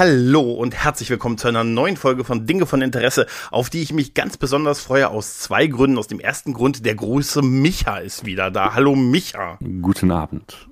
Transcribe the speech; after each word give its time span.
Hallo 0.00 0.52
und 0.52 0.74
herzlich 0.74 1.10
willkommen 1.10 1.36
zu 1.36 1.46
einer 1.46 1.62
neuen 1.62 1.98
Folge 1.98 2.24
von 2.24 2.46
Dinge 2.46 2.64
von 2.64 2.80
Interesse, 2.80 3.26
auf 3.50 3.68
die 3.68 3.82
ich 3.82 3.92
mich 3.92 4.14
ganz 4.14 4.38
besonders 4.38 4.80
freue 4.80 5.10
aus 5.10 5.40
zwei 5.40 5.66
Gründen. 5.66 5.98
Aus 5.98 6.06
dem 6.06 6.20
ersten 6.20 6.54
Grund, 6.54 6.86
der 6.86 6.94
große 6.94 7.42
Micha 7.42 7.98
ist 7.98 8.24
wieder 8.24 8.50
da. 8.50 8.72
Hallo 8.72 8.96
Micha. 8.96 9.58
Guten 9.82 10.10
Abend. 10.10 10.70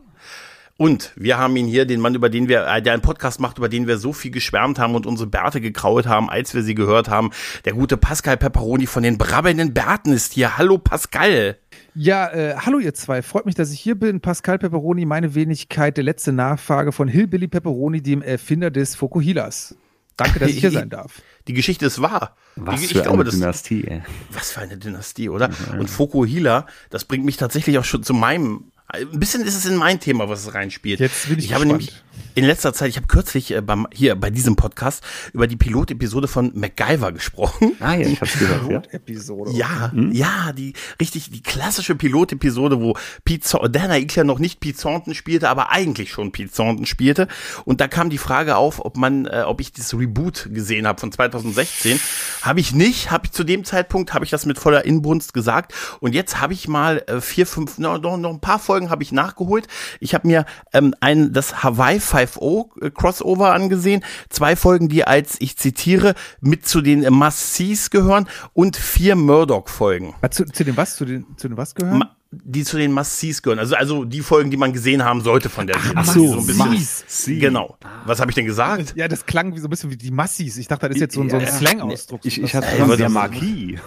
Und 0.79 1.12
wir 1.15 1.37
haben 1.37 1.57
ihn 1.57 1.66
hier, 1.66 1.85
den 1.85 2.01
Mann, 2.01 2.15
über 2.15 2.30
den 2.30 2.49
wir, 2.49 2.66
äh, 2.69 2.80
der 2.80 2.95
einen 2.95 3.02
Podcast 3.02 3.38
macht, 3.38 3.59
über 3.59 3.69
den 3.69 3.87
wir 3.87 3.99
so 3.99 4.15
viel 4.15 4.30
geschwärmt 4.30 4.79
haben 4.79 4.95
und 4.95 5.05
unsere 5.05 5.29
Bärte 5.29 5.60
gekraut 5.60 6.07
haben, 6.07 6.30
als 6.30 6.55
wir 6.55 6.63
sie 6.63 6.74
gehört 6.74 7.10
haben. 7.10 7.29
Der 7.66 7.74
gute 7.74 7.99
Pascal 7.99 8.38
Pepperoni 8.38 8.87
von 8.87 9.02
den 9.02 9.19
brabbelnden 9.19 9.74
Bärten 9.74 10.10
ist 10.10 10.33
hier. 10.33 10.57
Hallo 10.57 10.79
Pascal. 10.79 11.59
Ja, 12.01 12.29
äh, 12.33 12.55
hallo 12.57 12.79
ihr 12.79 12.95
zwei. 12.95 13.23
Freut 13.23 13.45
mich, 13.45 13.57
dass 13.57 13.73
ich 13.73 13.80
hier 13.80 13.97
bin. 13.97 14.20
Pascal 14.20 14.57
Pepperoni, 14.57 15.05
meine 15.05 15.34
Wenigkeit, 15.34 15.97
der 15.97 16.05
letzte 16.05 16.30
Nachfrage 16.30 16.93
von 16.93 17.09
Hillbilly 17.09 17.48
Pepperoni, 17.48 18.01
dem 18.01 18.23
Erfinder 18.23 18.71
des 18.71 18.95
Fokuhilas. 18.95 19.74
Danke, 20.16 20.38
dass 20.38 20.51
ich 20.51 20.61
hier 20.61 20.71
sein 20.71 20.91
darf. 20.91 21.23
Die 21.48 21.55
Geschichte 21.55 21.87
ist 21.87 22.01
wahr. 22.01 22.37
Was 22.55 22.80
Die- 22.80 22.87
für 22.87 22.98
ich 22.98 23.02
glaube, 23.02 23.16
eine 23.19 23.24
das, 23.24 23.34
Dynastie, 23.34 23.84
ey. 23.88 24.02
Was 24.30 24.52
für 24.52 24.61
eine 24.61 24.77
Dynastie, 24.79 25.29
oder? 25.29 25.51
Und 25.77 25.91
Fokuhila, 25.91 26.66
das 26.91 27.05
bringt 27.05 27.24
mich 27.24 27.37
tatsächlich 27.37 27.79
auch 27.80 27.84
schon 27.84 28.04
zu 28.04 28.15
meinem. 28.15 28.71
Ein 28.91 29.21
bisschen 29.21 29.43
ist 29.43 29.55
es 29.55 29.67
in 29.67 29.77
mein 29.77 30.01
Thema, 30.01 30.29
was 30.31 30.47
es 30.47 30.55
reinspielt. 30.55 31.01
Jetzt 31.01 31.29
bin 31.29 31.39
ich 31.39 31.47
ich 31.47 31.53
habe 31.53 31.65
gespannt. 31.65 31.83
nämlich 31.83 32.03
in 32.35 32.45
letzter 32.45 32.73
Zeit, 32.73 32.89
ich 32.89 32.97
habe 32.97 33.07
kürzlich 33.07 33.51
äh, 33.53 33.61
beim, 33.61 33.87
hier 33.93 34.15
bei 34.17 34.31
diesem 34.31 34.57
Podcast 34.57 35.03
über 35.33 35.47
die 35.47 35.57
Pilotepisode 35.57 36.27
von 36.27 36.53
MacGyver 36.55 37.13
gesprochen. 37.13 37.73
Ah 37.81 37.95
ja, 37.95 38.07
ich 38.07 38.21
hab's 38.21 38.33
gehört, 38.39 38.71
ja. 38.71 38.83
Episode. 38.93 39.51
Ja, 39.53 39.93
ja, 40.11 40.53
die 40.53 40.73
richtig 41.01 41.31
die 41.31 41.43
klassische 41.43 41.97
Pilotepisode, 41.97 42.81
wo 42.81 42.97
Thor- 43.27 43.69
Dana 43.69 43.99
Ickler 43.99 44.25
noch 44.25 44.39
nicht 44.39 44.61
Thornton 44.73 45.15
spielte, 45.15 45.49
aber 45.49 45.71
eigentlich 45.71 46.11
schon 46.11 46.33
Thornton 46.33 46.87
spielte. 46.87 47.29
Und 47.65 47.81
da 47.81 47.89
kam 47.89 48.09
die 48.09 48.19
Frage 48.19 48.57
auf, 48.57 48.85
ob 48.85 48.97
man, 48.97 49.27
äh, 49.27 49.43
ob 49.47 49.61
ich 49.61 49.73
das 49.73 49.93
Reboot 49.93 50.49
gesehen 50.53 50.87
habe 50.87 50.99
von 51.01 51.13
2016. 51.13 52.01
Habe 52.43 52.61
ich 52.61 52.73
nicht. 52.73 53.11
Habe 53.11 53.27
ich 53.27 53.33
zu 53.33 53.45
dem 53.45 53.65
Zeitpunkt 53.65 54.15
habe 54.15 54.25
ich 54.25 54.31
das 54.31 54.47
mit 54.47 54.59
voller 54.59 54.85
Inbrunst 54.85 55.35
gesagt. 55.35 55.75
Und 56.01 56.15
jetzt 56.15 56.41
habe 56.41 56.53
ich 56.53 56.69
mal 56.69 57.03
äh, 57.07 57.21
vier, 57.21 57.47
fünf, 57.47 57.79
noch, 57.79 57.99
noch 58.01 58.31
ein 58.31 58.41
paar 58.41 58.59
Folgen 58.59 58.77
habe 58.90 59.02
ich 59.02 59.12
nachgeholt. 59.12 59.66
Ich 60.01 60.15
habe 60.15 60.26
mir 60.29 60.45
ähm, 60.73 60.95
ein 61.01 61.32
das 61.32 61.62
Hawaii 61.62 61.98
5.0 61.98 62.85
äh, 62.87 62.90
Crossover 62.90 63.52
angesehen. 63.52 64.04
Zwei 64.28 64.56
Folgen, 64.56 64.88
die 64.88 65.04
als 65.04 65.37
ich 65.41 65.56
zitiere 65.56 66.15
mit 66.41 66.66
zu 66.66 66.81
den 66.81 67.00
Must-Sees 67.12 67.91
gehören 67.91 68.28
und 68.53 68.76
vier 68.76 69.16
Murdoch-Folgen. 69.16 70.15
Ah, 70.22 70.28
Zu, 70.31 70.44
zu 70.44 70.65
den 70.65 70.76
was? 70.76 70.97
Zu 70.97 71.04
den, 71.04 71.26
zu 71.37 71.48
den 71.48 71.56
was 71.56 71.75
gehören? 71.75 71.98
Ma- 71.98 72.15
Die 72.31 72.62
zu 72.62 72.76
den 72.76 72.93
Must-Sees 72.93 73.41
gehören. 73.41 73.59
Also, 73.59 73.75
also 73.75 74.04
die 74.04 74.21
Folgen, 74.21 74.50
die 74.50 74.59
man 74.59 74.75
gesehen 74.75 75.03
haben 75.03 75.22
sollte 75.22 75.48
von 75.48 75.66
der 75.66 75.78
Serie. 75.78 75.93
ach 75.97 76.12
Die 76.12 76.26
so, 76.26 76.38
ein 76.38 76.47
bisschen-. 76.47 77.41
Genau. 77.41 77.78
Was 78.04 78.20
habe 78.20 78.31
ich 78.31 78.34
denn 78.34 78.44
gesagt? 78.44 78.93
ja, 78.97 79.09
das 79.09 79.25
klang 79.25 79.54
wie 79.54 79.59
so 79.60 79.66
ein 79.66 79.70
bisschen 79.70 79.91
wie 79.91 79.97
die 79.97 80.10
Massis. 80.10 80.59
Ich 80.59 80.69
dachte, 80.69 80.88
das 80.88 80.97
ist 80.97 81.00
jetzt 81.00 81.15
so, 81.15 81.22
ein- 81.22 81.31
so 81.31 81.37
ein 81.37 81.43
Ja, 81.43 81.50
Slang-Ausdruck. 81.50 82.20
Ich, 82.25 82.43
ich 82.43 82.54
hatte 82.54 82.66
was 82.87 82.98
der 82.98 83.09
Marquis. 83.09 83.78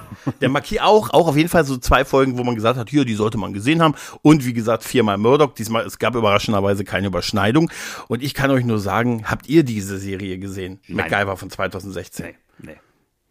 Der 0.42 0.50
Marquis 0.50 0.80
auch, 0.80 1.12
auch 1.12 1.28
auf 1.28 1.38
jeden 1.38 1.50
Fall 1.50 1.66
so 1.66 1.78
zwei 1.78 2.04
Folgen, 2.04 2.36
wo 2.40 2.44
man 2.44 2.56
gesagt 2.56 2.80
hat, 2.80 2.90
hier, 2.90 3.06
die 3.06 3.14
sollte 3.14 3.38
man 3.38 3.54
gesehen 3.54 3.80
haben. 3.80 3.94
Und 4.24 4.44
wie 4.44 4.54
gesagt, 4.54 4.84
viermal 4.84 5.20
Murdoch. 5.20 5.54
Diesmal, 5.54 5.86
es 5.86 6.00
gab 6.00 6.16
überraschenderweise 6.16 6.84
keine 6.84 7.08
Überschneidung. 7.08 7.70
Und 8.08 8.24
ich 8.24 8.34
kann 8.34 8.50
euch 8.50 8.66
nur 8.66 8.80
sagen, 8.80 9.24
habt 9.30 9.50
ihr 9.50 9.64
diese 9.64 10.00
Serie 10.00 10.40
gesehen? 10.40 10.80
Nein. 10.88 11.12
MacGyver 11.12 11.38
von 11.38 11.52
2016. 11.52 12.26
Nee, 12.26 12.36
nee. 12.72 12.76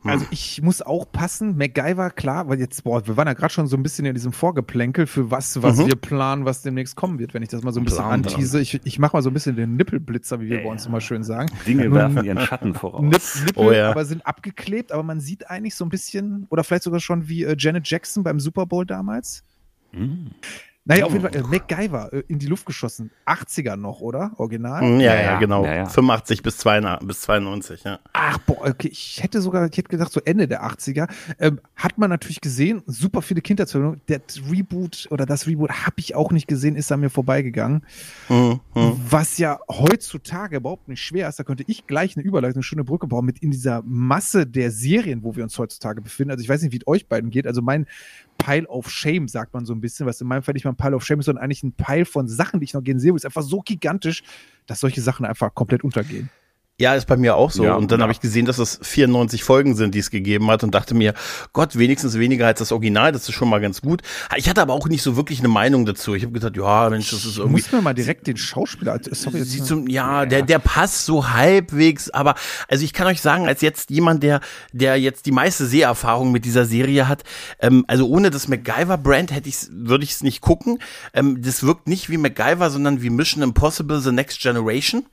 Also 0.02 0.24
ich 0.30 0.62
muss 0.62 0.80
auch 0.80 1.10
passen, 1.10 1.56
MacGyver, 1.58 2.10
klar, 2.10 2.48
weil 2.48 2.58
jetzt, 2.58 2.84
boah, 2.84 3.06
wir 3.06 3.16
waren 3.16 3.26
ja 3.26 3.34
gerade 3.34 3.52
schon 3.52 3.66
so 3.66 3.76
ein 3.76 3.82
bisschen 3.82 4.06
in 4.06 4.14
diesem 4.14 4.32
Vorgeplänkel 4.32 5.06
für 5.06 5.30
was, 5.30 5.62
was 5.62 5.78
wir 5.78 5.94
planen, 5.94 6.46
was 6.46 6.62
demnächst 6.62 6.96
kommen 6.96 7.18
wird, 7.18 7.34
wenn 7.34 7.42
ich 7.42 7.50
das 7.50 7.62
mal 7.62 7.72
so 7.72 7.80
ein 7.80 7.84
bisschen 7.84 7.98
Plan, 8.04 8.24
antease. 8.24 8.60
Ich, 8.60 8.80
ich 8.84 8.98
mache 8.98 9.16
mal 9.16 9.22
so 9.22 9.28
ein 9.30 9.34
bisschen 9.34 9.56
den 9.56 9.76
Nippelblitzer, 9.76 10.40
wie 10.40 10.48
wir 10.48 10.62
bei 10.62 10.70
uns 10.70 10.86
immer 10.86 11.00
schön 11.02 11.22
sagen. 11.22 11.50
Dinge 11.66 11.84
Nun, 11.84 11.94
werfen 11.94 12.24
ihren 12.24 12.40
Schatten 12.40 12.72
voraus. 12.74 13.02
Nipp, 13.02 13.22
Nippel, 13.46 13.62
Oh 13.62 13.72
ja. 13.72 13.90
aber 13.90 14.04
sind 14.06 14.26
abgeklebt, 14.26 14.90
aber 14.90 15.02
man 15.02 15.20
sieht 15.20 15.50
eigentlich 15.50 15.74
so 15.74 15.84
ein 15.84 15.90
bisschen, 15.90 16.46
oder 16.48 16.64
vielleicht 16.64 16.84
sogar 16.84 17.00
schon 17.00 17.28
wie 17.28 17.44
äh, 17.44 17.54
Janet 17.58 17.88
Jackson 17.88 18.22
beim 18.24 18.40
Super 18.40 18.64
Bowl 18.66 18.86
damals. 18.86 19.44
Naja, 20.90 21.04
auf 21.04 21.12
jeden 21.12 21.22
Fall, 21.22 21.36
äh, 21.36 21.42
MacGyver 21.42 22.12
äh, 22.12 22.22
in 22.26 22.40
die 22.40 22.46
Luft 22.46 22.66
geschossen. 22.66 23.12
80er 23.24 23.76
noch, 23.76 24.00
oder? 24.00 24.32
Original? 24.38 24.80
Hm, 24.80 24.98
Ja, 24.98 25.14
Ja, 25.14 25.22
ja, 25.22 25.38
genau. 25.38 25.64
ja, 25.64 25.74
ja. 25.74 25.86
85 25.86 26.42
bis 26.42 26.58
92, 26.58 27.06
bis 27.06 27.20
92, 27.20 27.84
ja. 27.84 28.00
Ach, 28.12 28.38
boah, 28.38 28.66
okay, 28.66 28.88
ich 28.88 29.22
hätte 29.22 29.40
sogar, 29.40 29.68
ich 29.70 29.78
hätte 29.78 29.88
gedacht, 29.88 30.10
so 30.10 30.20
Ende 30.24 30.48
der 30.48 30.64
80er. 30.64 31.08
Ähm, 31.38 31.60
hat 31.76 31.96
man 31.96 32.10
natürlich 32.10 32.40
gesehen, 32.40 32.82
super 32.86 33.22
viele 33.22 33.40
Kindheitserinnerungen. 33.40 34.00
Der 34.08 34.20
Reboot 34.50 35.06
oder 35.10 35.26
das 35.26 35.46
Reboot 35.46 35.70
habe 35.70 35.94
ich 35.98 36.16
auch 36.16 36.32
nicht 36.32 36.48
gesehen, 36.48 36.74
ist 36.74 36.90
an 36.90 36.98
mir 36.98 37.10
vorbeigegangen. 37.10 37.86
Hm, 38.26 38.58
hm. 38.72 39.00
Was 39.08 39.38
ja 39.38 39.60
heutzutage 39.70 40.56
überhaupt 40.56 40.88
nicht 40.88 41.02
schwer 41.02 41.28
ist, 41.28 41.38
da 41.38 41.44
könnte 41.44 41.62
ich 41.68 41.86
gleich 41.86 42.16
eine 42.16 42.24
Überleitung, 42.26 42.56
eine 42.56 42.62
schöne 42.64 42.82
Brücke 42.82 43.06
bauen 43.06 43.24
mit 43.24 43.38
in 43.38 43.52
dieser 43.52 43.82
Masse 43.84 44.44
der 44.44 44.72
Serien, 44.72 45.22
wo 45.22 45.36
wir 45.36 45.44
uns 45.44 45.56
heutzutage 45.56 46.00
befinden. 46.00 46.32
Also 46.32 46.42
ich 46.42 46.48
weiß 46.48 46.62
nicht, 46.62 46.72
wie 46.72 46.78
es 46.78 46.86
euch 46.88 47.06
beiden 47.06 47.30
geht. 47.30 47.46
Also 47.46 47.62
mein 47.62 47.86
Pile 48.40 48.66
of 48.68 48.90
Shame, 48.90 49.28
sagt 49.28 49.54
man 49.54 49.64
so 49.64 49.74
ein 49.74 49.80
bisschen, 49.80 50.06
was 50.06 50.20
in 50.20 50.26
meinem 50.26 50.42
Fall 50.42 50.54
nicht 50.54 50.64
mal 50.64 50.72
ein 50.72 50.76
Pile 50.76 50.96
of 50.96 51.04
Shame 51.04 51.20
ist, 51.20 51.26
sondern 51.26 51.44
eigentlich 51.44 51.62
ein 51.62 51.72
Pile 51.72 52.04
von 52.04 52.28
Sachen, 52.28 52.60
die 52.60 52.64
ich 52.64 52.74
noch 52.74 52.82
gerne 52.82 53.00
sehe, 53.00 53.14
ist 53.14 53.24
einfach 53.24 53.42
so 53.42 53.60
gigantisch, 53.60 54.22
dass 54.66 54.80
solche 54.80 55.00
Sachen 55.00 55.26
einfach 55.26 55.54
komplett 55.54 55.84
untergehen. 55.84 56.30
Ja, 56.80 56.94
ist 56.94 57.04
bei 57.04 57.18
mir 57.18 57.36
auch 57.36 57.50
so. 57.50 57.62
Ja, 57.62 57.74
und 57.74 57.90
dann 57.92 58.00
ja. 58.00 58.04
habe 58.04 58.12
ich 58.12 58.20
gesehen, 58.20 58.46
dass 58.46 58.56
es 58.56 58.80
94 58.82 59.44
Folgen 59.44 59.76
sind, 59.76 59.94
die 59.94 59.98
es 59.98 60.10
gegeben 60.10 60.50
hat 60.50 60.64
und 60.64 60.74
dachte 60.74 60.94
mir, 60.94 61.12
Gott, 61.52 61.76
wenigstens 61.76 62.18
weniger 62.18 62.46
als 62.46 62.60
das 62.60 62.72
Original, 62.72 63.12
das 63.12 63.28
ist 63.28 63.34
schon 63.34 63.50
mal 63.50 63.60
ganz 63.60 63.82
gut. 63.82 64.00
Ich 64.36 64.48
hatte 64.48 64.62
aber 64.62 64.72
auch 64.72 64.88
nicht 64.88 65.02
so 65.02 65.14
wirklich 65.14 65.40
eine 65.40 65.48
Meinung 65.48 65.84
dazu. 65.84 66.14
Ich 66.14 66.22
habe 66.22 66.32
gesagt, 66.32 66.56
ja, 66.56 66.88
Mensch, 66.88 67.10
das 67.10 67.26
ist 67.26 67.32
Ich 67.32 67.36
irgendwie 67.36 67.60
muss 67.60 67.70
mir 67.70 67.82
mal 67.82 67.92
direkt 67.92 68.26
den 68.28 68.38
Schauspieler, 68.38 68.98
sorry, 69.10 69.40
jetzt 69.40 69.50
Sieht 69.50 69.66
so, 69.66 69.84
ja, 69.88 70.24
der, 70.24 70.40
der 70.40 70.58
passt 70.58 71.04
so 71.04 71.28
halbwegs, 71.28 72.08
aber 72.08 72.34
also 72.66 72.82
ich 72.82 72.94
kann 72.94 73.06
euch 73.08 73.20
sagen, 73.20 73.46
als 73.46 73.60
jetzt 73.60 73.90
jemand, 73.90 74.22
der, 74.22 74.40
der 74.72 74.98
jetzt 74.98 75.26
die 75.26 75.32
meiste 75.32 75.66
Seherfahrung 75.66 76.32
mit 76.32 76.46
dieser 76.46 76.64
Serie 76.64 77.08
hat, 77.08 77.24
ähm, 77.58 77.84
also 77.88 78.08
ohne 78.08 78.30
das 78.30 78.48
MacGyver-Brand 78.48 79.32
hätte 79.32 79.50
ich's, 79.50 79.68
würde 79.70 80.04
ich 80.04 80.12
es 80.12 80.22
nicht 80.22 80.40
gucken. 80.40 80.78
Ähm, 81.12 81.42
das 81.42 81.62
wirkt 81.62 81.88
nicht 81.88 82.08
wie 82.08 82.16
MacGyver, 82.16 82.70
sondern 82.70 83.02
wie 83.02 83.10
Mission 83.10 83.42
Impossible 83.42 84.00
The 84.00 84.12
Next 84.12 84.40
Generation, 84.40 85.04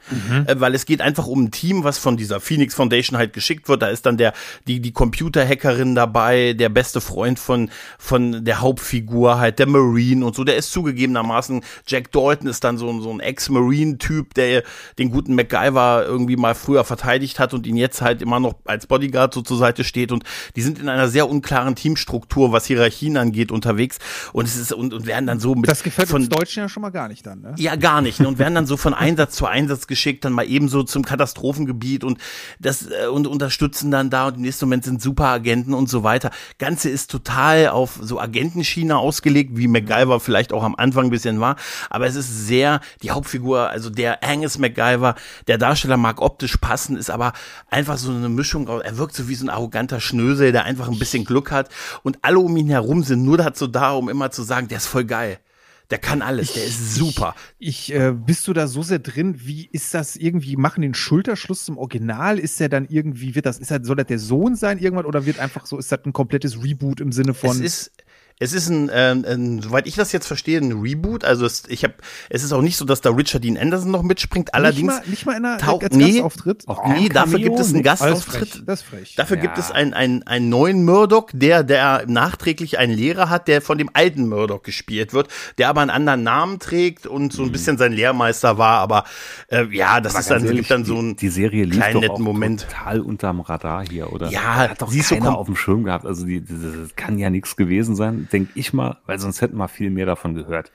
äh, 0.45 0.55
weil 0.59 0.73
es 0.73 0.85
geht 0.85 1.01
einfach 1.01 1.27
um 1.27 1.43
ein 1.43 1.51
Team, 1.57 1.83
was 1.83 1.97
von 1.97 2.17
dieser 2.17 2.39
Phoenix 2.39 2.75
Foundation 2.75 3.17
halt 3.17 3.33
geschickt 3.33 3.67
wird. 3.67 3.81
Da 3.81 3.87
ist 3.87 4.05
dann 4.05 4.17
der, 4.17 4.33
die, 4.67 4.79
die 4.79 4.91
Computerhackerin 4.91 5.95
dabei, 5.95 6.53
der 6.53 6.69
beste 6.69 7.01
Freund 7.01 7.39
von, 7.39 7.69
von 7.97 8.45
der 8.45 8.61
Hauptfigur 8.61 9.39
halt, 9.39 9.59
der 9.59 9.67
Marine 9.67 10.25
und 10.25 10.35
so. 10.35 10.43
Der 10.43 10.55
ist 10.57 10.71
zugegebenermaßen, 10.71 11.61
Jack 11.87 12.11
Dalton 12.11 12.47
ist 12.47 12.63
dann 12.63 12.77
so, 12.77 12.89
ein- 12.89 13.01
so 13.01 13.11
ein 13.11 13.19
Ex-Marine-Typ, 13.19 14.33
der 14.35 14.63
den 14.99 15.09
guten 15.11 15.35
MacGyver 15.35 16.05
irgendwie 16.05 16.35
mal 16.35 16.55
früher 16.55 16.83
verteidigt 16.83 17.39
hat 17.39 17.53
und 17.53 17.65
ihn 17.67 17.75
jetzt 17.77 18.01
halt 18.01 18.21
immer 18.21 18.39
noch 18.39 18.55
als 18.65 18.87
Bodyguard 18.87 19.33
so 19.33 19.41
zur 19.41 19.57
Seite 19.57 19.83
steht. 19.83 20.11
Und 20.11 20.23
die 20.55 20.61
sind 20.61 20.79
in 20.79 20.89
einer 20.89 21.07
sehr 21.09 21.27
unklaren 21.29 21.75
Teamstruktur, 21.75 22.51
was 22.51 22.65
Hierarchien 22.65 23.17
angeht, 23.17 23.51
unterwegs. 23.51 23.97
Und 24.33 24.45
es 24.45 24.55
ist, 24.55 24.71
und, 24.73 24.93
und 24.93 25.05
werden 25.05 25.25
dann 25.27 25.39
so 25.39 25.55
mit 25.55 25.69
Das 25.69 25.83
gefällt 25.83 26.07
von, 26.09 26.21
uns 26.21 26.29
Deutschen 26.29 26.61
ja 26.63 26.69
schon 26.69 26.81
mal 26.81 26.89
gar 26.89 27.07
nicht 27.07 27.25
dann, 27.25 27.41
ne? 27.41 27.55
ja, 27.57 27.75
gar 27.75 28.01
nicht. 28.01 28.19
Ne? 28.19 28.27
Und 28.27 28.39
werden 28.39 28.55
dann 28.55 28.67
so 28.67 28.77
von 28.77 28.93
Einsatz 28.93 29.35
zu 29.35 29.45
Einsatz 29.45 29.87
geschickt, 29.87 30.25
dann 30.25 30.33
mal 30.33 30.45
ebenso 30.47 30.83
zum 30.83 31.03
Katastrophengebiet 31.47 32.03
und 32.03 32.19
das 32.59 32.89
äh, 32.89 33.07
und 33.07 33.27
unterstützen 33.27 33.91
dann 33.91 34.09
da 34.09 34.27
und 34.27 34.35
im 34.35 34.41
nächsten 34.41 34.65
Moment 34.65 34.83
sind 34.83 35.01
Superagenten 35.01 35.73
und 35.73 35.89
so 35.89 36.03
weiter. 36.03 36.31
Ganze 36.57 36.89
ist 36.89 37.11
total 37.11 37.69
auf 37.69 37.99
so 38.01 38.19
Agentenschiene 38.19 38.97
ausgelegt, 38.97 39.51
wie 39.55 39.67
MacGyver 39.67 40.19
vielleicht 40.19 40.53
auch 40.53 40.63
am 40.63 40.75
Anfang 40.75 41.05
ein 41.05 41.09
bisschen 41.09 41.39
war. 41.39 41.55
Aber 41.89 42.05
es 42.07 42.15
ist 42.15 42.47
sehr, 42.47 42.81
die 43.01 43.11
Hauptfigur, 43.11 43.69
also 43.69 43.89
der 43.89 44.23
Angus 44.23 44.57
MacGyver, 44.57 45.15
der 45.47 45.57
Darsteller 45.57 45.97
mag 45.97 46.21
optisch 46.21 46.57
passen, 46.57 46.97
ist 46.97 47.09
aber 47.09 47.33
einfach 47.69 47.97
so 47.97 48.11
eine 48.11 48.29
Mischung. 48.29 48.67
Er 48.67 48.97
wirkt 48.97 49.15
so 49.15 49.27
wie 49.27 49.35
so 49.35 49.45
ein 49.45 49.49
arroganter 49.49 49.99
Schnösel, 49.99 50.51
der 50.51 50.65
einfach 50.65 50.89
ein 50.89 50.99
bisschen 50.99 51.23
Glück 51.23 51.51
hat. 51.51 51.69
Und 52.03 52.19
alle 52.21 52.39
um 52.39 52.55
ihn 52.57 52.69
herum 52.69 53.03
sind 53.03 53.23
nur 53.23 53.37
dazu 53.37 53.67
da, 53.67 53.91
um 53.91 54.09
immer 54.09 54.31
zu 54.31 54.43
sagen, 54.43 54.67
der 54.67 54.77
ist 54.77 54.87
voll 54.87 55.05
geil. 55.05 55.39
Der 55.89 55.99
kann 55.99 56.21
alles, 56.21 56.53
der 56.53 56.65
ist 56.65 56.95
super. 56.95 57.33
Ich, 57.59 57.93
äh, 57.93 58.11
bist 58.11 58.45
du 58.47 58.53
da 58.53 58.67
so 58.67 58.83
sehr 58.83 58.99
drin? 58.99 59.35
Wie 59.45 59.69
ist 59.71 59.93
das 59.93 60.17
irgendwie? 60.17 60.57
Machen 60.57 60.81
den 60.81 60.93
Schulterschluss 60.93 61.63
zum 61.63 61.77
Original? 61.77 62.39
Ist 62.39 62.59
der 62.59 62.67
dann 62.67 62.87
irgendwie, 62.89 63.35
wird 63.35 63.45
das, 63.45 63.57
ist 63.57 63.71
das, 63.71 63.79
soll 63.87 63.95
das 63.95 64.07
der 64.07 64.19
Sohn 64.19 64.55
sein 64.55 64.79
irgendwann 64.79 65.05
oder 65.05 65.25
wird 65.25 65.39
einfach 65.39 65.65
so, 65.65 65.77
ist 65.77 65.91
das 65.91 65.99
ein 66.05 66.11
komplettes 66.11 66.61
Reboot 66.61 66.99
im 66.99 67.13
Sinne 67.13 67.31
Es 67.31 67.37
von. 67.37 67.61
ist, 67.61 67.91
Es 68.39 68.53
ist 68.53 68.69
ein, 68.69 68.89
äh, 68.89 69.15
ein, 69.15 69.61
soweit 69.63 69.87
ich 69.87 69.95
das 69.95 70.11
jetzt 70.11 70.27
verstehe, 70.27 70.59
ein 70.59 70.71
Reboot. 70.71 71.25
Also 71.25 71.45
es, 71.47 71.63
ich 71.69 71.83
habe, 71.83 71.95
es 72.29 72.43
ist 72.43 72.53
auch 72.53 72.61
nicht 72.61 72.77
so, 72.77 72.85
dass 72.85 73.01
da 73.01 73.09
Richard 73.09 73.43
Dean 73.43 73.57
Anderson 73.57 73.89
noch 73.89 74.03
mitspringt. 74.03 74.53
Allerdings 74.53 74.93
nicht 74.93 75.05
mal, 75.05 75.09
nicht 75.09 75.25
mal 75.25 75.37
in 75.37 75.45
einer 75.45 75.67
als 75.67 75.95
nee. 75.95 76.11
Gastauftritt. 76.13 76.63
Auch 76.67 76.87
nee, 76.87 77.09
dafür 77.09 77.39
Cameo, 77.39 77.49
gibt 77.49 77.59
es 77.59 77.67
einen 77.73 77.77
nix. 77.77 77.87
Das 77.87 77.99
ist 78.01 78.05
Gastauftritt. 78.05 78.49
frech. 78.49 78.63
Das 78.67 78.81
ist 78.81 78.85
frech. 78.87 79.15
Dafür 79.15 79.37
Ja. 79.37 79.41
gibt 79.41 79.57
es 79.57 79.71
einen, 79.71 79.93
einen, 79.95 80.21
einen 80.27 80.49
neuen 80.49 80.85
Murdoch, 80.85 81.29
der, 81.33 81.63
der 81.63 82.03
nachträglich 82.07 82.77
einen 82.77 82.93
Lehrer 82.93 83.31
hat, 83.31 83.47
der 83.47 83.61
von 83.61 83.79
dem 83.79 83.89
alten 83.93 84.29
Murdoch 84.29 84.61
gespielt 84.61 85.13
wird, 85.13 85.29
der 85.57 85.69
aber 85.69 85.81
einen 85.81 85.89
anderen 85.89 86.21
Namen 86.21 86.59
trägt 86.59 87.07
und 87.07 87.33
so 87.33 87.41
ein 87.41 87.51
bisschen 87.51 87.79
sein 87.79 87.91
Lehrmeister 87.91 88.59
war. 88.59 88.79
Aber 88.81 89.05
äh, 89.47 89.65
ja, 89.75 89.99
das 89.99 90.13
Aber 90.13 90.19
ist 90.21 90.29
dann, 90.29 90.43
ehrlich, 90.43 90.57
gibt 90.59 90.69
dann 90.71 90.85
so 90.85 90.93
die, 90.93 90.99
ein 90.99 91.15
die 91.15 91.29
Serie 91.29 91.63
lief 91.65 91.77
kleinen 91.79 92.01
netten 92.01 92.23
Moment. 92.23 92.67
total 92.69 92.99
unterm 93.01 93.39
Radar 93.41 93.83
hier, 93.89 94.13
oder? 94.13 94.29
Ja, 94.29 94.55
hat 94.57 94.81
doch 94.81 94.91
siehst 94.91 95.09
du, 95.09 95.15
keiner 95.15 95.29
komm- 95.31 95.35
auf 95.37 95.47
dem 95.47 95.55
Schirm 95.55 95.83
gehabt. 95.85 96.05
Also 96.05 96.23
die, 96.23 96.41
die, 96.41 96.53
das 96.53 96.95
kann 96.95 97.17
ja 97.17 97.31
nichts 97.31 97.55
gewesen 97.55 97.95
sein, 97.95 98.26
denke 98.33 98.51
ich 98.55 98.73
mal, 98.73 98.97
weil 99.05 99.19
sonst 99.19 99.41
hätten 99.41 99.57
wir 99.57 99.67
viel 99.67 99.89
mehr 99.89 100.05
davon 100.05 100.35
gehört. 100.35 100.71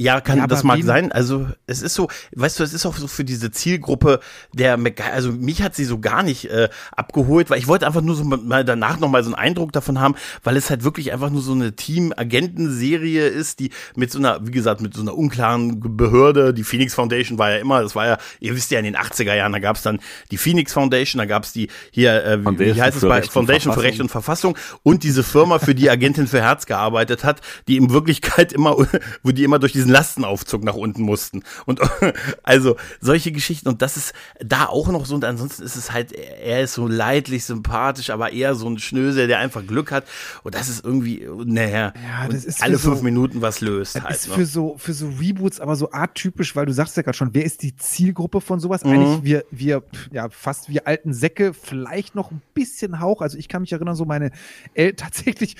Ja, 0.00 0.20
kann 0.20 0.38
Ja, 0.38 0.46
das 0.46 0.62
mag 0.62 0.80
sein. 0.84 1.10
Also 1.10 1.48
es 1.66 1.82
ist 1.82 1.94
so, 1.94 2.08
weißt 2.36 2.60
du, 2.60 2.62
es 2.62 2.72
ist 2.72 2.86
auch 2.86 2.96
so 2.96 3.08
für 3.08 3.24
diese 3.24 3.50
Zielgruppe 3.50 4.20
der 4.52 4.76
MacGyver. 4.76 5.12
Also 5.12 5.32
mich 5.32 5.60
hat 5.60 5.74
sie 5.74 5.84
so 5.84 5.98
gar 5.98 6.22
nicht 6.22 6.44
äh, 6.44 6.68
abgeholt, 6.96 7.50
weil 7.50 7.58
ich 7.58 7.66
wollte 7.66 7.84
einfach 7.84 8.00
nur 8.00 8.14
so 8.14 8.22
mal 8.22 8.64
danach 8.64 9.00
noch 9.00 9.08
mal 9.08 9.24
so 9.24 9.30
einen 9.30 9.34
Eindruck 9.34 9.72
davon 9.72 9.98
haben, 9.98 10.14
weil 10.44 10.56
es 10.56 10.70
halt 10.70 10.84
wirklich 10.84 11.12
einfach 11.12 11.30
nur 11.30 11.42
so 11.42 11.52
eine 11.52 11.74
Team-Agenten-Serie 11.74 13.26
ist, 13.26 13.58
die 13.58 13.70
mit 13.96 14.12
so 14.12 14.20
einer, 14.20 14.46
wie 14.46 14.52
gesagt, 14.52 14.80
mit 14.80 14.94
so 14.94 15.02
einer 15.02 15.18
unklaren 15.18 15.96
Behörde. 15.96 16.54
Die 16.54 16.62
Phoenix 16.64 16.94
Foundation 16.94 17.38
war 17.38 17.50
ja 17.50 17.58
immer, 17.58 17.82
das 17.82 17.96
war 17.96 18.06
ja, 18.06 18.18
ihr 18.38 18.54
wisst 18.54 18.70
ja, 18.70 18.78
in 18.78 18.84
den 18.84 18.96
80er 18.96 19.34
Jahren, 19.34 19.50
da 19.50 19.58
gab 19.58 19.74
es 19.74 19.82
dann 19.82 19.98
die 20.30 20.36
Phoenix 20.36 20.72
Foundation, 20.72 21.18
da 21.18 21.24
gab 21.24 21.42
es 21.42 21.52
die 21.52 21.70
hier, 21.90 22.24
äh, 22.24 22.46
wie, 22.46 22.76
wie 22.76 22.80
heißt 22.80 22.98
es 22.98 23.02
bei 23.02 23.22
Foundation 23.22 23.74
für. 23.74 23.82
Recht 23.82 24.00
und 24.00 24.10
Verfassung 24.10 24.56
und 24.84 25.02
diese 25.02 25.24
Firma, 25.24 25.58
für 25.58 25.74
die 25.74 25.90
Agentin 25.90 26.28
für 26.28 26.40
Herz 26.40 26.66
gearbeitet 26.66 27.24
hat, 27.24 27.40
die 27.66 27.76
in 27.76 27.90
Wirklichkeit 27.90 28.52
immer, 28.52 28.76
wo 29.24 29.32
die 29.32 29.42
immer 29.42 29.58
durch 29.58 29.72
diesen 29.72 29.87
Lastenaufzug 29.88 30.62
nach 30.64 30.74
unten 30.74 31.02
mussten. 31.02 31.42
Und 31.66 31.80
also 32.42 32.76
solche 33.00 33.32
Geschichten 33.32 33.68
und 33.68 33.82
das 33.82 33.96
ist 33.96 34.12
da 34.44 34.66
auch 34.66 34.88
noch 34.88 35.06
so 35.06 35.14
und 35.14 35.24
ansonsten 35.24 35.62
ist 35.62 35.76
es 35.76 35.92
halt, 35.92 36.12
er 36.12 36.62
ist 36.62 36.74
so 36.74 36.86
leidlich 36.86 37.44
sympathisch, 37.44 38.10
aber 38.10 38.32
eher 38.32 38.54
so 38.54 38.68
ein 38.68 38.78
Schnösel, 38.78 39.26
der 39.26 39.38
einfach 39.38 39.66
Glück 39.66 39.90
hat 39.90 40.04
und 40.44 40.54
das 40.54 40.68
ist 40.68 40.84
irgendwie, 40.84 41.26
naja, 41.44 41.92
Ja, 42.02 42.24
und 42.24 42.32
das 42.34 42.44
ist 42.44 42.62
alle 42.62 42.74
für 42.78 42.84
so- 42.84 42.90
fünf 42.92 43.02
Minuten 43.02 43.42
was 43.42 43.60
löst 43.60 43.96
Das 43.96 44.02
halt. 44.04 44.14
ist 44.16 44.28
ne? 44.28 44.34
für 44.34 44.46
so, 44.46 44.76
für 44.78 44.92
so 44.92 45.08
Reboots 45.20 45.60
aber 45.60 45.76
so 45.76 45.92
arttypisch, 45.92 46.54
weil 46.56 46.66
du 46.66 46.72
sagst 46.72 46.96
ja 46.96 47.02
gerade 47.02 47.16
schon, 47.16 47.34
wer 47.34 47.44
ist 47.44 47.62
die 47.62 47.76
Zielgruppe 47.76 48.40
von 48.40 48.60
sowas? 48.60 48.84
Mhm. 48.84 48.90
Eigentlich 48.92 49.24
wir, 49.24 49.44
wir, 49.50 49.82
ja, 50.12 50.28
fast 50.30 50.68
wir 50.68 50.86
alten 50.86 51.12
Säcke, 51.12 51.52
vielleicht 51.54 52.14
noch 52.14 52.30
ein 52.30 52.42
bisschen 52.54 53.00
Hauch. 53.00 53.20
Also 53.22 53.38
ich 53.38 53.48
kann 53.48 53.62
mich 53.62 53.72
erinnern, 53.72 53.94
so 53.94 54.04
meine, 54.04 54.30
El 54.74 54.92
tatsächlich, 54.96 55.56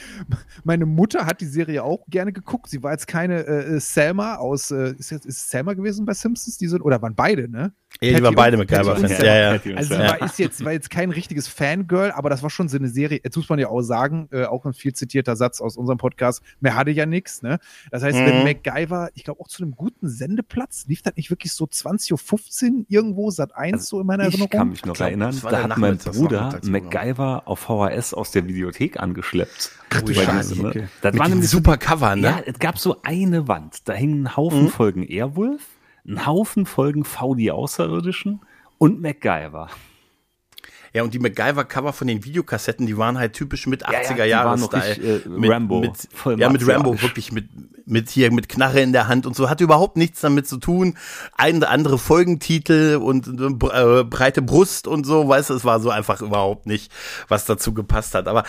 meine 0.64 0.86
Mutter 0.86 1.26
hat 1.26 1.40
die 1.40 1.46
Serie 1.46 1.82
auch 1.82 2.04
gerne 2.08 2.32
geguckt. 2.32 2.68
Sie 2.68 2.82
war 2.82 2.92
jetzt 2.92 3.06
keine 3.06 3.46
äh, 3.46 3.76
äh, 3.76 3.80
Selma 4.18 4.36
aus, 4.36 4.70
äh, 4.72 4.94
ist, 4.98 5.10
jetzt, 5.10 5.26
ist 5.26 5.48
Selma 5.48 5.74
gewesen 5.74 6.04
bei 6.04 6.12
Simpsons? 6.12 6.58
Die 6.58 6.66
sind, 6.66 6.82
oder 6.82 7.00
waren 7.00 7.14
beide, 7.14 7.48
ne? 7.48 7.72
Ja, 8.00 8.16
die 8.16 8.22
waren 8.22 8.34
beide 8.34 8.56
und- 8.56 8.60
mit 8.60 8.68
Patty 8.68 8.82
Geiber 8.84 8.94
und 8.96 9.00
Fans. 9.08 9.16
Selma. 9.20 9.34
Ja, 9.34 9.54
ja. 9.54 9.76
Also 9.76 9.94
Ja. 9.94 10.00
war, 10.10 10.22
ist 10.22 10.38
jetzt, 10.38 10.64
war 10.64 10.72
jetzt 10.72 10.90
kein 10.90 11.10
richtiges 11.10 11.48
Fangirl, 11.48 12.12
aber 12.12 12.30
das 12.30 12.42
war 12.42 12.50
schon 12.50 12.68
so 12.68 12.76
eine 12.76 12.88
Serie. 12.88 13.20
Jetzt 13.24 13.36
muss 13.36 13.48
man 13.48 13.58
ja 13.58 13.68
auch 13.68 13.80
sagen, 13.82 14.28
äh, 14.30 14.44
auch 14.44 14.64
ein 14.66 14.72
viel 14.74 14.92
zitierter 14.92 15.36
Satz 15.36 15.60
aus 15.60 15.76
unserem 15.76 15.98
Podcast, 15.98 16.42
mehr 16.60 16.76
hatte 16.76 16.90
ja 16.90 17.06
nichts. 17.06 17.42
Ne? 17.42 17.58
Das 17.90 18.02
heißt, 18.02 18.16
wenn 18.16 18.38
Mhm. 18.38 18.44
MacGyver, 18.44 19.08
ich 19.14 19.24
glaube 19.24 19.40
auch 19.40 19.48
zu 19.48 19.62
einem 19.62 19.72
guten 19.72 20.08
Sendeplatz, 20.08 20.84
lief 20.86 21.02
das 21.02 21.16
nicht 21.16 21.30
wirklich 21.30 21.52
so 21.52 21.66
20.15 21.66 22.80
Uhr 22.80 22.84
irgendwo, 22.88 23.30
Sat 23.30 23.54
1 23.56 23.72
Also 23.74 23.96
so 23.96 24.00
in 24.00 24.06
meiner 24.06 24.28
Ich 24.28 24.34
kann 24.38 24.42
Erinnerung? 24.48 24.68
mich 24.70 24.84
noch 24.84 24.92
Ich 24.94 24.98
glaub, 24.98 25.08
erinnern, 25.08 25.40
da 25.42 25.62
hat 25.64 25.78
mein 25.78 25.98
Bruder 25.98 26.40
Nachmittagsprogramm. 26.48 26.70
MacGyver 26.72 27.42
auf 27.46 27.58
VHS 27.60 28.14
aus 28.14 28.30
der 28.30 28.46
Videothek 28.46 29.00
angeschleppt. 29.00 29.70
Ach 29.94 30.02
du 30.02 30.14
Scheiße, 30.14 30.60
ne? 30.62 30.68
okay. 30.68 30.88
Das 31.00 31.12
Mit 31.14 31.20
war 31.20 31.28
nämlich 31.28 31.48
super 31.48 31.76
Cover, 31.78 32.14
ne? 32.16 32.22
Ja, 32.22 32.40
es 32.44 32.58
gab 32.58 32.78
so 32.78 33.00
eine 33.02 33.48
Wand. 33.48 33.88
Da 33.88 33.94
hingen 33.94 34.24
ein 34.24 34.36
Haufen 34.36 34.64
Mhm. 34.64 34.68
Folgen 34.68 35.02
Airwolf, 35.02 35.62
ein 36.08 36.26
Haufen 36.26 36.64
Folgen 36.64 37.04
V 37.04 37.34
die 37.34 37.50
Außerirdischen 37.50 38.40
und 38.78 39.00
MacGyver. 39.00 39.68
Ja, 40.94 41.02
und 41.02 41.14
die 41.14 41.18
MacGyver-Cover 41.18 41.92
von 41.92 42.06
den 42.06 42.24
Videokassetten, 42.24 42.86
die 42.86 42.96
waren 42.96 43.18
halt 43.18 43.32
typisch 43.34 43.66
mit 43.66 43.82
Ja, 43.82 43.92
ja, 43.92 44.00
80er 44.00 44.22
die 44.24 44.30
Jahre 44.30 44.58
Style. 44.58 45.22
äh, 45.24 45.28
mit, 45.28 45.50
Rambo, 45.50 45.80
Mit, 45.80 46.38
ja, 46.38 46.48
mit 46.50 46.66
Rambo, 46.66 47.00
wirklich 47.02 47.32
mit, 47.32 47.48
mit 47.86 48.10
hier, 48.10 48.32
mit 48.32 48.48
Knarre 48.48 48.80
in 48.80 48.92
der 48.92 49.08
Hand 49.08 49.26
und 49.26 49.34
so. 49.36 49.48
Hat 49.50 49.60
überhaupt 49.60 49.96
nichts 49.96 50.20
damit 50.20 50.46
zu 50.46 50.58
tun. 50.58 50.96
Ein, 51.36 51.62
andere 51.64 51.98
Folgentitel 51.98 52.96
und 53.02 53.28
äh, 53.28 54.04
breite 54.04 54.42
Brust 54.42 54.86
und 54.86 55.04
so, 55.04 55.28
weißt 55.28 55.50
du, 55.50 55.54
es 55.54 55.64
war 55.64 55.80
so 55.80 55.90
einfach 55.90 56.20
überhaupt 56.20 56.66
nicht, 56.66 56.92
was 57.28 57.44
dazu 57.44 57.72
gepasst 57.74 58.14
hat. 58.14 58.28
Aber 58.28 58.44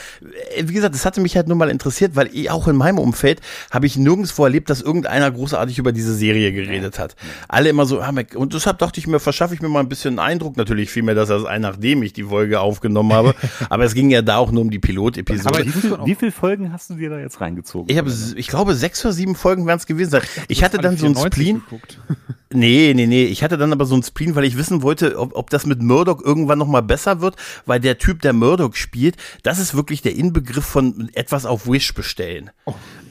äh, 0.55 0.63
wie 0.67 0.73
gesagt, 0.73 0.95
das 0.95 1.05
hatte 1.05 1.21
mich 1.21 1.35
halt 1.35 1.47
nur 1.47 1.57
mal 1.57 1.69
interessiert, 1.69 2.15
weil 2.15 2.29
ich 2.33 2.49
auch 2.51 2.67
in 2.67 2.75
meinem 2.75 2.99
Umfeld 2.99 3.41
habe 3.71 3.85
ich 3.85 3.97
nirgendwo 3.97 4.43
erlebt, 4.43 4.69
dass 4.69 4.81
irgendeiner 4.81 5.29
großartig 5.31 5.77
über 5.77 5.91
diese 5.91 6.13
Serie 6.13 6.51
geredet 6.51 6.99
hat. 6.99 7.15
Alle 7.47 7.69
immer 7.69 7.85
so, 7.85 8.01
ah, 8.01 8.11
Mac- 8.11 8.35
und 8.35 8.53
deshalb 8.53 8.79
dachte 8.79 8.99
ich 8.99 9.07
mir, 9.07 9.19
verschaffe 9.19 9.53
ich 9.53 9.61
mir 9.61 9.69
mal 9.69 9.79
ein 9.79 9.89
bisschen 9.89 10.19
einen 10.19 10.31
Eindruck. 10.33 10.57
Natürlich 10.57 10.89
fiel 10.91 11.03
mir 11.03 11.15
das 11.15 11.29
erst 11.29 11.45
ein, 11.45 11.61
nachdem 11.61 12.03
ich 12.03 12.13
die 12.13 12.28
Folge 12.29 12.59
aufgenommen 12.59 13.13
habe. 13.13 13.35
Aber 13.69 13.83
es 13.83 13.93
ging 13.93 14.09
ja 14.09 14.21
da 14.21 14.37
auch 14.37 14.51
nur 14.51 14.61
um 14.61 14.69
die 14.69 14.79
Pilotepisode. 14.79 15.55
Aber 15.55 15.65
Wie, 15.65 15.69
viel, 15.71 16.15
viele 16.15 16.31
Folgen 16.31 16.71
hast 16.71 16.89
du 16.89 16.95
dir 16.95 17.09
da 17.09 17.19
jetzt 17.19 17.41
reingezogen? 17.41 17.89
Ich 17.89 17.97
habe, 17.97 18.11
ich 18.35 18.47
glaube, 18.47 18.75
sechs 18.75 19.03
oder 19.03 19.13
sieben 19.13 19.35
Folgen 19.35 19.65
werden 19.67 19.79
es 19.79 19.85
gewesen 19.85 20.11
sein. 20.11 20.21
Ich 20.47 20.63
hatte 20.63 20.77
dann 20.77 20.97
so 20.97 21.05
ein 21.05 21.15
94 21.15 21.33
Spleen. 21.33 21.55
geguckt. 21.59 21.99
Nee, 22.51 22.93
nee, 22.95 23.05
nee. 23.05 23.25
Ich 23.25 23.43
hatte 23.43 23.59
dann 23.59 23.71
aber 23.71 23.85
so 23.85 23.95
ein 23.95 24.01
Spleen, 24.01 24.33
weil 24.33 24.43
ich 24.43 24.57
wissen 24.57 24.81
wollte, 24.81 25.19
ob, 25.19 25.35
ob 25.35 25.51
das 25.51 25.67
mit 25.67 25.83
Murdoch 25.83 26.19
irgendwann 26.19 26.57
noch 26.57 26.67
mal 26.67 26.81
besser 26.81 27.21
wird, 27.21 27.35
weil 27.67 27.79
der 27.79 27.99
Typ, 27.99 28.21
der 28.23 28.33
Murdoch 28.33 28.73
spielt, 28.73 29.17
das 29.43 29.59
ist 29.59 29.75
wirklich 29.75 30.01
der 30.01 30.15
Inbegriff 30.15 30.65
von 30.65 31.09
etwas 31.13 31.45
auf 31.45 31.67
Wish 31.67 31.93
bestellen. 31.93 32.49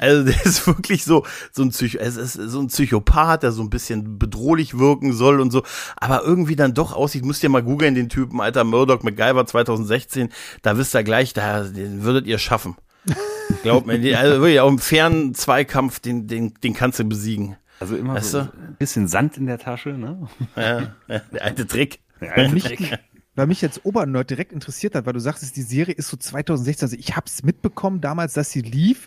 Also 0.01 0.25
der 0.31 0.45
ist 0.45 0.67
wirklich 0.67 1.05
so 1.05 1.25
so 1.53 1.63
ein 1.63 1.71
Psycho, 1.71 1.99
es 1.99 2.17
ist 2.17 2.35
so 2.35 2.61
ein 2.61 2.69
Psychopath, 2.69 3.43
der 3.43 3.53
so 3.53 3.63
ein 3.63 3.71
bisschen 3.71 4.19
bedrohlich 4.19 4.79
wirken 4.79 5.13
soll 5.13 5.41
und 5.41 5.51
so, 5.51 5.63
aber 5.97 6.23
irgendwie 6.25 6.57
dann 6.57 6.75
doch 6.75 6.93
aussieht. 6.93 7.25
Müsst 7.25 7.43
ihr 7.43 7.49
mal 7.49 7.63
googeln 7.63 7.95
den 7.95 8.09
Typen, 8.09 8.41
alter 8.41 8.65
Murdoch 8.65 9.03
MacGyver 9.03 9.47
2016. 9.47 10.29
Da 10.63 10.77
wisst 10.79 10.95
ihr 10.95 11.03
gleich, 11.05 11.33
da 11.33 11.63
den 11.65 12.03
würdet 12.03 12.27
ihr 12.27 12.39
schaffen. 12.39 12.77
Glaubt 13.63 13.87
mir, 13.87 13.99
die- 13.99 14.15
also 14.15 14.41
wirklich 14.41 14.61
auch 14.61 14.69
im 14.69 14.79
fairen 14.79 15.35
Zweikampf, 15.35 16.01
den 16.01 16.27
den 16.27 16.55
den 16.63 16.75
kannst 16.75 16.99
du 16.99 17.05
besiegen. 17.05 17.57
Also 17.81 17.97
immer 17.97 18.15
Weißt 18.15 18.33
so 18.33 18.39
du? 18.43 18.45
ein 18.45 18.77
bisschen 18.79 19.07
Sand 19.09 19.37
in 19.37 19.47
der 19.47 19.59
Tasche, 19.59 19.91
ne? 19.91 20.29
Ja, 20.57 20.81
ja, 21.09 21.19
der 21.33 21.45
alte 21.45 21.67
Trick. 21.67 22.01
Der 22.21 22.31
Weil 22.33 22.39
alte 22.47 22.55
mich, 22.55 22.65
Trick. 22.65 22.99
weil 23.37 23.47
mich 23.47 23.61
jetzt 23.63 23.85
Obernerd 23.85 24.29
direkt 24.29 24.53
interessiert 24.53 24.97
hat, 24.97 25.07
weil 25.07 25.13
du 25.13 25.21
sagtest, 25.21 25.55
die 25.57 25.63
Serie 25.63 25.95
ist 25.95 26.09
so 26.09 26.17
2016. 26.17 26.87
Also 26.87 26.97
ich 26.99 27.15
habe 27.15 27.27
es 27.29 27.45
mitbekommen 27.45 28.01
damals, 28.01 28.33
dass 28.33 28.51
sie 28.51 28.61
lief. 28.63 29.07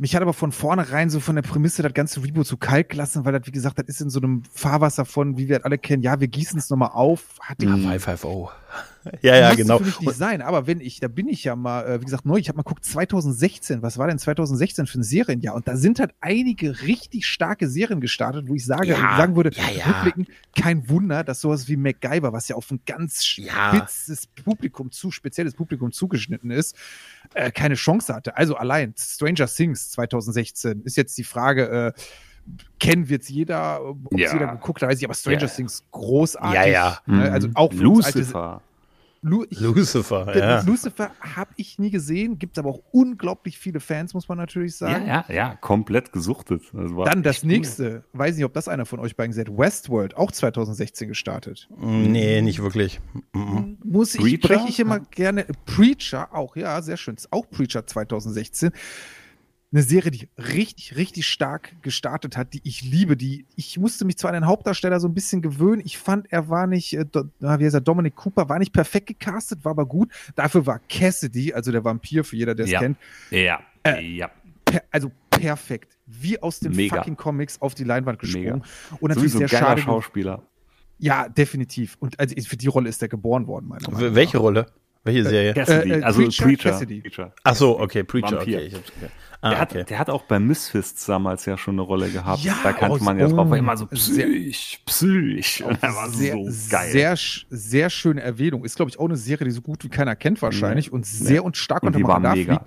Mich 0.00 0.14
hat 0.14 0.22
aber 0.22 0.32
von 0.32 0.52
vornherein 0.52 1.10
so 1.10 1.18
von 1.18 1.34
der 1.34 1.42
Prämisse 1.42 1.82
das 1.82 1.92
ganze 1.92 2.22
Reboot 2.22 2.46
so 2.46 2.56
kalt 2.56 2.88
gelassen, 2.88 3.24
weil 3.24 3.32
das, 3.32 3.46
wie 3.46 3.50
gesagt, 3.50 3.80
das 3.80 3.88
ist 3.88 4.00
in 4.00 4.10
so 4.10 4.20
einem 4.20 4.44
Fahrwasser 4.52 5.04
von, 5.04 5.36
wie 5.36 5.48
wir 5.48 5.56
das 5.56 5.64
alle 5.64 5.76
kennen, 5.76 6.02
ja, 6.02 6.20
wir 6.20 6.28
gießen 6.28 6.56
es 6.56 6.70
nochmal 6.70 6.90
auf. 6.92 7.24
Hat 7.40 7.60
Ja, 7.60 7.70
550. 7.70 8.48
Ja, 9.22 9.36
ja, 9.36 9.48
Muss 9.48 9.56
genau. 9.56 9.78
für 9.78 9.84
mich 9.84 10.00
nicht 10.00 10.14
sein, 10.16 10.42
aber 10.42 10.66
wenn 10.66 10.80
ich, 10.80 11.00
da 11.00 11.08
bin 11.08 11.28
ich 11.28 11.44
ja 11.44 11.56
mal, 11.56 11.86
äh, 11.86 12.00
wie 12.00 12.04
gesagt, 12.04 12.24
neu, 12.26 12.36
ich 12.38 12.48
habe 12.48 12.56
mal 12.56 12.62
geguckt, 12.62 12.84
2016, 12.84 13.82
was 13.82 13.98
war 13.98 14.06
denn 14.08 14.18
2016 14.18 14.86
für 14.86 15.00
ein 15.00 15.02
Serienjahr? 15.02 15.54
Und 15.54 15.66
da 15.68 15.76
sind 15.76 15.98
halt 16.00 16.12
einige 16.20 16.82
richtig 16.82 17.26
starke 17.26 17.68
Serien 17.68 18.00
gestartet, 18.00 18.48
wo 18.48 18.54
ich 18.54 18.64
sage, 18.64 18.88
Ja, 18.88 19.16
sagen 19.16 19.36
würde, 19.36 19.50
ja, 19.54 19.70
ja. 19.70 19.84
rückblickend, 19.86 20.28
kein 20.56 20.88
Wunder, 20.88 21.24
dass 21.24 21.40
sowas 21.40 21.68
wie 21.68 21.76
MacGyver, 21.76 22.32
was 22.32 22.48
ja 22.48 22.56
auf 22.56 22.70
ein 22.70 22.80
ganz 22.86 23.36
Ja. 23.36 23.74
spitzes 23.74 24.26
Publikum 24.26 24.90
zu, 24.90 25.10
spezielles 25.10 25.54
Publikum 25.54 25.92
zugeschnitten 25.92 26.50
ist, 26.50 26.76
äh, 27.34 27.50
keine 27.50 27.74
Chance 27.74 28.14
hatte. 28.14 28.36
Also 28.36 28.56
allein 28.56 28.94
Stranger 28.98 29.46
Things 29.46 29.90
2016 29.90 30.82
ist 30.82 30.96
jetzt 30.96 31.16
die 31.18 31.24
Frage, 31.24 31.94
äh, 31.96 32.00
kennen 32.80 33.08
wird 33.10 33.24
jeder, 33.28 33.84
ob 33.84 33.98
es 34.14 34.20
Ja. 34.20 34.32
jeder 34.32 34.46
geguckt 34.52 34.80
hat, 34.80 34.88
weiß 34.88 34.98
ich, 34.98 35.04
aber 35.04 35.14
Stranger 35.14 35.42
Ja. 35.42 35.46
Things 35.48 35.84
großartig. 35.90 36.54
Ja, 36.54 36.66
ja. 36.66 36.98
Ne? 37.06 37.30
Also 37.30 37.48
auch 37.54 37.72
für 37.72 37.88
uns 37.88 38.06
alte- 38.06 38.18
Lucifer. 38.20 38.62
Lu 39.20 39.44
ich, 39.50 39.58
Lucifer, 39.58 40.36
ja. 40.36 40.60
Lucifer 40.62 41.10
habe 41.20 41.50
ich 41.56 41.78
nie 41.78 41.90
gesehen, 41.90 42.38
gibt 42.38 42.58
aber 42.58 42.70
auch 42.70 42.82
unglaublich 42.92 43.58
viele 43.58 43.80
Fans, 43.80 44.14
muss 44.14 44.28
man 44.28 44.38
natürlich 44.38 44.78
Ja, 44.80 44.90
sagen. 44.90 45.06
ja, 45.06 45.24
ja, 45.28 45.54
komplett 45.56 46.12
gesuchtet. 46.12 46.62
Das 46.72 46.94
war 46.94 47.06
Dann 47.06 47.22
das 47.22 47.42
nächste, 47.42 48.04
weiß 48.12 48.36
nicht, 48.36 48.44
ob 48.44 48.54
das 48.54 48.68
einer 48.68 48.86
von 48.86 49.00
euch 49.00 49.16
beiden 49.16 49.32
seht, 49.32 49.48
Westworld, 49.48 50.16
auch 50.16 50.30
2016 50.30 51.08
gestartet. 51.08 51.68
Nee, 51.78 52.42
nicht 52.42 52.62
wirklich. 52.62 53.00
Mhm. 53.32 53.78
Muss 53.82 54.14
ich, 54.14 54.36
spreche 54.36 54.68
ich 54.68 54.78
immer 54.78 55.00
gerne. 55.00 55.46
Preacher, 55.66 56.34
auch, 56.34 56.54
ja, 56.56 56.80
sehr 56.82 56.96
schön. 56.96 57.16
Ist 57.16 57.32
Auch 57.32 57.48
Preacher 57.50 57.86
2016. 57.86 58.70
Eine 59.70 59.82
Serie, 59.82 60.10
die 60.10 60.28
richtig, 60.38 60.96
richtig 60.96 61.26
stark 61.26 61.74
gestartet 61.82 62.38
hat, 62.38 62.54
die 62.54 62.60
ich 62.64 62.82
liebe. 62.82 63.18
Die, 63.18 63.44
ich 63.54 63.76
musste 63.78 64.06
mich 64.06 64.16
zwar 64.16 64.30
an 64.30 64.34
den 64.40 64.46
Hauptdarsteller 64.46 64.98
so 64.98 65.06
ein 65.08 65.12
bisschen 65.12 65.42
gewöhnen. 65.42 65.82
Ich 65.84 65.98
fand, 65.98 66.26
er 66.32 66.48
war 66.48 66.66
nicht, 66.66 66.94
äh, 66.96 67.04
Do, 67.04 67.24
na, 67.38 67.60
wie 67.60 67.64
heißt 67.66 67.74
er, 67.74 67.82
Dominic 67.82 68.14
Cooper, 68.16 68.48
war 68.48 68.58
nicht 68.58 68.72
perfekt 68.72 69.08
gecastet, 69.08 69.62
war 69.66 69.72
aber 69.72 69.84
gut. 69.84 70.10
Dafür 70.36 70.64
war 70.64 70.78
Cassidy, 70.88 71.52
also 71.52 71.70
der 71.70 71.84
Vampir, 71.84 72.24
für 72.24 72.36
jeder, 72.36 72.54
der 72.54 72.64
es 72.64 72.70
Ja. 72.70 72.78
kennt, 72.80 72.96
Ja, 73.30 73.60
Äh, 73.84 74.00
ja. 74.16 74.30
per, 74.64 74.82
also 74.90 75.12
perfekt. 75.28 75.98
Wie 76.06 76.40
aus 76.42 76.60
den 76.60 76.72
Mega. 76.74 76.96
fucking 76.96 77.16
Comics 77.18 77.60
auf 77.60 77.74
die 77.74 77.84
Leinwand 77.84 78.18
gesprungen. 78.20 78.62
Und 79.00 79.10
natürlich 79.10 79.32
Sowieso 79.32 79.38
sehr 79.40 79.48
schade. 79.48 79.82
Schauspieler. 79.82 80.42
Ja, 80.98 81.28
definitiv. 81.28 81.96
Und 82.00 82.18
also 82.18 82.34
für 82.42 82.56
die 82.56 82.66
Rolle 82.68 82.88
ist 82.88 83.02
er 83.02 83.08
geboren 83.08 83.46
worden, 83.46 83.68
meiner 83.68 83.90
Meinung 83.90 84.12
W- 84.12 84.14
Welche 84.14 84.38
Rolle? 84.38 84.66
Welche 85.04 85.24
Serie? 85.24 85.54
Cassidy, 85.54 85.90
Äh, 85.92 85.98
äh, 86.00 86.02
also 86.02 86.22
Preacher, 86.22 86.44
Preacher. 86.44 86.70
Cassidy. 86.70 87.00
Preacher. 87.00 87.32
Ach 87.44 87.54
so, 87.54 87.78
okay, 87.80 88.02
Preacher, 88.04 88.38
Vampir. 88.38 88.58
okay. 88.58 88.66
Ich 88.66 88.74
hab's, 88.74 88.88
okay. 88.96 89.08
Der, 89.40 89.50
Ah, 89.50 89.56
hat, 89.60 89.70
okay. 89.70 89.84
der 89.84 89.98
hat 90.00 90.10
auch 90.10 90.24
bei 90.24 90.40
Misfits 90.40 91.06
damals 91.06 91.44
ja 91.46 91.56
schon 91.56 91.76
eine 91.76 91.82
Rolle 91.82 92.10
gehabt. 92.10 92.42
Ja, 92.42 92.56
da 92.64 92.72
kannte 92.72 92.96
aus- 92.96 93.00
man 93.02 93.20
ja 93.20 93.28
drauf. 93.28 93.36
War 93.48 93.52
oh, 93.52 93.54
immer 93.54 93.76
so 93.76 93.86
sehr- 93.92 94.26
psych, 94.26 94.82
psych. 94.84 95.62
Und 95.64 95.78
er 95.82 95.94
war 95.94 96.10
sehr, 96.10 96.32
so 96.34 96.70
geil. 96.70 96.90
Sehr, 96.90 97.16
sehr 97.48 97.88
schöne 97.90 98.20
Erwähnung. 98.20 98.64
Ist, 98.64 98.74
glaube 98.74 98.90
ich, 98.90 98.98
auch 98.98 99.04
eine 99.04 99.16
Serie, 99.16 99.44
die 99.44 99.52
so 99.52 99.60
gut 99.62 99.84
wie 99.84 99.88
keiner 99.88 100.16
kennt 100.16 100.42
wahrscheinlich 100.42 100.92
und 100.92 101.06
sehr 101.06 101.44
und 101.44 101.56
stark 101.56 101.84
und 101.84 101.88
unter 101.94 101.98
die 102.00 102.04
war 102.04 102.18
mega. 102.18 102.66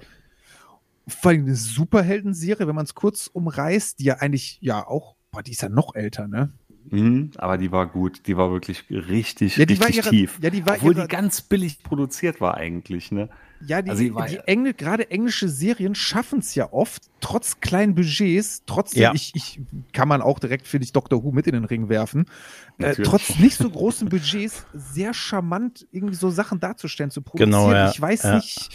Vor 1.09 1.31
allem 1.31 1.41
eine 1.41 1.55
Superhelden-Serie, 1.55 2.67
wenn 2.67 2.75
man 2.75 2.85
es 2.85 2.95
kurz 2.95 3.27
umreißt, 3.27 3.99
die 3.99 4.05
ja 4.05 4.15
eigentlich, 4.19 4.57
ja 4.61 4.87
auch, 4.87 5.15
boah, 5.31 5.43
die 5.43 5.51
ist 5.51 5.61
ja 5.61 5.67
noch 5.67 5.93
älter, 5.95 6.29
ne? 6.29 6.53
Mhm, 6.89 7.31
aber 7.37 7.57
die 7.57 7.71
war 7.71 7.87
gut. 7.87 8.27
Die 8.27 8.35
war 8.37 8.51
wirklich 8.51 8.85
richtig, 8.89 9.57
Ja, 9.57 9.65
die 9.65 9.79
war 9.79 9.87
richtig 9.87 10.05
ihre- 10.05 10.09
tief. 10.15 10.39
ja, 10.41 10.49
die 10.49 10.65
war 10.65 10.75
Obwohl 10.75 10.93
ihre- 10.95 11.03
die 11.03 11.07
ganz 11.07 11.41
billig 11.41 11.83
produziert 11.83 12.41
war 12.41 12.55
eigentlich, 12.57 13.11
ne? 13.11 13.29
Ja, 13.63 13.81
die, 13.83 13.91
Also 13.91 14.01
die 14.03 14.15
war 14.15 14.25
die 14.27 14.39
Engl 14.47 14.73
gerade 14.73 15.11
englische 15.11 15.47
Serien 15.47 15.93
schaffen 15.93 16.39
es 16.39 16.55
ja 16.55 16.73
oft, 16.73 17.03
trotz 17.19 17.59
kleinen 17.59 17.93
Budgets, 17.93 18.63
trotzdem, 18.65 19.03
Ja. 19.03 19.13
ich, 19.13 19.31
ich 19.35 19.61
kann 19.93 20.07
man 20.07 20.23
auch 20.23 20.39
direkt, 20.39 20.67
finde 20.67 20.85
ich, 20.85 20.93
Doctor 20.93 21.23
Who 21.23 21.31
mit 21.31 21.45
in 21.45 21.53
den 21.53 21.65
Ring 21.65 21.87
werfen, 21.87 22.25
äh, 22.79 22.95
trotz 22.95 23.37
nicht 23.37 23.55
so 23.57 23.69
großen 23.69 24.09
Budgets, 24.09 24.65
sehr 24.73 25.13
charmant 25.13 25.85
irgendwie 25.91 26.15
so 26.15 26.31
Sachen 26.31 26.59
darzustellen, 26.59 27.11
zu 27.11 27.21
produzieren. 27.21 27.51
Genau, 27.51 27.71
ja. 27.71 27.91
Ich 27.91 28.01
weiß 28.01 28.23
Ja. 28.23 28.35
nicht, 28.37 28.69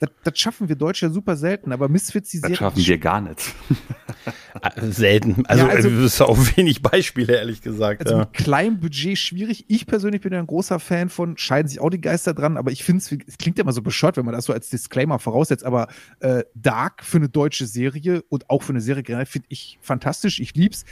das, 0.00 0.10
das 0.24 0.36
schaffen 0.36 0.68
wir 0.68 0.74
Deutsche 0.74 1.08
super 1.08 1.36
selten, 1.36 1.70
aber 1.70 1.88
Misfits, 1.88 2.30
die 2.30 2.38
Das 2.40 2.48
Serie, 2.48 2.56
schaffen 2.56 2.84
wir 2.84 2.98
gar 2.98 3.20
nicht. 3.20 3.54
Selten. 4.80 5.44
Also, 5.46 5.64
Ja, 5.64 5.70
also- 5.70 5.90
das 5.90 5.98
ist 6.00 6.20
auch 6.20 6.38
wenig 6.56 6.82
Beispiele, 6.82 7.36
ehrlich 7.36 7.62
gesagt. 7.62 8.02
Also 8.02 8.14
ja. 8.14 8.20
mit 8.20 8.32
kleinem 8.32 8.80
Budget 8.80 9.18
schwierig. 9.18 9.64
Ich 9.68 9.86
persönlich 9.86 10.20
bin 10.20 10.32
ja 10.32 10.38
ein 10.38 10.46
großer 10.46 10.78
Fan 10.78 11.08
von, 11.08 11.36
scheiden 11.36 11.68
sich 11.68 11.80
auch 11.80 11.90
die 11.90 12.00
Geister 12.00 12.34
dran, 12.34 12.56
aber 12.56 12.70
ich 12.70 12.84
finde 12.84 12.98
es, 12.98 13.12
es 13.26 13.38
klingt 13.38 13.58
ja 13.58 13.62
immer 13.62 13.72
so 13.72 13.82
bescheuert, 13.82 14.16
wenn 14.16 14.24
man 14.24 14.34
das 14.34 14.46
so 14.46 14.52
als 14.52 14.70
Disclaimer 14.70 15.18
voraussetzt, 15.18 15.64
aber 15.64 15.88
äh, 16.20 16.44
Dark 16.54 17.04
für 17.04 17.18
eine 17.18 17.28
deutsche 17.28 17.66
Serie 17.66 18.22
und 18.28 18.50
auch 18.50 18.62
für 18.62 18.72
eine 18.72 18.80
Serie 18.80 19.02
generell 19.02 19.26
finde 19.26 19.46
ich 19.50 19.78
fantastisch. 19.80 20.40
Ich 20.40 20.54
lieb's. 20.54 20.84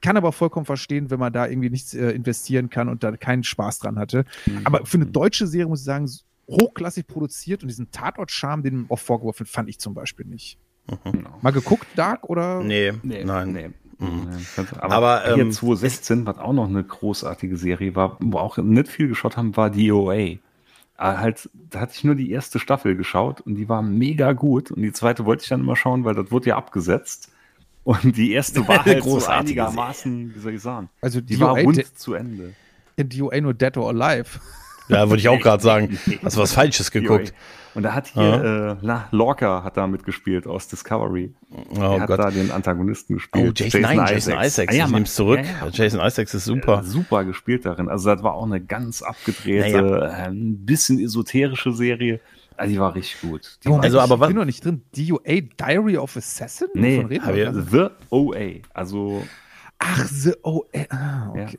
Kann 0.00 0.18
aber 0.18 0.32
vollkommen 0.32 0.66
verstehen, 0.66 1.10
wenn 1.10 1.18
man 1.18 1.32
da 1.32 1.46
irgendwie 1.46 1.70
nichts 1.70 1.94
äh, 1.94 2.10
investieren 2.10 2.68
kann 2.68 2.90
und 2.90 3.02
da 3.02 3.16
keinen 3.16 3.42
Spaß 3.42 3.78
dran 3.78 3.98
hatte. 3.98 4.26
Aber 4.64 4.84
für 4.84 4.98
eine 4.98 5.06
deutsche 5.06 5.46
Serie 5.46 5.66
muss 5.66 5.80
ich 5.80 5.86
sagen, 5.86 6.10
hochklassig 6.46 7.06
produziert 7.06 7.62
und 7.62 7.68
diesen 7.68 7.90
Tatort-Charme, 7.90 8.62
den 8.62 8.74
ihm 8.74 8.86
auch 8.90 8.98
vorgeworfen 8.98 9.46
fand 9.46 9.70
ich 9.70 9.78
zum 9.78 9.94
Beispiel 9.94 10.26
nicht. 10.26 10.58
Genau. 10.86 11.38
Mal 11.40 11.52
geguckt, 11.52 11.86
Dark 11.96 12.28
oder? 12.28 12.60
Nee, 12.62 12.92
Nee, 13.02 13.24
nein. 13.24 13.52
Nee. 13.52 13.70
Mhm. 13.98 14.28
Aber, 14.80 14.92
Aber, 15.22 15.34
hier 15.34 15.44
ähm, 15.44 15.52
2016, 15.52 16.26
was 16.26 16.38
auch 16.38 16.52
noch 16.52 16.68
eine 16.68 16.82
großartige 16.84 17.56
Serie 17.56 17.94
war, 17.94 18.16
wo 18.20 18.38
auch 18.38 18.56
nicht 18.58 18.88
viel 18.88 19.08
geschaut 19.08 19.36
haben, 19.36 19.56
war 19.56 19.70
DOA. 19.70 20.36
Aber 20.96 21.18
halt, 21.20 21.48
da 21.70 21.80
hatte 21.80 21.92
ich 21.96 22.04
nur 22.04 22.14
die 22.14 22.30
erste 22.30 22.58
Staffel 22.58 22.96
geschaut 22.96 23.40
und 23.40 23.54
die 23.54 23.68
war 23.68 23.82
mega 23.82 24.32
gut. 24.32 24.70
Und 24.70 24.82
die 24.82 24.92
zweite 24.92 25.24
wollte 25.24 25.42
ich 25.44 25.48
dann 25.48 25.60
immer 25.60 25.76
schauen, 25.76 26.04
weil 26.04 26.14
das 26.14 26.30
wurde 26.30 26.50
ja 26.50 26.56
abgesetzt. 26.56 27.30
Und 27.84 28.16
die 28.16 28.32
erste 28.32 28.66
war 28.68 28.78
halt 28.84 29.02
so 29.04 29.10
Großartige 29.10 29.62
einigermaßen, 29.64 30.34
wie 30.34 30.38
soll 30.38 30.54
ich 30.54 30.60
sagen, 30.62 30.88
Also 31.00 31.20
die 31.20 31.38
war 31.40 31.54
DOA, 31.54 31.60
rund 31.62 31.76
de- 31.78 31.84
zu 31.94 32.14
Ende. 32.14 32.54
DOA 32.98 33.40
nur 33.40 33.54
Dead 33.54 33.76
or 33.76 33.88
Alive. 33.88 34.38
Ja, 34.88 35.08
würde 35.08 35.20
ich 35.20 35.28
auch 35.28 35.40
gerade 35.40 35.62
sagen. 35.62 35.98
Hast 36.22 36.36
du 36.36 36.40
was 36.40 36.52
Falsches 36.52 36.90
geguckt? 36.90 37.32
Und 37.74 37.82
da 37.82 37.92
hat 37.94 38.06
hier, 38.06 38.76
äh, 38.80 38.86
na, 38.86 39.08
Lorca 39.10 39.64
hat 39.64 39.76
da 39.76 39.86
mitgespielt 39.88 40.46
aus 40.46 40.68
Discovery. 40.68 41.34
Oh 41.50 41.80
er 41.80 42.00
hat 42.02 42.06
Gott. 42.08 42.18
da 42.20 42.30
den 42.30 42.52
Antagonisten 42.52 43.14
gespielt. 43.14 43.48
Oh, 43.48 43.52
Jason, 43.64 43.80
nein, 43.80 43.98
Jason 44.08 44.34
Isaacs. 44.40 44.72
Ah, 44.72 44.76
ja, 44.76 44.84
ich 44.86 44.92
nehm's 44.92 45.14
zurück. 45.14 45.40
Ja, 45.42 45.66
ja. 45.66 45.70
Jason 45.72 46.00
Isaacs 46.00 46.34
ist 46.34 46.44
Super. 46.44 46.76
super. 46.76 46.84
super 46.84 47.24
gespielt 47.24 47.66
darin. 47.66 47.88
Also 47.88 48.14
das 48.14 48.22
war 48.22 48.34
auch 48.34 48.44
eine 48.44 48.60
ganz 48.60 49.02
abgedrehte, 49.02 49.80
Naja. 49.82 50.06
äh, 50.26 50.28
ein 50.28 50.64
bisschen 50.64 51.00
esoterische 51.00 51.72
Serie. 51.72 52.20
Also 52.56 52.72
die 52.72 52.78
war 52.78 52.94
richtig 52.94 53.20
gut. 53.22 53.58
Die 53.64 53.68
Moment, 53.68 53.86
Also, 53.86 53.98
aber 53.98 54.14
ich 54.14 54.20
was- 54.20 54.28
bin 54.28 54.36
noch 54.36 54.44
nicht 54.44 54.64
drin. 54.64 54.82
DOA, 54.96 55.40
Diary 55.58 55.96
of 55.96 56.16
Assassin? 56.16 56.68
nee, 56.74 56.98
Wovon 56.98 57.30
reden 57.34 57.66
The 57.72 57.86
OA. 58.10 58.60
Also 58.72 59.24
Ach, 59.80 60.04
The 60.06 60.34
OA. 60.44 60.86
Ah, 60.90 61.30
okay. 61.30 61.58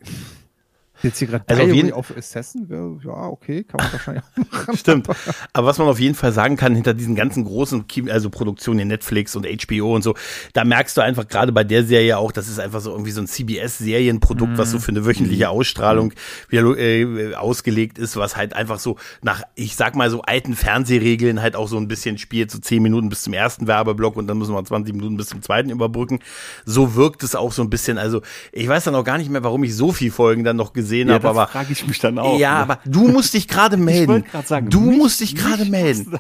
Jetzt 1.05 1.19
hier 1.19 1.27
gerade 1.27 1.45
Also 1.47 1.63
auf 1.63 1.69
jeden- 1.73 1.93
of 1.93 2.13
Assassin? 2.17 2.67
Ja, 3.03 3.27
okay, 3.27 3.63
kann 3.63 3.77
man 3.81 3.91
wahrscheinlich 3.93 4.23
auch 4.23 4.51
machen. 4.51 4.77
Stimmt. 4.77 5.07
Aber 5.53 5.67
was 5.67 5.77
man 5.77 5.87
auf 5.87 5.99
jeden 5.99 6.15
Fall 6.15 6.31
sagen 6.31 6.57
kann, 6.57 6.75
hinter 6.75 6.93
diesen 6.93 7.15
ganzen 7.15 7.45
großen 7.45 7.85
also 8.09 8.29
Produktionen 8.29 8.79
in 8.79 8.87
Netflix 8.89 9.35
und 9.35 9.45
HBO 9.45 9.95
und 9.95 10.01
so, 10.01 10.15
da 10.53 10.63
merkst 10.65 10.97
du 10.97 11.01
einfach 11.01 11.27
gerade 11.27 11.51
bei 11.51 11.63
der 11.63 11.83
Serie 11.85 12.17
auch, 12.17 12.31
das 12.31 12.47
ist 12.47 12.59
einfach 12.59 12.81
so 12.81 12.91
irgendwie 12.91 13.11
so 13.11 13.21
ein 13.21 13.27
CBS-Serienprodukt, 13.27 14.57
was 14.57 14.71
so 14.71 14.79
für 14.79 14.89
eine 14.91 15.05
wöchentliche 15.05 15.49
Ausstrahlung 15.49 16.13
wieder 16.49 16.77
äh, 16.77 17.35
ausgelegt 17.35 17.97
ist, 17.97 18.17
was 18.17 18.35
halt 18.35 18.53
einfach 18.53 18.79
so 18.79 18.97
nach, 19.21 19.43
ich 19.55 19.75
sag 19.75 19.95
mal 19.95 20.09
so 20.09 20.21
alten 20.21 20.55
Fernsehregeln 20.55 21.41
halt 21.41 21.55
auch 21.55 21.67
so 21.67 21.77
ein 21.77 21.87
bisschen 21.87 22.17
spielt, 22.17 22.51
so 22.51 22.59
10 22.59 22.81
Minuten 22.81 23.09
bis 23.09 23.23
zum 23.23 23.33
ersten 23.33 23.67
Werbeblock 23.67 24.15
und 24.17 24.27
dann 24.27 24.37
müssen 24.37 24.53
wir 24.53 24.63
20 24.63 24.95
Minuten 24.95 25.17
bis 25.17 25.27
zum 25.27 25.41
zweiten 25.41 25.69
überbrücken. 25.69 26.19
So 26.65 26.95
wirkt 26.95 27.23
es 27.23 27.35
auch 27.35 27.51
so 27.51 27.61
ein 27.61 27.69
bisschen. 27.69 27.97
Also 27.97 28.21
ich 28.51 28.67
weiß 28.67 28.85
dann 28.85 28.95
auch 28.95 29.03
gar 29.03 29.17
nicht 29.17 29.29
mehr, 29.29 29.43
warum 29.43 29.63
ich 29.63 29.75
so 29.75 29.91
viel 29.91 30.11
Folgen 30.11 30.43
dann 30.43 30.55
noch 30.55 30.73
gesehen 30.73 30.94
ja, 31.03 31.13
habe, 31.15 31.29
aber 31.29 31.47
frage 31.47 31.71
ich 31.73 31.85
mich 31.87 31.99
dann 31.99 32.19
auch. 32.19 32.39
ja, 32.39 32.53
ne? 32.55 32.59
aber 32.59 32.79
du 32.85 33.07
musst 33.07 33.33
dich 33.33 33.47
gerade 33.47 33.77
melden. 33.91 34.23
grad 34.31 34.47
sagen, 34.47 34.69
du 34.69 34.79
mich- 34.81 34.97
musst 34.97 35.19
dich 35.21 35.35
gerade 35.35 35.65
melden. 35.65 36.19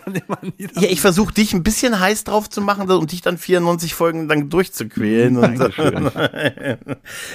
Ja, 0.57 0.83
ich 0.89 1.01
versuche 1.01 1.33
dich 1.33 1.53
ein 1.53 1.63
bisschen 1.63 1.99
heiß 1.99 2.23
drauf 2.25 2.49
zu 2.49 2.61
machen 2.61 2.89
und 2.89 3.11
dich 3.11 3.21
dann 3.21 3.37
94 3.37 3.93
Folgen 3.93 4.27
dann 4.27 4.49
durchzuquälen. 4.49 5.35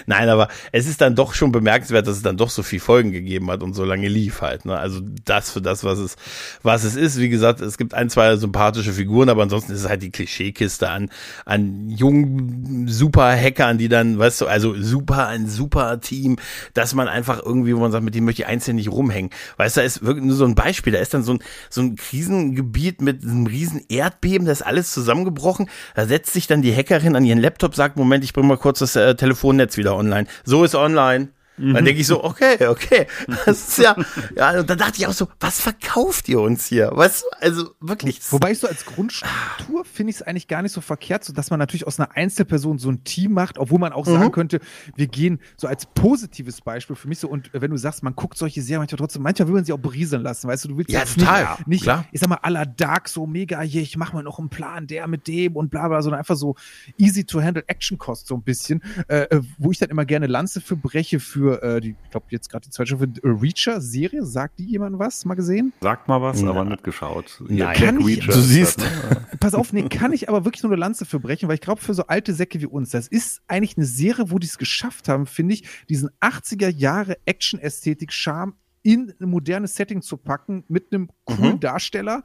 Nein, 0.06 0.28
aber 0.28 0.48
es 0.72 0.86
ist 0.86 1.00
dann 1.00 1.14
doch 1.14 1.34
schon 1.34 1.52
bemerkenswert, 1.52 2.06
dass 2.06 2.16
es 2.16 2.22
dann 2.22 2.36
doch 2.36 2.50
so 2.50 2.62
viel 2.62 2.80
Folgen 2.80 3.12
gegeben 3.12 3.50
hat 3.50 3.62
und 3.62 3.74
so 3.74 3.84
lange 3.84 4.08
lief 4.08 4.42
halt. 4.42 4.64
Ne? 4.64 4.76
Also 4.76 5.00
das 5.24 5.50
für 5.50 5.62
das, 5.62 5.84
was 5.84 5.98
es, 5.98 6.16
was 6.62 6.84
es 6.84 6.96
ist. 6.96 7.18
Wie 7.18 7.28
gesagt, 7.28 7.60
es 7.60 7.78
gibt 7.78 7.94
ein, 7.94 8.10
zwei 8.10 8.36
sympathische 8.36 8.92
Figuren, 8.92 9.28
aber 9.28 9.42
ansonsten 9.42 9.72
ist 9.72 9.80
es 9.80 9.88
halt 9.88 10.02
die 10.02 10.10
Klischeekiste 10.10 10.88
an, 10.88 11.10
an 11.44 11.90
jungen 11.90 12.86
Super-Hackern, 12.88 13.78
die 13.78 13.88
dann, 13.88 14.18
weißt 14.18 14.40
du, 14.40 14.46
also 14.46 14.74
super, 14.80 15.28
ein 15.28 15.48
super 15.48 16.00
Team, 16.00 16.36
dass 16.74 16.94
man 16.94 17.08
einfach 17.08 17.29
irgendwie, 17.38 17.74
wo 17.74 17.80
man 17.80 17.92
sagt, 17.92 18.04
mit 18.04 18.14
dem 18.14 18.24
möchte 18.24 18.42
ich 18.42 18.48
einzeln 18.48 18.76
nicht 18.76 18.90
rumhängen. 18.90 19.30
Weißt 19.56 19.76
du, 19.76 19.80
da 19.80 19.86
ist 19.86 20.04
wirklich 20.04 20.24
nur 20.24 20.36
so 20.36 20.44
ein 20.44 20.54
Beispiel, 20.54 20.92
da 20.92 20.98
ist 20.98 21.14
dann 21.14 21.22
so 21.22 21.34
ein, 21.34 21.38
so 21.68 21.80
ein 21.80 21.96
Krisengebiet 21.96 23.00
mit 23.00 23.22
einem 23.22 23.46
riesen 23.46 23.82
Erdbeben, 23.88 24.46
da 24.46 24.52
ist 24.52 24.62
alles 24.62 24.92
zusammengebrochen. 24.92 25.70
Da 25.94 26.06
setzt 26.06 26.32
sich 26.32 26.46
dann 26.46 26.62
die 26.62 26.74
Hackerin 26.74 27.16
an 27.16 27.24
ihren 27.24 27.38
Laptop, 27.38 27.74
sagt, 27.74 27.96
Moment, 27.96 28.24
ich 28.24 28.32
bring 28.32 28.46
mal 28.46 28.58
kurz 28.58 28.80
das 28.80 28.96
äh, 28.96 29.14
Telefonnetz 29.14 29.76
wieder 29.76 29.96
online. 29.96 30.26
So 30.44 30.64
ist 30.64 30.74
online. 30.74 31.28
Dann 31.60 31.84
denke 31.84 32.00
ich 32.00 32.06
so, 32.06 32.24
okay, 32.24 32.66
okay. 32.66 33.06
Das 33.46 33.68
ist 33.68 33.78
ja, 33.78 33.94
ja, 34.36 34.60
und 34.60 34.68
dann 34.70 34.78
dachte 34.78 34.94
ich 34.98 35.06
auch 35.06 35.12
so, 35.12 35.28
was 35.40 35.60
verkauft 35.60 36.28
ihr 36.28 36.40
uns 36.40 36.66
hier? 36.66 36.90
Du, 36.90 37.00
also 37.40 37.70
wirklich. 37.80 38.20
Wobei 38.32 38.52
ich 38.52 38.58
so 38.58 38.66
als 38.66 38.84
Grundstruktur 38.84 39.84
finde 39.84 40.10
ich 40.10 40.16
es 40.16 40.22
eigentlich 40.22 40.48
gar 40.48 40.62
nicht 40.62 40.72
so 40.72 40.80
verkehrt, 40.80 41.24
so 41.24 41.32
dass 41.32 41.50
man 41.50 41.58
natürlich 41.58 41.86
aus 41.86 41.98
einer 41.98 42.16
Einzelperson 42.16 42.78
so 42.78 42.90
ein 42.90 43.04
Team 43.04 43.32
macht, 43.32 43.58
obwohl 43.58 43.78
man 43.78 43.92
auch 43.92 44.06
Mhm. 44.06 44.12
sagen 44.12 44.32
könnte, 44.32 44.60
wir 44.96 45.06
gehen 45.06 45.40
so 45.56 45.66
als 45.68 45.86
positives 45.86 46.60
Beispiel 46.62 46.96
für 46.96 47.08
mich 47.08 47.18
so 47.18 47.28
und 47.28 47.50
wenn 47.52 47.70
du 47.70 47.76
sagst, 47.76 48.02
man 48.02 48.14
guckt 48.16 48.36
solche 48.38 48.62
Serien 48.62 48.80
manchmal 48.80 48.98
trotzdem, 48.98 49.22
manchmal 49.22 49.48
will 49.48 49.54
man 49.56 49.64
sie 49.64 49.72
auch 49.72 49.78
berieseln 49.78 50.22
lassen, 50.22 50.48
weißt 50.48 50.64
du, 50.64 50.68
du 50.68 50.78
willst 50.78 50.90
Ja, 50.90 51.00
jetzt 51.00 51.18
total, 51.18 51.42
nicht, 51.58 51.66
nicht 51.68 51.82
klar. 51.84 52.04
ich 52.12 52.20
sag 52.20 52.28
mal, 52.28 52.38
aller 52.42 52.66
Dark 52.66 53.08
so 53.08 53.26
mega, 53.26 53.60
hier, 53.60 53.82
ich 53.82 53.96
mach 53.96 54.12
mal 54.12 54.22
noch 54.22 54.38
einen 54.38 54.48
Plan, 54.48 54.86
der 54.86 55.06
mit 55.06 55.26
dem 55.28 55.56
und 55.56 55.70
bla 55.70 55.88
bla, 55.88 56.02
sondern 56.02 56.18
einfach 56.20 56.36
so 56.36 56.56
easy 56.98 57.24
to 57.24 57.42
handle 57.42 57.62
Action 57.66 57.98
Cost 57.98 58.26
so 58.26 58.34
ein 58.34 58.42
bisschen, 58.42 58.82
äh, 59.08 59.22
äh, 59.24 59.42
wo 59.58 59.70
ich 59.70 59.78
dann 59.78 59.90
immer 59.90 60.04
gerne 60.04 60.26
Lanze 60.26 60.60
für 60.60 60.76
breche 60.76 61.20
für 61.20 61.49
äh, 61.54 61.80
die, 61.80 61.96
ich 62.04 62.10
glaube 62.10 62.26
jetzt 62.30 62.48
gerade 62.50 62.64
die 62.64 62.70
zweite 62.70 62.88
Staffel 62.88 63.08
äh, 63.22 63.28
Reacher 63.28 63.80
Serie, 63.80 64.24
sagt 64.24 64.58
die 64.58 64.64
jemand 64.66 64.98
was? 64.98 65.24
Mal 65.24 65.34
gesehen? 65.34 65.72
Sagt 65.80 66.08
mal 66.08 66.20
was, 66.22 66.42
Na. 66.42 66.50
aber 66.50 66.64
nicht 66.64 66.84
geschaut. 66.84 67.42
Nein. 67.46 67.56
Jack 67.58 67.76
Kann 67.76 68.00
ich- 68.00 68.06
Reacher 68.06 68.32
Du 68.32 68.40
siehst. 68.40 68.80
das, 68.80 68.86
ne? 69.10 69.26
Pass 69.40 69.54
auf, 69.54 69.72
nee, 69.72 69.88
kann 69.88 70.12
ich 70.12 70.28
aber 70.28 70.44
wirklich 70.44 70.62
nur 70.62 70.72
eine 70.72 70.80
Lanze 70.80 71.04
für 71.04 71.20
brechen, 71.20 71.48
weil 71.48 71.54
ich 71.54 71.60
glaube, 71.60 71.80
für 71.80 71.94
so 71.94 72.06
alte 72.06 72.32
Säcke 72.34 72.60
wie 72.60 72.66
uns, 72.66 72.90
das 72.90 73.08
ist 73.08 73.42
eigentlich 73.48 73.76
eine 73.76 73.86
Serie, 73.86 74.30
wo 74.30 74.38
die 74.38 74.46
es 74.46 74.58
geschafft 74.58 75.08
haben, 75.08 75.26
finde 75.26 75.54
ich, 75.54 75.64
diesen 75.88 76.10
80er 76.20 76.68
Jahre 76.68 77.16
Action-Ästhetik, 77.26 78.12
Charme 78.12 78.54
in 78.82 79.12
ein 79.20 79.28
modernes 79.28 79.76
Setting 79.76 80.00
zu 80.00 80.16
packen 80.16 80.64
mit 80.68 80.92
einem 80.92 81.10
coolen 81.24 81.56
Mhm. 81.56 81.60
Darsteller, 81.60 82.22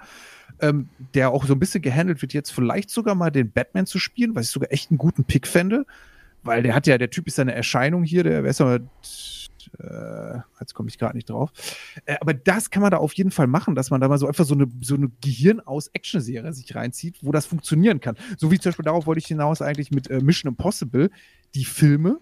ähm, 0.62 0.88
der 1.14 1.32
auch 1.32 1.46
so 1.46 1.54
ein 1.54 1.60
bisschen 1.60 1.82
gehandelt 1.82 2.22
wird, 2.22 2.34
jetzt 2.34 2.52
vielleicht 2.52 2.90
sogar 2.90 3.14
mal 3.14 3.30
den 3.30 3.52
Batman 3.52 3.86
zu 3.86 4.00
spielen, 4.00 4.36
was 4.36 4.46
ich 4.46 4.52
sogar 4.52 4.72
echt 4.72 4.90
einen 4.90 4.98
guten 4.98 5.26
Pick 5.26 5.48
fände, 5.48 5.86
weil 6.46 6.64
der 6.64 6.76
hat 6.76 6.88
ja, 6.88 6.98
der 6.98 7.10
Typ 7.10 7.28
ist 7.28 7.40
eine 7.40 7.54
Erscheinung 7.54 8.04
hier, 8.04 8.24
der, 8.24 8.44
wer 8.44 8.50
ist 8.52 8.60
noch, 8.60 8.78
äh, 9.80 10.40
jetzt 10.60 10.74
komme 10.74 10.90
ich 10.90 10.98
gerade 10.98 11.16
nicht 11.16 11.30
drauf. 11.30 11.52
Äh, 12.06 12.16
aber 12.22 12.34
das 12.34 12.70
kann 12.70 12.82
man 12.82 12.92
da 12.92 12.98
auf 12.98 13.14
jeden 13.14 13.32
Fall 13.32 13.48
machen, 13.48 13.76
dass 13.76 13.90
man 13.90 14.00
da 14.02 14.08
mal 14.08 14.18
so 14.18 14.28
einfach 14.28 14.46
so 14.46 14.54
eine, 14.54 14.68
so 14.82 14.96
eine 14.96 15.10
Gehirn 15.22 15.60
aus 15.60 15.88
Action-Serie 15.94 16.54
sich 16.54 16.76
reinzieht, 16.76 17.18
wo 17.22 17.32
das 17.32 17.46
funktionieren 17.46 18.00
kann. 18.00 18.16
So 18.38 18.52
wie 18.52 18.60
zum 18.60 18.70
Beispiel 18.70 18.86
darauf 18.86 19.06
wollte 19.06 19.20
ich 19.20 19.28
hinaus 19.28 19.62
eigentlich 19.62 19.92
mit 19.92 20.10
äh, 20.10 20.22
Mission 20.22 20.52
Impossible, 20.52 21.10
die 21.56 21.66
Filme. 21.66 22.20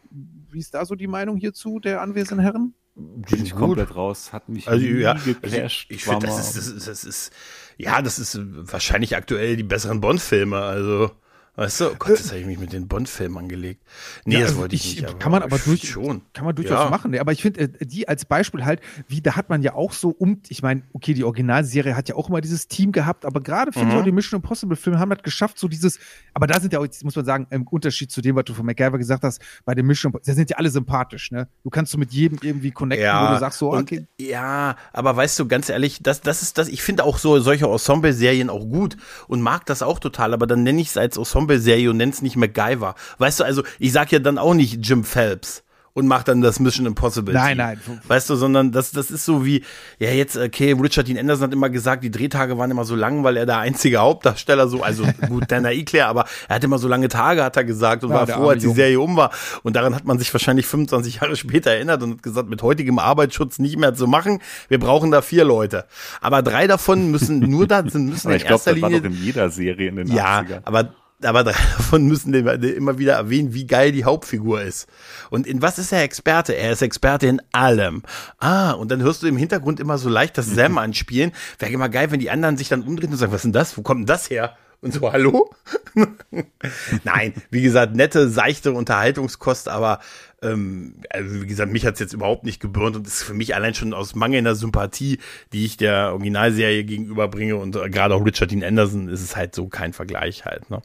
Wie 0.51 0.59
ist 0.59 0.73
da 0.73 0.85
so 0.85 0.95
die 0.95 1.07
Meinung 1.07 1.37
hierzu 1.37 1.79
der 1.79 2.01
anwesenden 2.01 2.39
Herren? 2.43 2.73
Die 2.95 3.35
Bin 3.35 3.45
ich 3.45 3.55
komplett 3.55 3.95
raus. 3.95 4.33
Hat 4.33 4.49
mich 4.49 4.67
Also, 4.67 4.85
nie 4.85 4.99
ja, 4.99 5.13
geclasht. 5.13 5.89
ich 5.89 6.05
War 6.07 6.13
finde, 6.21 6.27
das 6.27 6.55
ist, 6.55 6.57
das, 6.57 6.67
ist, 6.67 6.87
das 6.87 7.03
ist, 7.03 7.33
ja, 7.77 8.01
das 8.03 8.19
ist 8.19 8.39
wahrscheinlich 8.71 9.15
aktuell 9.15 9.55
die 9.57 9.63
besseren 9.63 9.99
Bond-Filme. 9.99 10.57
Also, 10.57 11.11
Weißt 11.55 11.81
du, 11.81 11.91
oh 11.91 11.95
Gott, 11.99 12.13
das 12.19 12.29
habe 12.29 12.39
ich 12.39 12.47
mich 12.47 12.57
mit 12.57 12.73
den 12.73 12.87
Bond-Filmen 12.87 13.37
angelegt. 13.37 13.83
Nee, 14.25 14.33
Ja, 14.35 14.39
das 14.39 14.49
also 14.49 14.61
wollte 14.61 14.75
ich, 14.75 15.01
nicht. 15.01 15.19
kann 15.19 15.31
man 15.31 15.43
aber 15.43 15.57
ich 15.57 15.63
durch- 15.65 15.83
schon. 15.89 16.23
Kann 16.33 16.45
man 16.45 16.55
durchaus 16.55 16.85
Ja. 16.85 16.89
machen. 16.89 17.11
ne? 17.11 17.19
Aber 17.21 17.31
ich 17.31 17.43
finde, 17.43 17.59
äh, 17.61 17.85
die 17.85 18.07
als 18.07 18.25
Beispiel 18.25 18.65
halt, 18.65 18.81
wie 19.07 19.21
da 19.21 19.35
hat 19.35 19.49
man 19.49 19.61
ja 19.61 19.75
auch 19.75 19.93
so 19.93 20.09
um, 20.09 20.41
ich 20.49 20.63
meine, 20.63 20.81
okay, 20.93 21.13
die 21.13 21.23
Originalserie 21.23 21.95
hat 21.95 22.09
ja 22.09 22.15
auch 22.15 22.27
immer 22.27 22.41
dieses 22.41 22.67
Team 22.67 22.91
gehabt, 22.91 23.23
aber 23.23 23.39
gerade 23.39 23.71
finde 23.71 23.89
ich 23.89 23.93
Mhm. 23.93 23.99
auch 23.99 24.03
die 24.03 24.11
Mission 24.11 24.39
Impossible 24.41 24.75
Filme 24.75 24.97
haben 24.97 25.11
das 25.11 25.21
geschafft, 25.21 25.59
so 25.59 25.67
dieses, 25.67 25.99
aber 26.33 26.47
da 26.47 26.59
sind 26.59 26.73
ja 26.73 26.79
auch, 26.79 26.83
jetzt 26.85 27.03
muss 27.03 27.15
man 27.15 27.23
sagen, 27.25 27.45
im 27.51 27.67
Unterschied 27.67 28.11
zu 28.11 28.21
dem, 28.21 28.35
was 28.35 28.45
du 28.45 28.55
von 28.55 28.65
MacGyver 28.65 28.97
gesagt 28.97 29.21
hast, 29.23 29.39
bei 29.63 29.75
den 29.75 29.85
Mission 29.85 30.09
Impossible, 30.09 30.33
da 30.33 30.35
sind 30.35 30.49
ja 30.49 30.57
alle 30.57 30.71
sympathisch, 30.71 31.29
ne? 31.29 31.47
Du 31.63 31.69
kannst 31.69 31.91
so 31.91 31.99
mit 31.99 32.11
jedem 32.13 32.39
irgendwie 32.41 32.71
connecten, 32.71 33.07
wo 33.07 33.33
du 33.33 33.39
sagst 33.39 33.59
so, 33.59 33.69
und, 33.71 33.81
okay, 33.83 34.07
Ja, 34.19 34.75
aber 34.91 35.15
weißt 35.15 35.37
du, 35.37 35.47
ganz 35.47 35.69
ehrlich, 35.69 35.99
das, 36.01 36.21
das 36.21 36.41
ist 36.41 36.57
das, 36.57 36.67
ich 36.67 36.81
finde 36.81 37.03
auch 37.03 37.19
so 37.19 37.39
solche 37.39 37.67
Ensemble-Serien 37.67 38.49
auch 38.49 38.65
gut 38.65 38.97
und 39.27 39.41
mag 39.41 39.67
das 39.67 39.83
auch 39.83 39.99
total, 39.99 40.33
aber 40.33 40.47
dann 40.47 40.63
nenne 40.63 40.81
ich 40.81 40.87
es 40.87 40.97
als 40.97 41.15
Ensemble-Serie 41.43 41.89
und 41.89 41.97
nenne 41.97 42.11
es 42.11 42.21
nicht 42.21 42.35
MacGyver. 42.35 42.95
Weißt 43.17 43.39
du, 43.39 43.43
also 43.43 43.63
ich 43.79 43.91
sag 43.91 44.11
ja 44.11 44.19
dann 44.19 44.37
auch 44.37 44.53
nicht 44.53 44.85
Jim 44.85 45.03
Phelps 45.03 45.63
und 45.93 46.07
mach 46.07 46.23
dann 46.23 46.41
das 46.41 46.59
Mission 46.59 46.87
Impossible. 46.87 47.33
Nein, 47.33 47.57
nein. 47.57 47.79
Weißt 48.07 48.29
du, 48.29 48.35
sondern 48.35 48.71
das, 48.71 48.91
das 48.91 49.11
ist 49.11 49.25
so 49.25 49.45
wie, 49.45 49.63
ja, 49.99 50.09
jetzt, 50.09 50.35
okay, 50.35 50.73
Richard 50.73 51.07
Dean 51.07 51.19
Anderson 51.19 51.47
hat 51.47 51.53
immer 51.53 51.69
gesagt, 51.69 52.03
die 52.03 52.09
Drehtage 52.09 52.57
waren 52.57 52.71
immer 52.71 52.83
so 52.83 52.95
lang, 52.95 53.23
weil 53.23 53.37
er 53.37 53.45
der 53.45 53.59
einzige 53.59 53.99
Hauptdarsteller 53.99 54.67
so, 54.67 54.81
also 54.81 55.05
gut, 55.27 55.51
Dana 55.51 55.71
Eclair, 55.71 56.07
aber 56.07 56.25
er 56.49 56.55
hat 56.55 56.63
immer 56.63 56.79
so 56.79 56.87
lange 56.87 57.09
Tage, 57.09 57.43
hat 57.43 57.57
er 57.57 57.63
gesagt, 57.63 58.03
und 58.03 58.09
Ja, 58.09 58.15
war 58.15 58.27
froh, 58.27 58.49
als 58.49 58.61
die 58.61 58.65
Junge. 58.65 58.75
Serie 58.75 58.99
um 58.99 59.15
war. 59.15 59.31
Und 59.61 59.75
daran 59.75 59.93
hat 59.93 60.05
man 60.05 60.17
sich 60.17 60.33
wahrscheinlich 60.33 60.65
25 60.65 61.21
Jahre 61.21 61.35
später 61.35 61.71
erinnert 61.71 62.01
und 62.01 62.13
hat 62.13 62.23
gesagt, 62.23 62.49
mit 62.49 62.63
heutigem 62.63 62.97
Arbeitsschutz 62.97 63.59
nicht 63.59 63.77
mehr 63.77 63.93
zu 63.93 64.07
machen. 64.07 64.39
Wir 64.69 64.79
brauchen 64.79 65.11
da 65.11 65.21
vier 65.21 65.45
Leute. 65.45 65.85
Aber 66.21 66.41
drei 66.41 66.65
davon 66.65 67.11
müssen 67.11 67.39
nur 67.39 67.67
da 67.67 67.87
sind, 67.87 68.09
müssen 68.09 68.31
in 68.31 68.37
ich 68.37 68.43
glaube, 68.43 68.55
erster 68.55 68.73
das 68.73 68.81
war 68.81 68.89
Linie 68.89 69.09
doch 69.09 69.15
in 69.15 69.23
jeder 69.23 69.49
Serie 69.51 69.89
in 69.89 69.97
den 69.97 70.07
ja, 70.07 70.39
80ern. 70.39 70.61
aber 70.63 70.89
aber 71.21 71.43
drei 71.43 71.51
davon 71.77 72.07
müssen 72.07 72.31
den- 72.31 72.47
immer 72.63 72.97
wieder 72.97 73.13
erwähnen, 73.13 73.53
wie 73.53 73.67
geil 73.67 73.91
die 73.91 74.05
Hauptfigur 74.05 74.61
ist. 74.61 74.87
Und 75.29 75.45
in 75.47 75.61
was 75.61 75.77
ist 75.79 75.91
er 75.91 76.03
Experte? 76.03 76.53
Er 76.53 76.71
ist 76.71 76.81
Experte 76.81 77.27
in 77.27 77.41
allem. 77.51 78.03
Ah, 78.39 78.71
und 78.71 78.91
dann 78.91 79.01
hörst 79.01 79.23
du 79.23 79.27
im 79.27 79.37
Hintergrund 79.37 79.79
immer 79.79 79.97
so 79.97 80.09
leicht 80.09 80.37
das 80.37 80.47
Sam 80.47 80.77
anspielen. 80.79 81.31
Wäre 81.59 81.71
immer 81.71 81.89
geil, 81.89 82.11
wenn 82.11 82.19
die 82.19 82.31
anderen 82.31 82.57
sich 82.57 82.69
dann 82.69 82.81
umdrehen 82.83 83.11
und 83.11 83.17
sagen, 83.17 83.31
was 83.31 83.39
ist 83.39 83.43
denn 83.45 83.53
das? 83.53 83.77
Wo 83.77 83.81
kommt 83.81 84.01
denn 84.01 84.05
das 84.07 84.29
her? 84.29 84.55
Und 84.81 84.93
so, 84.93 85.13
hallo? 85.13 85.49
Nein, 87.03 87.33
wie 87.49 87.61
gesagt, 87.61 87.95
nette, 87.95 88.27
seichte 88.29 88.73
Unterhaltungskost, 88.73 89.69
aber 89.69 89.99
ähm, 90.43 90.95
also 91.09 91.41
wie 91.41 91.47
gesagt, 91.47 91.71
mich 91.71 91.85
hat's 91.85 91.99
jetzt 91.99 92.13
überhaupt 92.13 92.43
nicht 92.43 92.59
gebürnt 92.59 92.95
und 92.95 93.07
ist 93.07 93.23
für 93.23 93.33
mich 93.33 93.55
allein 93.55 93.73
schon 93.73 93.93
aus 93.93 94.15
mangelnder 94.15 94.55
Sympathie, 94.55 95.19
die 95.53 95.65
ich 95.65 95.77
der 95.77 96.11
Originalserie 96.11 96.83
gegenüberbringe 96.83 97.55
und 97.55 97.75
äh, 97.75 97.89
gerade 97.89 98.15
auch 98.15 98.25
Richard 98.25 98.51
Dean 98.51 98.63
Anderson 98.63 99.07
ist 99.09 99.21
es 99.21 99.35
halt 99.35 99.55
so 99.55 99.67
kein 99.67 99.93
Vergleich 99.93 100.45
halt. 100.45 100.69
Ne? 100.69 100.81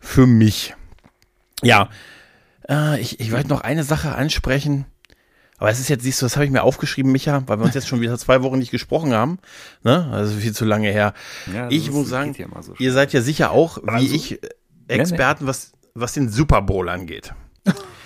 Für 0.00 0.26
mich. 0.26 0.74
Ja, 1.62 1.88
äh, 2.68 3.00
ich, 3.00 3.20
ich 3.20 3.32
wollte 3.32 3.48
noch 3.48 3.62
eine 3.62 3.84
Sache 3.84 4.14
ansprechen. 4.14 4.86
Aber 5.60 5.70
es 5.70 5.80
ist 5.80 5.88
jetzt, 5.88 6.04
siehst 6.04 6.22
du, 6.22 6.26
das 6.26 6.36
habe 6.36 6.44
ich 6.44 6.52
mir 6.52 6.62
aufgeschrieben, 6.62 7.10
Micha, 7.10 7.42
weil 7.46 7.58
wir 7.58 7.64
uns 7.64 7.74
jetzt 7.74 7.88
schon 7.88 8.00
wieder 8.00 8.16
zwei 8.16 8.42
Wochen 8.42 8.58
nicht 8.60 8.70
gesprochen 8.70 9.12
haben. 9.12 9.38
Ne? 9.82 10.08
Also 10.12 10.36
viel 10.36 10.54
zu 10.54 10.64
lange 10.64 10.90
her. 10.92 11.14
Ja, 11.52 11.68
ich 11.68 11.90
muss 11.90 12.08
sagen, 12.08 12.32
so 12.60 12.74
ihr 12.78 12.92
seid 12.92 13.12
ja 13.12 13.22
sicher 13.22 13.50
auch, 13.50 13.78
wie 13.82 13.88
Also- 13.88 14.14
ich, 14.14 14.38
Experten, 14.86 15.46
was, 15.46 15.72
was 15.94 16.12
den 16.12 16.28
Super 16.28 16.62
Bowl 16.62 16.88
angeht. 16.88 17.34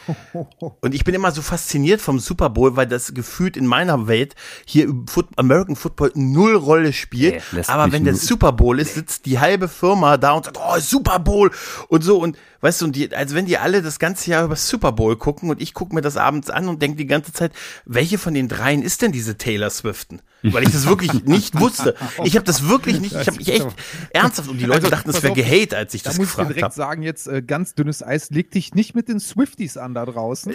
Und 0.81 0.95
ich 0.95 1.05
bin 1.05 1.15
immer 1.15 1.33
so 1.33 1.43
fasziniert 1.43 2.01
vom 2.01 2.19
Super 2.19 2.51
Bowl, 2.51 2.77
weil 2.77 2.87
das 2.87 3.15
gefühlt 3.15 3.57
in 3.57 3.67
meiner 3.67 4.07
Welt 4.09 4.35
hier 4.65 4.93
American 5.37 5.77
Football 5.77 6.13
null 6.15 6.57
Rolle 6.57 6.93
spielt. 6.93 7.43
Nee, 7.53 7.63
Aber 7.67 7.93
wenn 7.93 8.05
der 8.05 8.15
Super 8.15 8.53
Bowl 8.53 8.79
ist, 8.81 8.95
sitzt 8.95 9.27
die 9.27 9.39
halbe 9.39 9.69
Firma 9.69 10.17
da 10.17 10.33
und 10.33 10.45
sagt, 10.45 10.59
oh, 10.61 10.79
Super 10.79 11.19
Bowl 11.19 11.51
und 11.89 12.03
so 12.03 12.19
und 12.19 12.37
weißt 12.61 12.81
du, 12.81 12.85
und 12.87 12.97
die, 12.97 13.15
als 13.15 13.35
wenn 13.35 13.47
die 13.47 13.59
alle 13.59 13.83
das 13.83 13.99
ganze 13.99 14.31
Jahr 14.31 14.45
über 14.45 14.57
Super 14.57 14.93
Bowl 14.93 15.17
gucken 15.17 15.51
und 15.51 15.61
ich 15.61 15.75
gucke 15.75 15.95
mir 15.95 16.01
das 16.01 16.17
abends 16.17 16.49
an 16.49 16.69
und 16.69 16.81
denke 16.81 16.97
die 16.97 17.07
ganze 17.07 17.33
Zeit, 17.33 17.53
welche 17.85 18.19
von 18.19 18.35
den 18.35 18.49
dreien 18.49 18.83
ist 18.83 19.03
denn 19.03 19.11
diese 19.13 19.37
Taylor 19.37 19.71
Swiften? 19.71 20.23
Weil 20.45 20.65
ich 20.65 20.71
das 20.71 20.87
wirklich 20.89 21.13
nicht 21.25 21.59
wusste. 21.59 21.95
Ich 22.25 22.35
habe 22.35 22.45
das 22.45 22.69
wirklich 22.69 23.01
nicht, 23.01 23.15
ich 23.15 23.27
habe 23.27 23.37
mich 23.37 23.49
echt 23.49 23.67
ernsthaft 24.11 24.49
und 24.49 24.59
die 24.59 24.65
Leute 24.65 24.85
Also, 24.85 24.91
dachten, 24.91 25.11
es 25.11 25.23
wäre 25.23 25.35
gehate, 25.35 25.77
als 25.77 25.95
ich 25.95 26.03
da 26.03 26.11
das 26.11 26.19
muss 26.19 26.29
ich 26.29 26.33
dir 26.33 26.37
gefragt 26.39 26.51
direkt 26.51 26.65
habe. 26.65 26.75
sagen, 26.75 27.03
jetzt 27.03 27.27
äh, 27.29 27.43
ganz 27.43 27.75
dünnes 27.75 28.03
Eis, 28.03 28.31
leg 28.31 28.51
dich 28.51 28.75
nicht 28.75 28.95
mit 28.95 29.09
den 29.09 29.21
Swifties 29.21 29.77
an 29.77 29.92
da 29.95 30.05
draußen. 30.07 30.53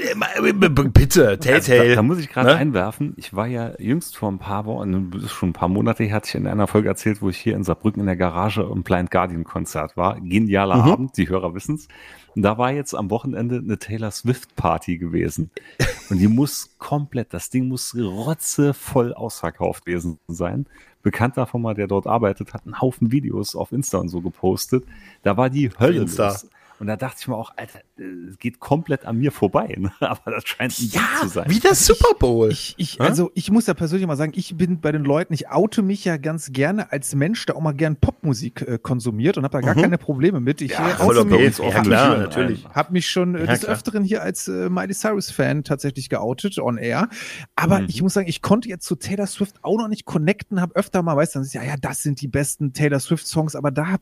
Bitte, 0.94 1.27
Also, 1.27 1.39
da, 1.50 1.60
Telltale. 1.60 1.96
da 1.96 2.01
muss 2.01 2.20
ich 2.20 2.29
gerade 2.29 2.50
Ne? 2.50 2.56
einwerfen, 2.56 3.13
ich 3.17 3.36
war 3.36 3.48
ja 3.48 3.74
jüngst 3.79 4.17
vor 4.17 4.32
ein 4.32 4.39
paar 4.39 4.65
Wochen, 4.65 5.12
schon 5.27 5.50
ein 5.50 5.53
paar 5.53 5.67
Monate 5.70 6.03
her, 6.03 6.15
hatte 6.15 6.29
ich 6.29 6.36
in 6.36 6.48
einer 6.48 6.67
Folge 6.67 6.88
erzählt, 6.89 7.22
wo 7.22 7.29
ich 7.29 7.38
hier 7.38 7.56
in 7.56 7.63
Saarbrücken 7.63 8.00
in 8.01 8.06
der 8.08 8.15
Garage 8.15 8.62
im 8.62 8.84
Blind 8.84 9.12
Guardian 9.12 9.44
Konzert 9.44 9.98
war. 9.98 10.20
Genialer 10.20 10.77
Mhm. 10.77 10.91
Abend, 10.91 11.17
die 11.17 11.29
Hörer 11.29 11.53
wissen's. 11.56 11.88
Und 12.36 12.44
da 12.44 12.58
war 12.58 12.72
jetzt 12.72 12.94
am 12.94 13.10
Wochenende 13.10 13.58
eine 13.58 13.79
Taylor 13.79 14.12
Swift 14.12 14.56
Party 14.56 14.97
gewesen. 14.97 15.50
Und 16.10 16.19
die 16.19 16.28
muss 16.28 16.69
komplett, 16.78 17.34
das 17.34 17.50
Ding 17.50 17.67
muss 17.67 17.95
rotzevoll 17.97 19.13
ausverkauft 19.13 19.86
gewesen 19.86 20.19
sein. 20.28 20.67
Bekannter 21.02 21.45
von 21.47 21.62
mal, 21.62 21.73
der 21.73 21.88
dort 21.88 22.06
arbeitet, 22.06 22.54
hat 22.54 22.65
einen 22.65 22.80
Haufen 22.82 23.12
Videos 23.12 23.56
auf 23.56 23.71
Insta 23.71 23.97
und 23.97 24.10
so 24.10 24.21
gepostet. 24.21 24.84
Da 25.23 25.38
war 25.38 25.50
die 25.50 25.69
Hölle 25.80 26.02
Insta. 26.02 26.28
los. 26.30 26.47
Und 26.79 26.87
da 26.87 26.95
dachte 26.95 27.17
ich 27.21 27.27
mir 27.27 27.35
auch, 27.35 27.51
Alter, 27.55 27.79
es 28.29 28.37
geht 28.37 28.59
komplett 28.59 29.05
an 29.05 29.17
mir 29.17 29.31
vorbei. 29.31 29.75
Ne? 29.77 29.91
Aber 29.99 30.31
das 30.31 30.43
scheint 30.47 30.73
ein 30.73 30.89
Ding 30.89 30.89
zu 30.91 30.97
Ja, 31.25 31.27
sein. 31.27 31.49
wie 31.49 31.59
der 31.59 31.73
Super 31.75 32.13
Bowl. 32.19 32.51
Ich, 32.51 32.75
ich, 32.77 32.99
Hä? 32.99 33.03
also 33.03 33.31
ich 33.33 33.49
muss 33.51 33.65
ja 33.67 33.73
persönlich 33.73 34.05
mal 34.07 34.15
sagen, 34.15 34.33
ich 34.35 34.55
bin 34.57 34.79
bei 34.79 34.91
den 34.91 35.03
Leuten, 35.03 35.33
ich 35.33 35.49
oute 35.49 35.81
mich 35.81 36.05
ja 36.05 36.17
ganz 36.17 36.51
gerne 36.51 36.91
als 36.91 37.15
Mensch, 37.15 37.45
der 37.47 37.55
auch 37.55 37.61
mal 37.61 37.71
gern 37.73 37.95
Popmusik 37.95 38.61
äh, 38.61 38.77
konsumiert 38.77 39.37
und 39.37 39.43
habe 39.43 39.59
da 39.59 39.61
gar 39.61 39.75
keine 39.75 39.97
Probleme 39.97 40.39
mit. 40.39 40.61
Ich 40.61 40.71
Ja, 40.71 40.89
äh, 40.89 40.93
voll 40.95 41.17
oute 41.17 41.33
okay. 41.33 41.47
mich, 41.47 41.57
Ja, 41.57 41.81
klar, 41.81 42.17
natürlich. 42.17 42.65
habe 42.73 42.93
mich 42.93 43.09
schon 43.09 43.35
äh, 43.35 43.39
Ja, 43.39 43.45
des 43.47 43.61
klar. 43.61 43.73
Öfteren 43.73 44.03
hier 44.03 44.21
als 44.21 44.47
äh, 44.47 44.69
Miley 44.69 44.93
Cyrus-Fan 44.93 45.63
tatsächlich 45.63 46.09
geoutet, 46.09 46.59
on 46.59 46.77
air. 46.77 47.09
Aber 47.55 47.79
Mhm. 47.79 47.87
ich 47.89 48.01
muss 48.01 48.13
sagen, 48.13 48.27
ich 48.27 48.41
konnte 48.41 48.69
jetzt 48.69 48.85
zu 48.85 48.95
Taylor 48.95 49.25
Swift 49.27 49.55
auch 49.63 49.77
noch 49.77 49.87
nicht 49.87 50.05
connecten, 50.05 50.61
habe 50.61 50.75
öfter 50.75 51.01
mal, 51.01 51.15
weißt 51.15 51.35
du, 51.35 51.41
ja, 51.51 51.63
ja, 51.63 51.75
das 51.81 52.03
sind 52.03 52.21
die 52.21 52.27
besten 52.27 52.73
Taylor 52.73 52.99
Swift-Songs, 52.99 53.55
aber 53.55 53.71
da, 53.71 53.95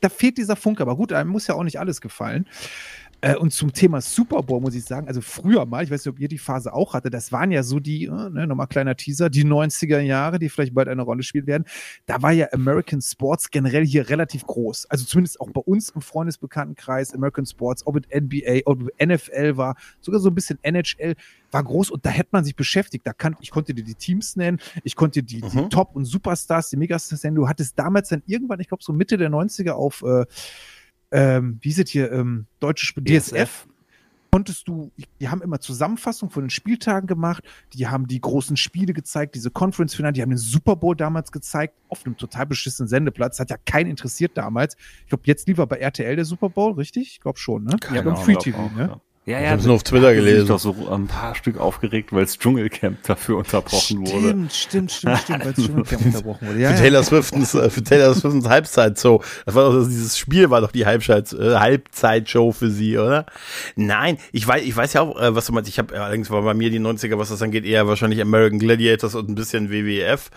da 0.00 0.08
fehlt 0.08 0.38
dieser 0.38 0.56
Funke. 0.56 0.82
Aber 0.82 0.96
gut, 0.96 1.12
einem 1.12 1.30
muss 1.30 1.46
ja 1.46 1.54
auch 1.54 1.64
nicht 1.64 1.78
alles 1.78 2.00
gefallen. 2.00 2.46
Äh, 3.22 3.36
Und 3.36 3.52
zum 3.52 3.72
Thema 3.72 4.00
Super 4.00 4.42
Bowl 4.42 4.60
muss 4.60 4.74
ich 4.74 4.84
sagen, 4.84 5.06
also 5.06 5.20
früher 5.20 5.64
mal, 5.64 5.84
ich 5.84 5.90
weiß 5.90 6.04
nicht, 6.04 6.12
ob 6.12 6.18
ihr 6.20 6.26
die 6.28 6.38
Phase 6.38 6.72
auch 6.74 6.92
hatte, 6.92 7.08
das 7.08 7.30
waren 7.30 7.52
ja 7.52 7.62
so 7.62 7.78
die, 7.78 8.06
äh, 8.06 8.30
ne, 8.30 8.46
nochmal 8.48 8.66
kleiner 8.66 8.96
Teaser, 8.96 9.30
die 9.30 9.44
90er 9.44 10.00
Jahre, 10.00 10.40
die 10.40 10.48
vielleicht 10.48 10.74
bald 10.74 10.88
eine 10.88 11.02
Rolle 11.02 11.22
spielen 11.22 11.46
werden. 11.46 11.64
Da 12.06 12.20
war 12.20 12.32
ja 12.32 12.48
American 12.52 13.00
Sports 13.00 13.50
generell 13.50 13.86
hier 13.86 14.08
relativ 14.08 14.44
groß. 14.44 14.86
Also 14.90 15.04
zumindest 15.04 15.40
auch 15.40 15.48
bei 15.50 15.60
uns 15.60 15.90
im 15.90 16.00
Freundesbekanntenkreis, 16.02 17.14
American 17.14 17.46
Sports, 17.46 17.86
ob 17.86 17.96
es 17.96 18.02
NBA, 18.20 18.60
ob 18.66 18.82
es 18.98 19.06
NFL 19.06 19.56
war, 19.56 19.76
sogar 20.00 20.20
so 20.20 20.28
ein 20.28 20.34
bisschen 20.34 20.58
NHL, 20.62 21.14
war 21.52 21.62
groß 21.62 21.90
und 21.90 22.04
da 22.04 22.10
hätte 22.10 22.30
man 22.32 22.44
sich 22.44 22.56
beschäftigt. 22.56 23.06
Da 23.06 23.12
kann, 23.12 23.36
ich 23.40 23.50
konnte 23.50 23.72
dir 23.72 23.84
die 23.84 23.94
Teams 23.94 24.34
nennen, 24.34 24.58
ich 24.82 24.96
konnte 24.96 25.22
die, 25.22 25.40
die 25.42 25.56
Mhm. 25.56 25.70
Top- 25.70 25.94
und 25.94 26.06
Superstars, 26.06 26.70
die 26.70 26.76
Megastars 26.76 27.22
nennen. 27.22 27.36
Du 27.36 27.48
hattest 27.48 27.78
damals 27.78 28.08
dann 28.08 28.22
irgendwann, 28.26 28.58
ich 28.58 28.68
glaube 28.68 28.82
so 28.82 28.92
Mitte 28.92 29.16
der 29.16 29.30
90er 29.30 29.72
auf 29.72 30.02
äh, 30.02 30.24
ähm, 31.12 31.58
wie 31.60 31.68
ist 31.68 31.78
es 31.78 31.90
hier, 31.90 32.10
ähm, 32.10 32.46
deutsche 32.58 32.86
Sp 32.88 33.04
DSF, 33.04 33.66
konntest 34.32 34.66
du, 34.66 34.90
die 35.20 35.28
haben 35.28 35.42
immer 35.42 35.60
Zusammenfassung 35.60 36.30
von 36.30 36.44
den 36.44 36.50
Spieltagen 36.50 37.06
gemacht, 37.06 37.44
die 37.74 37.86
haben 37.86 38.06
die 38.06 38.18
großen 38.18 38.56
Spiele 38.56 38.94
gezeigt, 38.94 39.34
diese 39.34 39.50
Conference-Finale, 39.50 40.14
die 40.14 40.22
haben 40.22 40.30
den 40.30 40.38
Super 40.38 40.74
Bowl 40.74 40.96
damals 40.96 41.30
gezeigt, 41.30 41.74
auf 41.90 42.06
einem 42.06 42.16
total 42.16 42.46
beschissenen 42.46 42.88
Sendeplatz, 42.88 43.38
hat 43.38 43.50
ja 43.50 43.58
keinen 43.58 43.90
interessiert 43.90 44.32
damals. 44.34 44.76
Ich 45.02 45.08
glaube, 45.08 45.24
jetzt 45.26 45.46
lieber 45.48 45.66
bei 45.66 45.76
RTL 45.76 46.16
der 46.16 46.24
Super 46.24 46.48
Bowl, 46.48 46.72
richtig? 46.72 47.08
Ich 47.08 47.20
glaube 47.20 47.38
schon, 47.38 47.64
ne? 47.64 47.76
Keine 47.78 47.98
ja, 47.98 48.02
beim 48.02 48.16
Free 48.16 48.36
TV, 48.36 48.58
auch, 48.58 48.72
ne? 48.72 48.88
ja. 48.88 49.00
Ja, 49.24 49.38
Ich 49.38 49.44
ja, 49.44 49.50
hab's 49.52 49.64
nur 49.64 49.76
auf 49.76 49.84
Twitter 49.84 50.14
gelesen. 50.14 50.48
doch 50.48 50.58
so 50.58 50.74
ein 50.90 51.06
paar 51.06 51.36
Stück 51.36 51.56
aufgeregt, 51.56 52.12
weil 52.12 52.24
das 52.24 52.38
Dschungelcamp 52.40 53.04
dafür 53.04 53.36
unterbrochen 53.36 54.00
wurde. 54.00 54.28
Stimmt, 54.30 54.52
stimmt, 54.52 54.90
stimmt, 54.90 55.18
stimmt, 55.20 55.44
weil 55.44 55.54
es 55.56 55.64
schon 55.64 55.74
unterbrochen 55.76 56.48
wurde. 56.48 56.58
Ja, 56.58 56.70
für 56.70 56.74
ja. 56.74 56.80
Taylor 56.80 57.04
Swiftens, 57.04 57.54
äh, 57.54 57.70
für 57.70 57.84
Taylor 57.84 58.12
Swiftens 58.14 58.48
Halbzeit 58.48 58.98
so. 58.98 59.22
Das 59.46 59.54
war 59.54 59.66
doch 59.70 59.74
das- 59.78 59.88
dieses 59.90 60.18
Spiel 60.18 60.50
war 60.50 60.60
doch 60.60 60.72
die 60.72 60.86
Halbzeit 60.86 61.32
äh, 61.34 61.54
Halbzeitshow 61.54 62.50
für 62.50 62.68
sie, 62.70 62.98
oder? 62.98 63.26
Nein, 63.76 64.18
ich 64.32 64.44
weiß, 64.48 64.64
ich 64.64 64.74
weiß 64.76 64.92
ja 64.94 65.02
auch, 65.02 65.16
äh, 65.20 65.32
was 65.36 65.46
du 65.46 65.52
meinst. 65.52 65.68
Ich 65.70 65.78
habe 65.78 65.94
allerdings 66.00 66.28
war 66.30 66.42
bei 66.42 66.54
mir 66.54 66.70
die 66.70 66.80
90er, 66.80 67.16
was 67.16 67.28
das 67.28 67.40
angeht, 67.42 67.64
eher 67.64 67.86
wahrscheinlich 67.86 68.20
American 68.20 68.58
Gladiators 68.58 69.14
und 69.14 69.28
ein 69.28 69.36
bisschen 69.36 69.70
WWF. 69.70 70.30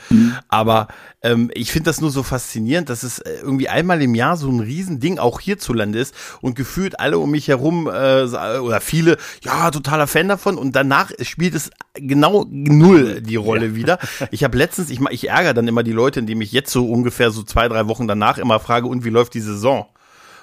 Aber 0.48 0.90
ähm, 1.24 1.50
ich 1.56 1.72
finde 1.72 1.90
das 1.90 2.02
nur 2.02 2.12
so 2.12 2.22
faszinierend, 2.22 2.90
dass 2.92 3.02
es 3.02 3.18
irgendwie 3.20 3.68
einmal 3.68 4.00
im 4.04 4.14
Jahr 4.14 4.38
so 4.38 4.48
ein 4.48 4.60
Riesending 4.60 5.18
auch 5.18 5.40
hierzulande 5.40 5.98
ist 5.98 6.14
und 6.42 6.56
gefühlt 6.56 7.00
alle 7.00 7.18
um 7.18 7.32
mich 7.32 7.48
herum 7.48 7.88
äh, 7.90 8.28
sa- 8.28 8.62
oder 8.76 8.82
viele, 8.82 9.18
ja, 9.44 9.72
totaler 9.72 10.08
Fan 10.08 10.28
davon 10.28 10.58
und 10.58 10.76
danach 10.76 11.12
spielt 11.22 11.56
es 11.56 11.72
genau 11.94 12.46
null 12.50 13.22
die 13.22 13.38
Rolle 13.38 13.74
wieder. 13.76 14.00
Ich 14.32 14.44
habe 14.44 14.58
letztens, 14.58 14.90
ich, 14.90 15.00
ma- 15.00 15.12
ich 15.12 15.30
ärgere 15.30 15.54
dann 15.54 15.68
immer 15.68 15.84
die 15.84 15.94
Leute, 15.94 16.20
indem 16.20 16.42
ich 16.42 16.52
jetzt 16.52 16.72
so 16.72 16.90
ungefähr 16.92 17.32
so 17.32 17.44
zwei, 17.44 17.68
drei 17.70 17.88
Wochen 17.88 18.08
danach 18.08 18.38
immer 18.38 18.60
frage, 18.60 18.88
und 18.88 19.06
wie 19.06 19.10
läuft 19.10 19.34
die 19.34 19.42
Saison? 19.42 19.86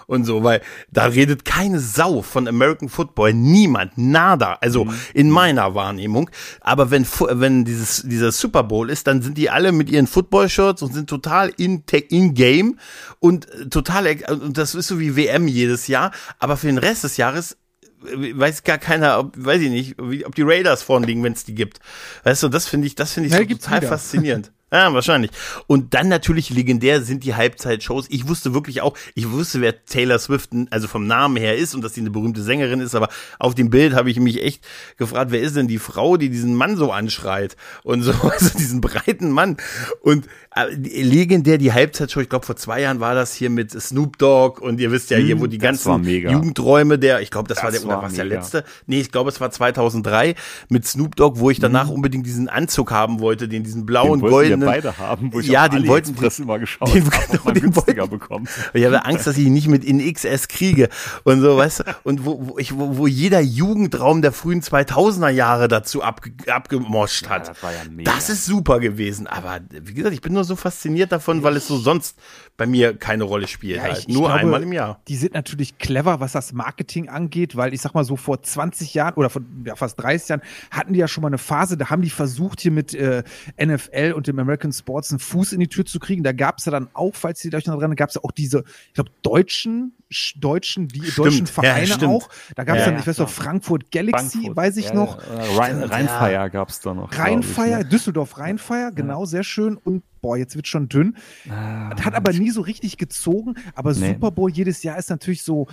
und 0.09 0.25
so, 0.25 0.43
weil 0.43 0.61
da 0.91 1.05
redet 1.05 1.45
keine 1.45 1.79
Sau 1.79 2.23
von 2.23 2.49
American 2.49 2.89
Football, 2.89 3.33
niemand, 3.35 3.97
nada, 3.97 4.59
also 4.61 4.85
Mhm. 4.87 4.95
in 5.15 5.31
meiner 5.31 5.75
Wahrnehmung. 5.77 6.29
Aber 6.61 6.91
wenn, 6.91 7.07
wenn 7.31 7.65
dieses, 7.65 8.03
dieser 8.03 8.33
Super 8.33 8.65
Bowl 8.65 8.91
ist, 8.91 9.07
dann 9.07 9.23
sind 9.23 9.39
die 9.39 9.49
alle 9.49 9.71
mit 9.71 9.89
ihren 9.89 10.09
Football-Shirts 10.09 10.83
und 10.83 10.93
sind 10.93 11.09
total 11.09 11.53
in, 11.57 11.85
in 12.11 12.35
Game 12.35 12.79
und 13.21 13.47
total, 13.71 14.17
und 14.29 14.59
das 14.59 14.75
ist 14.75 14.89
so 14.89 14.99
wie 14.99 15.17
WM 15.17 15.47
jedes 15.47 15.87
Jahr, 15.87 16.11
aber 16.41 16.57
für 16.57 16.67
den 16.67 16.79
Rest 16.79 17.05
des 17.05 17.17
Jahres 17.17 17.57
weiß 18.05 18.65
gar 18.65 18.79
keiner, 18.79 19.19
ob, 19.21 19.33
weiß 19.37 19.61
ich 19.63 19.71
nicht, 19.71 19.99
ob 20.27 20.35
die 20.35 20.43
Raiders 20.43 20.83
vorn 20.83 21.03
liegen, 21.05 21.23
wenn 21.23 21.33
es 21.33 21.45
die 21.45 21.55
gibt. 21.55 21.79
Weißt 22.25 22.43
du, 22.43 22.49
das 22.49 22.67
finde 22.69 22.87
ich, 22.87 22.95
das 22.95 23.13
finde 23.13 23.29
ich 23.29 23.33
Ja, 23.35 23.39
so 23.41 23.45
total 23.47 23.79
wieder. 23.81 23.89
faszinierend. 23.89 24.51
Ja, 24.73 24.93
wahrscheinlich. 24.95 25.31
Und 25.67 25.93
dann 25.93 26.09
natürlich 26.09 26.49
legendär 26.49 27.03
sind 27.03 27.25
die 27.25 27.35
Halbzeitshows. 27.35 28.07
Ich 28.09 28.27
wusste 28.27 28.55
wirklich 28.55 28.81
auch, 28.81 28.97
ich 29.15 29.31
wusste, 29.31 29.61
wer 29.61 29.85
Taylor 29.85 30.19
Swift, 30.19 30.51
also 30.71 30.89
vom 30.89 31.07
Namen 31.07 31.37
her 31.37 31.57
ist 31.59 31.75
und 31.75 31.83
dass 31.85 31.93
sie 31.95 32.01
eine 32.01 32.11
berühmte 32.11 32.43
Sängerin 32.43 32.81
ist, 32.81 32.95
aber 32.95 33.09
auf 33.39 33.55
dem 33.55 33.69
Bild 33.69 33.95
habe 33.95 34.11
ich 34.11 34.19
mich 34.19 34.43
echt 34.43 34.65
gefragt, 34.97 35.31
wer 35.31 35.41
ist 35.43 35.57
denn 35.57 35.69
die 35.69 35.79
Frau, 35.79 36.17
die 36.17 36.31
diesen 36.31 36.55
Mann 36.55 36.77
so 36.79 36.91
anschreit 36.91 37.57
und 37.85 38.03
so, 38.03 38.13
also 38.23 38.57
diesen 38.59 38.81
breiten 38.81 39.31
Mann. 39.31 39.59
Und 40.01 40.27
äh, 40.57 40.69
legendär 41.03 41.59
die 41.59 41.73
Halbzeitshow, 41.73 42.21
ich 42.21 42.29
glaube 42.31 42.47
vor 42.47 42.57
zwei 42.57 42.81
Jahren 42.81 43.01
war 43.01 43.15
das 43.15 43.35
hier 43.35 43.51
mit 43.51 43.71
Snoop 43.73 44.17
Dogg 44.19 44.61
und 44.63 44.81
ihr 44.81 44.91
wisst 44.91 45.11
ja 45.11 45.19
hier, 45.19 45.39
wo 45.41 45.47
die 45.47 45.61
war 45.61 45.69
ganzen 45.69 46.01
mega. 46.01 46.31
Jugendträume 46.31 46.99
der, 46.99 47.21
ich 47.21 47.31
glaube, 47.31 47.49
das, 47.49 47.63
war 47.63 47.71
Das 47.71 47.81
der, 47.81 47.87
oder 47.89 47.97
war 47.97 48.05
was 48.05 48.15
der 48.15 48.25
letzte? 48.25 48.65
Nee, 48.87 49.01
ich 49.01 49.13
glaube, 49.13 49.29
es 49.31 49.41
war 49.41 49.51
2003 49.51 50.35
mit 50.71 50.87
Snoop 50.87 51.17
Dogg, 51.17 51.39
wo 51.41 51.51
ich 51.51 51.59
danach 51.61 51.89
unbedingt 51.89 52.25
diesen 52.27 52.49
Anzug 52.49 52.91
haben 52.91 53.21
wollte, 53.21 53.49
den 53.49 53.65
diesen 53.65 53.85
blauen, 53.87 54.21
Mhm. 54.21 54.25
den 54.25 54.31
wollten 54.31 54.62
goldenen. 54.65 54.83
beide 54.83 54.99
haben, 54.99 55.33
wo 55.33 55.41
ich 55.41 55.47
Ja, 55.47 55.69
den 55.69 55.87
wollten 55.87 56.09
AliExpress 56.11 56.37
die- 56.37 56.43
immer 56.43 56.59
geschaut 56.59 56.95
den- 56.95 57.05
habe, 57.05 57.27
genau, 57.31 57.51
den 57.53 57.63
günstiger 57.63 58.07
bekommt. 58.07 58.49
Ich 58.75 58.85
habe 58.85 59.05
Angst, 59.05 59.27
dass 59.27 59.37
ich 59.37 59.47
ihn 59.47 59.53
nicht 59.53 59.69
mit 59.69 59.85
in 59.85 59.99
XS 60.13 60.49
kriege 60.49 60.89
und 61.25 61.41
so, 61.41 61.57
weißt 61.57 61.81
du, 61.81 61.85
und 62.05 62.25
wo, 62.25 62.49
wo, 62.49 62.59
ich, 62.59 62.77
wo, 62.77 62.97
wo 62.97 63.07
jeder 63.07 63.41
Jugendraum 63.41 64.23
der 64.23 64.33
frühen 64.33 64.63
2000er 64.63 65.29
Jahre 65.29 65.69
dazu 65.69 66.03
abge, 66.03 66.33
abgemoscht 66.51 67.29
hat. 67.29 67.49
das 67.49 67.63
war 67.63 67.73
ja 67.73 67.79
mega. 67.91 68.11
Das 68.13 68.29
ist 68.31 68.45
super 68.47 68.81
gewesen, 68.81 69.27
aber 69.27 69.61
wie 69.71 69.95
gesagt, 69.95 70.15
ich 70.15 70.21
bin 70.21 70.33
nur 70.33 70.45
so 70.45 70.57
fasziniert 70.57 71.13
davon, 71.13 71.43
weil 71.43 71.57
es 71.57 71.67
so 71.67 71.77
sonst 71.79 72.19
bei 72.57 72.67
mir 72.67 72.95
keine 72.97 73.25
Rolle 73.25 73.49
spielt. 73.49 73.77
Ja, 73.79 73.83
halt. 73.85 73.99
ich- 73.99 74.09
ich 74.09 74.15
nur 74.15 74.27
glaube, 74.29 74.41
einmal 74.41 74.63
im 74.63 74.73
Jahr. 74.73 75.01
Die 75.09 75.17
sind 75.17 75.35
natürlich 75.35 75.79
clever, 75.79 76.21
was 76.21 76.33
das 76.33 76.53
Marketing 76.53 77.09
angeht, 77.09 77.57
weil 77.57 77.73
ich 77.75 77.81
sag 77.81 77.95
mal 77.95 78.05
so 78.05 78.17
vor 78.17 78.43
20 78.43 78.95
Jahren 78.95 79.15
oder 79.15 79.31
vor 79.31 79.43
ja, 79.65 79.75
fast 79.77 80.01
30 80.01 80.29
Jahren 80.29 80.43
hatten 80.71 80.93
die 80.93 80.99
ja 81.01 81.09
schon 81.09 81.23
mal 81.23 81.29
eine 81.29 81.39
Phase, 81.39 81.77
da 81.77 81.91
haben 81.91 82.03
die 82.03 82.11
versucht, 82.11 82.61
hier 82.61 82.71
mit 82.71 82.95
äh, 82.95 83.23
NFL 83.61 84.13
und 84.15 84.27
dem 84.27 84.39
American 84.39 84.52
Sports 84.73 85.11
einen 85.11 85.19
Fuß 85.19 85.53
in 85.53 85.61
die 85.61 85.69
Tür 85.69 85.85
zu 85.85 85.99
kriegen. 85.99 86.23
Da 86.23 86.33
gab 86.33 86.59
es 86.59 86.65
ja 86.65 86.73
dann 86.73 86.89
auch, 86.93 87.15
falls 87.15 87.45
ihr 87.45 87.53
euch 87.55 87.67
noch 87.67 87.79
dran, 87.79 87.95
gab 87.97 88.09
es 88.11 88.17
ja 88.17 88.21
auch 88.25 88.33
diese, 88.33 88.65
ich 88.89 88.95
glaube, 88.95 89.11
deutschen, 89.23 89.93
sch- 90.11 90.39
deutschen, 90.39 90.89
die 90.89 91.01
deutschen 91.17 91.47
ja, 91.47 91.53
Vereine 91.53 91.87
stimmt. 91.87 92.05
auch. 92.05 92.29
Da 92.55 92.65
gab 92.65 92.77
es 92.77 92.81
Ja, 92.81 92.87
dann, 92.87 92.95
ja, 92.95 93.01
ich 93.01 93.07
weiß 93.07 93.19
noch, 93.19 93.29
Frankfurt 93.31 93.91
Galaxy, 93.91 94.31
Frankfurt. 94.31 94.57
weiß 94.57 94.77
ich 94.77 94.87
Ja, 94.87 94.95
noch. 94.95 95.19
ja, 95.27 95.57
Rhein, 95.57 95.83
Rheinfeier 95.83 96.51
gab's 96.51 96.81
da 96.81 96.95
noch. 96.95 97.17
Rheinfeier, 97.17 97.79
ich, 97.81 97.85
ne? 97.85 97.91
Düsseldorf 97.91 98.39
Rheinfeier, 98.39 98.93
genau, 98.93 99.25
sehr 99.25 99.45
schön. 99.45 99.77
Und 99.77 100.03
boah, 100.21 100.37
jetzt 100.37 100.55
wird 100.57 100.69
schon 100.69 100.89
dünn. 100.89 101.17
Ah, 101.51 101.91
Hat 102.05 102.15
aber 102.15 102.33
nie 102.33 102.51
so 102.51 102.61
richtig 102.61 102.97
gezogen. 102.99 103.55
Aber 103.75 103.93
Nee. 103.95 104.09
Super 104.15 104.31
Bowl 104.31 104.51
jedes 104.51 104.83
Jahr 104.83 104.99
ist 104.99 105.11
natürlich 105.11 105.43
so, 105.43 105.67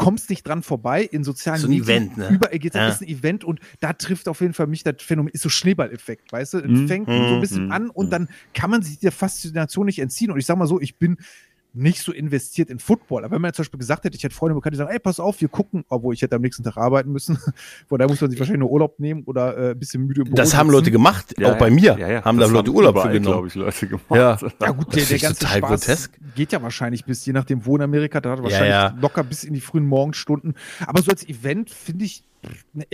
kommst 0.00 0.30
nicht 0.30 0.46
dran 0.46 0.62
vorbei 0.62 1.02
in 1.02 1.24
sozialen 1.24 1.60
So 1.60 1.66
ein 1.66 1.70
Medien. 1.72 1.84
Event, 1.84 2.16
ne? 2.16 2.30
Überall 2.32 2.58
geht 2.58 2.74
Ja. 2.74 2.88
ist 2.88 3.02
ein 3.02 3.08
Event 3.08 3.44
und 3.44 3.60
da 3.80 3.92
trifft 3.92 4.28
auf 4.28 4.40
jeden 4.40 4.54
Fall 4.54 4.66
mich 4.66 4.82
das 4.82 4.94
Phänomen, 5.00 5.30
ist 5.32 5.42
so 5.42 5.50
Schneeballeffekt, 5.50 6.32
weißt 6.32 6.54
du? 6.54 6.58
Es 6.58 6.64
Mhm. 6.70 6.88
fängt 6.88 7.08
so 7.08 7.34
ein 7.34 7.40
bisschen 7.40 7.66
Mhm. 7.66 7.72
an 7.72 7.90
und 7.90 8.10
dann 8.10 8.28
kann 8.54 8.70
man 8.70 8.80
sich 8.82 8.98
der 8.98 9.12
Faszination 9.12 9.84
nicht 9.84 9.98
entziehen. 9.98 10.30
Und 10.30 10.38
ich 10.38 10.46
sag 10.46 10.56
mal 10.56 10.66
so, 10.66 10.80
ich 10.80 10.98
bin 10.98 11.18
nicht 11.72 12.02
so 12.02 12.12
investiert 12.12 12.68
in 12.70 12.78
Football. 12.78 13.24
Aber 13.24 13.34
wenn 13.36 13.42
man 13.42 13.50
jetzt 13.50 13.56
zum 13.56 13.62
Beispiel 13.64 13.78
gesagt 13.78 14.04
hätte, 14.04 14.16
ich 14.16 14.24
hätte 14.24 14.34
Freunde 14.34 14.54
bekannt, 14.54 14.74
die 14.74 14.78
sagen, 14.78 14.90
ey, 14.90 14.98
pass 14.98 15.20
auf, 15.20 15.40
wir 15.40 15.48
gucken, 15.48 15.84
obwohl 15.88 16.14
ich 16.14 16.22
hätte 16.22 16.36
am 16.36 16.42
nächsten 16.42 16.62
Tag 16.64 16.76
arbeiten 16.76 17.12
müssen. 17.12 17.36
Von 17.88 17.98
daher 17.98 18.08
muss 18.10 18.20
man 18.20 18.30
sich 18.30 18.38
wahrscheinlich 18.40 18.60
nur 18.60 18.70
Urlaub 18.70 18.98
nehmen 18.98 19.22
oder 19.24 19.56
äh, 19.56 19.70
ein 19.72 19.78
bisschen 19.78 20.02
müde 20.06 20.22
im 20.22 20.24
Büro 20.24 20.36
Das 20.36 20.54
haben 20.56 20.66
sitzen. 20.68 20.78
Leute 20.78 20.90
gemacht, 20.90 21.34
Ja, 21.38 21.52
auch 21.52 21.58
bei 21.58 21.70
mir. 21.70 21.96
ja, 21.98 22.08
ja. 22.08 22.24
Haben 22.24 22.38
Das 22.38 22.48
da 22.48 22.54
Leute 22.54 22.70
Urlaub 22.72 22.96
für 23.00 23.08
genommen. 23.08 23.22
glaube 23.24 23.48
ich, 23.48 23.54
Leute 23.54 23.86
gemacht. 23.86 24.04
Ja. 24.10 24.38
Ja 24.60 24.70
gut, 24.72 24.88
Das 24.88 25.08
der, 25.08 25.18
der 25.18 25.18
ganze 25.28 25.40
total 25.44 25.58
Spaß 25.58 25.70
grotesk. 25.70 26.18
geht 26.34 26.52
ja 26.52 26.62
wahrscheinlich 26.62 27.04
bis, 27.04 27.24
je 27.24 27.32
nachdem 27.32 27.64
wo 27.66 27.76
in 27.76 27.82
Amerika, 27.82 28.20
da 28.20 28.30
hat 28.30 28.38
er 28.40 28.42
wahrscheinlich 28.44 28.70
ja. 28.70 28.94
locker 29.00 29.22
bis 29.24 29.44
in 29.44 29.54
die 29.54 29.60
frühen 29.60 29.86
Morgenstunden. 29.86 30.54
Aber 30.86 31.02
so 31.02 31.10
als 31.10 31.26
Event 31.28 31.70
finde 31.70 32.04
ich, 32.04 32.24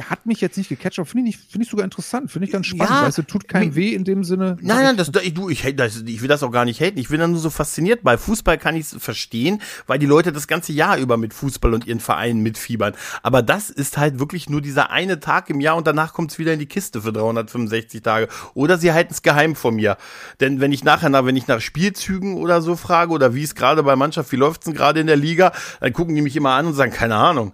hat 0.02 0.26
mich 0.26 0.40
jetzt 0.40 0.56
nicht 0.58 0.68
gecatcht, 0.68 0.98
aber 0.98 1.06
finde 1.06 1.28
ich, 1.30 1.36
finde 1.38 1.64
ich 1.64 1.70
sogar 1.70 1.84
interessant, 1.84 2.30
finde 2.30 2.46
ich 2.46 2.52
ganz 2.52 2.66
spannend, 2.66 2.90
Ja, 2.90 3.02
weißt 3.06 3.18
du, 3.18 3.22
tut 3.22 3.46
keinem 3.48 3.70
mi- 3.70 3.74
weh 3.76 3.94
in 3.94 4.04
dem 4.04 4.24
Sinne. 4.24 4.56
Nein, 4.60 4.82
nein, 4.84 4.96
das, 4.96 5.10
ich, 5.22 5.34
du, 5.34 5.48
ich, 5.48 5.62
das, 5.76 6.02
ich 6.06 6.20
will 6.20 6.28
das 6.28 6.42
auch 6.42 6.50
gar 6.50 6.64
nicht 6.64 6.80
haten. 6.80 6.98
Ich 6.98 7.08
bin 7.08 7.20
da 7.20 7.26
nur 7.28 7.38
so 7.38 7.50
fasziniert. 7.50 8.02
Bei 8.02 8.18
Fußball 8.18 8.58
kann 8.58 8.74
ich 8.76 8.92
es 8.92 9.02
verstehen, 9.02 9.60
weil 9.86 9.98
die 9.98 10.06
Leute 10.06 10.32
das 10.32 10.46
ganze 10.48 10.72
Jahr 10.72 10.96
über 10.98 11.16
mit 11.16 11.32
Fußball 11.34 11.74
und 11.74 11.86
ihren 11.86 12.00
Vereinen 12.00 12.42
mitfiebern. 12.42 12.94
Aber 13.22 13.42
das 13.42 13.70
ist 13.70 13.98
halt 13.98 14.18
wirklich 14.18 14.48
nur 14.50 14.60
dieser 14.60 14.90
eine 14.90 15.20
Tag 15.20 15.48
im 15.50 15.60
Jahr 15.60 15.76
und 15.76 15.86
danach 15.86 16.12
kommt 16.12 16.32
es 16.32 16.38
wieder 16.38 16.52
in 16.52 16.58
die 16.58 16.66
Kiste 16.66 17.02
für 17.02 17.12
365 17.12 18.02
Tage. 18.02 18.28
Oder 18.54 18.78
sie 18.78 18.92
halten 18.92 19.12
es 19.12 19.22
geheim 19.22 19.54
von 19.54 19.74
mir. 19.76 19.96
Denn 20.40 20.60
wenn 20.60 20.72
ich 20.72 20.84
nachher, 20.84 21.08
nach, 21.08 21.24
wenn 21.24 21.36
ich 21.36 21.46
nach 21.46 21.60
Spielzügen 21.60 22.34
oder 22.34 22.62
so 22.62 22.76
frage 22.76 23.12
oder 23.12 23.34
wie 23.34 23.42
es 23.42 23.54
gerade 23.54 23.82
bei 23.82 23.96
Mannschaft, 23.96 24.32
wie 24.32 24.36
läuft's 24.36 24.64
denn 24.64 24.74
gerade 24.74 25.00
in 25.00 25.06
der 25.06 25.16
Liga, 25.16 25.52
dann 25.80 25.92
gucken 25.92 26.14
die 26.14 26.22
mich 26.22 26.36
immer 26.36 26.50
an 26.50 26.66
und 26.66 26.74
sagen, 26.74 26.92
keine 26.92 27.14
Ahnung. 27.16 27.52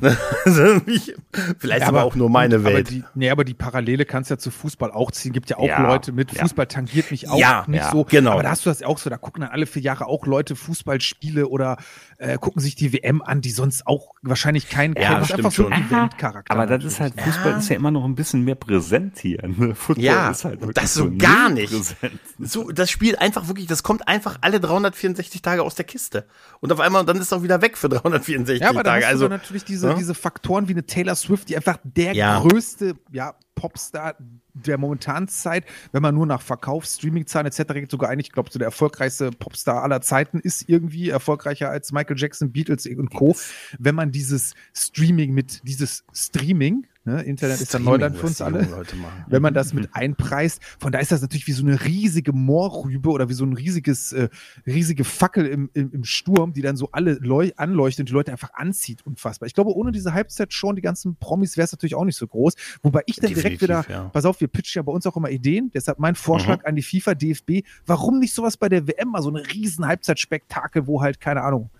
Ich, 0.86 1.14
vielleicht 1.58 1.80
Ja, 1.82 1.88
aber, 1.88 2.04
auch 2.04 2.14
nur 2.14 2.28
meine 2.30 2.56
aber 2.56 2.64
Welt. 2.64 2.90
Die, 2.90 3.04
nee, 3.14 3.30
aber 3.30 3.44
die 3.44 3.54
Parallele 3.54 4.04
kannst 4.04 4.30
du 4.30 4.34
ja 4.34 4.38
zu 4.38 4.50
Fußball 4.50 4.90
auch 4.90 5.10
ziehen. 5.10 5.32
Gibt 5.32 5.50
ja 5.50 5.58
auch 5.58 5.66
Ja, 5.66 5.82
Leute 5.86 6.12
mit. 6.12 6.30
Fußball 6.36 6.66
tangiert 6.66 7.10
mich 7.10 7.28
auch 7.28 7.38
Ja, 7.38 7.64
nicht 7.66 7.84
so. 7.90 8.04
genau. 8.04 8.32
Aber 8.32 8.42
da 8.42 8.50
hast 8.50 8.64
du 8.66 8.70
das 8.70 8.82
auch 8.82 8.98
so. 8.98 9.10
Da 9.10 9.16
gucken 9.16 9.42
dann 9.42 9.50
alle 9.50 9.66
vier 9.66 9.82
Jahre 9.82 10.06
auch 10.06 10.26
Leute 10.26 10.56
Fußballspiele 10.56 11.48
oder 11.48 11.76
äh, 12.18 12.38
gucken 12.38 12.60
sich 12.60 12.74
die 12.74 12.92
WM 12.92 13.22
an, 13.22 13.40
die 13.40 13.50
sonst 13.50 13.86
auch 13.86 14.12
wahrscheinlich 14.22 14.68
keinen 14.68 14.94
Ja. 14.96 15.18
Das 15.18 15.32
einfach 15.32 15.50
so 15.52 15.66
ein 15.66 15.72
schon. 15.84 15.98
Eventcharakter. 16.00 16.52
Aber 16.54 16.66
das 16.66 16.84
ist 16.84 17.00
halt. 17.00 17.20
Fußball 17.20 17.58
ist 17.58 17.68
ja 17.68 17.76
immer 17.76 17.90
noch 17.90 18.04
ein 18.04 18.14
bisschen 18.14 18.42
mehr 18.44 18.54
präsent 18.54 19.18
hier. 19.18 19.46
Ne? 19.46 19.74
Football 19.74 20.04
Ja, 20.04 20.30
ist 20.30 20.44
halt 20.44 20.60
das 20.74 20.94
so 20.94 21.10
gar 21.16 21.50
nicht. 21.50 21.72
Präsent. 21.72 22.20
So, 22.38 22.70
das 22.70 22.90
spielt 22.90 23.20
einfach 23.20 23.48
wirklich, 23.48 23.66
das 23.66 23.82
kommt 23.82 24.06
einfach 24.08 24.38
alle 24.40 24.60
364 24.60 25.42
Tage 25.42 25.62
aus 25.62 25.74
der 25.74 25.84
Kiste. 25.84 26.26
Und 26.60 26.72
auf 26.72 26.80
einmal, 26.80 27.00
und 27.00 27.08
dann 27.08 27.16
ist 27.16 27.26
es 27.26 27.32
auch 27.32 27.42
wieder 27.42 27.62
weg 27.62 27.76
für 27.76 27.88
364 27.88 28.60
Ja, 28.62 28.70
aber 28.70 28.84
Tage. 28.84 29.04
hast 29.04 29.10
Also, 29.12 29.28
natürlich 29.28 29.64
diese, 29.64 29.88
ja? 29.88 29.94
diese 29.94 30.14
Faktoren 30.14 30.68
wie 30.68 30.72
eine 30.72 30.84
Taylor 30.86 31.14
Swift, 31.14 31.48
die 31.48 31.56
einfach 31.56 31.78
der 31.84 32.14
Ja. 32.14 32.40
größte 32.40 32.94
ja, 33.12 33.34
Popstar 33.54 34.16
der 34.52 34.78
momentanen 34.78 35.28
Zeit, 35.28 35.64
wenn 35.92 36.02
man 36.02 36.14
nur 36.14 36.26
nach 36.26 36.42
Verkauf, 36.42 36.84
Streamingzahlen 36.84 37.46
etc. 37.46 37.74
geht, 37.74 37.90
sogar 37.90 38.10
eigentlich, 38.10 38.28
ich 38.28 38.32
glaube, 38.32 38.50
so 38.50 38.58
der 38.58 38.66
erfolgreichste 38.66 39.30
Popstar 39.30 39.82
aller 39.82 40.00
Zeiten 40.00 40.40
ist 40.40 40.68
irgendwie 40.68 41.10
erfolgreicher 41.10 41.70
als 41.70 41.92
Michael 41.92 42.18
Jackson, 42.18 42.52
Beatles 42.52 42.86
und 42.86 43.12
Co. 43.12 43.36
Wenn 43.78 43.94
man 43.94 44.12
dieses 44.12 44.54
Streaming 44.74 45.32
mit, 45.32 45.60
dieses 45.66 46.04
Streaming, 46.12 46.86
ne, 47.04 47.22
Internet 47.22 47.60
ist 47.60 47.72
dann 47.74 47.84
Neuland 47.84 48.16
für 48.16 48.26
uns 48.26 48.40
alle, 48.40 48.66
wenn 49.28 49.42
man 49.42 49.54
das 49.54 49.72
mit 49.72 49.88
einpreist. 49.92 50.62
Von 50.78 50.92
da 50.92 50.98
ist 50.98 51.12
das 51.12 51.22
natürlich 51.22 51.46
wie 51.46 51.52
so 51.52 51.64
eine 51.64 51.84
riesige 51.84 52.32
Moorrübe 52.32 53.10
oder 53.10 53.28
wie 53.28 53.34
so 53.34 53.44
ein 53.44 53.52
riesiges, 53.52 54.12
äh, 54.12 54.28
riesige 54.66 55.04
Fackel 55.04 55.46
im, 55.46 55.70
im, 55.74 55.92
im 55.92 56.04
Sturm, 56.04 56.52
die 56.52 56.62
dann 56.62 56.76
so 56.76 56.88
alle 56.92 57.14
leu 57.14 57.50
anleuchtet 57.56 58.00
und 58.00 58.08
die 58.08 58.12
Leute 58.14 58.32
einfach 58.32 58.54
anzieht. 58.54 59.04
Unfassbar. 59.06 59.46
Ich 59.46 59.54
glaube, 59.54 59.74
ohne 59.74 59.92
diese 59.92 60.14
Halbzeit 60.14 60.52
schon, 60.52 60.76
die 60.76 60.82
ganzen 60.82 61.16
Promis, 61.16 61.56
wäre 61.56 61.64
es 61.64 61.72
natürlich 61.72 61.94
auch 61.94 62.04
nicht 62.04 62.16
so 62.16 62.26
groß. 62.26 62.54
Wobei 62.82 63.02
ich 63.06 63.16
dann 63.16 63.28
direkt 63.28 63.60
Definitiv, 63.60 63.62
wieder, 63.62 63.84
ja. 63.88 64.08
pass 64.10 64.24
auf, 64.24 64.40
wir 64.40 64.48
pitchen 64.48 64.80
ja 64.80 64.82
bei 64.82 64.92
uns 64.92 65.06
auch 65.06 65.16
immer 65.16 65.30
Ideen. 65.30 65.70
Deshalb 65.74 65.98
mein 65.98 66.14
Vorschlag 66.14 66.58
Mhm. 66.60 66.66
an 66.66 66.76
die 66.76 66.82
FIFA, 66.82 67.14
DFB, 67.14 67.50
warum 67.86 68.18
nicht 68.18 68.34
sowas 68.34 68.56
bei 68.56 68.68
der 68.68 68.86
WM 68.86 69.08
mal 69.08 69.22
so 69.22 69.28
eine 69.28 69.42
riesen 69.52 69.86
Halbzeitspektakel, 69.86 70.86
wo 70.86 71.00
halt, 71.02 71.20
keine 71.20 71.42
Ahnung, 71.42 71.70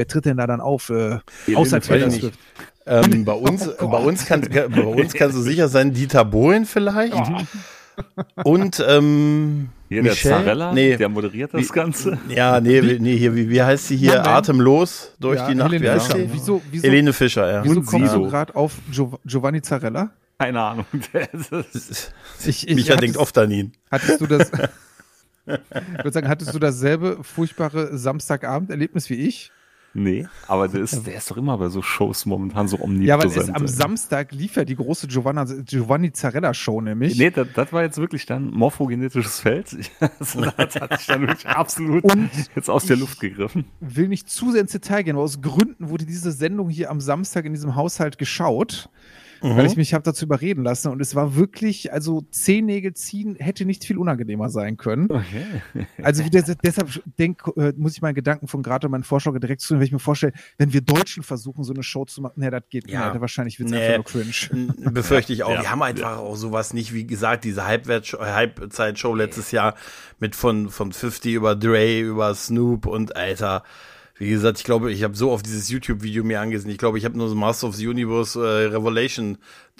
wer 0.00 0.06
tritt 0.06 0.24
denn 0.24 0.38
da 0.38 0.46
dann 0.46 0.62
auf? 0.62 0.88
Äh, 0.88 1.18
außer 1.54 1.78
Taylor 1.82 2.10
Swift. 2.10 2.38
ähm, 2.86 3.26
bei 3.26 3.32
uns, 3.48 3.68
Oh 3.80 3.88
bei 3.88 3.98
uns 3.98 4.24
kann, 4.24 4.40
bei 4.50 4.64
uns 4.82 5.12
kannst 5.12 5.36
du 5.36 5.42
sicher 5.42 5.68
sein, 5.68 5.92
Dieter 5.92 6.24
Bohlen 6.24 6.64
vielleicht. 6.64 7.12
Und, 8.44 8.82
ähm, 8.88 9.68
Hier 9.90 10.02
der 10.02 10.12
Michelle? 10.12 10.34
Zarella, 10.36 10.72
Nee. 10.72 10.96
der 10.96 11.10
moderiert 11.10 11.52
das 11.52 11.60
Wie- 11.68 11.72
Ganze. 11.74 12.18
ja, 12.30 12.58
nee, 12.58 12.82
wie- 12.82 12.98
nee, 12.98 13.14
hier, 13.18 13.34
wie, 13.36 13.50
wie 13.50 13.62
heißt 13.62 13.88
sie 13.88 13.96
hier? 13.98 14.12
Moment. 14.12 14.28
Atemlos 14.28 15.12
durch 15.20 15.38
Ja, 15.38 15.48
die 15.48 15.54
Nacht. 15.54 15.68
Helene 15.72 15.84
wie 15.84 15.90
heißt 15.90 16.06
Fischer. 16.06 16.18
sie? 16.18 16.28
Wieso, 16.32 16.62
wieso, 16.70 16.82
Helene 16.86 17.12
Fischer, 17.12 17.52
ja. 17.52 17.62
wieso 17.64 17.80
Und 17.80 17.84
kommst 17.86 18.14
du 18.14 18.22
gerade 18.26 18.56
auf 18.56 18.72
Giov 18.90 19.18
Giovanni 19.26 19.60
Zarella? 19.60 20.10
Keine 20.38 20.60
Ahnung. 20.62 20.86
Ich, 22.46 22.66
ich, 22.66 22.74
Micha 22.74 22.94
hattest- 22.94 23.02
denkt 23.02 23.16
oft 23.18 23.36
an 23.36 23.50
ihn. 23.50 23.72
Hattest 23.90 24.18
du 24.22 24.26
das? 24.26 24.50
ich 25.46 25.98
würde 25.98 26.12
sagen, 26.12 26.28
hattest 26.28 26.54
du 26.54 26.58
dasselbe 26.58 27.18
furchtbare 27.22 27.98
Samstagabend-Erlebnis 27.98 29.10
wie 29.10 29.16
ich? 29.16 29.52
Nee, 29.92 30.26
aber 30.46 30.68
der 30.68 30.82
ist, 30.82 31.06
der 31.06 31.16
ist 31.16 31.30
doch 31.30 31.36
immer 31.36 31.58
bei 31.58 31.68
so 31.68 31.82
Shows 31.82 32.26
momentan 32.26 32.68
so 32.68 32.78
omnipräsent. 32.80 33.08
Ja, 33.08 33.18
weil 33.18 33.42
es 33.42 33.50
am 33.50 33.66
Samstag 33.66 34.32
lief 34.32 34.56
ja 34.56 34.64
die 34.64 34.76
große 34.76 35.08
Giovanna, 35.08 35.44
Giovanni 35.44 36.12
Zarella 36.12 36.54
Show 36.54 36.80
nämlich. 36.80 37.18
Nee, 37.18 37.30
das, 37.30 37.48
das 37.54 37.72
war 37.72 37.82
jetzt 37.82 37.98
wirklich 37.98 38.26
dann 38.26 38.50
morphogenetisches 38.50 39.40
Feld. 39.40 39.76
Das, 40.18 40.36
das 40.56 40.74
hat 40.76 40.98
sich 40.98 41.06
dann 41.06 41.22
wirklich 41.22 41.46
absolut 41.46 42.04
Und 42.04 42.30
jetzt 42.54 42.68
aus 42.68 42.86
der 42.86 42.96
Luft 42.96 43.20
gegriffen. 43.20 43.64
Will 43.80 44.08
nicht 44.08 44.28
zu 44.28 44.50
sehr 44.50 44.60
ins 44.60 44.72
Detail 44.72 45.02
gehen, 45.02 45.16
aber 45.16 45.24
aus 45.24 45.40
Gründen 45.40 45.88
wurde 45.88 46.04
diese 46.04 46.32
Sendung 46.32 46.68
hier 46.68 46.90
am 46.90 47.00
Samstag 47.00 47.44
in 47.44 47.52
diesem 47.52 47.74
Haushalt 47.76 48.18
geschaut. 48.18 48.88
Weil 49.40 49.66
ich 49.66 49.76
mich 49.76 49.94
habe 49.94 50.02
dazu 50.02 50.24
überreden 50.24 50.62
lassen 50.64 50.88
und 50.90 51.00
es 51.00 51.14
war 51.14 51.36
wirklich, 51.36 51.92
also 51.92 52.22
Zehennägel 52.30 52.94
ziehen 52.94 53.36
hätte 53.38 53.64
nicht 53.64 53.84
viel 53.84 53.98
unangenehmer 53.98 54.48
sein 54.50 54.76
können. 54.76 55.10
Okay. 55.10 55.46
Also 56.02 56.24
wie 56.24 56.30
des- 56.30 56.56
deshalb 56.64 57.02
denk, 57.18 57.42
äh, 57.56 57.72
muss 57.76 57.92
ich 57.94 58.02
meinen 58.02 58.14
Gedanken 58.14 58.48
von 58.48 58.62
gerade 58.62 58.88
meinen 58.88 59.04
Vorschlag 59.04 59.38
direkt 59.38 59.60
zu, 59.60 59.74
wenn 59.74 59.82
ich 59.82 59.92
mir 59.92 59.98
vorstelle, 59.98 60.32
wenn 60.58 60.72
wir 60.72 60.80
Deutschen 60.80 61.22
versuchen, 61.22 61.62
so 61.64 61.72
eine 61.72 61.82
Show 61.82 62.04
zu 62.04 62.22
machen, 62.22 62.40
ne, 62.40 62.50
das 62.50 62.62
geht 62.70 62.90
Ja. 62.90 63.10
nicht. 63.12 63.20
Wahrscheinlich 63.20 63.58
wird 63.58 63.68
es 63.70 63.74
Nee. 63.74 63.86
einfach 63.94 64.14
nur 64.14 64.24
cringe. 64.24 64.92
Befürchte 64.92 65.32
ich 65.32 65.42
auch. 65.44 65.50
Ja. 65.54 65.62
Wir 65.62 65.70
haben 65.70 65.82
einfach 65.82 66.18
auch 66.18 66.36
sowas 66.36 66.72
nicht, 66.74 66.92
wie 66.94 67.06
gesagt, 67.06 67.44
diese 67.44 67.66
Halbwert- 67.66 68.12
Halbzeitshow 68.18 69.14
letztes 69.14 69.50
Jahr 69.52 69.74
mit 70.18 70.34
von, 70.36 70.68
von 70.70 70.92
50 70.92 71.34
über 71.34 71.54
Dre, 71.56 72.00
über 72.00 72.34
Snoop 72.34 72.86
und 72.86 73.16
Alter. 73.16 73.62
Wie 74.20 74.28
gesagt, 74.28 74.58
ich 74.58 74.64
glaube, 74.64 74.92
ich 74.92 75.02
habe 75.02 75.16
so 75.16 75.32
auf 75.32 75.42
dieses 75.42 75.70
YouTube-Video 75.70 76.22
mir 76.22 76.42
angesehen. 76.42 76.70
Ich 76.70 76.76
glaube, 76.76 76.98
ich 76.98 77.06
habe 77.06 77.16
nur 77.16 77.30
so 77.30 77.34
Master 77.34 77.68
of 77.68 77.76
the 77.76 77.88
Universe 77.88 78.38
äh, 78.38 78.66
Revelation 78.66 79.38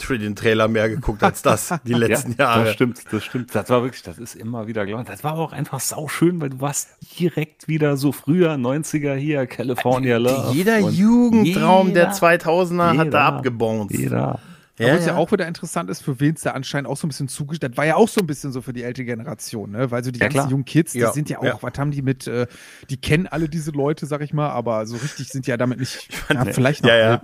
den 0.09 0.35
Trailer 0.35 0.67
mehr 0.67 0.89
geguckt 0.89 1.23
als 1.23 1.43
das 1.43 1.75
die 1.85 1.93
letzten 1.93 2.33
ja, 2.39 2.45
Jahre. 2.47 2.65
Das 2.65 2.73
stimmt, 2.73 3.03
das 3.13 3.23
stimmt. 3.23 3.55
Das 3.55 3.69
war 3.69 3.83
wirklich, 3.83 4.03
das 4.03 4.17
ist 4.19 4.35
immer 4.35 4.67
wieder 4.67 4.87
glaubt. 4.87 5.11
Das 5.11 5.23
war 5.25 5.35
auch 5.35 5.53
einfach 5.53 5.79
sauschön, 5.81 6.41
weil 6.41 6.49
du 6.49 6.61
warst 6.63 6.89
direkt 7.19 7.69
wieder 7.69 7.99
so 7.99 8.13
früher 8.13 8.55
90er 8.55 9.15
hier, 9.15 9.47
California 9.47 10.17
Love. 10.17 10.55
Jeder 10.55 10.79
und 10.85 10.95
Jugendtraum 10.95 11.93
der 11.93 12.05
jeder- 12.05 12.15
2000er 12.17 12.87
hat 12.87 12.97
da 12.99 13.03
jeder- 13.05 13.25
abgebounced. 13.25 13.99
Jeder. 13.99 14.41
Ja, 14.81 14.95
Was 14.97 15.07
ja 15.07 15.17
auch 15.17 15.31
wieder 15.31 15.47
interessant 15.47 15.91
ist, 15.91 16.03
für 16.03 16.21
wen 16.21 16.35
es 16.35 16.41
da 16.43 16.53
anscheinend 16.53 16.89
auch 16.89 16.97
so 16.97 17.07
ein 17.07 17.11
bisschen 17.11 17.29
zugestellt, 17.29 17.73
das 17.73 17.77
war 17.79 17.87
ja 17.87 17.97
auch 17.97 18.09
so 18.09 18.21
ein 18.21 18.27
bisschen 18.27 18.51
so 18.53 18.63
für 18.63 18.73
die 18.73 18.83
ältere 18.83 19.05
Generation, 19.07 19.71
ne? 19.73 19.91
Weil 19.91 20.03
so 20.05 20.11
die 20.11 20.19
Ja, 20.21 20.29
ganzen 20.29 20.49
klar. 20.49 20.51
jungen 20.51 20.65
Kids, 20.65 20.93
die 20.93 20.99
Ja, 21.01 21.13
sind 21.13 21.29
ja 21.29 21.39
auch, 21.39 21.45
ja. 21.45 21.63
was 21.63 21.73
haben 21.79 21.91
die 21.91 22.03
mit, 22.03 22.27
äh, 22.27 22.47
die 22.89 22.97
kennen 23.01 23.27
alle 23.27 23.49
diese 23.49 23.73
Leute, 23.73 24.07
sag 24.07 24.23
ich 24.23 24.33
mal, 24.33 24.49
aber 24.51 24.87
so 24.87 24.97
richtig 24.97 25.29
sind 25.31 25.47
die 25.47 25.51
ja 25.51 25.57
damit 25.59 25.81
nicht, 25.81 26.09
ja, 26.33 26.45
vielleicht 26.47 26.83
noch 26.83 26.91
Ja, 26.91 26.97
ja. 26.97 27.23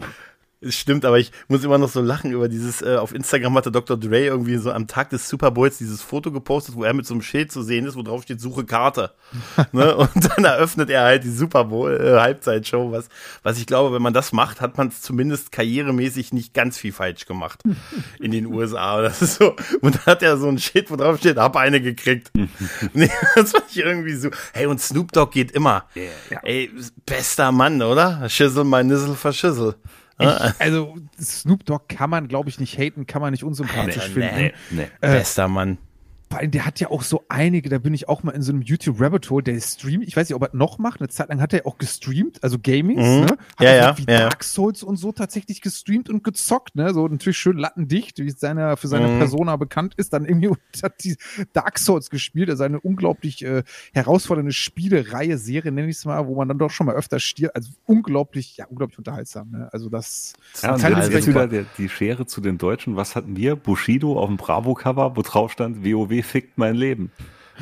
Es 0.63 0.75
stimmt, 0.75 1.05
aber 1.05 1.19
ich 1.19 1.33
muss 1.49 1.65
immer 1.65 1.77
noch 1.77 1.91
so 1.91 2.01
lachen 2.01 2.33
über 2.33 2.49
dieses, 2.49 2.81
äh, 2.81 2.97
auf 2.97 3.15
Instagram 3.15 3.55
hatte 3.57 3.71
Dr. 3.71 3.99
Dre 3.99 4.25
irgendwie 4.25 4.57
so 4.57 4.73
am 4.73 4.87
Tag 4.87 5.11
des 5.11 5.29
Super 5.29 5.51
Bowls 5.51 5.77
dieses 5.77 6.01
Foto 6.01 6.33
gepostet, 6.33 6.77
wo 6.77 6.83
er 6.83 6.95
mit 6.95 7.07
so 7.07 7.13
einem 7.13 7.21
Schild 7.21 7.53
zu 7.53 7.63
sehen 7.63 7.85
ist, 7.85 7.95
wo 7.95 8.03
drauf 8.03 8.23
steht, 8.23 8.41
suche 8.41 8.65
Karte. 8.65 9.13
ne? 9.73 9.95
Und 9.95 10.11
dann 10.15 10.47
eröffnet 10.47 10.89
er 10.89 11.03
halt 11.03 11.25
die 11.25 11.31
Super 11.31 11.67
Bowl 11.67 12.01
äh, 12.01 12.19
Halbzeitshow, 12.19 12.91
was, 12.91 13.11
was 13.43 13.59
ich 13.59 13.67
glaube, 13.67 13.95
wenn 13.95 14.01
man 14.01 14.15
das 14.15 14.33
macht, 14.33 14.63
hat 14.63 14.79
man 14.79 14.89
es 14.89 15.03
zumindest 15.03 15.53
karrieremäßig 15.53 16.33
nicht 16.33 16.55
ganz 16.55 16.79
viel 16.79 16.93
falsch 16.93 17.27
gemacht 17.27 17.63
in 18.19 18.31
den 18.31 18.47
USA. 18.47 19.03
Das 19.03 19.21
ist 19.21 19.35
so, 19.35 19.55
und 19.83 19.97
dann 19.97 20.07
hat 20.07 20.23
er 20.23 20.39
so 20.39 20.49
ein 20.49 20.59
Schild, 20.59 20.91
wo 20.91 20.97
drauf 20.97 21.19
steht, 21.19 21.37
hab 21.37 21.57
eine 21.57 21.83
gekriegt. 21.83 22.33
nee, 22.95 23.11
das 23.35 23.53
fand 23.53 23.65
ich 23.69 23.79
irgendwie 23.79 24.15
so. 24.15 24.31
Hey, 24.55 24.65
und 24.65 24.81
Snoop 24.81 25.13
Dogg 25.13 25.33
geht 25.33 25.51
immer. 25.51 25.85
Ja. 25.95 26.41
Ey, 26.45 26.71
bester 27.05 27.53
Mann, 27.53 27.83
oder? 27.83 28.27
Schüssel, 28.31 28.65
mein 28.65 28.87
Nissel, 28.87 29.15
verschüssel. 29.15 29.75
Ich, 30.19 30.29
also 30.59 30.97
Snoop 31.21 31.65
Dogg 31.67 31.85
kann 31.89 32.09
man, 32.11 32.27
glaube 32.29 32.49
ich, 32.49 32.59
nicht 32.59 32.79
haten, 32.79 33.07
kann 33.07 33.21
man 33.21 33.33
nicht 33.33 33.45
unsympathisch 33.45 34.09
Nee, 34.09 34.15
finden. 34.15 34.35
nee. 34.37 34.53
Nee. 34.71 34.87
Bester 35.01 35.49
Mann. 35.49 35.79
Vor 36.29 36.41
allem, 36.41 36.51
der 36.51 36.67
hat 36.67 36.81
ja 36.81 36.91
auch 36.91 37.03
so 37.03 37.25
einige, 37.29 37.69
da 37.69 37.79
bin 37.79 37.95
ich 37.95 38.09
auch 38.09 38.23
mal 38.25 38.33
in 38.33 38.43
so 38.43 38.53
einem 38.53 38.61
YouTube 38.63 39.01
Rabbit 39.01 39.31
Hole, 39.31 39.45
der 39.45 39.61
streamt, 39.61 40.05
ich 40.09 40.17
weiß 40.17 40.29
nicht, 40.29 40.35
ob 40.35 40.43
er 40.43 40.51
noch 40.53 40.79
macht, 40.79 41.01
eine 41.01 41.09
Zeit 41.09 41.29
lang 41.29 41.41
hat 41.41 41.53
er 41.55 41.67
auch 41.67 41.79
gestreamt, 41.79 42.43
also 42.43 42.59
Gamings, 42.59 43.01
Mhm. 43.01 43.21
ne? 43.21 43.27
Hat 43.57 43.61
Ja, 43.61 43.75
ja, 43.75 43.97
wie 43.99 44.03
ja. 44.11 44.19
Dark 44.29 44.43
Souls 44.43 44.83
und 44.83 44.97
so 44.97 45.13
tatsächlich 45.13 45.61
gestreamt 45.61 46.11
und 46.11 46.25
gezockt, 46.25 46.75
ne? 46.75 46.93
So 46.93 47.07
natürlich 47.07 47.39
schön 47.39 47.57
lattendicht, 47.57 48.19
wie 48.19 48.27
es 48.27 48.41
seine, 48.41 48.77
für 48.77 48.89
seine 48.89 49.07
Mhm. 49.09 49.19
Persona 49.19 49.57
bekannt 49.57 49.95
ist, 49.97 50.13
dann 50.13 50.25
irgendwie 50.25 50.49
und 50.49 50.59
hat 50.83 51.05
die 51.05 51.17
Dark 51.53 51.79
Souls 51.79 52.11
gespielt, 52.11 52.51
also 52.51 52.65
eine 52.65 52.81
unglaublich 52.81 53.45
äh, 53.45 53.63
herausfordernde 53.95 54.53
Spielereihe, 54.53 55.39
Serie, 55.39 55.71
nenne 55.71 55.89
ich 55.89 55.97
es 55.97 56.05
mal, 56.05 56.27
wo 56.27 56.35
man 56.35 56.49
dann 56.49 56.59
doch 56.59 56.71
schon 56.71 56.87
mal 56.87 56.97
öfter 56.97 57.21
stirbt, 57.21 57.55
also 57.55 57.71
unglaublich, 57.87 58.57
ja, 58.57 58.67
unglaublich 58.67 58.99
unterhaltsam, 58.99 59.51
ne? 59.53 59.69
Also 59.73 59.89
das 59.89 60.33
Ja, 60.61 60.75
und 60.75 60.81
vielleicht- 60.81 61.27
wieder 61.27 61.47
der, 61.49 61.67
die 61.79 61.89
Schere 61.89 62.27
zu 62.27 62.41
den 62.41 62.59
Deutschen. 62.59 62.97
Was 62.97 63.15
hatten 63.17 63.37
wir? 63.37 63.57
Bushido 63.57 64.19
auf 64.19 64.27
dem 64.29 64.37
Bravo-Cover, 64.37 65.17
wo 65.17 65.23
drauf 65.23 65.53
stand, 65.53 65.85
WoW 65.85 66.23
fickt 66.27 66.59
mein 66.59 66.75
Leben. 66.75 67.11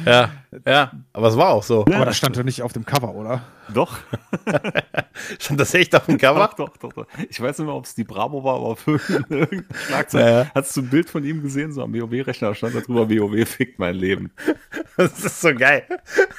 Ja, 0.05 0.31
ja, 0.67 0.91
aber 1.13 1.29
es 1.29 1.37
war 1.37 1.51
auch 1.51 1.63
so. 1.63 1.85
aber 1.87 2.05
das 2.05 2.17
stand 2.17 2.37
doch 2.37 2.43
nicht 2.43 2.63
auf 2.63 2.73
dem 2.73 2.85
Cover, 2.85 3.15
oder? 3.15 3.43
Doch. 3.73 3.99
Stand 5.39 5.61
das 5.61 5.73
echt 5.75 5.95
auf 5.95 6.07
dem 6.07 6.19
Cover? 6.19 6.51
Doch, 6.57 6.69
doch, 6.69 6.77
doch, 6.77 6.93
doch. 6.93 7.07
Ich 7.31 7.41
weiß 7.41 7.59
nicht 7.59 7.67
mehr, 7.67 7.75
ob 7.75 7.85
es 7.85 7.95
die 7.95 8.05
Bravo 8.05 8.45
war, 8.45 8.57
aber 8.57 8.67
auf 8.67 8.87
irgendeiner 8.87 9.49
Schlagzeile. 9.87 10.25
Ja, 10.25 10.43
ja. 10.43 10.51
Hast 10.55 10.77
du 10.77 10.83
ein 10.83 10.91
Bild 10.91 11.09
von 11.09 11.25
ihm 11.25 11.43
gesehen? 11.43 11.73
So 11.73 11.83
am 11.83 11.95
WoW-Rechner 11.95 12.55
stand 12.55 12.75
da 12.75 12.81
drüber, 12.81 13.09
WoW 13.09 13.49
fickt 13.49 13.79
mein 13.79 13.95
Leben. 13.95 14.33
Das 14.97 15.25
ist 15.25 15.41
so 15.41 15.53
geil. 15.53 15.83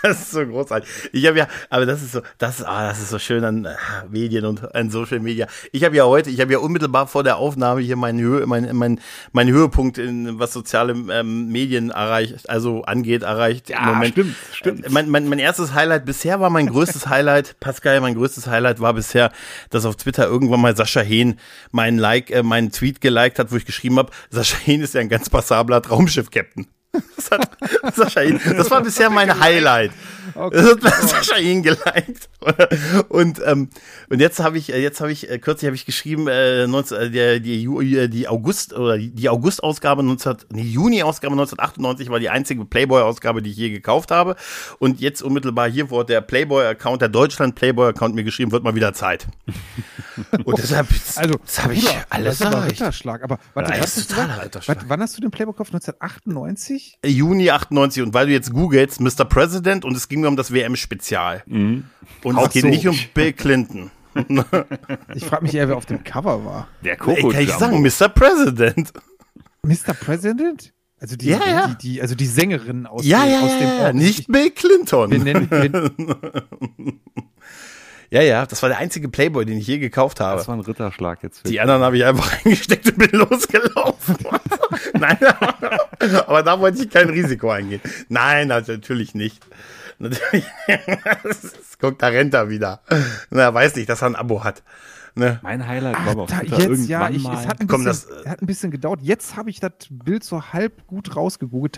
Das 0.01 0.21
ist 0.21 0.31
so 0.31 0.45
großartig. 0.45 0.89
Ich 1.11 1.25
habe 1.27 1.37
ja, 1.37 1.47
aber 1.69 1.85
das 1.85 2.01
ist 2.01 2.13
so, 2.13 2.21
das, 2.37 2.63
ah, 2.63 2.87
das 2.87 2.99
ist 3.01 3.09
so 3.09 3.19
schön 3.19 3.43
an 3.43 3.65
äh, 3.65 3.75
Medien 4.09 4.45
und 4.45 4.73
an 4.73 4.89
Social 4.89 5.19
Media. 5.19 5.47
Ich 5.73 5.83
habe 5.83 5.93
ja 5.97 6.05
heute, 6.05 6.29
ich 6.29 6.39
habe 6.39 6.53
ja 6.53 6.59
unmittelbar 6.59 7.07
vor 7.07 7.23
der 7.25 7.35
Aufnahme 7.35 7.81
hier 7.81 7.97
meinen 7.97 8.21
Höhe, 8.21 8.45
mein, 8.45 8.73
mein, 8.73 9.01
mein 9.33 9.49
Höhepunkt 9.49 9.97
in 9.97 10.39
was 10.39 10.53
soziale 10.53 10.93
ähm, 10.93 11.49
Medien 11.49 11.89
erreicht, 11.89 12.49
also 12.49 12.83
angeht, 12.83 13.23
erreicht. 13.23 13.69
Ja, 13.69 14.01
stimmt, 14.05 14.35
stimmt. 14.53 14.85
Äh, 14.85 14.89
Mein, 14.89 15.09
mein, 15.09 15.27
mein 15.27 15.39
erstes 15.39 15.73
Highlight 15.73 16.05
bisher 16.05 16.39
war 16.39 16.49
mein 16.49 16.67
größtes 16.67 17.07
Highlight, 17.07 17.14
Pascal, 17.59 18.01
mein 18.01 18.15
größtes 18.15 18.47
Highlight 18.47 18.79
war 18.79 18.93
bisher, 18.93 19.31
dass 19.69 19.85
auf 19.85 19.95
Twitter 19.95 20.25
irgendwann 20.25 20.61
mal 20.61 20.75
Sascha 20.75 21.01
Hehn 21.01 21.39
meinen 21.71 21.97
Like, 21.97 22.31
äh, 22.31 22.43
meinen 22.43 22.71
Tweet 22.71 23.01
geliked 23.01 23.39
hat, 23.39 23.51
wo 23.51 23.55
ich 23.55 23.65
geschrieben 23.65 23.97
habe, 23.97 24.11
Sascha 24.29 24.57
Hehn 24.57 24.81
ist 24.81 24.93
ja 24.93 25.01
ein 25.01 25.09
ganz 25.09 25.29
passabler 25.29 25.81
Traumschiff-Captain. 25.81 26.67
Das, 27.15 27.31
hat 27.31 27.95
Sascha 27.95 28.21
Hehn, 28.21 28.39
das 28.57 28.69
war 28.69 28.83
bisher 28.83 29.09
mein 29.09 29.39
Highlight. 29.39 29.91
Das 30.35 30.65
hat 30.65 30.81
Sascha 31.09 31.35
Hehn 31.35 31.63
geliked. 31.63 32.29
Und, 33.09 33.41
ähm, 33.45 33.69
und 34.09 34.19
jetzt 34.19 34.39
habe 34.39 34.57
ich, 34.57 34.71
äh, 34.71 34.81
jetzt 34.81 35.01
habe 35.01 35.11
ich, 35.11 35.29
äh, 35.29 35.39
kürzlich 35.39 35.67
habe 35.67 35.75
ich 35.75 35.85
geschrieben, 35.85 36.27
äh, 36.27 36.67
19, 36.67 37.13
äh, 37.13 37.39
die, 37.39 37.65
äh, 37.65 38.07
die 38.07 38.27
August 38.27 38.73
oder 38.73 38.97
die, 38.97 39.09
die 39.09 39.29
August-Ausgabe 39.29 40.03
19, 40.03 40.37
nee, 40.51 40.61
Juni-Ausgabe 40.61 41.33
1998 41.33 42.09
war 42.09 42.19
die 42.19 42.29
einzige 42.29 42.65
Playboy-Ausgabe, 42.65 43.41
die 43.41 43.51
ich 43.51 43.57
je 43.57 43.69
gekauft 43.71 44.11
habe. 44.11 44.35
Und 44.79 44.99
jetzt 44.99 45.23
unmittelbar 45.23 45.69
hier 45.69 45.89
wurde 45.89 46.13
der 46.13 46.21
Playboy-Account, 46.21 47.01
der 47.01 47.09
Deutschland-Playboy-Account 47.09 48.13
mir 48.13 48.23
geschrieben, 48.23 48.51
wird 48.51 48.63
mal 48.63 48.75
wieder 48.75 48.93
Zeit. 48.93 49.27
Und 50.43 50.57
deshalb, 50.59 50.87
Also, 51.15 51.35
das 51.43 51.63
habe 51.63 51.73
ich 51.73 51.87
alles 52.09 52.37
das 52.37 52.41
ist 52.41 52.45
aber 52.45 52.57
erreicht. 52.57 52.81
Ritterschlag. 52.81 53.23
Aber 53.23 53.39
warte, 53.53 53.81
was 53.81 54.07
totaler? 54.07 54.43
Ritterschlag. 54.43 54.85
Wann 54.87 55.01
hast 55.01 55.17
du 55.17 55.21
den 55.21 55.31
Playboy 55.31 55.53
gekauft? 55.53 55.73
1998? 55.73 56.84
Juni 57.05 57.49
98 57.51 58.03
und 58.03 58.13
weil 58.13 58.27
du 58.27 58.31
jetzt 58.33 58.51
googelst, 58.53 58.99
Mr. 59.01 59.25
President 59.25 59.85
und 59.85 59.95
es 59.95 60.07
ging 60.07 60.21
mir 60.21 60.27
um 60.27 60.35
das 60.35 60.51
WM-Spezial. 60.53 61.43
Und 61.47 61.85
Ach 62.37 62.47
es 62.47 62.53
geht 62.53 62.63
so. 62.63 62.67
nicht 62.67 62.87
um 62.87 62.97
Bill 63.13 63.33
Clinton. 63.33 63.91
Ich 65.13 65.25
frage 65.25 65.43
mich 65.43 65.53
eher, 65.55 65.67
wer 65.67 65.75
auf 65.75 65.85
dem 65.85 66.03
Cover 66.05 66.45
war. 66.45 66.69
Der 66.85 66.93
Ey, 66.93 66.97
Coco 66.97 67.27
kann 67.29 67.41
ich 67.43 67.51
sagen, 67.51 67.81
Mr. 67.81 68.07
President. 68.07 68.93
Mr. 69.61 69.93
President? 69.93 70.71
Also 71.01 71.17
die, 71.17 71.27
Ja, 71.27 71.39
ja. 71.45 71.67
Die, 71.67 71.75
die, 71.95 72.01
also 72.01 72.15
die 72.15 72.25
Sängerin 72.25 72.85
aus 72.85 73.05
Ja, 73.05 73.23
dem, 73.25 73.31
ja, 73.33 73.39
aus 73.41 73.57
dem 73.59 73.67
ja, 73.67 73.79
Ort. 73.87 73.95
nicht 73.95 74.19
Ich, 74.21 74.27
Bill 74.27 74.51
Clinton. 74.51 75.11
wir 75.11 75.19
nennen, 75.19 75.51
wir, 75.51 75.91
ja, 78.11 78.21
ja, 78.21 78.45
das 78.45 78.61
war 78.61 78.69
der 78.69 78.77
einzige 78.77 79.09
Playboy, 79.09 79.45
den 79.45 79.57
ich 79.57 79.67
je 79.67 79.79
gekauft 79.79 80.21
habe. 80.21 80.37
Das 80.37 80.47
war 80.47 80.55
ein 80.55 80.61
Ritterschlag 80.61 81.21
jetzt. 81.23 81.45
Die 81.49 81.59
anderen 81.59 81.81
habe 81.81 81.97
ich 81.97 82.05
einfach 82.05 82.31
eingesteckt 82.45 82.87
und 82.87 82.97
bin 82.97 83.09
losgelaufen. 83.19 84.15
Nein, 84.99 85.17
aber 86.27 86.43
da 86.43 86.59
wollte 86.59 86.81
ich 86.83 86.89
kein 86.89 87.09
Risiko 87.09 87.49
eingehen. 87.51 87.81
Nein, 88.09 88.51
also 88.51 88.73
natürlich 88.73 89.15
nicht. 89.15 89.45
Natürlich. 89.99 90.45
Guck, 91.79 91.99
da 91.99 92.07
rennt 92.07 92.33
er 92.33 92.49
wieder. 92.49 92.81
Na, 93.29 93.43
er 93.43 93.53
weiß 93.53 93.75
nicht, 93.75 93.89
dass 93.89 94.01
er 94.01 94.07
ein 94.07 94.15
Abo 94.15 94.43
hat. 94.43 94.63
Ne? 95.17 95.39
mein 95.43 95.65
Highlight 95.65 95.93
war 95.95 96.01
ach, 96.07 96.11
aber 96.11 96.21
auf 96.23 96.29
da, 96.29 96.41
jetzt, 96.41 96.59
irgendwann 96.59 96.87
ja, 96.89 97.09
ich, 97.09 97.23
mal. 97.23 97.35
es 97.39 97.47
hat 97.47 97.61
ein, 97.61 97.67
Komm, 97.67 97.85
bisschen, 97.85 98.09
das- 98.17 98.25
hat 98.29 98.41
ein 98.41 98.45
bisschen 98.47 98.69
gedauert. 98.71 98.99
Jetzt 99.01 99.37
habe 99.37 99.49
ich 99.49 99.61
das 99.61 99.71
Bild 99.89 100.25
so 100.25 100.41
halb 100.51 100.85
gut 100.87 101.15
rausgegoogelt. 101.15 101.77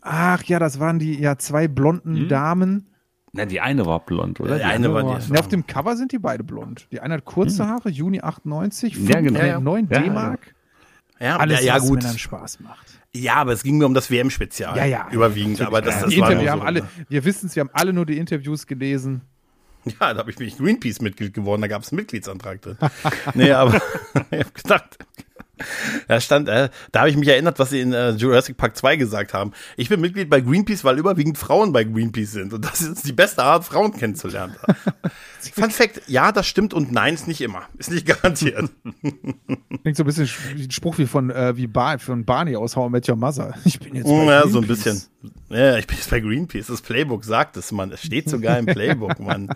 Ach 0.00 0.42
ja, 0.44 0.58
das 0.58 0.80
waren 0.80 0.98
die 0.98 1.20
ja 1.20 1.36
zwei 1.36 1.68
blonden 1.68 2.16
Hm? 2.16 2.28
Damen. 2.28 2.86
Na, 3.32 3.44
die 3.44 3.60
eine 3.60 3.84
war 3.84 4.00
blond, 4.06 4.40
oder? 4.40 4.56
Die 4.56 4.64
eine 4.64 4.90
war 4.94 5.02
die- 5.18 5.30
Ne, 5.32 5.38
auf 5.38 5.48
dem 5.48 5.66
Cover 5.66 5.98
sind 5.98 6.12
die 6.12 6.18
beide 6.18 6.42
blond. 6.44 6.88
Die 6.90 7.00
eine 7.00 7.12
hat 7.14 7.26
kurze 7.26 7.68
Haare, 7.68 7.90
Juni 7.90 8.22
98, 8.22 8.94
Hm. 8.96 9.06
Ja, 9.06 9.20
genau. 9.20 9.38
äh, 9.38 9.42
Ja, 9.42 9.46
ja. 9.48 9.60
9 9.60 9.88
Ja, 9.90 9.98
D-Mark. 10.00 10.54
Ja, 11.20 11.36
Alles, 11.36 11.60
ja, 11.60 11.66
ja 11.66 11.74
was 11.76 11.88
gut. 11.88 12.02
Männern 12.02 12.18
Spaß 12.18 12.60
macht. 12.60 12.86
Ja, 13.14 13.36
aber 13.36 13.52
es 13.52 13.62
ging 13.62 13.78
mir 13.78 13.86
um 13.86 13.94
das 13.94 14.10
WM-Spezial. 14.10 14.76
Ja, 14.76 14.84
ja. 14.84 15.08
Überwiegend. 15.10 15.60
Aber 15.62 15.80
das, 15.80 16.02
das 16.02 16.10
die 16.10 16.20
war 16.20 16.30
Interview, 16.30 16.50
haben 16.50 16.60
so. 16.60 16.66
alle, 16.66 16.88
wir 17.08 17.24
wissen 17.24 17.46
es, 17.46 17.56
wir 17.56 17.60
haben 17.60 17.70
alle 17.72 17.92
nur 17.92 18.06
die 18.06 18.18
Interviews 18.18 18.66
gelesen. 18.66 19.22
Ja, 19.84 20.12
da 20.12 20.18
habe 20.18 20.30
ich 20.30 20.38
mich 20.38 20.58
Greenpeace-Mitglied 20.58 21.32
geworden, 21.32 21.62
da 21.62 21.68
gab 21.68 21.82
es 21.82 21.90
einen 21.90 21.96
Mitgliedsantrag 22.00 22.60
drin. 22.60 22.76
nee, 23.34 23.52
aber 23.52 23.74
ich 24.30 24.40
habe 24.40 24.50
gedacht, 24.52 24.98
da 26.08 26.20
stand, 26.20 26.48
äh, 26.48 26.68
da 26.92 27.00
habe 27.00 27.10
ich 27.10 27.16
mich 27.16 27.28
erinnert, 27.28 27.58
was 27.58 27.70
sie 27.70 27.80
in 27.80 27.92
äh, 27.92 28.10
Jurassic 28.10 28.56
Park 28.56 28.76
2 28.76 28.96
gesagt 28.96 29.34
haben. 29.34 29.52
Ich 29.76 29.88
bin 29.88 30.00
Mitglied 30.00 30.30
bei 30.30 30.40
Greenpeace, 30.40 30.84
weil 30.84 30.98
überwiegend 30.98 31.38
Frauen 31.38 31.72
bei 31.72 31.84
Greenpeace 31.84 32.32
sind. 32.32 32.52
Und 32.52 32.64
das 32.64 32.80
ist 32.80 33.06
die 33.06 33.12
beste 33.12 33.42
Art, 33.42 33.64
Frauen 33.64 33.92
kennenzulernen. 33.92 34.56
Fun 35.54 35.70
Fact, 35.70 36.02
ja, 36.06 36.32
das 36.32 36.46
stimmt 36.46 36.74
und 36.74 36.92
nein, 36.92 37.14
ist 37.14 37.28
nicht 37.28 37.40
immer. 37.40 37.62
Ist 37.78 37.90
nicht 37.90 38.06
garantiert. 38.06 38.70
Klingt 39.82 39.96
so 39.96 40.02
ein 40.02 40.06
bisschen 40.06 40.28
wie 40.54 40.64
ein 40.64 40.70
Spruch 40.70 40.98
wie 40.98 41.06
von, 41.06 41.30
äh, 41.30 41.56
wie 41.56 41.66
Bar 41.66 41.98
von 41.98 42.24
Barney 42.24 42.56
aus 42.56 42.76
How 42.76 42.88
I 42.88 42.90
Met 42.90 43.08
Your 43.08 43.16
Mother. 43.16 43.54
Ich 43.64 43.78
bin 43.78 43.94
jetzt 43.94 44.08
ja, 44.08 44.48
so 44.48 44.60
ein 44.60 44.66
bisschen. 44.66 45.02
Ja, 45.48 45.76
ich 45.76 45.86
bin 45.88 45.96
jetzt 45.96 46.10
bei 46.10 46.20
Greenpeace. 46.20 46.68
Das 46.68 46.80
Playbook 46.80 47.24
sagt 47.24 47.56
es, 47.56 47.72
Mann. 47.72 47.90
Es 47.90 48.04
steht 48.04 48.30
sogar 48.30 48.56
im 48.58 48.66
Playbook, 48.66 49.18
Mann. 49.20 49.48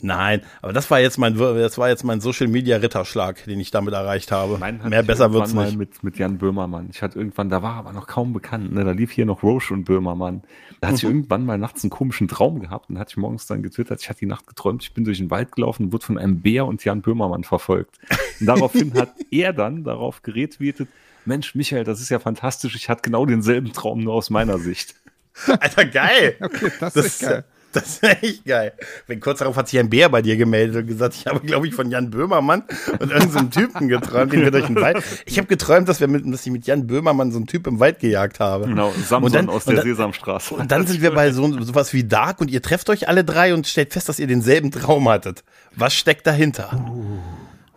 Nein, 0.00 0.42
aber 0.62 0.72
das 0.72 0.88
war 0.90 1.00
jetzt 1.00 1.18
mein, 1.18 1.36
das 1.36 1.78
war 1.78 1.88
jetzt 1.88 2.04
mein 2.04 2.20
Social 2.20 2.46
Media 2.46 2.76
Ritterschlag, 2.76 3.44
den 3.44 3.58
ich 3.58 3.72
damit 3.72 3.92
erreicht 3.94 4.30
habe. 4.30 4.58
Mehr 4.58 5.02
besser 5.02 5.32
wird's 5.32 5.52
mal 5.52 5.66
nicht. 5.66 5.78
Mit, 5.78 6.04
mit 6.04 6.18
Jan 6.18 6.38
Böhmermann. 6.38 6.88
Ich 6.92 7.02
hatte 7.02 7.18
irgendwann, 7.18 7.48
da 7.48 7.62
war 7.62 7.74
aber 7.74 7.92
noch 7.92 8.06
kaum 8.06 8.32
bekannt, 8.32 8.72
ne? 8.72 8.84
Da 8.84 8.92
lief 8.92 9.10
hier 9.10 9.26
noch 9.26 9.42
Roche 9.42 9.74
und 9.74 9.84
Böhmermann. 9.84 10.42
Da 10.80 10.88
hatte 10.88 10.98
ich 10.98 11.04
irgendwann 11.04 11.44
mal 11.44 11.58
nachts 11.58 11.82
einen 11.82 11.90
komischen 11.90 12.28
Traum 12.28 12.60
gehabt 12.60 12.88
und 12.88 12.98
hatte 12.98 13.10
ich 13.10 13.16
morgens 13.16 13.46
dann 13.46 13.64
getwittert. 13.64 14.00
Ich 14.00 14.08
hatte 14.08 14.20
die 14.20 14.26
Nacht 14.26 14.46
geträumt, 14.46 14.84
ich 14.84 14.94
bin 14.94 15.04
durch 15.04 15.18
den 15.18 15.30
Wald 15.30 15.52
gelaufen 15.52 15.86
und 15.86 15.92
wurde 15.92 16.04
von 16.04 16.18
einem 16.18 16.40
Bär 16.40 16.66
und 16.66 16.84
Jan 16.84 17.02
Böhmermann 17.02 17.42
verfolgt. 17.42 17.98
Und 18.38 18.46
daraufhin 18.46 18.94
hat 18.94 19.12
er 19.32 19.52
dann 19.52 19.82
darauf 19.82 20.22
geretweetet, 20.22 20.88
Mensch, 21.26 21.54
Michael, 21.54 21.84
das 21.84 22.00
ist 22.00 22.08
ja 22.10 22.18
fantastisch. 22.18 22.74
Ich 22.76 22.88
hatte 22.88 23.02
genau 23.02 23.26
denselben 23.26 23.72
Traum, 23.72 24.04
nur 24.04 24.14
aus 24.14 24.30
meiner 24.30 24.58
Sicht. 24.58 24.94
Alter, 25.60 25.84
geil. 25.86 26.36
Okay, 26.40 26.70
das, 26.80 26.92
Das 26.94 27.06
ist 27.06 27.20
geil. 27.22 27.44
Das 27.72 27.88
ist 27.88 28.04
echt 28.04 28.44
geil. 28.44 28.72
Wenn 29.08 29.18
kurz 29.18 29.40
darauf 29.40 29.56
hat 29.56 29.66
sich 29.68 29.80
ein 29.80 29.90
Bär 29.90 30.08
bei 30.08 30.22
dir 30.22 30.36
gemeldet 30.36 30.76
und 30.82 30.86
gesagt, 30.86 31.16
ich 31.16 31.26
habe, 31.26 31.40
glaube 31.40 31.66
ich, 31.66 31.74
von 31.74 31.90
Jan 31.90 32.08
Böhmermann 32.08 32.62
und 33.00 33.10
irgendeinem 33.10 33.50
Typen 33.50 33.88
geträumt, 33.88 34.32
den 34.32 34.42
wir 34.42 34.52
durch 34.52 34.66
den 34.66 34.76
Wald. 34.76 35.02
Ich 35.26 35.38
habe 35.38 35.48
geträumt, 35.48 35.88
dass 35.88 35.98
wir 35.98 36.06
mit, 36.06 36.22
dass 36.32 36.46
ich 36.46 36.52
mit 36.52 36.68
Jan 36.68 36.86
Böhmermann 36.86 37.32
so 37.32 37.38
einen 37.38 37.48
Typ 37.48 37.66
im 37.66 37.80
Wald 37.80 37.98
gejagt 37.98 38.38
habe. 38.38 38.66
Genau, 38.68 38.92
Samson 38.92 39.24
Und 39.24 39.34
dann- 39.34 39.48
aus 39.48 39.66
und 39.66 39.72
der 39.74 39.82
dann- 39.82 39.90
Sesamstraße. 39.90 40.54
Und 40.54 40.70
dann 40.70 40.86
sind 40.86 41.02
wir 41.02 41.12
bei 41.12 41.32
so 41.32 41.50
sowas 41.64 41.92
wie 41.92 42.04
Dark 42.04 42.40
und 42.40 42.48
ihr 42.48 42.62
trefft 42.62 42.88
euch 42.90 43.08
alle 43.08 43.24
drei 43.24 43.52
und 43.54 43.66
stellt 43.66 43.92
fest, 43.92 44.08
dass 44.08 44.20
ihr 44.20 44.28
denselben 44.28 44.70
Traum 44.70 45.08
hattet. 45.08 45.42
Was 45.74 45.94
steckt 45.96 46.28
dahinter? 46.28 46.70
Uh. 46.88 47.18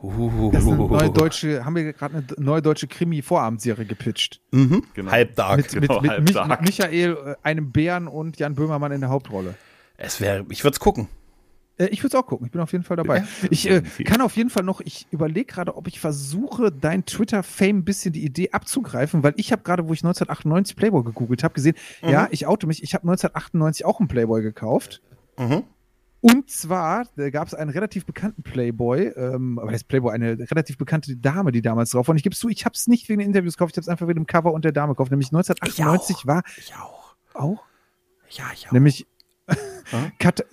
Das 0.02 0.64
ist 0.64 0.70
eine 0.70 0.78
neue 0.78 1.10
deutsche, 1.10 1.66
haben 1.66 1.76
wir 1.76 1.92
gerade 1.92 2.18
eine 2.18 2.26
neue 2.38 2.62
deutsche 2.62 2.88
Krimi-Vorabendserie 2.88 3.86
gepitcht. 3.86 4.42
Mhm. 4.52 4.84
Genau. 4.94 5.12
Halb 5.12 5.36
Dark. 5.36 5.58
Mit, 5.58 5.70
genau, 5.70 5.94
mit, 5.96 6.02
mit, 6.04 6.12
halb 6.12 6.24
Mich, 6.24 6.34
dark. 6.34 6.50
mit 6.50 6.62
Michael, 6.62 7.18
äh, 7.26 7.36
einem 7.42 7.72
Bären 7.72 8.08
und 8.08 8.38
Jan 8.38 8.54
Böhmermann 8.54 8.92
in 8.92 9.02
der 9.02 9.10
Hauptrolle. 9.10 9.56
Es 9.98 10.22
wäre, 10.22 10.46
ich 10.50 10.64
würde 10.64 10.76
es 10.76 10.80
gucken. 10.80 11.08
Äh, 11.78 11.88
ich 11.88 12.04
würde 12.04 12.16
es 12.16 12.16
auch 12.16 12.28
gucken. 12.28 12.46
Ich 12.46 12.52
bin 12.52 12.62
auf 12.62 12.72
jeden 12.72 12.84
Fall 12.84 12.98
dabei. 12.98 13.24
Ich 13.50 13.70
äh, 13.70 13.82
kann 14.04 14.22
auf 14.22 14.36
jeden 14.38 14.50
Fall 14.50 14.64
noch, 14.64 14.82
ich 14.82 15.08
überlege 15.12 15.46
gerade, 15.46 15.76
ob 15.76 15.88
ich 15.88 16.00
versuche, 16.00 16.72
dein 16.72 17.06
Twitter-Fame 17.06 17.80
ein 17.80 17.86
bisschen 17.86 18.14
die 18.14 18.24
Idee 18.24 18.52
abzugreifen, 18.52 19.24
weil 19.24 19.34
ich 19.38 19.52
habe 19.52 19.64
gerade, 19.64 19.88
wo 19.88 19.94
ich 19.94 20.00
1998 20.00 20.76
Playboy 20.76 21.04
gegoogelt 21.04 21.44
habe, 21.44 21.54
gesehen, 21.54 21.76
ja, 22.02 22.28
ich 22.32 22.46
oute 22.46 22.68
mich, 22.68 22.84
ich 22.84 22.94
habe 22.94 23.04
1998 23.04 23.86
auch 23.86 24.00
einen 24.00 24.08
Playboy 24.08 24.42
gekauft. 24.42 25.02
Mhm. 25.40 25.64
Und 26.30 26.50
zwar 26.50 27.06
gab 27.32 27.48
es 27.48 27.54
einen 27.54 27.70
relativ 27.70 28.06
bekannten 28.06 28.44
Playboy, 28.44 29.14
ähm, 29.16 29.60
aber 29.60 29.72
das 29.72 29.84
Playboy, 29.84 30.14
eine 30.14 30.38
relativ 30.52 30.78
bekannte 30.78 31.16
Dame, 31.16 31.52
die 31.52 31.62
damals 31.62 31.92
drauf 31.92 32.08
war. 32.08 32.14
Und 32.14 32.18
ich 32.18 32.24
gebe 32.24 32.36
zu, 32.36 32.50
ich 32.50 32.66
habe 32.66 32.74
es 32.74 32.88
nicht 32.88 33.08
wegen 33.08 33.20
den 33.20 33.28
Interviews 33.28 33.56
gekauft, 33.56 33.74
ich 33.74 33.78
habe 33.78 33.84
es 33.84 33.90
einfach 33.90 34.08
wegen 34.08 34.20
dem 34.20 34.28
Cover 34.28 34.52
und 34.52 34.66
der 34.66 34.74
Dame 34.74 34.94
gekauft. 34.94 35.12
Nämlich 35.12 35.28
1998 35.28 36.28
war 36.28 36.44
Ich 36.58 36.74
auch. 36.76 37.16
auch 37.34 37.64
Ja, 38.30 38.46
ich 38.54 38.68
auch. 38.68 38.72
Nämlich 38.78 39.08
Kat 40.20 40.46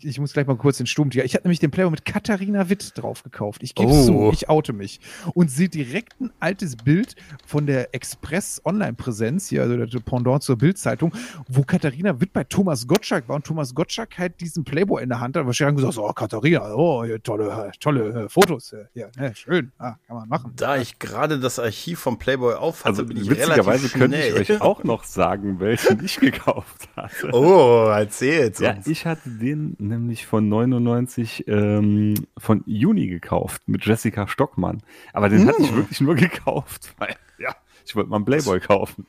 ich 0.00 0.18
muss 0.18 0.32
gleich 0.32 0.46
mal 0.46 0.56
kurz 0.56 0.78
den 0.78 0.86
Sturm. 0.86 1.10
Ich 1.12 1.34
hatte 1.34 1.44
nämlich 1.44 1.60
den 1.60 1.70
Playboy 1.70 1.92
mit 1.92 2.04
Katharina 2.04 2.68
Witt 2.68 2.92
drauf 2.96 3.22
gekauft. 3.22 3.62
Ich 3.62 3.74
gebe 3.74 3.90
Oh. 3.92 4.04
zu, 4.04 4.30
ich 4.32 4.48
oute 4.48 4.72
mich. 4.72 5.00
Und 5.34 5.50
sehe 5.50 5.68
direkt 5.68 6.20
ein 6.20 6.32
altes 6.40 6.74
Bild 6.76 7.14
von 7.46 7.66
der 7.66 7.94
Express 7.94 8.60
Online-Präsenz, 8.64 9.48
hier, 9.48 9.62
also 9.62 9.76
der 9.76 10.00
Pendant 10.00 10.42
zur 10.42 10.56
Bild-Zeitung, 10.58 11.14
wo 11.48 11.62
Katharina 11.62 12.20
Witt 12.20 12.32
bei 12.32 12.42
Thomas 12.44 12.86
Gottschalk 12.88 13.28
war 13.28 13.36
und 13.36 13.44
Thomas 13.46 13.74
Gottschalk 13.74 14.18
halt 14.18 14.40
diesen 14.40 14.64
Playboy 14.64 15.02
in 15.02 15.08
der 15.10 15.20
Hand 15.20 15.36
hat. 15.36 15.46
Wahrscheinlich 15.46 15.84
haben 15.84 15.88
gesagt, 15.92 16.08
oh, 16.10 16.12
Katharina, 16.12 16.74
oh, 16.74 17.04
hier, 17.04 17.22
tolle, 17.22 17.70
tolle 17.78 18.24
äh, 18.24 18.28
Fotos. 18.28 18.72
äh, 18.72 18.86
Ja, 18.94 19.06
ne, 19.16 19.32
schön, 19.34 19.70
ah, 19.78 19.94
kann 20.06 20.16
man 20.16 20.28
machen. 20.28 20.52
Da 20.56 20.76
ich 20.76 20.98
gerade 20.98 21.38
das 21.38 21.58
Archiv 21.58 22.00
vom 22.00 22.18
Playboy 22.18 22.54
aufhatte, 22.54 22.88
Also 22.90 23.06
bin 23.06 23.16
ich 23.16 23.30
witzigerweise 23.30 23.84
relativ 23.84 23.92
könnte 23.92 24.16
ich 24.18 24.50
euch 24.50 24.60
auch 24.60 24.82
noch 24.82 25.04
sagen, 25.04 25.60
welchen 25.60 26.04
ich 26.04 26.18
gekauft 26.18 26.88
hatte. 26.96 27.30
Oh, 27.32 27.86
erzählt 27.88 28.58
Ja, 28.58 28.76
ich 28.84 29.06
hatte 29.06 29.30
den 29.30 29.51
nämlich 29.56 30.26
von 30.26 30.48
99 30.48 31.46
ähm, 31.48 32.14
von 32.38 32.62
Juni 32.66 33.06
gekauft 33.08 33.62
mit 33.66 33.84
Jessica 33.84 34.26
Stockmann. 34.28 34.82
Aber 35.12 35.28
den 35.28 35.46
hatte 35.48 35.62
ich 35.62 35.74
wirklich 35.74 36.00
nur 36.00 36.14
gekauft, 36.16 36.94
weil 36.98 37.16
ja, 37.38 37.54
ich 37.84 37.94
wollte 37.96 38.10
mal 38.10 38.16
einen 38.16 38.24
Playboy 38.24 38.60
kaufen. 38.60 39.06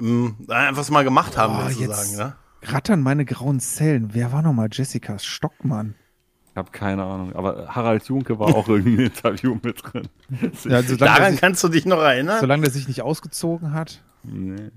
Ähm, 0.00 0.36
einfach 0.48 0.88
mal 0.90 1.04
gemacht 1.04 1.36
haben, 1.36 1.54
Oh, 1.58 1.64
willst 1.66 1.78
du 1.78 1.84
jetzt- 1.84 2.16
sagen, 2.16 2.30
ne? 2.30 2.36
Rattern 2.64 3.02
meine 3.02 3.24
grauen 3.24 3.58
Zellen. 3.58 4.10
Wer 4.12 4.32
war 4.32 4.40
nochmal 4.42 4.68
Jessica 4.70 5.18
Stockmann? 5.18 5.94
Ich 6.50 6.56
habe 6.56 6.70
keine 6.70 7.02
Ahnung, 7.02 7.32
aber 7.34 7.68
Harald 7.74 8.04
Junke 8.04 8.38
war 8.38 8.48
auch 8.54 8.68
irgendein 8.68 9.06
Interview 9.06 9.58
mit 9.62 9.82
drin. 9.82 10.08
Ja, 10.30 10.76
also 10.76 10.94
solange, 10.96 10.96
Daran 10.98 11.32
der 11.32 11.40
kannst 11.40 11.64
du 11.64 11.68
dich 11.68 11.86
noch 11.86 11.96
sich, 11.98 12.06
erinnern? 12.06 12.40
solange 12.40 12.62
der 12.62 12.70
sich 12.70 12.86
nicht 12.88 13.02
ausgezogen 13.02 13.72
hat. 13.72 14.02
nee. 14.22 14.70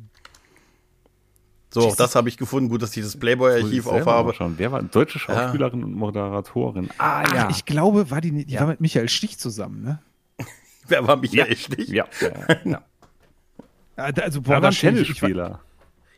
So, 1.76 1.90
auch 1.90 1.96
das 1.98 2.16
habe 2.16 2.30
ich 2.30 2.38
gefunden. 2.38 2.70
Gut, 2.70 2.82
dass 2.82 2.96
ich 2.96 3.04
das 3.04 3.18
Playboy-Archiv 3.18 3.88
aufhabe. 3.88 4.34
schauen. 4.34 4.54
Wer 4.56 4.72
war 4.72 4.82
deutsche 4.82 5.20
Schauspielerin 5.20 5.84
und 5.84 5.94
Moderatorin? 5.94 6.90
Ah 6.98 7.24
Ach, 7.28 7.50
ich 7.50 7.66
glaube, 7.66 8.10
war 8.10 8.22
die, 8.22 8.46
die 8.46 8.58
war 8.58 8.68
mit 8.68 8.80
Michael 8.80 9.10
Stich 9.10 9.38
zusammen, 9.38 9.84
ne? 9.84 10.00
Wer 10.88 11.06
war 11.06 11.18
Michael 11.18 11.50
ja. 11.50 11.56
Stich? 11.58 11.90
Ja, 11.90 12.06
ja, 12.22 12.30
ja. 12.30 12.58
ja. 12.64 12.82
Ja, 13.98 14.04
also, 14.24 14.42
boah, 14.42 14.62
war 14.62 14.72
Tennisspieler. 14.72 15.62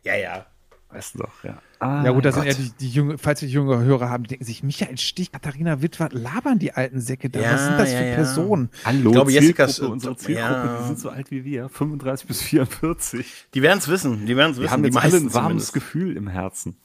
ja. 0.04 0.15
ja. 0.15 0.46
Weißt 0.89 1.15
du 1.15 1.19
doch, 1.19 1.43
ja. 1.43 1.62
Ah, 1.80 2.04
Ja 2.06 2.12
gut, 2.12 2.23
das 2.23 2.36
sind 2.36 2.45
Gott. 2.45 2.58
ja 2.58 2.63
die, 2.63 2.71
die 2.80 2.89
junge, 2.89 3.17
falls 3.17 3.41
wir 3.41 3.50
junge 3.50 3.80
Hörer 3.80 4.10
haben, 4.10 4.23
die 4.23 4.30
denken 4.30 4.45
sich, 4.45 4.63
Michael 4.63 4.97
Stich, 4.97 5.32
Katharina 5.34 5.82
Witt, 5.82 6.00
was 6.00 6.13
labern 6.13 6.60
die 6.60 6.71
alten 6.71 7.02
Säcke 7.02 7.30
da? 7.30 7.39
Ja, 7.41 7.54
was 7.54 7.65
sind 7.65 7.78
das 7.78 7.91
ja, 7.91 7.97
für 8.00 8.06
ja. 8.06 8.15
Personen? 8.15 8.69
Hallo, 8.86 9.10
Ich 9.10 9.12
glaube, 9.13 9.32
Jessica 9.32 9.67
Zielgruppe, 9.67 9.91
unsere 9.93 10.15
Zielgruppe, 10.15 10.50
ja. 10.54 10.78
die 10.82 10.88
sind 10.88 11.00
so 11.00 11.10
alt 11.10 11.30
wie 11.30 11.43
wir, 11.43 11.67
35 11.69 12.28
bis 12.28 12.41
44. 12.41 13.47
Die 13.54 13.62
werden 13.62 13.80
es 13.80 13.88
wissen. 13.89 14.26
Die 14.26 14.38
werden 14.38 14.52
es 14.52 14.58
Wir 14.58 14.63
wissen. 14.63 14.71
haben 14.73 14.84
die 14.84 14.88
jetzt 14.89 14.97
alle 14.97 15.12
meisten 15.12 15.28
ein 15.28 15.34
warmes 15.34 15.43
zumindest. 15.67 15.73
Gefühl 15.73 16.15
im 16.17 16.28
Herzen. 16.30 16.78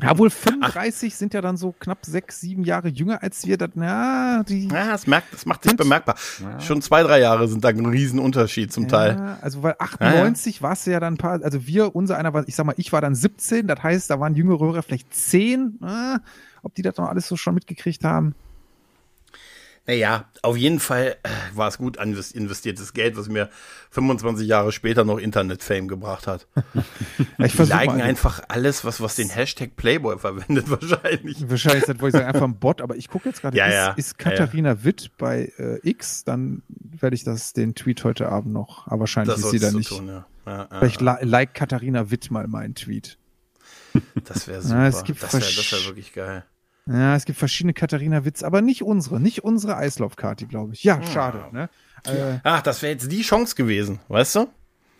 Ja, 0.08 0.16
wohl 0.16 0.30
35 0.30 1.14
sind 1.14 1.34
ja 1.34 1.40
dann 1.40 1.56
so 1.56 1.72
knapp 1.72 2.04
sechs, 2.04 2.40
sieben 2.40 2.64
Jahre 2.64 2.88
jünger 2.88 3.22
als 3.22 3.46
wir. 3.46 3.58
Das, 3.58 3.70
na, 3.74 4.42
die, 4.44 4.68
Ja, 4.68 4.92
das, 4.92 5.06
merkt, 5.06 5.32
das 5.32 5.46
macht 5.46 5.64
sich 5.64 5.76
bemerkbar. 5.76 6.16
Ja. 6.40 6.60
Schon 6.60 6.82
zwei, 6.82 7.02
drei 7.02 7.20
Jahre 7.20 7.48
sind 7.48 7.64
da 7.64 7.68
ein 7.68 7.86
Riesenunterschied 7.86 8.72
zum 8.72 8.88
Teil. 8.88 9.16
Ja, 9.16 9.38
also 9.40 9.62
weil 9.62 9.74
98 9.78 10.62
war 10.62 10.72
es 10.72 10.84
ja 10.86 11.00
dann 11.00 11.14
ein 11.14 11.18
paar, 11.18 11.42
also 11.42 11.66
wir, 11.66 11.94
unser 11.94 12.16
einer 12.18 12.32
war, 12.32 12.46
ich 12.46 12.54
sag 12.54 12.66
mal, 12.66 12.74
ich 12.76 12.92
war 12.92 13.00
dann 13.00 13.14
17, 13.14 13.66
das 13.66 13.82
heißt, 13.82 14.10
da 14.10 14.20
waren 14.20 14.34
jüngere 14.34 14.60
Hörer 14.60 14.82
vielleicht 14.82 15.12
10. 15.14 15.78
Ah, 15.82 16.18
ob 16.62 16.74
die 16.74 16.82
das 16.82 16.96
noch 16.96 17.08
alles 17.08 17.28
so 17.28 17.36
schon 17.36 17.54
mitgekriegt 17.54 18.04
haben? 18.04 18.34
Naja, 19.88 20.26
auf 20.42 20.56
jeden 20.58 20.80
Fall 20.80 21.16
äh, 21.22 21.28
war 21.54 21.66
es 21.66 21.78
gut 21.78 21.98
invest- 21.98 22.34
investiertes 22.34 22.92
Geld, 22.92 23.16
was 23.16 23.28
mir 23.28 23.48
25 23.90 24.46
Jahre 24.46 24.70
später 24.70 25.04
noch 25.06 25.16
Internet-Fame 25.18 25.88
gebracht 25.88 26.26
hat. 26.26 26.46
Ja, 27.38 27.44
ich 27.46 27.54
Die 27.56 27.62
liken 27.62 28.02
einfach 28.02 28.42
alles, 28.48 28.84
was, 28.84 29.00
was 29.00 29.16
den 29.16 29.30
Hashtag 29.30 29.76
Playboy 29.76 30.18
verwendet, 30.18 30.68
wahrscheinlich. 30.70 31.48
Wahrscheinlich 31.48 31.82
ist 31.84 31.88
das, 31.88 32.00
wollte 32.00 32.18
ich 32.18 32.22
sagen, 32.22 32.34
einfach 32.34 32.46
ein 32.46 32.58
Bot, 32.58 32.82
aber 32.82 32.96
ich 32.96 33.08
gucke 33.08 33.30
jetzt 33.30 33.40
gerade, 33.40 33.56
Ja, 33.56 33.66
ist, 33.66 33.74
ja. 33.74 33.90
ist 33.92 34.18
Katharina 34.18 34.84
Witt 34.84 35.10
bei 35.16 35.50
äh, 35.56 35.78
X, 35.88 36.22
dann 36.24 36.62
werde 36.68 37.16
ich 37.16 37.24
das 37.24 37.54
den 37.54 37.74
Tweet 37.74 38.04
heute 38.04 38.28
Abend 38.28 38.52
noch, 38.52 38.86
aber 38.88 39.00
wahrscheinlich 39.00 39.36
Das 39.36 39.44
ist 39.46 39.50
sie 39.52 39.58
da 39.58 39.72
nicht. 39.72 39.88
tun, 39.88 40.06
ja. 40.06 40.26
Ja, 40.44 40.68
ja, 40.70 40.78
Vielleicht 40.80 41.00
ja. 41.00 41.18
li 41.20 41.26
like 41.26 41.54
Katharina 41.54 42.10
Witt 42.10 42.30
mal 42.30 42.46
meinen 42.46 42.74
Tweet. 42.74 43.16
Das 44.24 44.46
wäre 44.48 44.58
Ja, 44.58 44.62
super. 44.62 44.86
es 44.88 45.04
gibt 45.04 45.22
das 45.22 45.32
wäre 45.32 45.44
wär 45.82 45.86
wirklich 45.88 46.12
geil. 46.12 46.44
Ja, 46.90 47.14
es 47.14 47.26
gibt 47.26 47.38
verschiedene 47.38 47.74
Katharina 47.74 48.24
Witz, 48.24 48.42
aber 48.42 48.62
nicht 48.62 48.82
unsere, 48.82 49.20
nicht 49.20 49.44
unsere 49.44 49.76
Eislaufkarte, 49.76 50.46
glaube 50.46 50.72
ich. 50.72 50.84
Ja, 50.84 51.02
schade. 51.02 51.44
Ne? 51.52 51.68
Äh, 52.06 52.38
Ach, 52.44 52.62
das 52.62 52.80
wäre 52.80 52.92
jetzt 52.92 53.12
die 53.12 53.20
Chance 53.22 53.54
gewesen, 53.54 54.00
weißt 54.08 54.36
du? 54.36 54.46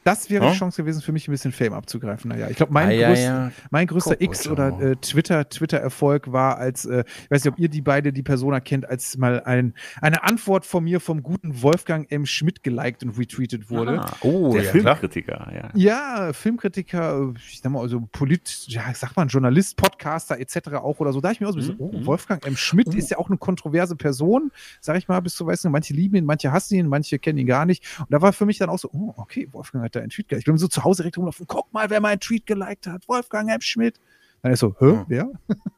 Das 0.09 0.31
wäre 0.31 0.51
die 0.51 0.57
Chance 0.57 0.83
gewesen, 0.83 1.03
für 1.03 1.13
mich 1.13 1.29
ein 1.29 1.33
bisschen 1.33 1.53
Fame 1.53 1.75
abzugreifen. 1.75 2.31
Naja, 2.31 2.49
ich 2.49 2.57
glaube, 2.57 2.73
mein, 2.73 2.89
Ah, 2.89 2.93
ja, 2.93 3.09
größter, 3.09 3.25
ja. 3.25 3.53
mein 3.71 3.87
größter 3.87 4.17
Coco 4.17 4.25
X 4.25 4.49
oder 4.49 4.81
äh, 4.81 4.97
Twitter, 4.97 5.49
Twitter-Erfolg 5.49 6.33
war 6.33 6.59
als, 6.59 6.85
äh, 6.87 7.05
ich 7.25 7.31
weiß 7.31 7.45
nicht, 7.45 7.53
ob 7.53 7.59
ihr 7.59 7.69
die 7.69 7.83
beide, 7.83 8.13
die 8.13 8.23
Persona 8.23 8.61
kennt, 8.61 8.89
als 8.89 9.17
mal 9.19 9.43
ein, 9.43 9.75
eine 10.01 10.23
Antwort 10.25 10.65
von 10.67 10.85
mir 10.85 11.01
vom 11.01 11.23
guten 11.23 11.63
Wolfgang 11.63 12.11
M. 12.11 12.27
Schmidt 12.27 12.63
geliked 12.63 13.03
und 13.03 13.19
retweetet 13.19 13.71
wurde. 13.71 14.01
Ah, 14.01 14.15
Oh, 14.23 14.53
der 14.53 14.63
ja. 14.65 14.71
Filmkritiker, 14.71 15.53
ja. 15.55 15.71
Ja, 15.75 16.33
Filmkritiker, 16.33 17.33
äh, 17.35 17.39
ich 17.51 17.61
sag 17.63 17.71
mal, 17.73 17.81
also 17.83 18.01
Polit, 18.13 18.65
ja, 18.69 18.93
sagt 18.95 19.17
man, 19.17 19.29
Journalist, 19.29 19.77
Podcaster 19.77 20.39
etc. 20.41 20.69
auch 20.75 20.99
oder 21.01 21.13
so. 21.13 21.21
Da 21.21 21.31
ich 21.31 21.41
mir 21.41 21.47
auch 21.49 21.53
so 21.53 21.59
ein 21.59 21.61
bisschen, 21.61 21.77
Mhm, 21.77 21.81
oh, 21.81 21.93
mhm. 21.99 22.07
Wolfgang 22.07 22.47
M. 22.47 22.57
Schmidt 22.57 22.95
ist 22.95 23.11
ja 23.11 23.19
auch 23.19 23.29
eine 23.29 23.39
kontroverse 23.39 23.95
Person, 23.97 24.51
sag 24.81 24.97
ich 24.97 25.07
mal, 25.09 25.21
bis 25.21 25.35
zu 25.35 25.47
weißt 25.47 25.65
du, 25.65 25.71
manche 25.71 25.93
lieben 25.95 26.17
ihn, 26.17 26.25
manche 26.25 26.51
hassen 26.53 26.75
ihn, 26.77 26.87
manche 26.89 27.19
kennen 27.19 27.39
ihn 27.39 27.47
gar 27.47 27.67
nicht. 27.67 27.85
Und 27.99 28.11
da 28.11 28.21
war 28.23 28.33
für 28.33 28.47
mich 28.47 28.59
dann 28.59 28.71
auch 28.71 28.79
so, 28.79 28.89
oh, 28.93 29.13
okay, 29.17 29.49
Wolfgang 29.53 29.85
hat 29.85 29.95
da 29.99 30.03
einen 30.03 30.11
Tweet 30.11 30.29
geliked. 30.29 30.43
Ich 30.43 30.51
bin 30.51 30.59
so 30.59 30.69
zu 30.69 30.85
Hause 30.85 31.03
direkt 31.03 31.19
rumlaufen, 31.19 31.47
guck 31.47 31.73
mal, 31.73 31.91
wer 31.91 32.01
meinen 32.01 32.21
Tweet 32.21 32.47
geliked 32.47 32.87
hat, 32.87 33.07
Wolfgang 33.09 33.51
M. 33.51 33.61
Schmidt. 33.61 34.01
Dann 34.43 34.53
ist 34.53 34.61
so, 34.61 34.75
hä, 34.79 34.87
Hm. 34.87 35.05
wer? 35.09 35.29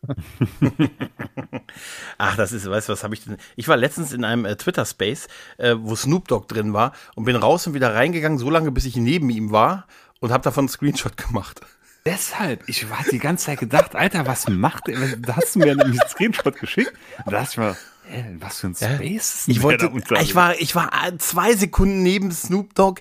Ach, 2.18 2.36
das 2.36 2.52
ist, 2.52 2.68
weißt 2.68 2.88
du, 2.88 2.92
was 2.92 3.04
habe 3.04 3.14
ich 3.14 3.24
denn? 3.24 3.36
Ich 3.56 3.68
war 3.68 3.76
letztens 3.76 4.12
in 4.12 4.24
einem 4.24 4.44
äh, 4.44 4.56
Twitter-Space, 4.56 5.28
äh, 5.58 5.76
wo 5.78 5.96
Snoop 5.96 6.28
Dogg 6.28 6.46
drin 6.48 6.72
war 6.72 6.92
und 7.14 7.24
bin 7.24 7.36
raus 7.36 7.66
und 7.66 7.74
wieder 7.74 7.94
reingegangen, 7.94 8.38
so 8.38 8.50
lange, 8.50 8.70
bis 8.70 8.84
ich 8.84 8.96
neben 8.96 9.30
ihm 9.30 9.50
war 9.50 9.86
und 10.20 10.30
habe 10.32 10.44
davon 10.44 10.62
einen 10.62 10.68
Screenshot 10.68 11.16
gemacht. 11.16 11.60
Deshalb, 12.06 12.68
ich 12.68 12.88
war 12.90 12.98
die 13.10 13.18
ganze 13.18 13.46
Zeit 13.46 13.60
gedacht, 13.60 13.94
Alter, 13.94 14.26
was 14.26 14.48
macht 14.48 14.86
der? 14.86 15.16
Da 15.18 15.36
hast 15.36 15.54
du 15.54 15.58
mir 15.60 15.72
einen 15.72 15.98
Screenshot 16.08 16.58
geschickt. 16.58 16.92
Und 17.24 17.32
da 17.32 17.40
dachte 17.42 17.50
ich 17.52 17.56
mir, 17.58 17.76
was 18.40 18.60
für 18.60 18.68
ein 18.68 18.74
Space 18.74 19.44
Ich 19.48 19.62
wollte, 19.62 19.90
ich 20.20 20.34
war, 20.34 20.58
ich 20.58 20.74
war 20.74 20.90
äh, 21.06 21.16
zwei 21.18 21.54
Sekunden 21.54 22.02
neben 22.02 22.32
Snoop 22.32 22.74
Dogg. 22.74 23.00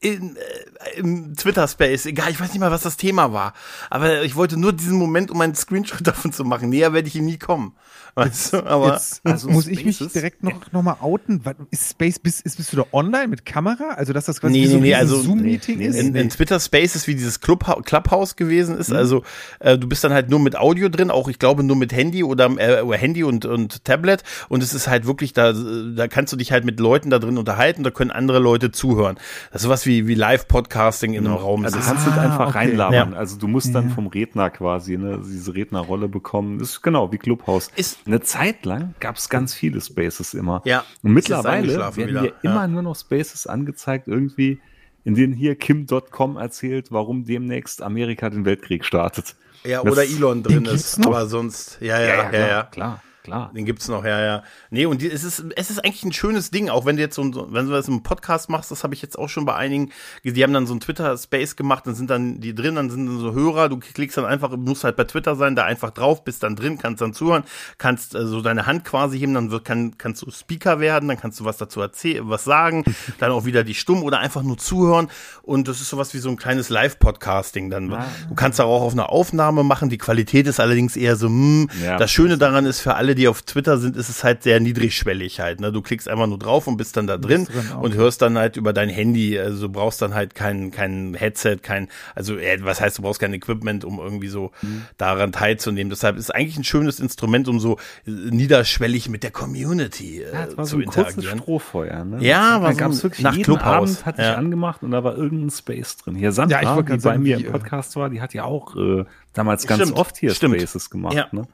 In, 0.00 0.36
äh, 0.36 0.98
im 0.98 1.34
Twitter-Space, 1.34 2.06
egal, 2.06 2.30
ich 2.30 2.40
weiß 2.40 2.52
nicht 2.52 2.60
mal, 2.60 2.70
was 2.70 2.82
das 2.82 2.96
Thema 2.96 3.32
war. 3.32 3.52
Aber 3.90 4.22
ich 4.22 4.36
wollte 4.36 4.56
nur 4.56 4.72
diesen 4.72 4.96
Moment, 4.96 5.30
um 5.30 5.40
einen 5.40 5.54
Screenshot 5.54 6.00
davon 6.06 6.32
zu 6.32 6.44
machen. 6.44 6.68
Näher 6.68 6.92
werde 6.92 7.08
ich 7.08 7.16
ihm 7.16 7.24
nie 7.24 7.38
kommen. 7.38 7.76
Weißt 8.18 8.52
du, 8.52 8.66
aber 8.66 8.94
Jetzt 8.94 9.20
also 9.24 9.48
muss 9.48 9.66
ich 9.66 9.84
mich 9.84 9.98
direkt 9.98 10.42
noch, 10.42 10.72
noch 10.72 10.82
mal 10.82 10.96
outen. 11.00 11.40
Was, 11.44 11.54
ist 11.70 11.90
Space, 11.90 12.18
bist, 12.18 12.42
ist, 12.44 12.56
bist 12.56 12.72
du 12.72 12.76
da 12.78 12.84
online 12.92 13.28
mit 13.28 13.44
Kamera? 13.46 13.90
Also, 13.96 14.12
dass 14.12 14.24
das 14.26 14.40
quasi 14.40 14.52
Nee, 14.52 14.66
so 14.66 14.76
nee, 14.76 14.82
nee, 14.82 14.94
ein 14.94 15.00
also- 15.00 15.20
Zoom-Meeting 15.20 15.78
nee, 15.78 15.86
ist? 15.86 15.96
in, 15.96 16.14
in 16.14 16.28
Twitter 16.30 16.58
Spaces 16.60 17.06
wie 17.06 17.14
dieses 17.14 17.40
Clubha 17.40 17.80
Clubhouse 17.82 18.36
gewesen 18.36 18.76
ist. 18.76 18.92
Also 18.92 19.22
äh, 19.60 19.78
du 19.78 19.88
bist 19.88 20.02
dann 20.04 20.12
halt 20.12 20.30
nur 20.30 20.40
mit 20.40 20.56
Audio 20.58 20.88
drin, 20.88 21.10
auch 21.10 21.28
ich 21.28 21.38
glaube 21.38 21.62
nur 21.62 21.76
mit 21.76 21.92
Handy 21.92 22.24
oder 22.24 22.46
äh, 22.58 22.96
Handy 22.98 23.24
und, 23.24 23.44
und 23.44 23.84
Tablet. 23.84 24.22
Und 24.48 24.62
es 24.62 24.74
ist 24.74 24.88
halt 24.88 25.06
wirklich, 25.06 25.32
da, 25.32 25.52
da 25.52 26.08
kannst 26.08 26.32
du 26.32 26.36
dich 26.36 26.52
halt 26.52 26.64
mit 26.64 26.80
Leuten 26.80 27.10
da 27.10 27.18
drin 27.18 27.38
unterhalten, 27.38 27.82
da 27.84 27.90
können 27.90 28.10
andere 28.10 28.38
Leute 28.40 28.70
zuhören. 28.72 29.16
Das 29.52 29.62
ist 29.62 29.64
sowas 29.66 29.86
wie, 29.86 30.06
wie 30.06 30.14
Live-Podcasting 30.14 31.12
in 31.14 31.26
einem 31.26 31.34
Raum. 31.36 31.64
Also 31.64 31.76
Das 31.76 31.86
kannst 31.86 32.06
ist, 32.06 32.14
du 32.14 32.18
Ah, 32.18 32.22
einfach 32.24 32.48
okay. 32.48 32.58
reinlabern. 32.58 33.12
Ja. 33.12 33.18
Also 33.18 33.36
du 33.38 33.46
musst 33.48 33.74
dann 33.74 33.90
vom 33.90 34.06
Redner 34.08 34.50
quasi 34.50 34.96
ne, 34.96 35.20
diese 35.24 35.54
Rednerrolle 35.54 36.08
bekommen. 36.08 36.58
Das 36.58 36.70
ist 36.70 36.82
genau 36.82 37.12
wie 37.12 37.18
Clubhouse. 37.18 37.70
Ist- 37.76 37.98
Eine 38.08 38.20
Zeit 38.22 38.64
lang 38.64 38.94
gab 39.00 39.16
es 39.16 39.28
ganz 39.28 39.54
viele 39.54 39.80
Spaces 39.80 40.34
immer. 40.34 40.62
Ja. 40.64 40.82
Und 41.02 41.12
mittlerweile 41.12 41.76
werden 41.96 42.24
Ja. 42.24 42.32
immer 42.42 42.66
nur 42.66 42.82
noch 42.82 42.96
Spaces 42.96 43.46
angezeigt, 43.46 44.08
irgendwie, 44.08 44.60
in 45.04 45.14
denen 45.14 45.34
hier 45.34 45.54
Kim.com 45.56 46.36
erzählt, 46.38 46.90
warum 46.90 47.24
demnächst 47.26 47.82
Amerika 47.82 48.30
den 48.30 48.44
Weltkrieg 48.44 48.84
startet. 48.84 49.36
ja, 49.64 49.82
Das- 49.82 49.92
oder 49.92 50.04
Elon 50.04 50.42
drin 50.42 50.64
ist. 50.64 51.04
Aber 51.06 51.26
sonst, 51.26 51.78
ja, 51.80 52.00
ja, 52.00 52.06
ja, 52.06 52.16
ja. 52.16 52.30
klar, 52.30 52.70
klar, 52.70 53.02
klar. 53.28 53.52
Den 53.54 53.64
gibt's 53.64 53.88
noch, 53.88 54.04
ja, 54.04 54.20
ja. 54.20 54.42
Nee, 54.70 54.86
und 54.86 55.00
die, 55.02 55.10
es 55.10 55.24
ist, 55.24 55.44
es 55.56 55.70
ist 55.70 55.84
eigentlich 55.84 56.04
ein 56.04 56.12
schönes 56.12 56.50
Ding, 56.50 56.68
auch 56.68 56.84
wenn 56.84 56.96
du 56.96 57.02
jetzt 57.02 57.14
so, 57.14 57.22
wenn 57.52 57.66
du 57.66 57.72
das 57.72 57.88
im 57.88 58.02
Podcast 58.02 58.50
machst, 58.50 58.70
das 58.70 58.84
habe 58.84 58.94
ich 58.94 59.02
jetzt 59.02 59.18
auch 59.18 59.28
schon 59.28 59.44
bei 59.44 59.54
einigen, 59.54 59.90
die 60.24 60.42
haben 60.42 60.52
dann 60.52 60.66
so 60.66 60.74
ein 60.74 60.80
Twitter-Space 60.80 61.56
gemacht, 61.56 61.86
dann 61.86 61.94
sind 61.94 62.10
dann 62.10 62.40
die 62.40 62.54
drin, 62.54 62.74
dann 62.74 62.90
sind 62.90 63.06
dann 63.06 63.18
so 63.20 63.32
Hörer, 63.32 63.68
du 63.68 63.78
klickst 63.78 64.16
dann 64.16 64.24
einfach, 64.24 64.56
musst 64.56 64.84
halt 64.84 64.96
bei 64.96 65.04
Twitter 65.04 65.36
sein, 65.36 65.54
da 65.56 65.64
einfach 65.64 65.90
drauf, 65.90 66.24
bist 66.24 66.42
dann 66.42 66.56
drin, 66.56 66.78
kannst 66.78 67.00
dann 67.00 67.12
zuhören, 67.14 67.44
kannst 67.78 68.14
äh, 68.14 68.26
so 68.26 68.40
deine 68.40 68.66
Hand 68.66 68.84
quasi 68.84 69.18
heben, 69.18 69.34
dann 69.34 69.50
wird, 69.50 69.64
kann, 69.64 69.96
kannst 69.98 70.22
du 70.22 70.30
Speaker 70.30 70.80
werden, 70.80 71.08
dann 71.08 71.18
kannst 71.20 71.40
du 71.40 71.44
was 71.44 71.56
dazu 71.56 71.80
erzählen, 71.80 72.28
was 72.28 72.44
sagen, 72.44 72.84
dann 73.18 73.30
auch 73.32 73.44
wieder 73.44 73.64
die 73.64 73.74
Stumm 73.74 74.02
oder 74.02 74.18
einfach 74.20 74.42
nur 74.42 74.58
zuhören 74.58 75.08
und 75.42 75.68
das 75.68 75.80
ist 75.80 75.88
sowas 75.88 76.14
wie 76.14 76.18
so 76.18 76.28
ein 76.30 76.36
kleines 76.36 76.68
Live-Podcasting 76.68 77.70
dann. 77.70 77.88
Du 78.28 78.34
kannst 78.34 78.60
auch 78.60 78.82
auf 78.82 78.92
eine 78.92 79.08
Aufnahme 79.08 79.64
machen, 79.64 79.88
die 79.88 79.98
Qualität 79.98 80.46
ist 80.46 80.60
allerdings 80.60 80.96
eher 80.96 81.16
so, 81.16 81.26
hm, 81.28 81.68
Ja. 81.82 81.96
das 81.96 82.10
Schöne 82.10 82.38
daran 82.38 82.66
ist, 82.66 82.80
für 82.80 82.94
alle, 82.94 83.14
die 83.18 83.28
auf 83.28 83.42
Twitter 83.42 83.76
sind, 83.78 83.96
ist 83.96 84.08
es 84.08 84.24
halt 84.24 84.42
sehr 84.42 84.60
niedrigschwellig 84.60 85.40
halt. 85.40 85.60
Ne? 85.60 85.70
Du 85.72 85.82
klickst 85.82 86.08
einfach 86.08 86.26
nur 86.26 86.38
drauf 86.38 86.66
und 86.66 86.76
bist 86.78 86.96
dann 86.96 87.06
da 87.06 87.18
drin, 87.18 87.44
drin, 87.44 87.64
okay. 87.70 87.84
und 87.84 87.94
hörst 87.94 88.22
dann 88.22 88.38
halt 88.38 88.56
über 88.56 88.72
dein 88.72 88.88
Handy. 88.88 89.38
Also 89.38 89.66
du 89.66 89.72
brauchst 89.72 90.00
dann 90.00 90.14
halt 90.14 90.34
kein, 90.34 90.70
kein 90.70 91.14
Headset, 91.14 91.56
kein, 91.62 91.88
also 92.14 92.36
äh, 92.38 92.58
was 92.64 92.80
heißt, 92.80 92.98
du 92.98 93.02
brauchst 93.02 93.20
kein 93.20 93.34
Equipment, 93.34 93.84
um 93.84 93.98
irgendwie 93.98 94.28
so 94.28 94.50
Mhm. 94.62 94.82
daran 94.96 95.32
teilzunehmen. 95.32 95.90
Deshalb 95.90 96.16
ist 96.16 96.34
eigentlich 96.34 96.56
ein 96.56 96.64
schönes 96.64 97.00
Instrument, 97.00 97.48
um 97.48 97.60
so 97.60 97.76
äh, 98.06 98.10
niederschwellig 98.10 99.08
mit 99.08 99.22
der 99.22 99.30
Community 99.30 100.22
äh, 100.22 100.32
Ja, 100.32 100.44
es 100.44 100.56
war 100.56 100.64
zu 100.64 100.70
so 100.70 100.76
ein 100.76 100.82
interagieren. 100.84 101.38
Strohfeuer. 101.40 102.04
Ne? 102.04 102.24
Ja, 102.24 102.58
da 102.58 102.62
war 102.62 102.72
so 102.72 102.78
gab 102.78 102.90
es 102.92 102.98
ein- 102.98 103.02
wirklich 103.02 103.22
nach 103.24 103.32
jeden 103.34 103.44
Clubhouse. 103.44 103.90
Abend 103.90 104.06
hatte 104.06 104.22
Ja. 104.22 104.30
ich 104.32 104.38
angemacht 104.38 104.82
und 104.82 104.90
da 104.92 105.04
war 105.04 105.16
irgendein 105.16 105.50
Space 105.50 105.96
drin. 105.96 106.14
Hier 106.14 106.32
Sandra, 106.32 106.62
Ja, 106.62 106.78
ich 106.80 106.86
die 106.86 106.96
bei 106.98 107.18
mir 107.18 107.36
im 107.38 107.50
Podcast 107.52 107.96
war, 107.96 108.08
die 108.10 108.20
hat 108.20 108.32
ja 108.34 108.44
auch 108.44 108.76
äh, 108.76 109.04
damals 109.34 109.66
ganz 109.66 109.82
Stimmt, 109.82 109.98
oft 109.98 110.16
hier 110.16 110.34
stimmt. 110.34 110.56
Spaces 110.56 110.90
gemacht. 110.90 111.14
Ja. 111.14 111.26
Ne? 111.32 111.46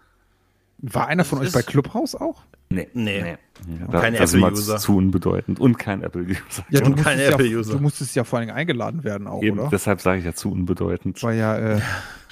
War 0.79 1.07
einer 1.09 1.25
von 1.25 1.39
euch 1.41 1.49
ist- 1.49 1.53
bei 1.55 1.63
Clubhouse 1.63 2.15
auch? 2.15 2.43
Nee, 2.75 2.89
Nee. 2.95 3.37
Ja, 3.81 3.87
da, 3.89 4.01
Kein 4.01 4.15
da 4.15 4.27
sind 4.27 4.41
wir 4.41 4.49
Apple-User. 4.49 4.79
zu 4.79 4.97
unbedeutend 4.97 5.61
und 5.61 5.79
kein 5.79 6.03
Apple-User. 6.03 6.65
Ja, 6.71 6.81
du 6.81 6.87
Und 6.87 6.91
musstest, 6.97 7.05
kein 7.07 7.19
ja, 7.21 7.31
Apple-User. 7.31 7.73
du 7.75 7.79
musstest 7.81 8.17
ja 8.17 8.25
vor 8.25 8.41
allem 8.41 8.51
eingeladen 8.51 9.05
werden 9.05 9.29
auch, 9.29 9.43
Eben, 9.45 9.61
oder? 9.61 9.69
deshalb 9.71 10.01
sage 10.01 10.19
ich 10.19 10.25
ja 10.25 10.35
zu 10.35 10.51
unbedeutend. 10.51 11.23
war 11.23 11.33
ja 11.33 11.57
äh, 11.57 11.81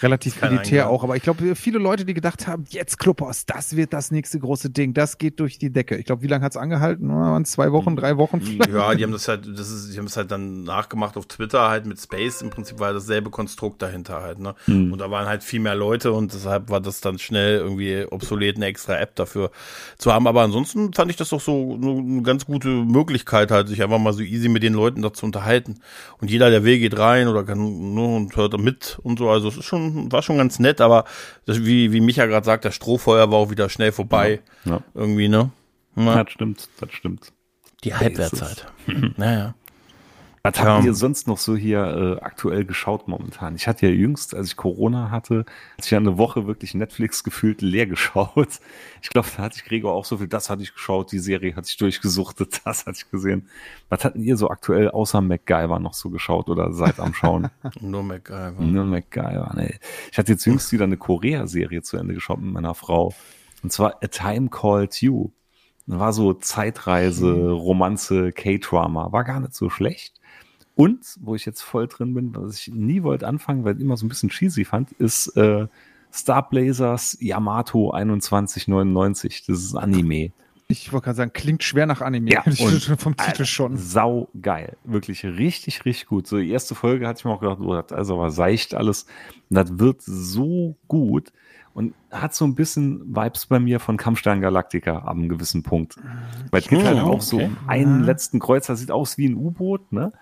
relativ 0.03 0.43
elitär 0.43 0.59
eingeladen. 0.61 0.89
auch. 0.91 1.05
Aber 1.05 1.15
ich 1.15 1.23
glaube, 1.23 1.55
viele 1.55 1.79
Leute, 1.79 2.05
die 2.05 2.13
gedacht 2.13 2.49
haben, 2.49 2.65
jetzt 2.71 2.99
Clubhouse, 2.99 3.47
das 3.47 3.77
wird 3.77 3.93
das 3.93 4.11
nächste 4.11 4.41
große 4.41 4.71
Ding, 4.71 4.95
das 4.95 5.17
geht 5.17 5.39
durch 5.39 5.59
die 5.59 5.71
Decke. 5.71 5.97
Ich 5.97 6.07
glaube, 6.07 6.23
wie 6.23 6.27
lange 6.27 6.45
hat's 6.45 6.57
angehalten? 6.57 7.07
Na, 7.07 7.15
waren 7.33 7.45
zwei 7.45 7.71
Wochen, 7.71 7.95
drei 7.95 8.17
Wochen 8.17 8.41
vielleicht? 8.41 8.73
Ja, 8.73 8.93
die 8.97 9.05
haben 9.05 9.13
das 9.13 9.29
halt, 9.29 9.47
das 9.47 9.71
ist, 9.71 9.95
die 9.95 9.99
haben 9.99 10.07
es 10.07 10.17
halt 10.17 10.33
dann 10.33 10.65
nachgemacht 10.65 11.17
auf 11.17 11.27
Twitter 11.27 11.69
halt 11.71 11.87
mit 11.87 12.01
Space. 12.01 12.43
Im 12.43 12.51
Prinzip 12.51 12.81
war 12.81 12.93
dasselbe 12.93 13.31
Konstrukt 13.31 13.81
dahinter 13.81 14.23
halt, 14.23 14.41
ne? 14.41 14.57
Und 14.67 14.99
da 14.99 15.09
waren 15.13 15.27
halt 15.27 15.45
viel 15.45 15.61
mehr 15.61 15.77
Leute 15.77 16.11
und 16.13 16.35
deshalb 16.35 16.69
war 16.69 16.81
das 16.81 17.01
dann 17.01 17.21
schnell 17.21 17.59
irgendwie 17.59 18.05
obsolet, 18.11 18.57
eine 18.57 18.67
extra 18.67 18.99
App 18.99 19.15
dafür 19.15 19.53
zu 19.99 20.13
haben. 20.13 20.27
Aber 20.27 20.32
ansonsten 20.41 20.93
fand 20.93 21.11
ich 21.11 21.17
das 21.17 21.29
doch 21.29 21.41
so 21.41 21.79
eine, 21.81 22.23
ganz 22.23 22.47
gute 22.47 22.69
Möglichkeit 22.69 23.51
halt, 23.51 23.69
sich 23.69 23.83
einfach 23.83 23.99
mal 23.99 24.13
so 24.13 24.23
easy 24.23 24.49
mit 24.49 24.63
den 24.63 24.73
Leuten 24.73 25.03
da 25.03 25.13
zu 25.13 25.27
unterhalten. 25.27 25.81
Und 26.21 26.31
jeder, 26.31 26.51
der 26.51 26.65
will, 26.65 26.79
geht 26.79 26.99
rein 26.99 27.29
oder 27.29 27.45
kann 27.45 27.95
nur 27.95 28.17
und 28.17 28.35
hört 28.37 28.55
da 28.55 28.59
mit 28.59 28.99
und 29.03 29.19
so. 29.19 29.31
Also 29.31 29.49
es 29.49 29.59
ist 29.59 29.65
schon, 29.65 30.11
war 30.11 30.23
schon 30.23 30.39
ganz 30.39 30.59
nett, 30.59 30.81
aber 30.81 31.05
das, 31.45 31.65
wie, 31.65 31.93
wie 31.93 32.01
Micha 32.01 32.27
gerade 32.27 32.47
sagt, 32.47 32.65
der 32.65 32.71
Strohfeuer 32.71 33.31
war 33.31 33.39
auch 33.39 33.51
wieder 33.51 33.69
schnell 33.69 33.93
vorbei. 33.93 34.41
Ja. 34.65 34.81
Irgendwie, 34.95 35.29
ne? 35.29 35.51
Ja, 35.97 36.25
Das 36.25 36.33
stimmt, 36.33 36.69
das 36.81 36.93
stimmt. 36.93 37.33
die 37.85 37.95
Halbwertszeit. 37.95 38.67
naja. 39.17 39.55
Was 40.45 40.57
Ja. 40.59 40.65
habt 40.65 40.85
ihr 40.85 40.95
sonst 40.95 41.29
noch 41.29 41.39
so 41.39 41.55
hier 41.55 42.19
äh, 42.19 42.21
aktuell 42.25 42.65
geschaut 42.65 43.07
momentan? 43.07 43.55
Ich 43.55 43.69
hatte 43.69 43.87
ja 43.87 43.93
jüngst, 43.93 44.35
als 44.35 44.49
ich 44.49 44.57
Corona 44.57 45.11
hatte, 45.13 45.41
hatte 45.41 45.85
ich 45.85 45.91
ja 45.93 45.99
eine 45.99 46.19
Woche 46.19 46.49
wirklich 46.49 46.75
Netflix 46.75 47.23
gefühlt 47.23 47.63
leer 47.63 47.87
geschaut. 47.87 48.59
Ich 49.03 49.11
glaube, 49.11 49.29
da 49.37 49.45
hatte 49.45 49.57
ich 49.59 49.65
Gregor 49.65 49.93
auch 49.93 50.05
so 50.05 50.19
viel, 50.19 50.27
das 50.27 50.51
hatte 50.51 50.63
ich 50.63 50.73
geschaut, 50.75 51.13
die 51.13 51.21
Serie 51.21 51.55
hatte 51.55 51.69
ich 51.69 51.77
durchgesuchtet, 51.77 52.61
das 52.65 52.87
hatte 52.87 52.99
ich 52.99 53.11
gesehen. 53.11 53.49
Was 53.89 54.05
hatten 54.05 54.21
ihr 54.21 54.37
so 54.37 54.51
aktuell 54.51 54.91
außer 54.91 55.21
MacGyver 55.21 55.79
noch 55.79 55.95
so 55.95 56.11
geschaut 56.11 56.49
oder 56.49 56.73
seid 56.73 56.99
am 56.99 57.15
Schauen? 57.15 57.49
Nur 57.81 58.03
MacGyver. 58.03 58.61
Nur 58.63 58.85
MacGyver, 58.85 59.53
nee. 59.57 59.79
Ich 60.11 60.19
hatte 60.19 60.33
jetzt 60.33 60.45
jüngst 60.45 60.73
wieder 60.73 60.85
eine 60.85 60.97
Korea-Serie 60.97 61.83
zu 61.83 61.97
Ende 61.99 62.15
geschaut 62.15 62.41
mit 62.41 62.53
meiner 62.53 62.75
Frau. 62.75 63.15
Und 63.63 63.71
zwar 63.73 64.03
A 64.03 64.09
Time 64.09 64.49
Called 64.51 65.01
You. 65.03 65.31
War 65.87 66.13
so 66.13 66.33
Zeitreise, 66.33 67.51
Romanze, 67.51 68.33
K-Drama. 68.33 69.13
War 69.13 69.23
gar 69.25 69.39
nicht 69.41 69.55
so 69.55 69.69
schlecht. 69.71 70.15
Und, 70.75 71.17
wo 71.21 71.35
ich 71.35 71.45
jetzt 71.45 71.63
voll 71.63 71.87
drin 71.87 72.15
bin, 72.15 72.35
was 72.35 72.59
ich 72.59 72.73
nie 72.73 73.03
wollte 73.03 73.27
anfangen, 73.27 73.65
weil 73.65 73.77
ich 73.77 73.83
immer 73.83 73.97
so 73.97 74.07
ein 74.07 74.09
bisschen 74.09 74.31
cheesy 74.31 74.65
fand, 74.65 74.93
ist 74.93 75.29
äh, 75.37 75.67
Star 76.13 76.49
Blazers 76.49 77.17
Yamato 77.21 77.91
2199. 77.93 79.45
Das 79.47 79.59
ist 79.59 79.75
Anime. 79.75 80.33
Ich 80.69 80.91
wollte 80.91 81.05
gerade 81.05 81.17
sagen, 81.17 81.33
klingt 81.35 81.63
schwer 81.63 81.85
nach 81.85 82.01
Anime. 82.01 82.31
Ja, 82.31 82.43
vom 82.97 83.17
Titel 83.17 83.31
Alter, 83.31 83.45
schon. 83.45 83.77
Sau 83.77 84.29
geil. 84.41 84.77
Wirklich 84.85 85.25
richtig, 85.25 85.85
richtig 85.85 86.07
gut. 86.07 86.27
So 86.27 86.39
die 86.39 86.51
erste 86.51 86.75
Folge 86.75 87.07
hatte 87.07 87.19
ich 87.19 87.25
mir 87.27 87.33
auch 87.33 87.41
gedacht, 87.41 87.59
oh, 87.61 87.75
das 87.75 88.07
ist 88.07 88.11
aber 88.11 88.31
seicht 88.31 88.75
alles. 88.75 89.07
Und 89.51 89.57
das 89.57 89.79
wird 89.79 90.01
so 90.01 90.77
gut 90.89 91.33
und 91.75 91.95
hat 92.11 92.35
so 92.35 92.47
ein 92.47 92.55
bisschen 92.55 93.15
Vibes 93.15 93.47
bei 93.47 93.59
mir 93.59 93.81
von 93.81 93.97
Kampfstern 93.97 94.41
Galactica 94.41 94.99
ab 94.99 95.17
einem 95.17 95.29
gewissen 95.29 95.63
Punkt. 95.63 95.97
Weil 96.51 96.61
es 96.61 96.69
geht 96.69 96.85
halt 96.85 97.01
auch 97.01 97.21
so 97.21 97.37
okay. 97.37 97.47
um 97.47 97.69
einen 97.69 98.03
letzten 98.05 98.39
Kreuzer, 98.39 98.77
sieht 98.77 98.91
aus 98.91 99.19
wie 99.19 99.29
ein 99.29 99.37
U-Boot, 99.37 99.93
ne? 99.93 100.13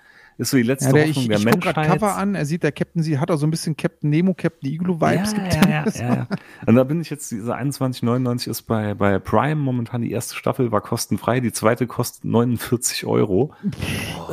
Ist 0.41 0.51
so 0.51 0.57
die 0.57 0.63
letzte 0.63 0.87
Ja, 0.87 0.93
der, 0.95 1.07
Hoffnung 1.09 1.23
ich 1.25 1.29
der 1.29 1.39
ich 1.39 1.45
Menschheit. 1.45 1.75
gerade 1.75 1.89
Cover 1.89 2.17
an, 2.17 2.35
er 2.35 2.47
sieht, 2.47 2.63
der 2.63 2.73
Captain, 2.73 3.03
sie 3.03 3.19
hat 3.19 3.31
auch 3.31 3.37
so 3.37 3.47
ein 3.47 3.51
bisschen 3.51 3.77
Captain 3.77 4.09
Nemo, 4.09 4.33
Captain 4.33 4.71
Igloo-Vibes. 4.73 5.33
Ja, 5.33 5.45
ja, 5.45 5.69
ja, 5.69 5.85
ja, 5.95 6.15
ja. 6.15 6.27
Und 6.67 6.77
da 6.77 6.85
bin 6.85 7.01
ich 7.03 7.11
jetzt, 7.11 7.31
diese 7.31 7.55
21,99 7.55 8.49
ist 8.49 8.63
bei, 8.63 8.95
bei 8.95 9.19
Prime 9.19 9.57
momentan 9.57 10.01
die 10.01 10.11
erste 10.11 10.35
Staffel, 10.35 10.73
war 10.73 10.81
kostenfrei, 10.81 11.41
die 11.41 11.53
zweite 11.53 11.87
kostet 11.87 12.25
49 12.25 13.05
Euro. 13.05 13.53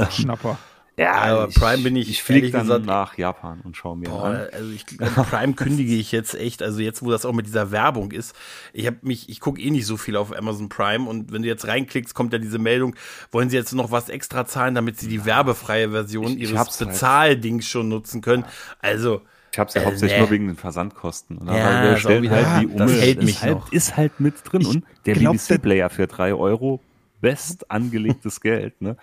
Schnapper. 0.10 0.58
Ja, 1.00 1.14
aber 1.22 1.48
Prime 1.50 1.84
bin 1.84 1.96
ich 1.96 2.10
Ich 2.10 2.24
fliege 2.24 2.50
dann 2.50 2.62
gesagt- 2.64 2.86
nach 2.88 3.18
Japan 3.20 3.62
und 3.64 3.78
schaue 3.78 3.96
mir 3.98 4.10
Boah, 4.10 4.24
an. 4.26 4.36
also 4.52 4.72
ich 4.72 4.84
Prime 5.30 5.54
kündige 5.54 5.94
ich 5.94 6.12
jetzt 6.12 6.34
echt, 6.34 6.64
also 6.64 6.80
jetzt, 6.80 7.04
wo 7.04 7.12
das 7.12 7.24
auch 7.24 7.34
mit 7.34 7.46
dieser 7.46 7.70
Werbung 7.70 8.12
ist. 8.12 8.36
Ich 8.74 8.88
habe 8.88 8.98
mich, 9.04 9.30
ich 9.30 9.40
gucke 9.40 9.62
eh 9.62 9.70
nicht 9.70 9.86
so 9.86 9.96
viel 9.98 10.16
auf 10.16 10.36
Amazon 10.36 10.70
Prime 10.70 11.08
und 11.08 11.32
wenn 11.32 11.44
du 11.44 11.48
jetzt 11.48 11.68
reinklickst, 11.68 12.16
kommt 12.16 12.34
ja 12.34 12.40
diese 12.40 12.58
Meldung, 12.58 12.96
wollen 13.32 13.50
sie 13.52 13.58
jetzt 13.58 13.74
noch 13.76 13.92
was 13.92 14.10
extra 14.10 14.46
zahlen, 14.48 14.74
damit 14.74 15.00
sie 15.00 15.08
die 15.08 15.24
werbefreie 15.24 15.92
Version 15.92 16.30
Ich- 16.32 16.42
ich 16.44 16.50
ihres 16.52 16.80
halt. 16.80 16.90
Bezahldings 16.90 17.68
schon 17.68 17.90
nutzen 17.90 18.22
können. 18.22 18.46
Also, 18.82 19.22
Ich 19.52 19.60
habe 19.60 19.68
es 19.70 19.76
ja 19.76 19.82
Äh, 19.82 19.86
hauptsächlich 19.86 20.14
nee. 20.14 20.20
nur 20.20 20.30
wegen 20.32 20.48
den 20.48 20.58
Versandkosten. 20.58 21.38
Oder? 21.38 21.58
Ja, 21.58 21.84
Weil 21.84 21.98
stellt 21.98 22.24
wieder- 22.24 22.36
halt 22.56 22.70
wie 22.70 22.76
das 22.76 22.92
Umme. 22.92 23.02
hält 23.02 23.18
mich 23.24 23.30
ist, 23.36 23.42
halt, 23.44 23.54
noch. 23.54 23.72
ist 23.72 23.98
halt 23.98 24.20
mit 24.20 24.34
drin. 24.44 24.62
Ich 24.62 24.68
und 24.68 24.84
der 25.06 25.14
BBC-Player 25.16 25.90
für 25.92 26.08
drei 26.08 26.34
Euro, 26.34 26.82
best 27.22 27.70
angelegtes 27.72 28.42
Geld. 28.42 28.80
Ne? 28.82 28.98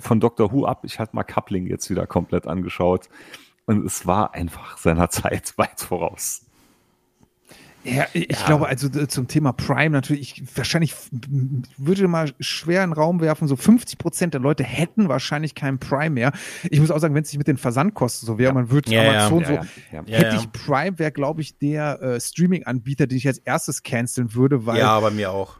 Von 0.00 0.20
Doctor 0.20 0.52
Who 0.52 0.64
ab, 0.64 0.80
ich 0.84 0.98
hatte 0.98 1.14
mal 1.14 1.24
Coupling 1.24 1.66
jetzt 1.66 1.90
wieder 1.90 2.06
komplett 2.06 2.46
angeschaut. 2.46 3.08
Und 3.66 3.84
es 3.86 4.06
war 4.06 4.34
einfach 4.34 4.78
seiner 4.78 5.10
Zeit 5.10 5.54
weit 5.56 5.80
voraus. 5.80 6.46
Ja, 7.82 8.06
ich 8.12 8.28
ich 8.28 8.44
glaube, 8.44 8.68
also 8.68 8.88
äh, 8.88 9.08
zum 9.08 9.26
Thema 9.26 9.52
Prime 9.52 9.90
natürlich, 9.90 10.42
ich, 10.42 10.56
wahrscheinlich 10.56 10.94
würde 11.78 12.08
mal 12.08 12.30
schwer 12.38 12.84
in 12.84 12.90
den 12.90 12.96
Raum 12.96 13.20
werfen, 13.20 13.48
so 13.48 13.56
50 13.56 13.98
Prozent 13.98 14.34
der 14.34 14.40
Leute 14.40 14.64
hätten 14.64 15.08
wahrscheinlich 15.08 15.54
keinen 15.54 15.78
Prime 15.78 16.10
mehr. 16.10 16.32
Ich 16.68 16.78
muss 16.78 16.90
auch 16.90 16.98
sagen, 16.98 17.14
wenn 17.14 17.22
es 17.22 17.32
nicht 17.32 17.38
mit 17.38 17.48
den 17.48 17.56
Versandkosten 17.56 18.26
so 18.26 18.38
wäre, 18.38 18.52
man 18.52 18.70
würde 18.70 18.90
Ja, 18.90 19.02
ja. 19.02 19.26
Amazon 19.26 19.40
Ja, 19.40 19.46
so, 19.46 19.52
ja, 19.52 19.64
ja. 19.92 20.02
Ja, 20.06 20.18
hätte 20.18 20.36
ja. 20.36 20.40
ich 20.40 20.52
Prime, 20.52 20.98
wäre, 20.98 21.12
glaube 21.12 21.40
ich, 21.40 21.56
der 21.56 22.02
äh, 22.02 22.20
Streaming-Anbieter, 22.20 23.06
den 23.06 23.16
ich 23.16 23.26
als 23.26 23.38
erstes 23.38 23.82
canceln 23.82 24.34
würde, 24.34 24.66
weil 24.66 24.78
ja, 24.78 25.00
bei 25.00 25.10
mir 25.10 25.30
auch. 25.30 25.56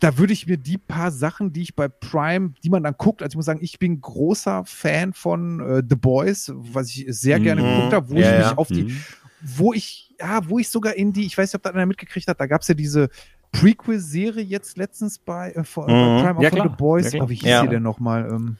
Da 0.00 0.18
würde 0.18 0.32
ich 0.32 0.46
mir 0.46 0.56
die 0.56 0.78
paar 0.78 1.10
Sachen, 1.10 1.52
die 1.52 1.62
ich 1.62 1.74
bei 1.74 1.88
Prime, 1.88 2.52
die 2.62 2.70
man 2.70 2.82
dann 2.84 2.94
guckt, 2.96 3.22
also 3.22 3.32
ich 3.32 3.36
muss 3.36 3.46
sagen, 3.46 3.60
ich 3.62 3.78
bin 3.78 4.00
großer 4.00 4.64
Fan 4.64 5.12
von 5.12 5.60
äh, 5.60 5.82
The 5.88 5.96
Boys, 5.96 6.52
was 6.54 6.88
ich 6.88 7.06
sehr 7.08 7.40
gerne 7.40 7.62
Mhm. 7.62 7.66
geguckt 7.74 7.92
habe, 7.92 8.08
wo 8.08 8.14
Ja, 8.14 8.20
ich 8.32 8.38
mich 8.38 8.46
ja. 8.50 8.56
auf 8.56 8.68
die, 8.68 8.84
Mhm. 8.84 9.02
wo 9.40 9.72
ich, 9.72 10.14
ja, 10.20 10.48
wo 10.48 10.58
ich 10.58 10.68
sogar 10.68 10.94
in 10.94 11.12
die, 11.12 11.26
ich 11.26 11.36
weiß 11.36 11.50
nicht, 11.52 11.56
ob 11.56 11.62
da 11.62 11.70
einer 11.70 11.86
mitgekriegt 11.86 12.28
hat, 12.28 12.40
da 12.40 12.46
gab 12.46 12.62
es 12.62 12.68
ja 12.68 12.74
diese 12.74 13.08
Prequel-Serie 13.52 14.44
jetzt 14.44 14.76
letztens 14.76 15.18
bei, 15.18 15.52
äh, 15.52 15.64
von, 15.64 15.86
Mhm. 15.86 15.90
bei 16.16 16.20
Prime 16.22 16.38
auch 16.38 16.42
Ja, 16.42 16.50
von. 16.50 16.62
The 16.62 16.68
Boys. 16.76 17.12
Ja, 17.12 17.22
oh, 17.22 17.28
wie 17.28 17.34
hieß 17.34 17.44
Ja. 17.48 17.62
die 17.62 17.68
denn 17.68 17.82
nochmal? 17.82 18.28
Ähm, 18.30 18.56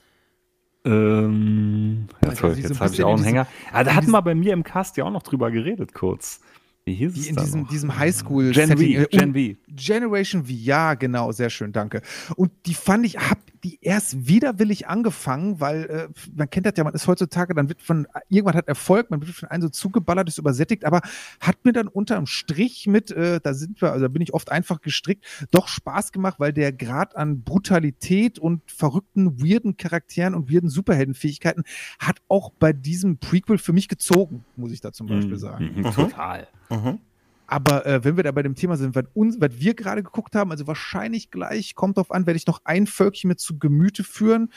Ähm, 0.85 2.07
ja, 2.23 2.29
Also 2.31 2.41
toll, 2.43 2.55
die 2.55 2.63
so 2.63 2.69
ein 2.69 2.71
jetzt 2.73 2.81
habe 2.81 2.95
ich 2.95 3.03
auch 3.05 3.11
in 3.11 3.17
einen 3.17 3.25
Hänger. 3.25 3.47
Ah, 3.73 3.85
da 3.85 3.95
hatten 3.95 4.11
wir 4.11 4.23
bei 4.23 4.35
mir 4.35 4.53
im 4.53 4.63
Cast 4.63 4.97
ja 4.97 5.05
auch 5.05 5.11
noch 5.11 5.23
drüber 5.23 5.51
geredet, 5.51 5.93
kurz. 5.93 6.41
Wie 6.89 6.95
hieß 6.95 7.15
die 7.15 7.21
es 7.21 7.27
in 7.27 7.37
da 7.37 7.43
diesem, 7.43 7.63
noch? 7.63 7.69
diesem 7.69 7.99
Highschool 7.99 8.51
Gen. 8.53 8.71
V, 8.71 8.83
äh, 8.83 9.07
Gen 9.11 9.35
V. 9.35 9.61
Generation 9.69 10.45
V, 10.45 10.51
ja, 10.53 10.95
genau, 10.95 11.33
sehr 11.33 11.51
schön, 11.51 11.73
danke. 11.73 12.03
Und 12.37 12.51
die 12.67 12.75
fand 12.75 13.05
ich, 13.05 13.19
hab 13.19 13.39
die 13.63 13.79
erst 13.83 14.29
widerwillig 14.29 14.87
angefangen, 14.89 15.61
weil 15.61 15.85
äh, 15.85 16.09
man 16.35 16.49
kennt 16.49 16.67
das 16.67 16.75
ja, 16.77 16.85
man 16.85 16.95
ist 16.95 17.07
heutzutage, 17.07 17.55
dann 17.55 17.69
wird 17.69 17.83
von, 17.83 18.07
irgendwann 18.29 18.55
hat 18.55 18.69
Erfolg, 18.69 19.11
man 19.11 19.21
wird 19.21 19.31
von 19.33 19.49
einem 19.49 19.63
so 19.63 19.69
zugeballert, 19.69 20.29
ist 20.29 20.39
übersättigt, 20.39 20.85
aber 20.85 21.01
hat 21.41 21.65
mir 21.65 21.73
dann 21.73 21.89
unterm 21.89 22.27
Strich 22.27 22.87
mit, 22.87 23.11
äh, 23.11 23.41
da 23.43 23.55
sind 23.55 23.81
wir, 23.83 23.93
also 23.93 24.05
da 24.05 24.09
bin 24.09 24.23
ich 24.23 24.35
oft 24.35 24.51
einfach 24.51 24.81
gestrickt, 24.81 25.25
doch 25.51 25.69
Spaß 25.69 26.13
gemacht, 26.13 26.37
weil 26.39 26.53
der 26.53 26.73
Grad 26.73 27.17
an 27.17 27.43
Brutalität 27.43 28.39
und 28.39 28.63
verrückten, 28.71 29.43
weirden 29.43 29.77
Charakteren 29.77 30.35
und 30.35 30.53
weirden 30.53 30.71
Superheldenfähigkeiten 30.71 31.65
hat 31.99 32.19
auch 32.29 32.51
bei 32.51 32.73
diesem 32.73 33.19
Prequel 33.19 33.59
für 33.59 33.73
mich 33.73 33.89
gezogen, 33.89 34.45
muss 34.57 34.73
ich 34.73 34.81
da 34.81 34.93
zum 34.93 35.07
Beispiel 35.09 35.37
sagen. 35.39 35.71
Mhm, 35.77 35.83
Total. 35.93 36.49
Mhm. 36.71 36.99
Aber 37.47 37.87
äh, 37.87 38.05
wenn 38.05 38.17
wir 38.17 38.25
da 38.25 38.33
bei 38.33 38.43
dem 38.43 38.55
Thema 38.55 38.77
sind, 38.77 38.95
was, 38.95 39.05
uns, 39.15 39.41
was 39.41 39.59
wir 39.59 39.73
gerade 39.75 40.03
geguckt 40.03 40.37
haben, 40.37 40.51
also 40.51 40.67
wahrscheinlich 40.67 41.31
gleich, 41.31 41.75
kommt 41.75 41.97
drauf 41.97 42.13
an, 42.13 42.27
werde 42.27 42.37
ich 42.37 42.47
noch 42.47 42.61
ein 42.65 42.87
Völkchen 42.87 43.29
mit 43.29 43.41
zu 43.41 43.59
Gemüte 43.59 44.05
führen. 44.05 44.53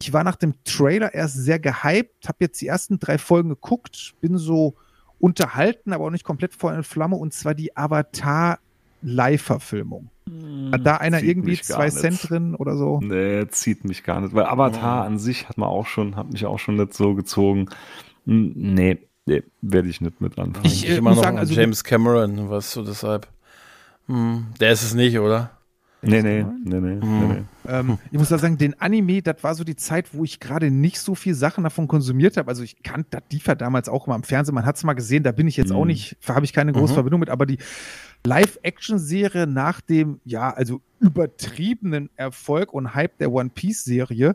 Ich 0.00 0.14
war 0.14 0.24
nach 0.24 0.36
dem 0.36 0.54
Trailer 0.64 1.12
erst 1.12 1.36
sehr 1.36 1.58
gehypt, 1.58 2.26
habe 2.26 2.38
jetzt 2.40 2.58
die 2.62 2.68
ersten 2.68 2.98
drei 2.98 3.18
Folgen 3.18 3.50
geguckt, 3.50 4.14
bin 4.22 4.38
so 4.38 4.76
unterhalten, 5.18 5.92
aber 5.92 6.06
auch 6.06 6.10
nicht 6.10 6.24
komplett 6.24 6.54
Feuer 6.54 6.76
in 6.76 6.84
Flamme, 6.84 7.16
und 7.16 7.34
zwar 7.34 7.54
die 7.54 7.76
Avatar-Live-Verfilmung. 7.76 10.08
Hat 10.72 10.86
da 10.86 10.96
einer 10.96 11.18
Zieht 11.18 11.28
irgendwie 11.28 11.60
zwei 11.60 11.86
nicht. 11.86 11.98
Cent 11.98 12.30
drin 12.30 12.54
oder 12.54 12.76
so? 12.76 13.00
Nee, 13.02 13.46
zieht 13.48 13.84
mich 13.84 14.04
gar 14.04 14.20
nicht. 14.20 14.34
Weil 14.34 14.46
Avatar 14.46 15.04
an 15.04 15.18
sich 15.18 15.48
hat 15.48 15.58
man 15.58 15.68
auch 15.68 15.86
schon, 15.86 16.16
hat 16.16 16.32
mich 16.32 16.46
auch 16.46 16.58
schon 16.58 16.76
nicht 16.76 16.94
so 16.94 17.14
gezogen. 17.14 17.68
Hm, 18.24 18.52
Nee, 18.56 18.98
nee 19.26 19.42
werde 19.60 19.88
ich 19.88 20.00
nicht 20.00 20.20
mit 20.20 20.38
anfangen. 20.38 20.66
Ich, 20.66 20.84
Ich, 20.84 20.90
äh, 20.90 20.96
immer 20.96 21.10
muss 21.10 21.16
noch 21.18 21.24
sagen, 21.24 21.36
an 21.38 21.40
also- 21.42 21.54
James 21.54 21.84
Cameron, 21.84 22.48
weißt 22.50 22.76
du, 22.76 22.82
deshalb. 22.82 23.28
Hm, 24.06 24.46
der 24.60 24.72
ist 24.72 24.82
es 24.82 24.94
nicht, 24.94 25.18
oder? 25.18 25.50
nee, 26.04 26.20
nee, 26.20 26.42
nee, 26.64 26.80
nee, 26.80 26.96
nee, 27.00 27.26
nee. 27.26 27.42
Ähm, 27.68 27.96
ich 28.10 28.18
muss 28.18 28.28
da 28.30 28.36
sagen, 28.36 28.58
den 28.58 28.80
Anime, 28.80 29.22
das 29.22 29.36
war 29.44 29.54
so 29.54 29.62
die 29.62 29.76
Zeit, 29.76 30.12
wo 30.12 30.24
ich 30.24 30.40
gerade 30.40 30.68
nicht 30.72 30.98
so 30.98 31.14
viel 31.14 31.32
Sachen 31.36 31.62
davon 31.62 31.86
konsumiert 31.86 32.36
habe. 32.36 32.48
Also 32.48 32.64
ich 32.64 32.82
kannte 32.82 33.06
das 33.12 33.22
lief 33.30 33.46
ja 33.46 33.54
damals 33.54 33.88
auch 33.88 34.08
immer 34.08 34.16
im 34.16 34.24
Fernsehen, 34.24 34.56
man 34.56 34.66
hat 34.66 34.74
es 34.76 34.82
mal 34.82 34.94
gesehen, 34.94 35.22
da 35.22 35.30
bin 35.30 35.46
ich 35.46 35.56
jetzt 35.56 35.70
auch 35.70 35.82
Mhm. 35.82 35.86
nicht, 35.90 36.16
habe 36.26 36.44
ich 36.44 36.52
keine 36.52 36.72
große 36.72 36.92
Mhm. 36.92 36.96
Verbindung 36.96 37.20
mit, 37.20 37.30
aber 37.30 37.46
die 37.46 37.58
Live-Action-Serie 38.26 39.46
nach 39.46 39.80
dem, 39.80 40.20
ja, 40.24 40.50
also 40.50 40.80
übertriebenen 41.00 42.10
Erfolg 42.16 42.72
und 42.72 42.94
Hype 42.94 43.18
der 43.18 43.30
One 43.32 43.50
Piece-Serie, 43.54 44.34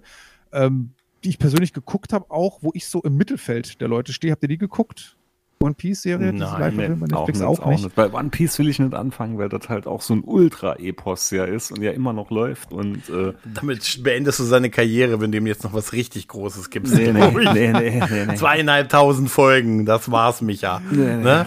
ähm, 0.54 0.92
die 1.24 1.30
ich 1.30 1.40
persönlich 1.40 1.74
geguckt 1.74 2.14
habe, 2.14 2.30
auch, 2.30 2.60
wo 2.62 2.72
ich 2.74 2.88
so 2.88 3.02
im 3.02 3.16
Mittelfeld 3.16 3.82
der 3.82 3.88
Leute 3.88 4.14
stehe. 4.14 4.32
Habt 4.32 4.44
ihr 4.44 4.50
die 4.50 4.58
geguckt? 4.58 5.17
One 5.60 5.74
Piece-Serie? 5.74 6.32
diese 6.34 6.44
Nein, 6.46 6.60
Live-Verfilmung 6.60 7.00
bei 7.00 7.08
Nee, 7.08 7.16
auch 7.16 7.28
nicht, 7.28 7.42
auch, 7.42 7.60
auch 7.60 7.70
nicht. 7.70 7.96
Bei 7.96 8.12
One 8.14 8.30
Piece 8.30 8.60
will 8.60 8.70
ich 8.70 8.80
nicht 8.80 8.94
anfangen, 8.94 9.38
weil 9.38 9.50
das 9.50 9.70
halt 9.70 9.88
auch 9.88 10.02
so 10.02 10.14
ein 10.14 10.24
Ultra-Epos 10.24 11.32
ja 11.32 11.46
ist 11.46 11.72
und 11.72 11.82
ja 11.82 11.92
immer 11.92 12.14
noch 12.14 12.30
läuft 12.30 12.72
und 12.72 13.10
äh, 13.10 13.34
Damit 13.54 14.04
beendest 14.04 14.40
du 14.40 14.44
seine 14.44 14.70
Karriere, 14.70 15.20
wenn 15.20 15.32
du 15.32 15.40
ihm 15.40 15.48
jetzt 15.48 15.64
noch 15.64 15.74
was 15.74 15.94
richtig 15.94 16.28
Großes 16.28 16.70
gibst. 16.70 16.94
nee, 16.94 17.12
nee, 17.12 17.32
nee, 17.32 17.72
nee, 17.72 17.72
nee, 17.72 18.26
nee. 18.28 18.36
Zweieinhalbtausend 18.36 19.30
Folgen, 19.30 19.86
das 19.86 20.12
war's, 20.12 20.42
Micha. 20.42 20.80
Ne? 20.92 21.46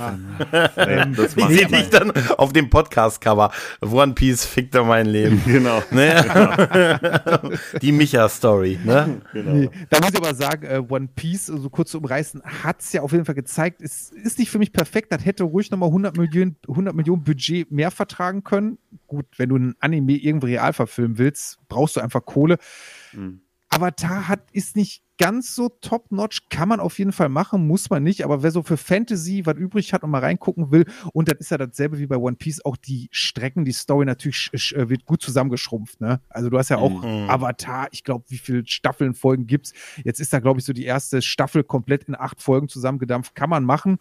Nee, 0.77 1.05
das 1.17 1.37
Ich 1.37 1.47
sehe 1.47 1.67
dich 1.67 1.91
dann 1.91 2.13
auf 2.37 2.53
dem 2.53 2.69
Podcast-Cover. 2.71 3.51
One 3.81 4.15
Piece 4.15 4.45
fickt 4.45 4.75
er 4.75 4.85
mein 4.85 5.07
Leben. 5.07 5.41
Genau. 5.51 5.83
Ne? 5.91 7.51
Die 7.83 7.93
Micha-Story. 7.93 8.79
Ne? 8.85 9.21
genau. 9.33 9.53
Nee, 9.53 9.71
da 9.89 9.99
muss 10.01 10.11
ich 10.11 10.17
aber 10.17 10.35
sagen, 10.35 10.67
äh, 10.67 10.83
One 10.89 11.09
Piece, 11.15 11.47
so 11.47 11.55
also 11.55 11.71
kurz 11.71 11.91
zu 11.91 11.99
umreißen, 11.99 12.43
hat 12.63 12.81
es 12.81 12.93
ja 12.93 13.03
auf 13.03 13.13
jeden 13.13 13.25
Fall 13.25 13.35
gezeigt. 13.35 13.83
Ist 14.09 14.39
nicht 14.39 14.51
für 14.51 14.59
mich 14.59 14.73
perfekt. 14.73 15.13
Das 15.13 15.25
hätte 15.25 15.45
ruhig 15.45 15.71
nochmal 15.71 15.91
100 15.91 16.17
Millionen, 16.17 16.57
100 16.67 16.95
Millionen 16.95 17.23
Budget 17.23 17.71
mehr 17.71 17.91
vertragen 17.91 18.43
können. 18.43 18.79
Gut, 19.07 19.27
wenn 19.37 19.51
du 19.51 19.57
ein 19.57 19.75
Anime 19.81 20.17
irgendwo 20.17 20.47
real 20.47 20.73
verfilmen 20.73 21.19
willst, 21.19 21.59
brauchst 21.69 21.97
du 21.97 22.01
einfach 22.01 22.25
Kohle. 22.25 22.59
Mhm. 23.13 23.43
Avatar 23.69 24.29
hat, 24.29 24.51
ist 24.53 24.77
nicht 24.77 25.05
ganz 25.21 25.55
so 25.55 25.69
top-notch, 25.69 26.49
kann 26.49 26.67
man 26.71 26.81
auf 26.81 26.99
jeden 26.99 27.13
Fall 27.13 27.29
machen, 27.29 27.67
muss 27.67 27.91
man 27.91 28.03
nicht, 28.03 28.25
aber 28.25 28.43
wer 28.43 28.51
so 28.51 28.63
für 28.63 28.79
Fantasy 28.79 29.45
was 29.45 29.57
übrig 29.57 29.93
hat 29.93 30.03
und 30.03 30.11
mal 30.11 30.21
reingucken 30.21 30.71
will, 30.71 30.87
und 31.13 31.31
das 31.31 31.39
ist 31.41 31.51
ja 31.51 31.59
dasselbe 31.59 31.99
wie 31.99 32.07
bei 32.07 32.17
One 32.17 32.37
Piece, 32.37 32.65
auch 32.65 32.79
die 32.79 33.09
Strecken, 33.13 33.67
die 33.67 33.73
Story 33.73 34.07
natürlich 34.07 34.51
äh, 34.75 34.89
wird 34.89 35.05
gut 35.05 35.21
zusammengeschrumpft, 35.21 36.01
ne? 36.01 36.23
Also 36.31 36.49
du 36.49 36.57
hast 36.59 36.71
ja 36.71 36.79
auch 36.79 37.03
Mhm. 37.03 37.29
Avatar, 37.29 37.89
ich 37.93 38.03
glaube, 38.03 38.25
wie 38.29 38.39
viele 38.39 38.67
Staffeln, 38.67 39.15
Folgen 39.15 39.47
gibt's? 39.47 39.73
Jetzt 40.05 40.21
ist 40.21 40.33
da, 40.33 40.39
glaube 40.39 40.61
ich, 40.61 40.67
so 40.67 40.73
die 40.73 40.85
erste 40.85 41.21
Staffel 41.21 41.65
komplett 41.65 42.05
in 42.05 42.15
acht 42.15 42.41
Folgen 42.41 42.69
zusammengedampft, 42.69 43.35
kann 43.35 43.51
man 43.51 43.65
machen. 43.65 43.99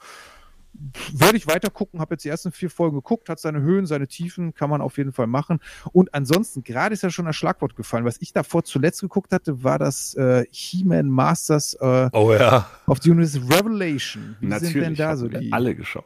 Werde 1.13 1.35
ich 1.35 1.47
weiter 1.47 1.69
gucken, 1.69 1.99
habe 1.99 2.13
jetzt 2.13 2.23
die 2.23 2.29
ersten 2.29 2.51
vier 2.51 2.69
Folgen 2.69 2.95
geguckt, 2.95 3.27
hat 3.27 3.39
seine 3.39 3.59
Höhen, 3.61 3.85
seine 3.85 4.07
Tiefen, 4.07 4.53
kann 4.53 4.69
man 4.69 4.79
auf 4.81 4.97
jeden 4.97 5.11
Fall 5.11 5.27
machen. 5.27 5.59
Und 5.91 6.13
ansonsten, 6.13 6.63
gerade 6.63 6.93
ist 6.93 7.03
ja 7.03 7.09
schon 7.09 7.25
das 7.25 7.35
Schlagwort 7.35 7.75
gefallen. 7.75 8.05
Was 8.05 8.17
ich 8.21 8.31
davor 8.31 8.63
zuletzt 8.63 9.01
geguckt 9.01 9.33
hatte, 9.33 9.63
war 9.63 9.77
das 9.79 10.13
äh, 10.15 10.45
He-Man 10.51 11.07
Masters 11.09 11.73
äh, 11.81 12.09
Oh 12.13 12.31
ja. 12.33 12.69
of 12.87 12.99
the 13.01 13.11
Universe 13.11 13.41
Revelation. 13.49 14.35
Wie 14.39 14.47
Natürlich. 14.47 14.73
sind 14.73 14.83
denn 14.83 14.95
da 14.95 15.17
so 15.17 15.27
die? 15.27 15.51
alle 15.51 15.75
geschaut. 15.75 16.05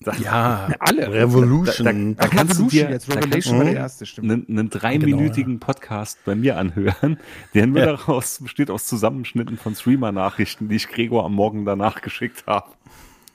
Da- 0.00 0.14
Ja. 0.16 0.68
alle. 0.78 1.12
Revolution. 1.12 2.16
Da- 2.16 2.22
da- 2.24 2.28
Ach, 2.28 2.36
kannst 2.36 2.54
du 2.58 2.62
Revolution 2.64 2.70
dir- 2.86 2.90
jetzt. 2.90 3.08
da 3.10 3.14
Revelation 3.14 3.54
du- 3.54 3.58
war 3.64 3.70
der 3.72 3.76
erste, 3.80 4.06
stimmt. 4.06 4.30
einen, 4.32 4.46
einen 4.48 4.70
dreiminütigen 4.70 5.60
Podcast 5.60 6.18
bei 6.24 6.34
mir 6.34 6.56
anhören, 6.56 7.18
der 7.52 7.66
nur 7.66 7.80
Ja. 7.80 7.86
daraus 7.86 8.38
besteht 8.40 8.70
aus 8.70 8.86
Zusammenschnitten 8.86 9.58
von 9.58 9.74
Streamer-Nachrichten, 9.74 10.68
die 10.68 10.76
ich 10.76 10.88
Gregor 10.88 11.24
am 11.26 11.34
Morgen 11.34 11.64
danach 11.66 12.00
geschickt 12.00 12.44
habe. 12.46 12.70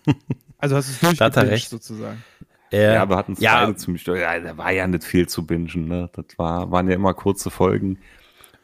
Also 0.60 0.76
hast 0.76 0.90
du 0.90 1.08
es 1.08 1.20
hat 1.20 1.22
er 1.22 1.30
durchgebinged 1.30 1.52
recht. 1.52 1.70
sozusagen. 1.70 2.24
Äh, 2.72 2.94
Ja, 2.94 3.10
wir 3.10 3.16
hatten 3.16 3.34
es 3.34 3.40
ja, 3.40 3.62
beide 3.66 3.76
ziemlich. 3.78 4.06
Ja, 4.06 4.40
da 4.40 4.58
war 4.58 4.72
ja 4.72 4.88
nicht 4.88 5.04
viel 5.04 5.28
zu 5.28 5.46
bingen, 5.46 5.88
ne? 5.88 6.10
Das 6.14 6.26
war, 6.38 6.70
waren 6.72 6.88
ja 6.88 6.96
immer 6.96 7.14
kurze 7.14 7.50
Folgen. 7.50 8.00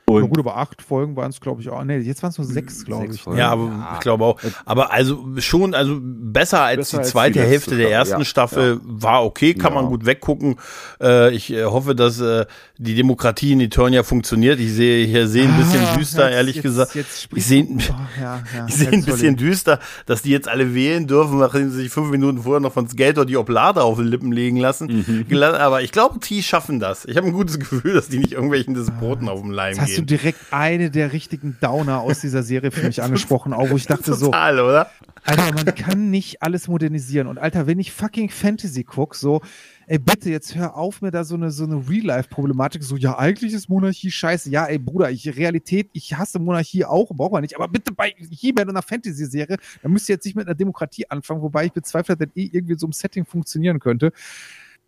Und 0.07 0.21
Na 0.21 0.27
gut, 0.27 0.37
aber 0.37 0.57
acht 0.57 0.83
Folgen 0.83 1.15
waren 1.15 1.31
es, 1.31 1.41
glaube 1.41 1.61
ich, 1.63 1.69
auch. 1.69 1.83
Nee, 1.83 1.97
jetzt 1.97 2.21
waren 2.21 2.29
es 2.29 2.37
nur 2.37 2.45
sechs, 2.45 2.85
glaube 2.85 3.07
ich. 3.07 3.21
Folgen. 3.23 3.39
Ja, 3.39 3.49
aber 3.49 3.65
Ja. 3.65 3.89
ich 3.95 3.99
glaube 4.01 4.23
auch. 4.23 4.39
Aber 4.63 4.93
also 4.93 5.25
schon, 5.39 5.73
also 5.73 5.97
besser 5.99 6.61
als 6.61 6.77
Besser 6.77 6.97
die 6.97 7.01
als 7.01 7.09
zweite 7.09 7.33
die 7.33 7.39
letzte 7.39 7.51
Hälfte 7.51 7.77
der 7.77 7.91
ersten 7.91 8.19
ja. 8.19 8.25
Staffel 8.25 8.73
Ja. 8.75 8.79
war 8.83 9.25
okay, 9.25 9.55
kann 9.55 9.73
Ja. 9.73 9.81
man 9.81 9.89
gut 9.89 10.05
weggucken. 10.05 10.57
Äh, 11.01 11.33
ich 11.33 11.51
äh, 11.51 11.63
hoffe, 11.65 11.95
dass 11.95 12.19
äh, 12.19 12.45
die 12.77 12.93
Demokratie 12.93 13.53
in 13.53 13.61
Eternia 13.61 14.03
funktioniert. 14.03 14.59
Ich 14.59 14.73
sehe 14.73 15.07
hier 15.07 15.27
sehe 15.27 15.47
ein 15.47 15.57
bisschen 15.57 15.83
Ah, 15.83 15.95
düster, 15.95 16.25
jetzt- 16.27 16.35
ehrlich 16.35 16.55
jetzt- 16.57 16.63
gesagt. 16.63 16.95
jetzt 16.95 17.27
ich 17.33 17.45
sehe 17.45 17.63
oh, 17.67 17.77
ja, 18.21 18.43
ja, 18.55 18.65
ich 18.67 18.75
sehe 18.75 18.89
ein 18.89 19.03
bisschen 19.03 19.37
düster, 19.37 19.79
dass 20.05 20.21
die 20.21 20.29
jetzt 20.29 20.47
alle 20.47 20.75
wählen 20.75 21.07
dürfen, 21.07 21.39
nachdem 21.39 21.71
sie 21.71 21.77
sich 21.77 21.89
fünf 21.89 22.11
Minuten 22.11 22.43
vorher 22.43 22.59
noch 22.59 22.73
von 22.73 22.87
Skeletor 22.87 23.25
die 23.25 23.37
Oblade 23.37 23.81
auf 23.81 23.97
den 23.97 24.05
Lippen 24.05 24.31
legen 24.31 24.57
lassen. 24.57 25.25
Mhm. 25.27 25.43
Aber 25.43 25.81
ich 25.81 25.91
glaube, 25.91 26.19
die 26.19 26.43
schaffen 26.43 26.79
das. 26.79 27.05
Ich 27.05 27.17
habe 27.17 27.25
ein 27.25 27.33
gutes 27.33 27.57
Gefühl, 27.59 27.93
dass 27.93 28.07
die 28.07 28.19
nicht 28.19 28.33
irgendwelchen 28.33 28.75
Despoten 28.75 29.29
auf 29.29 29.41
dem 29.41 29.49
Leim 29.49 29.77
Jetzt 29.77 29.94
hast 29.95 30.01
du 30.01 30.05
direkt 30.05 30.39
eine 30.51 30.91
der 30.91 31.13
richtigen 31.13 31.57
Downer 31.61 32.01
aus 32.01 32.21
dieser 32.21 32.43
Serie 32.43 32.71
für 32.71 32.85
mich 32.85 33.01
angesprochen, 33.03 33.53
auch 33.53 33.69
wo 33.69 33.75
ich 33.75 33.85
dachte 33.85 34.13
so, 34.13 34.27
Total, 34.27 34.59
oder? 34.59 34.91
Alter, 35.23 35.51
man 35.53 35.75
kann 35.75 36.11
nicht 36.11 36.43
alles 36.43 36.67
modernisieren. 36.67 37.27
Und 37.27 37.39
Alter, 37.39 37.65
wenn 37.65 37.79
ich 37.79 37.91
fucking 37.91 38.29
Fantasy 38.29 38.83
guck, 38.83 39.15
so, 39.15 39.41
ey, 39.87 39.97
bitte, 39.97 40.29
jetzt 40.29 40.55
hör 40.55 40.75
auf 40.75 41.01
mir 41.01 41.11
da 41.11 41.23
so 41.23 41.35
eine, 41.35 41.49
so 41.51 41.63
eine 41.63 41.89
Real-Life-Problematik, 41.89 42.83
so, 42.83 42.95
ja, 42.95 43.17
eigentlich 43.17 43.53
ist 43.53 43.69
Monarchie 43.69 44.11
scheiße. 44.11 44.49
Ja, 44.49 44.65
ey, 44.65 44.77
Bruder, 44.77 45.09
ich, 45.09 45.35
Realität, 45.35 45.89
ich 45.93 46.13
hasse 46.15 46.37
Monarchie 46.39 46.85
auch, 46.85 47.09
braucht 47.09 47.31
man 47.31 47.41
nicht. 47.41 47.55
Aber 47.55 47.67
bitte 47.67 47.91
bei 47.91 48.13
He-Man 48.17 48.65
und 48.65 48.75
einer 48.75 48.83
Fantasy-Serie, 48.83 49.57
da 49.81 49.89
müsst 49.89 50.09
ihr 50.09 50.15
jetzt 50.15 50.25
nicht 50.25 50.35
mit 50.35 50.47
einer 50.47 50.55
Demokratie 50.55 51.09
anfangen, 51.09 51.41
wobei 51.41 51.65
ich 51.65 51.73
bezweifle, 51.73 52.15
dass 52.15 52.27
das 52.27 52.35
eh 52.35 52.49
irgendwie 52.51 52.73
in 52.73 52.79
so 52.79 52.85
einem 52.85 52.93
Setting 52.93 53.25
funktionieren 53.25 53.79
könnte. 53.79 54.11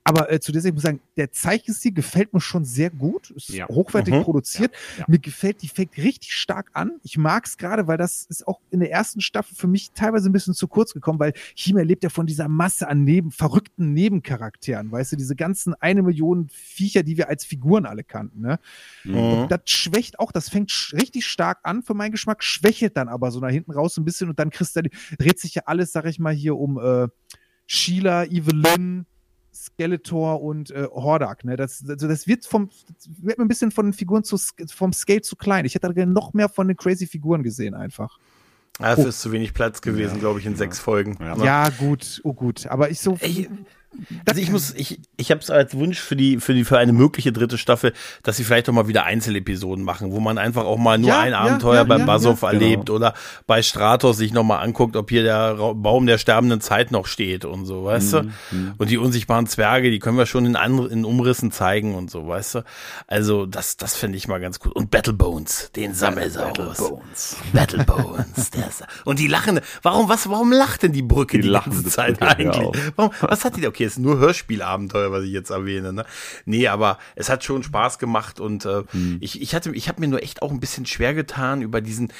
Aber 0.08 0.32
äh, 0.32 0.40
zu 0.40 0.54
der 0.54 0.62
Serie 0.62 0.74
muss 0.74 0.84
ich 0.84 0.88
sagen, 0.88 1.02
der 1.18 1.32
Zeichenstil 1.34 1.94
gefällt 1.94 2.34
mir 2.34 2.40
schon 2.40 2.64
sehr 2.64 2.90
gut, 2.90 3.30
ist 3.32 3.50
Ja. 3.50 3.68
hochwertig 3.68 4.14
Mhm. 4.14 4.22
produziert. 4.24 4.74
Ja. 4.98 5.04
Mir 5.08 5.20
gefällt, 5.20 5.62
die 5.62 5.68
fängt 5.68 5.98
richtig 5.98 6.32
stark 6.34 6.70
an. 6.72 6.94
Ich 7.04 7.18
mag 7.18 7.46
es 7.46 7.58
gerade, 7.58 7.88
weil 7.88 7.98
das 7.98 8.26
ist 8.30 8.48
auch 8.48 8.62
in 8.72 8.80
der 8.80 8.90
ersten 8.90 9.20
Staffel 9.20 9.54
für 9.56 9.68
mich 9.68 9.92
teilweise 9.92 10.30
ein 10.30 10.32
bisschen 10.32 10.54
zu 10.54 10.70
kurz 10.70 10.94
gekommen, 10.94 11.20
weil 11.20 11.34
He-Man 11.56 11.86
lebt 11.86 12.04
ja 12.04 12.10
von 12.10 12.26
dieser 12.26 12.48
Masse 12.48 12.88
an 12.88 13.04
neben, 13.04 13.32
verrückten 13.32 13.92
Nebencharakteren, 13.94 14.90
weißt 14.92 15.12
du, 15.12 15.16
diese 15.18 15.36
ganzen 15.36 15.74
eine 15.76 16.04
Million 16.04 16.48
Viecher, 16.50 17.04
die 17.04 17.18
wir 17.18 17.28
als 17.28 17.44
Figuren 17.44 17.86
alle 17.86 18.06
kannten, 18.06 18.40
ne? 18.40 18.60
Mhm. 19.04 19.48
Das 19.50 19.62
schwächt 19.66 20.20
auch, 20.20 20.32
das 20.32 20.48
fängt 20.48 20.72
richtig 20.94 21.26
stark 21.26 21.60
an 21.64 21.84
für 21.84 21.94
meinen 21.94 22.12
Geschmack, 22.12 22.44
schwächelt 22.44 22.96
dann 22.96 23.10
aber 23.10 23.32
so 23.32 23.42
nach 23.42 23.50
hinten 23.52 23.72
raus 23.72 23.98
ein 23.98 24.06
bisschen 24.06 24.30
und 24.30 24.40
dann 24.40 24.52
du, 24.52 24.90
dreht 25.18 25.40
sich 25.40 25.56
ja 25.56 25.64
alles, 25.66 25.92
sag 25.92 26.06
ich 26.06 26.18
mal, 26.18 26.34
hier 26.34 26.56
um 26.56 26.80
äh, 26.80 27.08
Sheila, 27.66 28.24
Evelyn, 28.24 29.06
Skeletor 29.66 30.42
und 30.42 30.72
äh, 30.72 30.88
Hordak. 30.92 31.44
Ne? 31.44 31.56
Das, 31.56 31.84
also 31.88 32.08
das 32.08 32.28
wird 32.28 32.46
vom 32.46 32.70
das 32.88 33.10
wird 33.22 33.38
mir 33.38 33.46
ein 33.46 33.48
bisschen 33.48 33.72
von 33.72 33.88
den 33.88 33.94
Figuren 33.94 34.24
zu, 34.24 34.38
vom 34.74 34.94
Scale 34.94 35.22
zu 35.22 35.36
klein. 35.36 35.66
Ich 35.66 35.76
hätte 35.76 35.88
da 35.88 35.94
gerne 35.94 36.12
noch 36.12 36.34
mehr 36.34 36.50
von 36.50 36.68
den 36.68 36.78
crazy 36.78 37.08
Figuren 37.08 37.44
gesehen 37.44 37.74
einfach. 37.74 38.20
Dafür 38.80 39.06
oh. 39.06 39.10
ist 39.10 39.22
zu 39.22 39.32
wenig 39.32 39.54
Platz 39.54 39.82
gewesen, 39.82 40.16
ja. 40.16 40.20
glaube 40.20 40.40
ich, 40.40 40.46
in 40.46 40.52
ja. 40.54 40.58
sechs 40.58 40.80
Folgen. 40.80 41.18
Ja. 41.20 41.36
ja, 41.44 41.70
gut, 41.70 42.22
oh 42.24 42.34
gut. 42.34 42.68
Aber 42.68 42.92
ich 42.92 43.00
so. 43.00 43.18
Ey, 43.20 43.50
also 44.26 44.42
ich 44.42 44.52
muss, 44.52 44.74
ich, 44.76 45.00
ich 45.18 45.32
habe 45.32 45.42
es 45.42 45.50
als 45.50 45.74
Wunsch 45.76 46.00
für 46.00 46.16
die, 46.16 46.40
für 46.40 46.54
die, 46.54 46.64
für 46.64 46.78
eine 46.78 46.94
mögliche 46.94 47.32
dritte 47.32 47.58
Staffel, 47.58 47.94
dass 48.24 48.38
sie 48.38 48.44
vielleicht 48.44 48.68
doch 48.68 48.74
mal 48.74 48.88
wieder 48.88 49.06
Einzelepisoden 49.06 49.84
machen, 49.84 50.12
wo 50.12 50.20
man 50.20 50.38
einfach 50.38 50.66
auch 50.66 50.78
mal 50.78 50.98
nur 50.98 51.10
ja, 51.10 51.22
ein 51.22 51.32
ja, 51.32 51.40
Abenteuer 51.40 51.76
ja, 51.76 51.84
beim 51.84 52.06
Basov 52.06 52.42
erlebt 52.44 52.88
genau. 52.88 52.98
oder 52.98 53.14
bei 53.48 53.62
Stratos 53.62 54.18
sich 54.18 54.34
nochmal 54.34 54.64
anguckt, 54.64 54.96
ob 54.96 55.10
hier 55.10 55.24
der 55.24 55.56
Baum 55.74 56.06
der 56.06 56.18
sterbenden 56.18 56.62
Zeit 56.62 56.92
noch 56.92 57.08
steht 57.08 57.46
und 57.46 57.66
so, 57.66 57.86
weißt 57.86 58.14
mhm. 58.14 58.34
du? 58.52 58.56
Mhm. 58.56 58.74
Und 58.78 58.90
die 58.90 58.98
unsichtbaren 58.98 59.48
Zwerge, 59.48 59.90
die 59.90 60.00
können 60.00 60.18
wir 60.18 60.26
schon 60.26 60.46
in 60.46 60.56
anderen, 60.56 60.92
in 60.92 61.06
Umrissen 61.06 61.52
zeigen 61.52 61.96
und 61.96 62.12
so, 62.12 62.28
weißt 62.28 62.56
du? 62.56 62.64
Also, 63.08 63.46
das, 63.46 63.78
das 63.78 63.96
finde 63.96 64.18
ich 64.18 64.28
mal 64.28 64.40
ganz 64.40 64.60
cool. 64.66 64.72
Und 64.74 64.92
Battle 64.92 65.14
Bones, 65.14 65.72
den 65.76 65.94
Sammelsaurus. 65.94 66.56
Battle 66.58 66.76
Bones. 66.76 67.38
Battle 67.54 67.84
Bones. 67.86 68.52
der 68.52 68.68
und 69.06 69.20
die 69.20 69.28
lachen, 69.28 69.60
warum, 69.82 70.10
was, 70.10 70.30
warum 70.30 70.52
lacht 70.52 70.84
denn 70.84 70.92
die 70.92 71.02
Brücke 71.02 71.38
die, 71.38 71.48
die 71.48 71.54
ganze 71.54 71.86
Zeit 71.86 72.20
Brücke, 72.20 72.38
eigentlich? 72.38 72.92
Warum, 72.96 73.12
was 73.22 73.46
hat 73.46 73.56
die, 73.58 73.68
okay, 73.78 73.86
ist 73.86 74.00
nur 74.00 74.18
Hörspielabenteuer, 74.18 75.12
was 75.12 75.24
ich 75.24 75.32
jetzt 75.32 75.52
erwähne. 75.52 75.94
Ne? 75.94 76.06
Nee, 76.46 76.68
aber 76.68 76.98
es 77.16 77.30
hat 77.30 77.44
schon 77.44 77.62
Spaß 77.62 78.00
gemacht 78.00 78.40
und 78.40 78.66
äh, 78.66 78.84
hm. 78.90 79.18
ich, 79.22 79.42
ich 79.42 79.54
hatte, 79.54 79.72
ich 79.72 79.88
habe 79.88 80.02
mir 80.02 80.08
nur 80.08 80.24
echt 80.24 80.42
auch 80.42 80.52
ein 80.52 80.60
bisschen 80.60 80.88
schwer 80.88 81.14
getan 81.14 81.62
über 81.62 81.80
diesen 81.80 82.12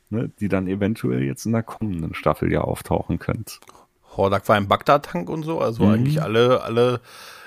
ne, 0.09 0.31
die 0.39 0.49
dann 0.49 0.67
eventuell 0.67 1.23
jetzt 1.23 1.45
in 1.45 1.51
der 1.51 1.63
kommenden 1.63 2.13
Staffel 2.13 2.51
ja 2.51 2.61
auftauchen 2.61 3.19
könnte. 3.19 3.55
Hordak 4.17 4.47
war 4.49 4.57
im 4.57 4.67
Bagdad-Tank 4.67 5.29
und 5.29 5.43
so, 5.43 5.59
also 5.59 5.83
mhm. 5.83 5.93
eigentlich 5.93 6.21
alle, 6.21 6.63
alle 6.63 6.99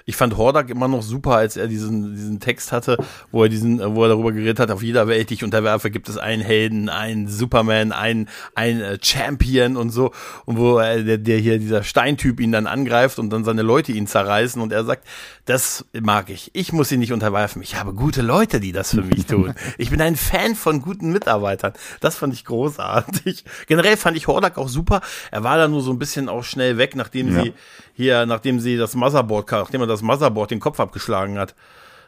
ich 0.08 0.16
fand 0.16 0.38
Hordak 0.38 0.70
immer 0.70 0.88
noch 0.88 1.02
super, 1.02 1.36
als 1.36 1.58
er 1.58 1.68
diesen, 1.68 2.14
diesen 2.14 2.40
Text 2.40 2.72
hatte, 2.72 2.96
wo 3.30 3.42
er 3.42 3.50
diesen, 3.50 3.94
wo 3.94 4.04
er 4.04 4.08
darüber 4.08 4.32
geredet 4.32 4.58
hat, 4.58 4.70
auf 4.70 4.82
jeder 4.82 5.06
Welt, 5.06 5.28
die 5.28 5.34
ich 5.34 5.44
unterwerfe, 5.44 5.90
gibt 5.90 6.08
es 6.08 6.16
einen 6.16 6.40
Helden, 6.40 6.88
einen 6.88 7.28
Superman, 7.28 7.92
einen, 7.92 8.26
einen 8.54 8.80
äh, 8.80 8.98
Champion 9.02 9.76
und 9.76 9.90
so. 9.90 10.12
Und 10.46 10.56
wo 10.56 10.78
er, 10.78 11.02
der, 11.02 11.18
der 11.18 11.36
hier, 11.36 11.58
dieser 11.58 11.82
Steintyp 11.82 12.40
ihn 12.40 12.52
dann 12.52 12.66
angreift 12.66 13.18
und 13.18 13.28
dann 13.28 13.44
seine 13.44 13.60
Leute 13.60 13.92
ihn 13.92 14.06
zerreißen 14.06 14.62
und 14.62 14.72
er 14.72 14.84
sagt, 14.84 15.06
das 15.44 15.84
mag 15.92 16.30
ich. 16.30 16.52
Ich 16.54 16.72
muss 16.72 16.90
ihn 16.90 17.00
nicht 17.00 17.12
unterwerfen. 17.12 17.60
Ich 17.60 17.78
habe 17.78 17.92
gute 17.92 18.22
Leute, 18.22 18.60
die 18.60 18.72
das 18.72 18.94
für 18.94 19.02
mich 19.02 19.26
tun. 19.26 19.54
Ich 19.76 19.90
bin 19.90 20.00
ein 20.00 20.16
Fan 20.16 20.54
von 20.54 20.80
guten 20.80 21.12
Mitarbeitern. 21.12 21.74
Das 22.00 22.16
fand 22.16 22.32
ich 22.32 22.46
großartig. 22.46 23.44
Generell 23.66 23.96
fand 23.96 24.16
ich 24.16 24.26
Hordak 24.26 24.56
auch 24.56 24.68
super. 24.68 25.02
Er 25.30 25.44
war 25.44 25.58
da 25.58 25.68
nur 25.68 25.82
so 25.82 25.92
ein 25.92 25.98
bisschen 25.98 26.28
auch 26.28 26.44
schnell 26.44 26.78
weg, 26.78 26.96
nachdem 26.96 27.34
ja. 27.34 27.42
sie 27.42 27.54
hier, 27.98 28.26
nachdem 28.26 28.60
sie 28.60 28.76
das 28.76 28.94
Motherboard, 28.94 29.50
nachdem 29.50 29.80
er 29.80 29.88
das 29.88 30.02
Motherboard 30.02 30.52
den 30.52 30.60
Kopf 30.60 30.78
abgeschlagen 30.78 31.36
hat. 31.36 31.56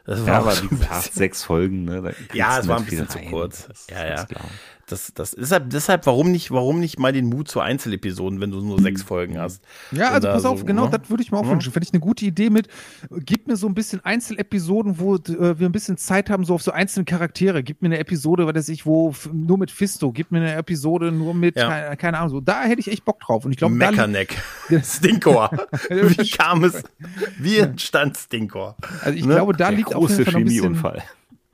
Das 0.05 0.21
war 0.21 0.27
ja, 0.27 0.39
aber 0.39 0.61
wie 0.63 0.67
gesagt, 0.69 1.13
sechs 1.13 1.43
Folgen, 1.43 1.83
ne? 1.83 2.15
Ja, 2.33 2.59
es 2.59 2.67
war 2.69 2.77
ein 2.77 2.85
bisschen 2.85 3.09
zu 3.09 3.19
kurz. 3.19 3.67
Das, 3.67 3.87
ja, 3.89 4.07
ja. 4.07 4.25
Das, 4.87 5.13
das, 5.13 5.31
deshalb, 5.31 5.69
deshalb, 5.69 6.05
warum 6.05 6.31
nicht, 6.31 6.51
warum 6.51 6.79
nicht 6.79 6.99
mal 6.99 7.13
den 7.13 7.27
Mut 7.27 7.47
zu 7.47 7.59
Einzelepisoden, 7.59 8.41
wenn 8.41 8.51
du 8.51 8.61
nur 8.61 8.81
sechs 8.81 9.03
Folgen 9.03 9.39
hast? 9.39 9.63
Ja, 9.91 10.11
also 10.11 10.27
pass 10.27 10.45
auf, 10.45 10.59
so, 10.59 10.65
genau, 10.65 10.85
ne? 10.85 10.97
das 10.97 11.09
würde 11.09 11.23
ich 11.23 11.31
mir 11.31 11.37
auch 11.37 11.45
ja. 11.45 11.51
wünschen. 11.51 11.71
Finde 11.71 11.87
ich 11.87 11.93
eine 11.93 11.99
gute 11.99 12.25
Idee 12.25 12.49
mit, 12.49 12.67
gib 13.09 13.47
mir 13.47 13.55
so 13.55 13.67
ein 13.67 13.73
bisschen 13.73 14.03
Einzelepisoden, 14.03 14.99
wo 14.99 15.15
äh, 15.15 15.59
wir 15.59 15.67
ein 15.67 15.71
bisschen 15.71 15.97
Zeit 15.97 16.29
haben, 16.29 16.45
so 16.45 16.53
auf 16.53 16.61
so 16.61 16.71
einzelne 16.71 17.05
Charaktere. 17.05 17.63
Gib 17.63 17.81
mir 17.81 17.87
eine 17.87 17.99
Episode, 17.99 18.45
was 18.47 18.55
weiß 18.55 18.69
ich, 18.69 18.85
wo 18.85 19.13
nur 19.31 19.57
mit 19.57 19.71
Fisto, 19.71 20.11
gib 20.11 20.31
mir 20.31 20.39
eine 20.39 20.55
Episode 20.55 21.11
nur 21.11 21.33
mit, 21.33 21.55
ja. 21.55 21.69
keine, 21.69 21.97
keine, 21.97 22.17
Ahnung, 22.17 22.29
so. 22.29 22.41
Da 22.41 22.63
hätte 22.63 22.79
ich 22.79 22.91
echt 22.91 23.05
Bock 23.05 23.19
drauf. 23.19 23.45
Und 23.45 23.51
ich 23.51 23.57
glaube, 23.57 23.75
Meckerneck. 23.75 24.41
Stinkor. 24.83 25.51
wie 25.89 26.29
kam 26.29 26.63
es? 26.63 26.83
Wie 27.37 27.57
entstand 27.57 28.17
Stinkor? 28.17 28.75
Also 29.01 29.17
ich 29.17 29.25
ne? 29.25 29.35
glaube, 29.35 29.53
da 29.53 29.69
Der 29.69 29.77
liegt 29.77 29.95
auch 29.95 30.09
ein 30.09 30.25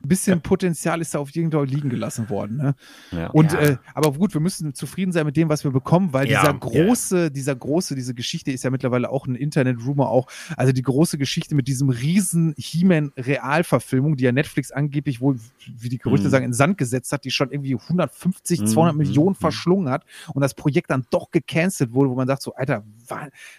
bisschen, 0.00 0.08
bisschen 0.08 0.42
Potenzial 0.42 1.00
ist 1.00 1.14
da 1.14 1.18
auf 1.18 1.30
jeden 1.30 1.50
Fall 1.50 1.66
liegen 1.66 1.88
gelassen 1.88 2.28
worden. 2.30 2.56
Ne? 2.56 2.74
Ja. 3.10 3.28
Und 3.30 3.52
ja. 3.52 3.60
Äh, 3.60 3.76
aber 3.94 4.12
gut, 4.12 4.34
wir 4.34 4.40
müssen 4.40 4.74
zufrieden 4.74 5.12
sein 5.12 5.26
mit 5.26 5.36
dem, 5.36 5.48
was 5.48 5.64
wir 5.64 5.70
bekommen, 5.70 6.12
weil 6.12 6.30
ja. 6.30 6.40
dieser 6.40 6.54
große, 6.54 7.30
dieser 7.30 7.54
große, 7.54 7.94
diese 7.94 8.14
Geschichte 8.14 8.52
ist 8.52 8.64
ja 8.64 8.70
mittlerweile 8.70 9.10
auch 9.10 9.26
ein 9.26 9.34
Internet-Rumor 9.34 10.10
auch. 10.10 10.28
Also 10.56 10.72
die 10.72 10.82
große 10.82 11.18
Geschichte 11.18 11.54
mit 11.54 11.68
diesem 11.68 11.90
riesen 11.90 12.54
He-Man-Realverfilmung, 12.56 14.16
die 14.16 14.24
ja 14.24 14.32
Netflix 14.32 14.70
angeblich 14.70 15.20
wohl, 15.20 15.38
wie 15.66 15.88
die 15.88 15.98
Gerüchte 15.98 16.26
mhm. 16.26 16.30
sagen, 16.30 16.44
in 16.44 16.52
Sand 16.52 16.78
gesetzt 16.78 17.12
hat, 17.12 17.24
die 17.24 17.30
schon 17.30 17.50
irgendwie 17.50 17.74
150, 17.74 18.66
200 18.66 18.94
mhm. 18.94 18.98
Millionen 18.98 19.30
mhm. 19.30 19.40
verschlungen 19.40 19.90
hat 19.90 20.04
und 20.34 20.42
das 20.42 20.54
Projekt 20.54 20.90
dann 20.90 21.06
doch 21.10 21.30
gecancelt 21.30 21.92
wurde, 21.92 22.10
wo 22.10 22.14
man 22.14 22.26
sagt 22.26 22.42
so, 22.42 22.54
Alter, 22.54 22.84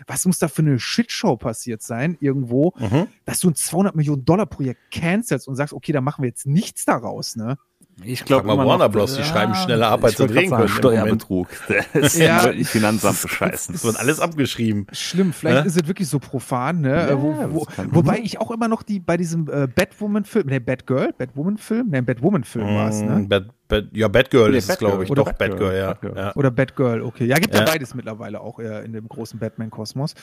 was 0.07 0.25
muss 0.25 0.39
da 0.39 0.47
für 0.47 0.61
eine 0.61 0.79
Shitshow 0.79 1.37
passiert 1.37 1.81
sein 1.81 2.17
irgendwo, 2.19 2.73
mhm. 2.77 3.07
dass 3.25 3.39
du 3.39 3.49
ein 3.49 3.55
200 3.55 3.95
Millionen 3.95 4.25
Dollar 4.25 4.45
Projekt 4.45 4.91
cancelst 4.91 5.47
und 5.47 5.55
sagst, 5.55 5.73
okay, 5.73 5.91
da 5.91 6.01
machen 6.01 6.23
wir 6.23 6.29
jetzt 6.29 6.45
nichts 6.45 6.85
daraus, 6.85 7.35
ne? 7.35 7.57
Ich 8.03 8.23
glaube 8.23 8.47
mal 8.47 8.57
Warner 8.57 8.85
noch, 8.85 8.91
Bros. 8.91 9.15
Die 9.15 9.19
ja, 9.19 9.25
schreiben 9.25 9.55
schneller 9.55 9.89
ab, 9.89 10.03
als 10.03 10.17
sie 10.17 10.27
drehen 10.27 10.49
können. 10.49 10.69
Steuerbetrug. 10.69 11.47
Das 11.93 12.13
ist 12.13 12.17
ja. 12.17 12.43
wirklich 12.43 12.67
Finanzamt 12.67 13.21
bescheißen. 13.21 13.73
Das 13.73 13.83
wird 13.83 13.97
alles 13.97 14.19
abgeschrieben. 14.19 14.87
Schlimm. 14.91 15.33
Vielleicht 15.33 15.57
ja? 15.57 15.63
ist 15.63 15.75
es 15.75 15.87
wirklich 15.87 16.07
so 16.07 16.19
profan, 16.19 16.81
ne? 16.81 17.09
Ja, 17.09 17.21
wo, 17.21 17.35
wo, 17.51 17.67
wobei 17.91 18.19
ich 18.19 18.39
auch 18.39 18.51
immer 18.51 18.67
noch 18.67 18.83
die 18.83 18.99
bei 18.99 19.17
diesem 19.17 19.49
äh, 19.49 19.67
Batwoman-Film, 19.67 20.47
ne, 20.47 20.61
Batgirl, 20.61 21.13
Batwoman-Film, 21.17 21.89
ne, 21.89 22.03
Batwoman-Film 22.03 22.73
mm, 22.73 22.75
war 22.75 22.89
es, 22.89 23.01
ne? 23.01 23.25
Bad, 23.27 23.49
Bad, 23.69 23.85
ja, 23.93 24.07
Batgirl 24.07 24.55
ist 24.55 24.67
es, 24.67 24.79
glaube 24.79 25.03
ich. 25.03 25.11
Oder 25.11 25.23
Doch, 25.23 25.33
Batgirl, 25.33 25.49
Batgirl, 25.49 25.77
ja. 25.77 25.87
Batgirl. 25.89 26.13
ja. 26.17 26.35
Oder 26.35 26.49
Batgirl, 26.49 27.01
okay. 27.03 27.25
Ja, 27.25 27.35
gibt 27.37 27.53
ja, 27.53 27.61
ja 27.61 27.67
beides 27.67 27.93
mittlerweile 27.93 28.41
auch 28.41 28.57
äh, 28.57 28.83
in 28.83 28.93
dem 28.93 29.07
großen 29.07 29.39
Batman-Kosmos. 29.39 30.15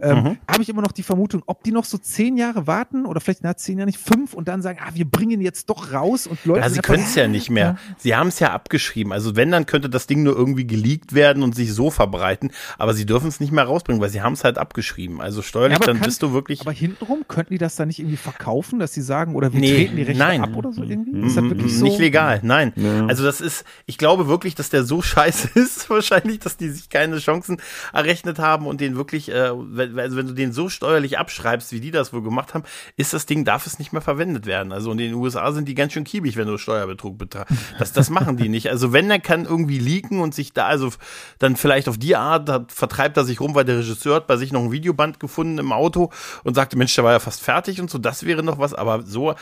Ähm, 0.00 0.16
mhm. 0.16 0.38
Habe 0.50 0.62
ich 0.62 0.70
immer 0.70 0.80
noch 0.80 0.90
die 0.90 1.02
Vermutung, 1.02 1.42
ob 1.44 1.62
die 1.64 1.70
noch 1.70 1.84
so 1.84 1.98
zehn 1.98 2.38
Jahre 2.38 2.66
warten 2.66 3.04
oder 3.04 3.20
vielleicht 3.20 3.44
nach 3.44 3.56
zehn 3.56 3.76
Jahren 3.76 3.88
nicht 3.88 3.98
fünf 3.98 4.32
und 4.32 4.48
dann 4.48 4.62
sagen, 4.62 4.78
ah, 4.82 4.90
wir 4.94 5.04
bringen 5.04 5.42
jetzt 5.42 5.68
doch 5.68 5.92
raus 5.92 6.26
und 6.26 6.42
Leute. 6.46 6.60
Ja, 6.60 6.70
sie 6.70 6.80
können 6.80 7.02
es 7.02 7.14
ja 7.14 7.28
nicht 7.28 7.50
mehr. 7.50 7.76
Sie 7.98 8.16
haben 8.16 8.28
es 8.28 8.38
ja 8.38 8.52
abgeschrieben. 8.54 9.12
Also 9.12 9.36
wenn, 9.36 9.50
dann 9.50 9.66
könnte 9.66 9.90
das 9.90 10.06
Ding 10.06 10.22
nur 10.22 10.34
irgendwie 10.34 10.66
geleakt 10.66 11.14
werden 11.14 11.42
und 11.42 11.54
sich 11.54 11.74
so 11.74 11.90
verbreiten, 11.90 12.52
aber 12.78 12.94
sie 12.94 13.04
dürfen 13.04 13.28
es 13.28 13.38
nicht 13.38 13.52
mehr 13.52 13.64
rausbringen, 13.64 14.00
weil 14.00 14.08
sie 14.08 14.22
haben 14.22 14.32
es 14.32 14.44
halt 14.44 14.56
abgeschrieben. 14.56 15.20
Also 15.20 15.42
steuerlich, 15.42 15.78
ja, 15.78 15.84
dann 15.84 15.98
kann, 15.98 16.06
bist 16.06 16.22
du 16.22 16.32
wirklich. 16.32 16.62
Aber 16.62 16.72
hintenrum 16.72 17.24
könnten 17.28 17.52
die 17.52 17.58
das 17.58 17.76
dann 17.76 17.88
nicht 17.88 17.98
irgendwie 17.98 18.16
verkaufen, 18.16 18.78
dass 18.78 18.94
sie 18.94 19.02
sagen, 19.02 19.34
oder 19.34 19.52
wir 19.52 19.60
nee, 19.60 19.74
treten 19.74 19.96
die 19.96 20.02
Rechte 20.04 20.18
nein. 20.18 20.40
ab 20.40 20.56
oder 20.56 20.72
so 20.72 20.82
irgendwie? 20.82 21.26
Ist 21.26 21.36
das 21.36 21.44
wirklich 21.44 21.76
so? 21.76 21.84
Nicht 21.84 21.98
legal, 21.98 22.40
nein. 22.42 22.72
Also 23.08 23.24
das 23.24 23.40
ist, 23.40 23.64
ich 23.86 23.98
glaube 23.98 24.28
wirklich, 24.28 24.54
dass 24.54 24.70
der 24.70 24.84
so 24.84 25.02
scheiße 25.02 25.50
ist, 25.54 25.90
wahrscheinlich, 25.90 26.40
dass 26.40 26.56
die 26.56 26.68
sich 26.68 26.88
keine 26.88 27.18
Chancen 27.18 27.60
errechnet 27.92 28.38
haben 28.38 28.66
und 28.66 28.80
den 28.80 28.96
wirklich, 28.96 29.30
äh, 29.30 29.34
also 29.34 30.16
wenn 30.16 30.26
du 30.26 30.34
den 30.34 30.52
so 30.52 30.68
steuerlich 30.68 31.18
abschreibst, 31.18 31.72
wie 31.72 31.80
die 31.80 31.90
das 31.90 32.12
wohl 32.12 32.22
gemacht 32.22 32.54
haben, 32.54 32.64
ist 32.96 33.12
das 33.12 33.26
Ding, 33.26 33.44
darf 33.44 33.66
es 33.66 33.78
nicht 33.78 33.92
mehr 33.92 34.02
verwendet 34.02 34.46
werden. 34.46 34.72
Also 34.72 34.92
in 34.92 34.98
den 34.98 35.14
USA 35.14 35.52
sind 35.52 35.68
die 35.68 35.74
ganz 35.74 35.92
schön 35.92 36.04
kiebig, 36.04 36.36
wenn 36.36 36.46
du 36.46 36.58
Steuerbetrug 36.58 37.18
betreibst. 37.18 37.52
Das, 37.78 37.92
das 37.92 38.10
machen 38.10 38.36
die 38.36 38.48
nicht. 38.48 38.70
Also 38.70 38.92
wenn, 38.92 39.08
der 39.08 39.20
kann 39.20 39.44
irgendwie 39.44 39.78
leaken 39.78 40.20
und 40.20 40.34
sich 40.34 40.52
da, 40.52 40.66
also 40.66 40.90
dann 41.38 41.56
vielleicht 41.56 41.88
auf 41.88 41.98
die 41.98 42.16
Art, 42.16 42.48
da 42.48 42.66
vertreibt 42.68 43.16
er 43.16 43.24
sich 43.24 43.40
rum, 43.40 43.54
weil 43.54 43.64
der 43.64 43.78
Regisseur 43.78 44.16
hat 44.16 44.26
bei 44.26 44.36
sich 44.36 44.52
noch 44.52 44.62
ein 44.62 44.72
Videoband 44.72 45.20
gefunden 45.20 45.58
im 45.58 45.72
Auto 45.72 46.10
und 46.42 46.54
sagte, 46.54 46.76
Mensch, 46.76 46.94
der 46.94 47.04
war 47.04 47.12
ja 47.12 47.20
fast 47.20 47.42
fertig 47.42 47.80
und 47.80 47.90
so, 47.90 47.98
das 47.98 48.24
wäre 48.24 48.42
noch 48.42 48.58
was, 48.58 48.74
aber 48.74 49.02
so, 49.02 49.34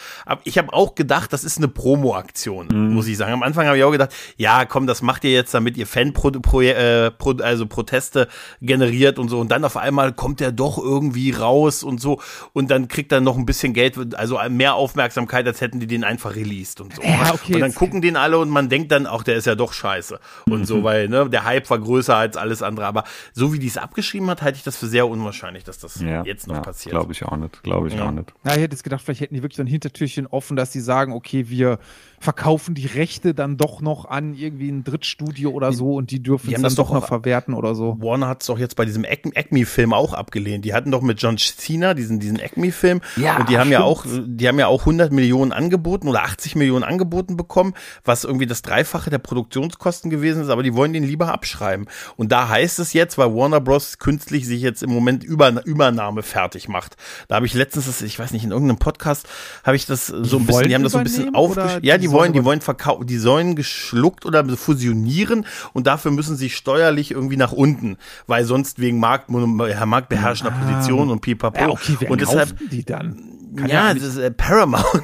ich 0.45 0.59
habe 0.59 0.73
auch 0.73 0.95
gedacht, 0.95 1.33
das 1.33 1.45
ist 1.45 1.59
eine 1.59 1.69
Promo-Aktion, 1.69 2.69
mhm. 2.69 2.95
muss 2.95 3.07
ich 3.07 3.17
sagen. 3.17 3.42
Am 3.43 3.49
Anfang 3.49 3.67
habe 3.67 3.77
ich 3.77 3.83
auch 3.83 3.91
gedacht, 3.91 4.15
ja, 4.37 4.65
komm, 4.65 4.87
das 4.87 5.03
macht 5.03 5.25
ihr 5.25 5.33
jetzt, 5.33 5.53
damit 5.53 5.77
ihr 5.77 5.87
Fan 5.87 6.13
-Pro 6.13 6.31
-Pro 6.31 6.63
äh, 6.63 7.11
Pro 7.11 7.33
also 7.43 7.67
Proteste 7.67 8.29
generiert 8.61 9.19
und 9.19 9.29
so. 9.29 9.41
Und 9.41 9.51
dann 9.51 9.65
auf 9.65 9.77
einmal 9.77 10.13
kommt 10.13 10.41
er 10.41 10.53
doch 10.53 10.79
irgendwie 10.79 11.33
raus 11.33 11.83
und 11.83 12.01
so. 12.01 12.21
Und 12.53 12.71
dann 12.71 12.87
kriegt 12.87 13.11
er 13.11 13.21
noch 13.21 13.37
ein 13.37 13.45
bisschen 13.45 13.73
Geld, 13.73 14.15
also 14.15 14.39
mehr 14.49 14.75
Aufmerksamkeit, 14.75 15.47
als 15.47 15.61
hätten 15.61 15.81
die 15.81 15.89
den 15.89 16.05
einfach 16.05 16.37
released 16.37 16.81
und 16.81 16.95
so. 16.95 17.03
Ja, 17.03 17.33
okay, 17.35 17.55
und 17.55 17.61
dann 17.61 17.75
gucken 17.75 18.01
den 18.01 18.17
alle 18.17 18.39
und 18.39 18.49
man 18.49 18.69
denkt 18.69 18.93
dann, 18.93 19.07
auch 19.07 19.25
der 19.25 19.35
ist 19.35 19.47
ja 19.47 19.57
doch 19.57 19.73
scheiße. 19.73 20.21
Und 20.47 20.61
mhm. 20.61 20.65
so, 20.65 20.85
weil 20.85 21.09
ne, 21.09 21.29
der 21.29 21.45
Hype 21.45 21.69
war 21.69 21.81
größer 21.81 22.17
als 22.17 22.37
alles 22.37 22.63
andere. 22.63 22.87
Aber 22.87 23.03
so 23.33 23.53
wie 23.53 23.59
die 23.59 23.67
es 23.67 23.77
abgeschrieben 23.77 24.31
hat, 24.31 24.43
halte 24.43 24.59
ich 24.59 24.65
das 24.65 24.77
für 24.77 24.87
sehr 24.87 25.09
unwahrscheinlich, 25.09 25.65
dass 25.65 25.79
das 25.79 26.01
ja, 26.01 26.23
jetzt 26.25 26.47
noch 26.47 26.57
ja, 26.57 26.61
passiert. 26.61 26.93
Glaube 26.93 27.13
ich 27.13 27.25
auch 27.25 27.37
nicht. 27.37 27.63
Glaube 27.65 27.89
ich 27.89 27.95
ja. 27.95 28.07
auch 28.07 28.13
nicht. 28.13 28.33
Ja, 28.45 28.53
ich 28.53 28.61
hätte 28.61 28.75
jetzt 28.75 28.85
gedacht, 28.85 29.03
vielleicht 29.03 29.21
hätten 29.21 29.35
die 29.35 29.43
wirklich 29.43 29.57
so 29.57 29.63
ein 29.63 29.67
Hintertürchen 29.67 30.27
offen, 30.27 30.57
dass 30.57 30.71
die 30.71 30.81
sagen, 30.81 31.13
okay, 31.13 31.49
wir 31.49 31.79
verkaufen 32.23 32.75
die 32.75 32.87
Rechte 32.87 33.35
dann 33.35 33.57
doch 33.57 33.81
noch 33.81 34.05
an 34.05 34.35
irgendwie 34.35 34.71
ein 34.71 34.85
Drittstudio 34.85 35.51
oder 35.51 35.73
so 35.73 35.95
und 35.97 36.11
die 36.11 36.23
dürfen 36.23 36.49
Die 36.49 36.55
es 36.55 36.59
dann 36.59 36.63
das 36.63 36.75
doch 36.77 36.89
doch 36.89 36.95
noch 36.95 37.07
verwerten 37.07 37.55
oder 37.55 37.75
so. 37.75 37.97
Warner 38.01 38.29
hat 38.29 38.43
es 38.43 38.47
doch 38.47 38.59
jetzt 38.59 38.77
bei 38.77 38.85
diesem 38.85 39.05
Ac- 39.05 39.35
Acme-Film 39.35 39.93
auch 39.93 40.13
abgelehnt. 40.15 40.65
Die 40.65 40.73
hatten 40.73 40.91
doch 40.91 41.03
mit 41.03 41.21
John 41.21 41.37
Cena 41.37 41.95
diesen, 41.95 42.21
diesen 42.21 42.39
Acme-Film. 42.39 43.01
Ja, 43.17 43.39
und 43.39 43.49
die 43.49 43.59
haben 43.59 43.71
ja 43.73 43.83
auch, 43.83 44.07
die 44.07 44.47
haben 44.49 44.59
ja 44.59 44.69
auch 44.69 44.81
100 44.81 45.13
Millionen 45.13 45.53
angeboten 45.53 46.09
oder 46.09 46.23
80 46.23 46.55
Millionen 46.55 46.85
angeboten 46.85 47.37
bekommen, 47.37 47.75
was 48.05 48.25
irgendwie 48.25 48.47
das 48.47 48.63
Dreifache 48.63 49.11
der 49.11 49.19
Produktionskosten 49.19 50.11
gewesen 50.11 50.43
ist, 50.43 50.49
aber 50.49 50.63
die 50.63 50.75
wollen 50.75 50.93
den 50.93 51.05
lieber 51.05 51.33
abschreiben. 51.33 51.87
Und 52.17 52.31
da 52.31 52.49
heißt 52.49 52.79
es 52.79 52.93
jetzt, 52.93 53.19
weil 53.19 53.35
Warner 53.35 53.61
Bros. 53.61 53.99
künstlich 53.99 54.47
sich 54.47 54.63
jetzt 54.63 54.83
im 54.83 54.91
Moment 54.91 55.25
über, 55.25 55.65
Übernahme 55.65 56.23
fertig 56.23 56.69
macht. 56.69 56.97
Da 57.29 57.37
habe 57.37 57.47
ich 57.47 57.55
letztens, 57.55 57.87
das, 57.87 58.03
ich 58.03 58.19
weiß 58.19 58.31
nicht, 58.33 58.45
in 58.45 58.53
irgendeinem 58.53 58.79
Podcast 58.79 59.29
habe 59.65 59.75
ich 59.77 59.87
das 59.87 60.07
so 60.07 60.37
ein 60.39 60.47
bisschen, 60.47 60.69
die 60.69 60.75
haben 60.75 60.83
das 60.85 60.93
so 60.93 60.99
ein 60.99 61.05
bisschen 61.05 61.29
übernehmen 61.29 61.37
aufgesch... 61.37 61.65
oder 61.77 61.85
Ja, 61.85 61.99
die 61.99 62.12
wollen, 62.13 62.33
die 62.33 62.45
wollen 62.45 62.61
verkaufen, 62.61 63.07
die 63.07 63.19
sollen 63.19 63.57
geschluckt 63.57 64.25
oder 64.25 64.45
fusionieren 64.57 65.47
und 65.73 65.87
dafür 65.87 66.11
müssen 66.11 66.37
sie 66.37 66.51
steuerlich 66.51 67.11
irgendwie 67.11 67.37
nach 67.37 67.53
unten, 67.53 67.97
weil 68.27 68.45
sonst 68.45 68.79
wegen 68.79 69.01
Markt, 69.01 69.31
marktbeherrschender 69.31 70.53
Position 70.53 71.11
und 71.11 71.21
pipapo. 71.21 71.59
Ah. 71.59 71.63
Ja, 71.63 71.69
okay, 71.69 71.97
wer 71.99 72.11
und 72.11 72.21
deshalb, 72.21 72.57
die 72.71 72.85
dann? 72.85 73.33
Kann 73.57 73.69
ja, 73.69 73.93
das 73.93 74.03
ist 74.03 74.17
äh, 74.19 74.31
Paramount. 74.31 75.03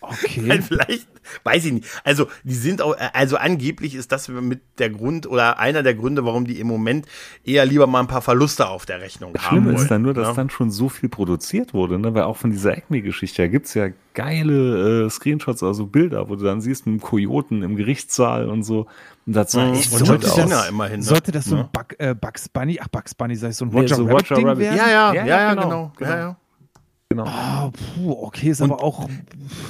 okay. 0.00 0.62
Vielleicht, 0.68 1.06
weiß 1.44 1.64
ich 1.66 1.72
nicht. 1.72 1.86
Also, 2.04 2.26
die 2.44 2.54
sind 2.54 2.82
auch, 2.82 2.94
äh, 2.96 3.08
also 3.12 3.36
angeblich 3.36 3.94
ist 3.94 4.12
das 4.12 4.28
mit 4.28 4.60
der 4.78 4.90
Grund 4.90 5.26
oder 5.26 5.58
einer 5.58 5.82
der 5.82 5.94
Gründe, 5.94 6.24
warum 6.24 6.46
die 6.46 6.60
im 6.60 6.66
Moment 6.66 7.06
eher 7.44 7.64
lieber 7.66 7.86
mal 7.86 8.00
ein 8.00 8.06
paar 8.08 8.22
Verluste 8.22 8.68
auf 8.68 8.86
der 8.86 9.00
Rechnung 9.00 9.34
haben 9.34 9.40
Schlimm 9.40 9.64
wollen. 9.66 9.76
ist 9.76 9.88
dann 9.90 10.02
nur, 10.02 10.14
dass 10.14 10.28
ja. 10.28 10.34
dann 10.34 10.50
schon 10.50 10.70
so 10.70 10.88
viel 10.88 11.08
produziert 11.08 11.74
wurde, 11.74 11.98
ne? 11.98 12.14
weil 12.14 12.22
auch 12.22 12.36
von 12.36 12.50
dieser 12.50 12.72
Acme-Geschichte, 12.76 13.42
da 13.42 13.48
gibt's 13.48 13.74
ja 13.74 13.88
geile 14.14 15.06
äh, 15.06 15.10
Screenshots, 15.10 15.62
also 15.62 15.86
Bilder, 15.86 16.28
wo 16.28 16.36
du 16.36 16.44
dann 16.44 16.60
siehst 16.60 16.86
mit 16.86 17.00
dem 17.00 17.02
Kojoten 17.02 17.62
im 17.62 17.76
Gerichtssaal 17.76 18.48
und 18.48 18.62
so. 18.62 18.86
Und 19.26 19.34
das 19.36 19.52
sah 19.52 19.66
Mhm. 19.66 19.74
echt 19.74 19.90
sollte, 19.90 20.26
das, 20.26 20.68
immerhin, 20.68 21.00
ne? 21.00 21.02
sollte 21.06 21.32
das 21.32 21.46
so 21.46 21.56
ein 21.56 21.62
Ja. 21.62 21.68
Bug, 21.72 21.94
äh, 21.98 22.14
Bugs 22.14 22.48
Bunny, 22.48 22.78
ach 22.82 22.88
Bugs 22.88 23.14
Bunny, 23.14 23.36
sei 23.36 23.48
es 23.48 23.56
so 23.58 23.64
ein 23.64 23.68
Nee, 23.70 23.80
Roger 23.80 23.96
so 23.96 24.04
Rabbit 24.04 24.14
Roger 24.30 24.34
Ding 24.34 24.46
Rabbit. 24.48 24.60
werden? 24.64 24.76
Ja, 24.76 24.88
ja, 24.88 25.14
ja, 25.14 25.24
Ja, 25.24 25.26
ja, 25.26 25.50
genau, 25.54 25.62
genau. 25.62 25.92
genau. 25.96 26.10
Ja, 26.10 26.18
ja. 26.18 26.36
Genau. 27.12 27.26
Oh, 27.26 27.70
puh, 27.70 28.26
okay, 28.26 28.48
ist 28.48 28.62
aber 28.62 28.82
auch. 28.82 29.08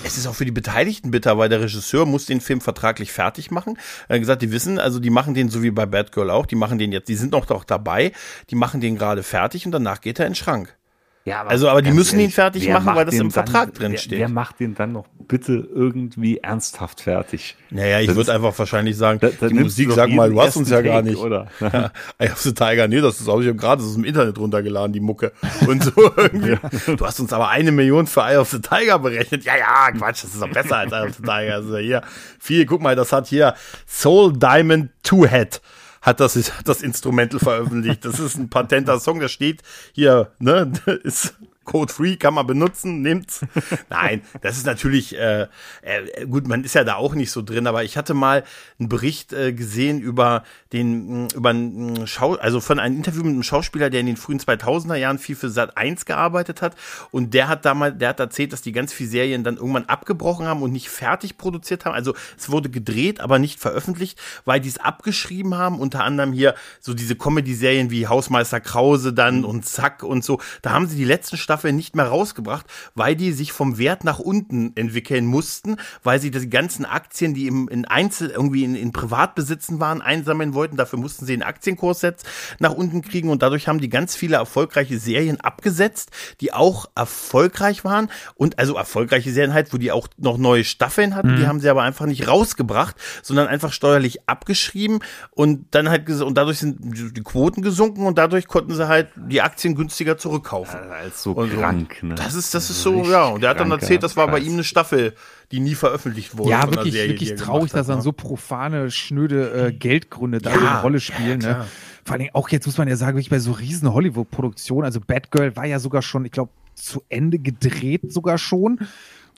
Es 0.05 0.17
ist 0.17 0.27
auch 0.27 0.35
für 0.35 0.45
die 0.45 0.53
Beteiligten 0.53 1.11
bitter, 1.11 1.39
weil 1.39 1.49
der 1.49 1.61
Regisseur 1.61 2.07
muss 2.07 2.27
den 2.27 2.41
Film 2.41 2.61
vertraglich 2.61 3.13
fertig 3.13 3.51
machen. 3.51 3.79
Er 4.09 4.15
hat 4.15 4.21
gesagt, 4.21 4.43
die 4.43 4.53
wissen, 4.53 4.79
also 4.79 5.01
die 5.01 5.11
machen 5.11 5.35
den 5.35 5.49
so 5.49 5.63
wie 5.63 5.71
bei 5.71 5.87
Bad 5.87 6.13
Girl 6.13 6.31
auch, 6.31 6.47
die 6.47 6.55
machen 6.55 6.79
den 6.79 6.93
jetzt, 6.93 7.09
die 7.09 7.17
sind 7.17 7.33
noch 7.33 7.47
doch 7.47 7.65
dabei, 7.65 8.13
die 8.51 8.55
machen 8.55 8.81
den 8.81 8.97
gerade 8.97 9.23
fertig 9.23 9.67
und 9.67 9.73
danach 9.73 10.01
geht 10.01 10.21
er 10.21 10.27
in 10.27 10.31
den 10.31 10.37
Schrank. 10.37 10.77
Ja, 11.25 11.45
Also, 11.45 11.69
aber 11.69 11.83
die 11.83 11.93
müssen 11.93 12.19
ihn 12.19 12.33
fertig 12.33 12.67
wer 12.67 12.75
machen, 12.75 12.87
macht 12.87 12.97
weil 12.97 13.05
das 13.05 13.15
im 13.15 13.31
Vertrag 13.31 13.67
dann, 13.67 13.75
drin 13.75 13.93
wer, 13.93 13.99
steht. 13.99 14.19
Wer 14.19 14.29
macht 14.29 14.59
den 14.59 14.75
dann 14.75 14.91
noch 14.93 15.07
bitte 15.29 15.53
irgendwie 15.53 16.39
ernsthaft 16.39 17.01
fertig? 17.01 17.57
Naja, 17.71 18.01
ich 18.01 18.13
würde 18.15 18.33
einfach 18.33 18.59
wahrscheinlich 18.59 18.97
sagen, 18.97 19.21
Da, 19.21 19.29
da 19.29 19.47
die 19.47 19.55
Musik, 19.55 19.93
sag 19.93 20.11
mal, 20.11 20.31
du 20.31 20.41
hast 20.41 20.57
uns 20.57 20.69
ja 20.69 20.79
ersten 20.81 20.89
gar 20.89 21.03
Take, 21.03 21.11
nicht. 21.11 21.23
Oder? 21.23 21.47
Eye 22.19 22.33
of 22.33 22.41
the 22.41 22.53
Tiger, 22.53 22.89
nee, 22.89 23.01
das 23.01 23.21
ist 23.21 23.29
auch, 23.29 23.41
ich 23.41 23.47
habe 23.47 23.57
gerade 23.57 23.83
das 23.83 23.93
ist 23.93 23.97
im 23.97 24.05
Internet 24.05 24.37
runtergeladen, 24.37 24.93
die 24.93 25.01
Mucke. 25.01 25.33
Und 25.67 25.85
so 25.85 25.93
irgendwie. 26.17 26.57
Du 26.97 27.07
hast 27.07 27.21
uns 27.21 27.33
aber 27.33 27.51
eine 27.51 27.71
Million 27.71 28.09
für 28.09 28.23
Eye 28.23 28.39
of 28.39 28.51
the 28.51 28.61
Tiger 28.61 28.99
berechnet. 28.99 29.45
Ja, 29.45 29.57
ja, 29.57 29.93
Quatsch, 29.93 30.25
das 30.25 30.35
ist 30.35 30.43
doch 30.43 30.51
besser 30.51 30.79
als 30.79 30.93
Eye 30.93 31.07
of 31.07 31.15
the 31.15 31.23
Tiger. 31.23 31.55
Also 31.55 31.77
hier, 31.79 32.03
viel, 32.41 32.67
guck 32.67 32.83
mal, 32.83 32.97
das 32.97 33.13
hat 33.13 33.29
hier 33.29 33.55
Soul 33.87 34.33
Diamond 34.37 34.91
Two 35.05 35.27
Head 35.27 35.61
hat 36.03 36.21
das, 36.21 36.53
das 36.65 36.83
Instrumental 36.83 37.41
veröffentlicht. 37.41 38.05
Das 38.05 38.21
ist 38.21 38.37
ein 38.37 38.51
patenter 38.51 39.01
Song, 39.01 39.21
der 39.21 39.29
steht 39.29 39.63
hier, 39.93 40.33
ne, 40.39 40.71
ist 41.05 41.35
Code 41.65 41.93
Free, 41.93 42.17
kann 42.17 42.35
man 42.35 42.47
benutzen, 42.47 43.03
nimmt's. 43.03 43.41
Nein, 43.91 44.23
das 44.41 44.57
ist 44.57 44.67
natürlich, 44.67 45.17
äh, 45.17 45.47
äh, 45.83 46.27
gut, 46.29 46.49
man 46.49 46.65
ist 46.65 46.75
ja 46.75 46.85
da 46.85 46.97
auch 46.97 47.15
nicht 47.15 47.31
so 47.31 47.43
drin, 47.43 47.67
aber 47.67 47.85
ich 47.85 47.97
hatte 47.97 48.15
mal 48.15 48.45
einen 48.79 48.89
Bericht 48.89 49.33
äh, 49.33 49.53
gesehen 49.53 50.01
über 50.01 50.45
den, 50.73 51.29
über 51.31 51.51
einen 51.51 52.07
Schau, 52.07 52.35
also 52.35 52.61
von 52.61 52.79
einem 52.79 52.97
Interview 52.97 53.23
mit 53.23 53.33
einem 53.33 53.43
Schauspieler, 53.43 53.91
der 53.91 54.01
in 54.01 54.07
den 54.07 54.17
frühen 54.17 54.41
2000er 54.41 54.97
Jahren 54.97 55.19
viel 55.19 55.37
für 55.37 55.51
Sat 55.51 55.77
1 55.77 56.05
gearbeitet 56.05 56.63
hat 56.63 56.75
und 57.11 57.35
der 57.35 57.49
hat 57.49 57.65
damals, 57.65 57.99
der 57.99 58.11
hat 58.11 58.21
erzählt, 58.21 58.53
dass 58.53 58.63
die 58.63 58.73
ganz 58.73 58.93
viele 58.93 59.11
Serien 59.11 59.45
dann 59.45 59.57
irgendwann 59.57 59.87
abgebrochen 59.87 60.47
haben 60.47 60.63
und 60.63 60.73
nicht 60.73 60.89
fertig 60.89 61.39
produziert 61.39 61.85
haben. 61.85 61.95
Also 61.95 62.15
es 62.37 62.51
wurde 62.51 62.71
gedreht, 62.71 63.21
aber 63.21 63.39
nicht 63.39 63.61
veröffentlicht, 63.61 64.21
weil 64.45 64.61
die 64.61 64.69
es 64.69 64.79
abgeschrieben 64.79 65.57
haben, 65.57 65.79
unter 65.79 66.05
anderem 66.05 66.33
hier 66.33 66.55
so 66.81 66.95
diese 66.95 67.17
Comedy-Serien 67.17 67.91
wie 67.91 68.07
Hausmeister 68.07 68.61
Krause 68.61 69.13
dann 69.13 69.45
und 69.45 69.67
Zack 69.67 70.03
und 70.03 70.25
so. 70.25 70.41
Da 70.63 70.71
haben 70.71 70.87
sie 70.87 70.97
die 70.97 71.05
letzten 71.05 71.37
Staffeln 71.37 71.52
nicht 71.73 71.97
mehr 71.97 72.07
rausgebracht, 72.07 72.67
weil 72.95 73.17
die 73.17 73.33
sich 73.33 73.53
vom 73.53 73.79
Wert 73.79 74.05
nach 74.05 74.19
unten 74.19 74.73
entwickeln 74.75 75.27
mussten, 75.27 75.77
weil 76.03 76.21
sie 76.21 76.31
die 76.31 76.51
ganzen 76.51 76.85
Aktien, 76.85 77.35
die 77.35 77.47
im, 77.47 77.69
in 77.69 77.85
Einzel, 77.85 78.31
irgendwie 78.31 78.65
in, 78.65 78.75
in 78.75 78.93
Privatbesitzen 78.93 79.81
waren, 79.81 80.03
einsammeln 80.03 80.55
wollten. 80.55 80.77
Dafür 80.77 80.99
mussten 80.99 81.27
sie 81.27 81.33
den 81.33 81.43
Aktienkurssatz 81.43 82.23
nach 82.59 82.73
unten 82.73 83.03
kriegen 83.03 83.29
und 83.31 83.43
dadurch 83.43 83.69
haben 83.69 83.81
die 83.81 83.89
ganz 83.89 84.17
viele 84.17 84.37
erfolgreiche 84.37 84.99
Serien 84.99 85.41
abgesetzt, 85.41 86.11
die 86.41 86.53
auch 86.53 86.87
erfolgreich 86.95 87.85
waren 87.85 88.11
und 88.35 88.59
also 88.59 88.75
erfolgreiche 88.75 89.33
Serien 89.33 89.55
halt, 89.55 89.73
wo 89.73 89.79
die 89.79 89.93
auch 89.93 90.09
noch 90.19 90.39
neue 90.39 90.65
Staffeln 90.65 91.15
hatten, 91.15 91.37
die 91.37 91.47
haben 91.47 91.61
sie 91.61 91.69
aber 91.69 91.83
einfach 91.83 92.07
nicht 92.07 92.29
rausgebracht, 92.29 92.97
sondern 93.23 93.47
einfach 93.49 93.73
steuerlich 93.73 94.29
abgeschrieben 94.29 95.01
und 95.31 95.67
dann 95.75 95.89
halt 95.89 96.09
und 96.11 96.37
dadurch 96.37 96.59
sind 96.59 96.79
die 96.83 97.23
die 97.23 97.23
Quoten 97.23 97.63
gesunken 97.63 98.07
und 98.07 98.19
dadurch 98.19 98.47
konnten 98.47 98.75
sie 98.75 98.89
halt 98.89 99.09
die 99.17 99.41
Aktien 99.43 99.75
günstiger 99.75 100.19
zurückkaufen. 100.19 100.79
Als 100.91 101.23
so 101.23 101.35
Und 101.43 101.51
so. 101.53 101.59
krank, 101.59 102.03
ne? 102.03 102.15
Das 102.15 102.35
ist, 102.35 102.55
das 102.55 102.71
ist 102.71 102.83
so, 102.83 102.97
Richtig 102.97 103.13
ja. 103.13 103.27
Und 103.27 103.43
der 103.43 103.51
hat 103.51 103.61
dann 103.61 103.71
erzählt, 103.71 104.03
das 104.03 104.17
war 104.17 104.29
bei 104.29 104.39
ihm 104.41 104.55
eine 104.55 104.65
Staffel, 104.65 105.15
die 105.51 105.61
nie 105.61 105.75
veröffentlicht 105.75 106.37
wurde. 106.37 106.51
Ja, 106.51 106.71
wirklich, 106.71 106.95
Serie, 106.95 107.11
wirklich 107.11 107.35
traurig, 107.35 107.71
gemacht 107.71 107.75
dass 107.75 107.87
dann 107.87 107.97
hat, 107.97 108.01
ne? 108.01 108.05
so 108.05 108.13
profane, 108.13 108.91
schnöde 108.91 109.69
äh, 109.69 109.73
Geldgründe 109.73 110.39
da 110.39 110.51
Ja, 110.51 110.59
so 110.59 110.67
eine 110.67 110.81
Rolle 110.83 111.01
spielen. 111.01 111.41
ja, 111.41 111.59
ne? 111.59 111.67
Vor 112.05 112.13
allen 112.15 112.21
Dingen 112.21 112.35
auch 112.35 112.49
jetzt 112.49 112.67
muss 112.67 112.79
man 112.79 112.89
ja 112.89 112.97
sagen, 112.97 113.17
wirklich 113.17 113.31
bei 113.31 113.39
so 113.39 113.53
riesen 113.53 113.93
Hollywood-Produktionen, 113.93 114.85
also 114.85 115.01
Batgirl 115.01 115.55
war 115.57 115.67
ja 115.67 115.79
sogar 115.79 116.03
schon, 116.03 116.25
ich 116.25 116.33
glaube, 116.33 116.51
zu 116.75 117.03
Ende 117.09 117.39
gedreht 117.39 118.13
sogar 118.13 118.39
schon. 118.39 118.79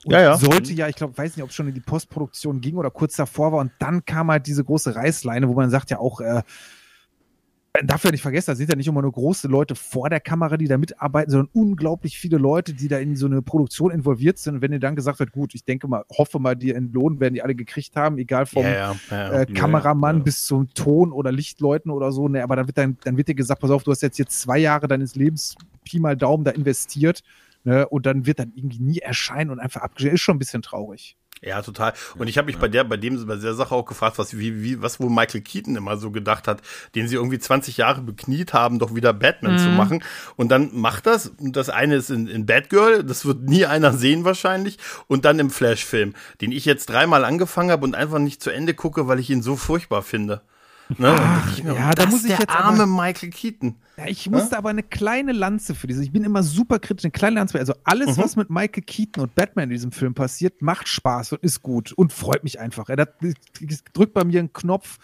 Und 0.03 0.11
Ja, 0.11 0.21
ja. 0.21 0.37
sollte 0.37 0.73
ja, 0.73 0.87
ich 0.87 0.95
glaube, 0.95 1.17
weiß 1.17 1.35
nicht, 1.35 1.43
ob 1.43 1.49
es 1.49 1.55
schon 1.55 1.67
in 1.67 1.73
die 1.73 1.79
Postproduktion 1.81 2.61
ging 2.61 2.75
oder 2.75 2.91
kurz 2.91 3.15
davor 3.15 3.51
war. 3.51 3.59
Und 3.59 3.71
dann 3.79 4.05
kam 4.05 4.31
halt 4.31 4.47
diese 4.47 4.63
große 4.63 4.95
Reißleine, 4.95 5.47
wo 5.47 5.53
man 5.53 5.69
sagt 5.69 5.89
ja 5.91 5.99
auch, 5.99 6.21
äh, 6.21 6.41
darf 7.83 8.03
ja 8.03 8.11
nicht 8.11 8.21
vergessen, 8.21 8.51
da 8.51 8.55
sind 8.55 8.69
ja 8.69 8.75
nicht 8.75 8.87
immer 8.87 9.01
nur 9.01 9.11
große 9.11 9.47
Leute 9.47 9.75
vor 9.75 10.09
der 10.09 10.19
Kamera, 10.19 10.57
die 10.57 10.67
da 10.67 10.77
mitarbeiten, 10.77 11.31
sondern 11.31 11.49
unglaublich 11.53 12.17
viele 12.17 12.37
Leute, 12.37 12.73
die 12.73 12.87
da 12.87 12.97
in 12.97 13.15
so 13.15 13.25
eine 13.25 13.41
Produktion 13.41 13.91
involviert 13.91 14.37
sind. 14.37 14.55
Und 14.55 14.61
wenn 14.61 14.71
dir 14.71 14.79
dann 14.79 14.95
gesagt 14.95 15.19
wird, 15.19 15.31
gut, 15.31 15.55
ich 15.55 15.65
denke 15.65 15.87
mal, 15.87 16.03
hoffe 16.17 16.39
mal, 16.39 16.55
die 16.55 16.71
Entlohn 16.71 17.19
werden 17.19 17.33
die 17.33 17.41
alle 17.41 17.55
gekriegt 17.55 17.95
haben, 17.95 18.17
egal 18.17 18.45
vom 18.45 18.63
Ja, 18.63 18.71
ja, 18.71 18.95
ja, 19.11 19.41
äh, 19.41 19.45
Kameramann 19.45 20.23
bis 20.23 20.45
zum 20.45 20.73
Ton 20.73 21.11
oder 21.11 21.31
Lichtleuten 21.31 21.91
oder 21.91 22.11
so. 22.11 22.27
Ne, 22.27 22.43
aber 22.43 22.55
dann 22.55 22.67
wird 22.67 22.77
dann, 22.77 22.97
dann 23.03 23.17
wird 23.17 23.27
dir 23.27 23.35
gesagt, 23.35 23.61
pass 23.61 23.71
auf, 23.71 23.83
du 23.83 23.91
hast 23.91 24.01
jetzt 24.01 24.17
hier 24.17 24.27
zwei 24.27 24.57
Jahre 24.57 24.87
deines 24.87 25.15
Lebens 25.15 25.55
Pi 25.83 25.99
mal 25.99 26.15
Daumen 26.15 26.43
da 26.43 26.51
investiert. 26.51 27.21
Ne, 27.63 27.87
und 27.87 28.05
dann 28.05 28.25
wird 28.25 28.39
dann 28.39 28.51
irgendwie 28.55 28.79
nie 28.79 28.99
erscheinen 28.99 29.49
und 29.49 29.59
einfach 29.59 29.81
abgestellt. 29.81 30.13
Ist 30.13 30.21
schon 30.21 30.35
ein 30.35 30.39
bisschen 30.39 30.61
traurig. 30.61 31.17
Ja, 31.41 31.61
total. 31.61 31.93
Und 32.17 32.27
ich 32.27 32.37
habe 32.37 32.47
mich 32.47 32.57
bei 32.57 32.67
der, 32.67 32.83
bei 32.85 32.97
dem, 32.97 33.25
bei 33.27 33.35
der 33.35 33.53
Sache 33.53 33.75
auch 33.75 33.85
gefragt, 33.85 34.17
was, 34.17 34.37
wie, 34.37 34.63
wie, 34.63 34.81
was 34.81 34.99
wohl 34.99 35.09
Michael 35.09 35.41
Keaton 35.41 35.75
immer 35.75 35.97
so 35.97 36.09
gedacht 36.09 36.47
hat, 36.47 36.61
den 36.95 37.07
sie 37.07 37.15
irgendwie 37.15 37.37
20 37.37 37.77
Jahre 37.77 38.01
bekniet 38.01 38.53
haben, 38.53 38.79
doch 38.79 38.95
wieder 38.95 39.13
Batman 39.13 39.59
zu 39.59 39.69
machen. 39.69 40.03
Und 40.37 40.49
dann 40.49 40.69
macht 40.73 41.05
das. 41.05 41.27
Und 41.27 41.55
das 41.55 41.69
eine 41.69 41.95
ist 41.95 42.09
in, 42.09 42.27
in 42.27 42.45
Batgirl, 42.45 43.03
das 43.03 43.25
wird 43.25 43.43
nie 43.43 43.65
einer 43.65 43.93
sehen 43.93 44.23
wahrscheinlich. 44.23 44.77
Und 45.07 45.25
dann 45.25 45.39
im 45.39 45.49
Flash-Film, 45.49 46.13
den 46.41 46.51
ich 46.51 46.65
jetzt 46.65 46.87
dreimal 46.87 47.25
angefangen 47.25 47.69
habe 47.69 47.83
und 47.83 47.95
einfach 47.95 48.19
nicht 48.19 48.41
zu 48.41 48.49
Ende 48.49 48.73
gucke, 48.73 49.07
weil 49.07 49.19
ich 49.19 49.29
ihn 49.29 49.43
so 49.43 49.55
furchtbar 49.55 50.01
finde. 50.01 50.41
Ne? 50.97 51.15
Ach, 51.17 51.57
ich 51.57 51.63
ja, 51.63 51.91
da 51.93 52.05
muss 52.05 52.21
ich 52.23 52.29
der 52.31 52.39
jetzt 52.39 52.49
aber- 52.49 52.65
arme 52.65 52.85
Michael 52.85 53.29
Keaton. 53.31 53.75
Ja, 53.97 54.07
ich 54.07 54.29
musste 54.29 54.57
aber 54.57 54.69
eine 54.69 54.83
kleine 54.83 55.31
Lanze 55.31 55.73
für 55.73 55.87
dieses. 55.87 56.03
Ich 56.03 56.11
bin 56.11 56.23
immer 56.23 56.43
super 56.43 56.79
kritisch, 56.79 57.05
eine 57.05 57.11
kleine 57.11 57.35
Lanze. 57.37 57.57
Also 57.57 57.73
alles, 57.85 58.17
was 58.17 58.35
mit 58.35 58.49
Michael 58.49 58.83
Keaton 58.83 59.23
und 59.23 59.35
Batman 59.35 59.65
in 59.65 59.69
diesem 59.71 59.91
Film 59.91 60.13
passiert, 60.13 60.61
macht 60.61 60.87
Spaß 60.87 61.31
und 61.33 61.43
ist 61.43 61.61
gut 61.61 61.91
und 61.93 62.11
freut 62.13 62.43
mich 62.43 62.59
einfach. 62.59 62.89
Er 62.89 62.97
drückt 63.93 64.13
bei 64.13 64.23
mir 64.23 64.39
einen 64.39 64.53
Knopf. 64.53 64.97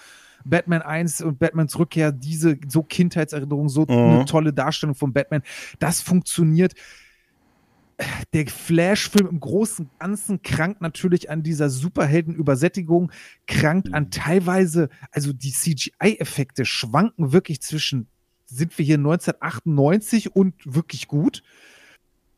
Batman 0.44 0.82
1 0.82 1.22
und 1.22 1.38
Batmans 1.38 1.78
Rückkehr, 1.78 2.12
diese 2.12 2.58
so 2.68 2.82
Kindheitserinnerung, 2.82 3.70
so 3.70 3.86
eine 3.86 4.26
tolle 4.26 4.52
Darstellung 4.52 4.96
von 4.96 5.14
Batman, 5.14 5.44
das 5.78 6.02
funktioniert. 6.02 6.74
Der 8.34 8.48
Flash-Film 8.48 9.28
im 9.28 9.40
Großen 9.40 9.86
und 9.86 10.00
Ganzen 10.00 10.42
krankt 10.42 10.82
natürlich 10.82 11.30
an 11.30 11.44
dieser 11.44 11.70
Superhelden-Übersättigung, 11.70 13.12
krankt 13.48 13.94
an 13.94 14.12
teilweise, 14.12 14.90
also 15.12 15.34
die 15.34 15.52
CGI-Effekte 15.52 16.66
schwanken 16.66 17.32
wirklich 17.32 17.62
zwischen, 17.62 18.08
sind 18.46 18.78
wir 18.78 18.86
hier 18.86 18.98
1998 18.98 20.36
und 20.36 20.56
wirklich 20.66 21.08
gut. 21.08 21.44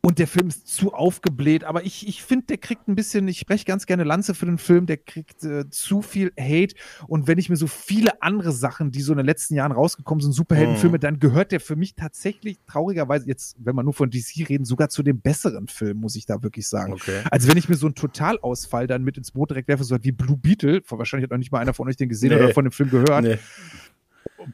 Und 0.04 0.18
der 0.18 0.26
Film 0.28 0.48
ist 0.48 0.68
zu 0.68 0.92
aufgebläht, 0.92 1.64
aber 1.64 1.84
ich, 1.86 2.06
ich 2.06 2.22
finde, 2.22 2.44
der 2.46 2.58
kriegt 2.58 2.88
ein 2.88 2.94
bisschen, 2.94 3.26
ich 3.26 3.38
spreche 3.38 3.64
ganz 3.64 3.86
gerne 3.86 4.04
Lanze 4.04 4.34
für 4.34 4.44
den 4.44 4.58
Film, 4.58 4.84
der 4.84 4.98
kriegt 4.98 5.42
äh, 5.44 5.68
zu 5.70 6.02
viel 6.02 6.30
Hate. 6.38 6.74
Und 7.06 7.26
wenn 7.26 7.38
ich 7.38 7.48
mir 7.48 7.56
so 7.56 7.66
viele 7.66 8.20
andere 8.22 8.52
Sachen, 8.52 8.90
die 8.90 9.00
so 9.00 9.12
in 9.12 9.16
den 9.16 9.24
letzten 9.24 9.54
Jahren 9.54 9.72
rausgekommen 9.72 10.20
sind, 10.22 10.32
Superheldenfilme, 10.32 10.98
Mhm. 10.98 11.00
dann 11.00 11.18
gehört 11.20 11.52
der 11.52 11.60
für 11.60 11.74
mich 11.74 11.94
tatsächlich 11.94 12.58
traurigerweise, 12.66 13.26
jetzt, 13.26 13.56
wenn 13.58 13.74
man 13.74 13.86
nur 13.86 13.94
von 13.94 14.10
DC 14.10 14.46
reden, 14.48 14.66
sogar 14.66 14.90
zu 14.90 15.02
den 15.02 15.20
besseren 15.22 15.68
Filmen, 15.68 16.00
muss 16.00 16.16
ich 16.16 16.26
da 16.26 16.42
wirklich 16.42 16.68
sagen. 16.68 16.92
Okay. 16.92 17.22
Also 17.30 17.48
wenn 17.48 17.56
ich 17.56 17.70
mir 17.70 17.76
so 17.76 17.86
einen 17.86 17.94
Totalausfall 17.94 18.86
dann 18.86 19.04
mit 19.04 19.16
ins 19.16 19.30
Boot 19.32 19.50
direkt 19.50 19.68
werfe, 19.68 19.84
so 19.84 19.96
wie 20.02 20.12
Blue 20.12 20.36
Beetle, 20.36 20.82
wahrscheinlich 20.90 21.24
hat 21.24 21.30
noch 21.30 21.38
nicht 21.38 21.50
mal 21.50 21.60
einer 21.60 21.72
von 21.72 21.88
euch 21.88 21.96
den 21.96 22.10
gesehen 22.10 22.28
Nee. 22.28 22.36
oder 22.36 22.52
von 22.52 22.64
dem 22.66 22.72
Film 22.72 22.90
gehört, 22.90 23.22
Nee. 23.24 23.38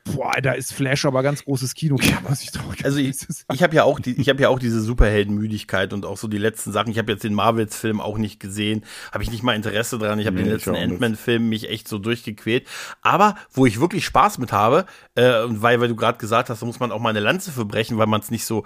Boah, 0.04 0.32
da 0.42 0.52
ist 0.52 0.72
Flash 0.72 1.04
aber 1.04 1.22
ganz 1.22 1.44
großes 1.44 1.74
Kino, 1.74 1.96
muss 2.28 2.42
ich 2.42 2.50
traurig 2.50 2.84
Also 2.84 2.98
ich, 2.98 3.16
ich 3.52 3.62
habe 3.62 3.74
ja 3.74 3.84
auch 3.84 4.00
die, 4.00 4.20
ich 4.20 4.28
habe 4.28 4.42
ja 4.42 4.48
auch 4.48 4.58
diese 4.58 4.80
Superheldenmüdigkeit 4.80 5.92
und 5.92 6.04
auch 6.04 6.16
so 6.16 6.28
die 6.28 6.38
letzten 6.38 6.72
Sachen. 6.72 6.90
Ich 6.90 6.98
habe 6.98 7.12
jetzt 7.12 7.24
den 7.24 7.34
Marvels-Film 7.34 8.00
auch 8.00 8.18
nicht 8.18 8.40
gesehen, 8.40 8.84
habe 9.12 9.22
ich 9.22 9.30
nicht 9.30 9.42
mal 9.42 9.54
Interesse 9.54 9.98
dran. 9.98 10.18
Ich 10.18 10.26
habe 10.26 10.36
Nee, 10.36 10.44
den 10.44 10.52
letzten. 10.52 10.74
Ant-Man-Film 10.74 11.48
mich 11.48 11.68
echt 11.68 11.88
so 11.88 11.98
durchgequält. 11.98 12.66
Aber 13.02 13.36
wo 13.52 13.66
ich 13.66 13.80
wirklich 13.80 14.04
Spaß 14.04 14.38
mit 14.38 14.52
habe, 14.52 14.86
äh, 15.14 15.42
und 15.42 15.62
weil, 15.62 15.80
weil 15.80 15.88
du 15.88 15.96
gerade 15.96 16.18
gesagt 16.18 16.50
hast, 16.50 16.62
da 16.62 16.66
muss 16.66 16.80
man 16.80 16.92
auch 16.92 17.00
mal 17.00 17.10
eine 17.10 17.20
Lanze 17.20 17.50
für 17.50 17.64
brechen, 17.64 17.98
weil 17.98 18.06
man 18.06 18.20
es 18.20 18.30
nicht 18.30 18.44
so 18.44 18.64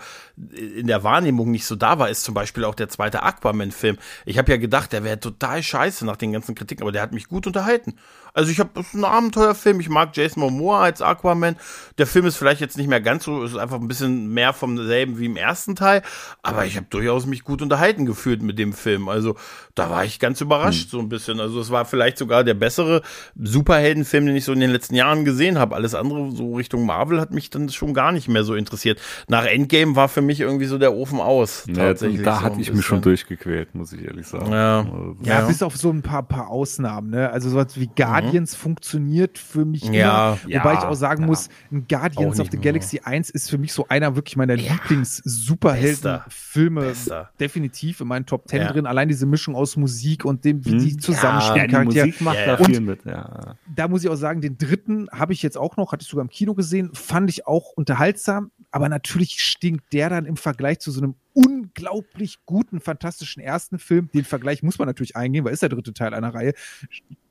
äh, 0.53 0.81
in 0.81 0.87
der 0.87 1.05
Wahrnehmung 1.05 1.51
nicht 1.51 1.67
so 1.67 1.77
da 1.77 1.99
war, 1.99 2.09
ist 2.09 2.25
zum 2.25 2.35
Beispiel 2.35 2.65
auch 2.65 2.75
der 2.75 2.89
zweite 2.89 3.23
Aquaman-Film. 3.23 3.99
Ich 4.25 4.39
habe 4.39 4.51
ja 4.53 4.59
gedacht, 4.59 4.93
der 4.93 5.05
wäre 5.05 5.21
total 5.21 5.63
scheiße 5.63 6.05
nach 6.07 6.17
den 6.17 6.33
ganzen 6.33 6.55
Kritiken, 6.55 6.83
aber 6.83 6.93
der 6.93 7.03
hat 7.03 7.13
mich 7.13 7.29
gut 7.29 7.47
unterhalten. 7.47 7.95
Also 8.35 8.51
ich 8.51 8.59
habe 8.59 8.71
das 8.75 8.89
ist 8.89 8.95
ein 8.95 9.05
Abenteuerfilm. 9.05 9.79
Ich 9.81 9.89
mag 9.89 10.15
Jason 10.17 10.41
Momoa 10.43 10.83
als 10.83 11.01
Aquaman. 11.01 11.57
Der 11.99 12.07
Film 12.07 12.27
ist 12.27 12.37
vielleicht 12.37 12.61
jetzt 12.61 12.77
nicht 12.77 12.89
mehr 12.89 13.01
ganz 13.01 13.25
so, 13.25 13.45
ist 13.45 13.57
einfach 13.57 13.81
ein 13.81 13.87
bisschen 13.89 14.35
mehr 14.35 14.53
vom 14.53 14.77
selben 14.85 15.19
wie 15.19 15.27
im 15.27 15.37
ersten 15.37 15.77
Teil. 15.77 16.03
Aber 16.43 16.67
ich 16.67 16.77
habe 16.77 16.87
durchaus 16.91 17.27
mich 17.27 17.45
gut 17.45 17.63
unterhalten 17.63 18.07
gefühlt 18.07 18.43
mit 18.43 18.59
dem 18.59 18.73
Film. 18.73 19.09
Also 19.09 19.37
da 19.77 19.89
war 19.89 20.05
ich 20.05 20.19
ganz 20.19 20.41
überrascht 20.41 20.91
so 20.91 20.99
ein 20.99 21.09
bisschen. 21.09 21.39
Also 21.39 21.61
es 21.61 21.71
war 21.71 21.85
vielleicht 21.85 22.19
sogar 22.19 22.43
der 22.43 22.55
bessere 22.55 23.03
Superheldenfilm, 23.37 24.27
den 24.27 24.35
ich 24.37 24.45
so 24.45 24.53
in 24.53 24.59
den 24.61 24.71
letzten 24.71 24.97
Jahren 24.97 25.25
gesehen 25.25 25.59
habe. 25.59 25.77
Alles 25.77 25.95
andere 25.95 26.33
so 26.33 26.57
Richtung 26.57 26.85
Marvel 26.87 27.21
hat 27.21 27.31
mich 27.33 27.51
dann 27.51 27.69
schon 27.69 27.95
gar 27.95 28.11
nicht 28.11 28.27
mehr 28.29 28.43
so 28.43 28.55
interessiert. 28.57 29.01
Nach 29.29 29.45
Endgame 29.45 29.95
war 29.95 30.09
für 30.09 30.23
mich 30.23 30.41
irgendwie 30.41 30.67
so 30.67 30.79
der 30.79 30.93
Ofen 30.93 31.21
aus. 31.21 31.65
Ja, 31.69 31.75
tatsächlich 31.75 32.23
da 32.23 32.37
so 32.37 32.41
hatte 32.43 32.61
ich 32.61 32.73
mich 32.73 32.85
schon 32.85 33.01
durchgequält, 33.01 33.75
muss 33.77 33.93
ich 33.93 34.05
ehrlich 34.05 34.27
sagen. 34.27 34.51
Ja. 34.51 34.79
Also, 34.81 35.17
Ja, 35.23 35.41
Ja. 35.41 35.47
bis 35.47 35.63
auf 35.63 35.77
so 35.77 35.91
ein 35.91 36.03
paar, 36.03 36.25
paar 36.25 36.49
Ausnahmen, 36.49 37.11
ne? 37.11 37.31
Also 37.31 37.49
sowas 37.51 37.69
wie 37.77 37.87
Guardians 37.87 38.24
funktioniert 38.55 39.39
für 39.39 39.65
mich 39.65 39.83
Ja. 39.85 40.39
immer. 40.45 40.61
Wobei 40.63 40.73
Ja, 40.73 40.79
ich 40.79 40.85
auch 40.85 40.95
sagen 40.95 41.23
ja. 41.23 41.27
muss, 41.27 41.49
ein 41.73 41.87
Guardians 41.89 42.41
of 42.41 42.49
the 42.51 42.59
Galaxy 42.59 43.01
1 43.05 43.31
ist 43.31 43.51
für 43.51 43.59
mich 43.59 43.73
so 43.73 43.87
einer 43.89 44.17
wirklich 44.17 44.37
meiner 44.37 44.55
Ja. 44.57 44.73
Lieblings-Superhelden-Filme. 44.73 46.95
Definitiv 47.41 48.01
in 48.01 48.09
meinen 48.09 48.27
Top 48.27 48.49
10 48.49 48.61
Ja. 48.63 48.73
drin. 48.73 48.87
Allein 48.87 49.09
diese 49.09 49.27
Mischung 49.27 49.55
aus 49.55 49.77
Musik 49.77 50.25
und 50.25 50.45
dem, 50.45 50.65
wie 50.65 50.71
Hm. 50.73 50.79
die 50.79 50.91
ja, 50.93 50.99
zusammenspielen. 50.99 51.69
die 51.69 51.73
Charaktere. 51.73 52.07
Musik 52.07 52.21
macht 52.21 52.37
Ja, 52.39 52.47
da 52.47 52.59
ja. 52.59 52.65
viel 52.65 52.81
mit, 52.81 53.05
ja. 53.05 53.57
da 53.75 53.89
muss 53.89 54.05
ich 54.05 54.11
auch 54.11 54.17
sagen, 54.17 54.41
den 54.41 54.59
dritten 54.59 55.09
habe 55.11 55.33
ich 55.33 55.43
jetzt 55.43 55.57
auch 55.59 55.77
noch, 55.77 55.93
hatte 55.93 56.03
ich 56.03 56.09
sogar 56.09 56.23
im 56.25 56.31
Kino 56.31 56.55
gesehen, 56.55 56.91
fand 56.95 57.31
ich 57.31 57.47
auch 57.47 57.73
unterhaltsam, 57.77 58.51
aber 58.71 58.89
natürlich 58.89 59.41
stinkt 59.41 59.93
der 59.93 60.11
dann 60.11 60.27
im 60.27 60.37
Vergleich 60.37 60.79
zu 60.81 60.91
so 60.91 61.01
einem 61.01 61.15
unglaublich 61.33 62.39
guten, 62.47 62.81
fantastischen 62.81 63.43
ersten 63.43 63.79
Film, 63.79 64.09
den 64.15 64.25
Vergleich 64.25 64.63
muss 64.63 64.79
man 64.79 64.87
natürlich 64.87 65.17
eingehen, 65.17 65.45
weil 65.45 65.53
ist 65.53 65.63
der 65.63 65.69
dritte 65.69 65.93
Teil 65.93 66.15
einer 66.15 66.33
Reihe, 66.35 66.53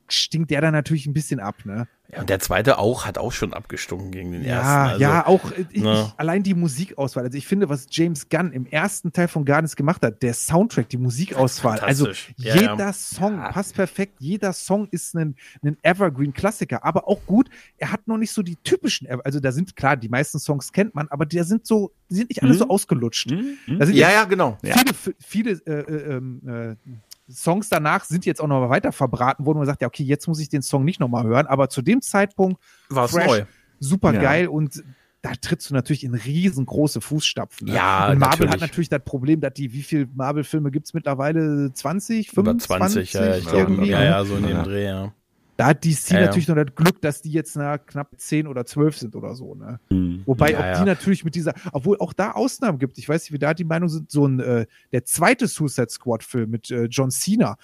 stinkt 0.08 0.50
der 0.50 0.60
dann 0.60 0.72
natürlich 0.72 1.06
ein 1.06 1.14
bisschen 1.14 1.40
ab, 1.40 1.56
ne? 1.64 1.86
Ja, 2.12 2.20
und 2.20 2.28
der 2.28 2.38
zweite 2.38 2.78
auch 2.78 3.06
hat 3.06 3.16
auch 3.16 3.32
schon 3.32 3.54
abgestunken 3.54 4.10
gegen 4.10 4.32
den 4.32 4.44
Ja, 4.44 4.56
ersten. 4.58 4.92
Also, 4.92 5.00
ja, 5.00 5.26
auch 5.26 5.50
äh, 5.52 5.64
ich, 5.70 5.82
ne. 5.82 6.04
ich, 6.06 6.20
allein 6.20 6.42
die 6.42 6.52
Musikauswahl. 6.54 7.24
Also 7.24 7.38
ich 7.38 7.46
finde, 7.46 7.68
was 7.70 7.86
James 7.90 8.28
Gunn 8.28 8.52
im 8.52 8.66
ersten 8.66 9.10
Teil 9.10 9.26
von 9.26 9.44
Guardians 9.46 9.74
gemacht 9.74 10.02
hat, 10.02 10.22
der 10.22 10.34
Soundtrack, 10.34 10.88
die 10.90 10.98
Musikauswahl, 10.98 11.80
also. 11.80 12.08
Ja, 12.36 12.54
jeder 12.56 12.76
ja. 12.78 12.92
Song 12.92 13.38
passt 13.38 13.74
perfekt, 13.74 14.16
jeder 14.18 14.52
Song 14.52 14.86
ist 14.90 15.14
ein, 15.16 15.34
ein 15.62 15.78
Evergreen-Klassiker, 15.82 16.84
aber 16.84 17.08
auch 17.08 17.24
gut, 17.26 17.48
er 17.78 17.90
hat 17.90 18.06
noch 18.06 18.18
nicht 18.18 18.32
so 18.32 18.42
die 18.42 18.56
typischen, 18.56 19.08
also 19.24 19.40
da 19.40 19.50
sind 19.50 19.74
klar, 19.74 19.96
die 19.96 20.10
meisten 20.10 20.38
Songs 20.38 20.72
kennt 20.72 20.94
man, 20.94 21.08
aber 21.08 21.24
die 21.24 21.42
sind 21.42 21.66
so, 21.66 21.90
die 22.10 22.16
sind 22.16 22.28
nicht 22.28 22.42
alle 22.42 22.52
Mhm. 22.52 22.58
so 22.58 22.68
ausgelutscht. 22.68 23.30
Hm? 23.30 23.56
Hm? 23.64 23.82
Sind 23.82 23.96
Ja, 23.96 24.12
ja, 24.12 24.24
genau. 24.24 24.58
Viele, 24.62 25.16
viele 25.20 25.50
äh, 25.66 25.80
äh, 25.80 26.16
ähm, 26.16 26.42
äh, 26.46 26.90
Songs 27.30 27.68
danach 27.68 28.04
sind 28.04 28.26
jetzt 28.26 28.40
auch 28.40 28.46
noch 28.46 28.60
mal 28.60 28.70
weiter 28.70 28.92
verbraten 28.92 29.46
worden 29.46 29.56
und 29.58 29.60
man 29.62 29.66
sagt, 29.66 29.82
ja, 29.82 29.88
okay, 29.88 30.02
jetzt 30.02 30.26
muss 30.28 30.40
ich 30.40 30.48
den 30.48 30.62
Song 30.62 30.84
nicht 30.84 31.00
noch 31.00 31.08
mal 31.08 31.24
hören, 31.24 31.46
aber 31.46 31.68
zu 31.68 31.80
dem 31.82 32.02
Zeitpunkt 32.02 32.62
War 32.90 33.06
es 33.06 33.12
neu. 33.12 33.44
super 33.80 34.12
Ja. 34.14 34.20
geil 34.20 34.48
und 34.48 34.82
da 35.22 35.32
trittst 35.40 35.70
du 35.70 35.74
natürlich 35.74 36.04
in 36.04 36.14
riesengroße 36.14 37.00
Fußstapfen. 37.00 37.68
Ne? 37.68 37.74
Ja, 37.76 38.10
und 38.10 38.18
Marvel 38.18 38.46
natürlich. 38.46 38.52
hat 38.52 38.60
natürlich 38.60 38.88
das 38.90 39.02
Problem, 39.04 39.40
dass 39.40 39.54
die, 39.54 39.72
wie 39.72 39.82
viele 39.82 40.06
Marvel-Filme 40.14 40.70
gibt's 40.70 40.92
mittlerweile? 40.92 41.72
20, 41.72 42.30
Über 42.34 42.42
25? 42.42 43.10
20, 43.10 43.14
ja, 43.14 43.36
ich 43.36 43.46
glaube, 43.46 43.86
ja, 43.86 44.04
ja, 44.04 44.24
so 44.26 44.36
in 44.36 44.42
dem 44.42 44.50
Ja. 44.56 44.62
Dreh, 44.64 44.84
ja. 44.84 45.12
Da 45.56 45.66
hat 45.66 45.84
DC 45.84 46.10
Ja, 46.10 46.20
ja. 46.20 46.26
natürlich 46.26 46.48
noch 46.48 46.56
das 46.56 46.74
Glück, 46.74 47.00
dass 47.00 47.22
die 47.22 47.30
jetzt 47.30 47.56
na, 47.56 47.78
knapp 47.78 48.08
10 48.16 48.46
oder 48.46 48.66
12 48.66 48.98
sind 48.98 49.16
oder 49.16 49.34
so. 49.34 49.54
Ne? 49.54 49.78
Hm. 49.88 50.22
Wobei 50.26 50.50
Ja, 50.52 50.58
auch 50.58 50.64
ja. 50.64 50.78
die 50.80 50.84
natürlich 50.84 51.24
mit 51.24 51.34
dieser, 51.34 51.54
obwohl 51.72 51.98
auch 51.98 52.12
da 52.12 52.32
Ausnahmen 52.32 52.78
gibt. 52.78 52.98
Ich 52.98 53.08
weiß 53.08 53.22
nicht, 53.22 53.32
wie 53.32 53.38
da 53.38 53.54
die 53.54 53.64
Meinung 53.64 53.88
sind. 53.88 54.10
So 54.10 54.26
ein 54.26 54.40
äh, 54.40 54.66
der 54.92 55.04
zweite 55.04 55.46
Suicide 55.46 55.90
Squad 55.90 56.24
Film 56.24 56.50
mit 56.50 56.70
äh, 56.70 56.84
John 56.84 57.10
Cena, 57.10 57.56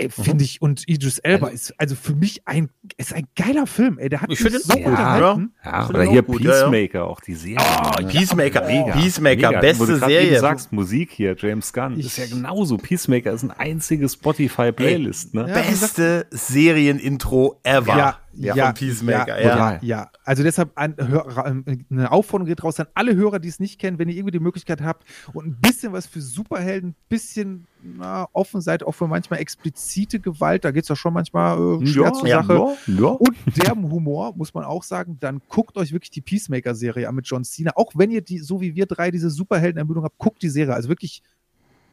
ey, 0.00 0.08
Mhm. 0.16 0.22
finde 0.22 0.44
ich 0.44 0.60
und 0.62 0.88
Idris 0.88 1.18
Elba 1.18 1.48
ist 1.48 1.74
also 1.78 1.94
für 1.94 2.14
mich 2.14 2.42
ein 2.46 2.70
ist 2.96 3.12
ein 3.14 3.26
geiler 3.36 3.66
Film. 3.66 3.98
Ey, 3.98 4.08
der 4.08 4.22
hat 4.22 4.30
Ich 4.32 4.40
mich 4.42 4.52
find 4.52 4.62
so 4.64 4.78
ja, 4.78 4.86
unterhalten. 4.86 5.52
Ja, 5.64 5.86
Find 5.86 5.98
oder 5.98 6.10
hier 6.10 6.22
gut, 6.22 6.40
ja, 6.42 6.50
ja. 6.50 6.56
Peacemaker, 6.68 7.04
auch 7.06 7.20
die 7.20 7.34
Serie. 7.34 7.58
Oh, 7.60 8.00
ne? 8.00 8.08
Peacemaker, 8.08 8.66
Mega. 8.66 8.92
Peacemaker, 8.96 9.48
Mega. 9.48 9.60
beste 9.60 9.82
Wo 9.82 9.86
du 9.86 9.98
Serie. 9.98 10.30
Eben 10.32 10.40
sagst 10.40 10.72
Musik 10.72 11.10
hier, 11.12 11.36
James 11.38 11.72
Gunn. 11.72 11.98
Ich- 11.98 12.06
ist 12.06 12.18
ja 12.18 12.26
genauso. 12.26 12.76
Peacemaker 12.76 13.32
ist 13.32 13.42
ein 13.42 13.50
einzige 13.52 14.08
Spotify-Playlist, 14.08 15.34
ne? 15.34 15.46
Ja, 15.48 15.54
Beste 15.54 16.26
Serienintro 16.30 17.60
ever. 17.62 17.96
Ja, 17.96 18.18
ja, 18.44 18.66
von 18.66 18.74
Peacemaker, 18.74 19.40
ja, 19.40 19.48
ja. 19.48 19.72
ja, 19.72 19.78
ja. 19.82 20.10
Also 20.24 20.42
deshalb 20.42 20.70
ein, 20.76 20.94
Hör- 20.96 21.46
ähm, 21.46 21.64
eine 21.90 22.10
Aufforderung 22.10 22.48
geht 22.48 22.62
raus 22.64 22.80
an 22.80 22.86
alle 22.94 23.14
Hörer, 23.14 23.38
die 23.38 23.48
es 23.48 23.60
nicht 23.60 23.78
kennen, 23.78 23.98
wenn 23.98 24.08
ihr 24.08 24.16
irgendwie 24.16 24.32
die 24.32 24.40
Möglichkeit 24.40 24.82
habt 24.82 25.04
und 25.32 25.46
ein 25.46 25.56
bisschen 25.60 25.92
was 25.92 26.06
für 26.06 26.20
Superhelden, 26.20 26.90
ein 26.90 26.96
bisschen 27.08 27.66
na, 27.82 28.28
offen 28.32 28.60
seid, 28.60 28.82
auch 28.82 28.92
für 28.92 29.06
manchmal 29.06 29.40
explizite 29.40 30.20
Gewalt, 30.20 30.64
da 30.64 30.70
geht's 30.70 30.88
doch 30.88 30.96
schon 30.96 31.14
manchmal 31.14 31.82
äh, 31.82 31.86
schwer 31.86 32.12
zur 32.12 32.28
ja, 32.28 32.42
Sache. 32.42 32.54
ja, 32.86 32.94
ja. 33.00 33.06
Und 33.08 33.36
derben 33.56 33.90
Humor, 33.90 34.34
muss 34.36 34.52
man 34.52 34.64
auch 34.64 34.82
sagen, 34.82 35.16
dann 35.20 35.40
guckt 35.48 35.76
euch 35.76 35.92
wirklich 35.92 36.10
die 36.10 36.20
Peacemaker-Serie 36.20 37.08
an 37.08 37.14
mit 37.14 37.26
John 37.26 37.44
Cena. 37.44 37.72
Auch 37.76 37.92
wenn 37.94 38.10
ihr 38.10 38.20
die, 38.20 38.38
so 38.38 38.60
wie 38.60 38.74
wir 38.74 38.86
drei, 38.86 39.10
diese 39.10 39.30
Superhelden-Ermüdung 39.30 40.04
habt, 40.04 40.18
guckt 40.18 40.42
die 40.42 40.50
Serie. 40.50 40.74
Also 40.74 40.88
wirklich, 40.88 41.22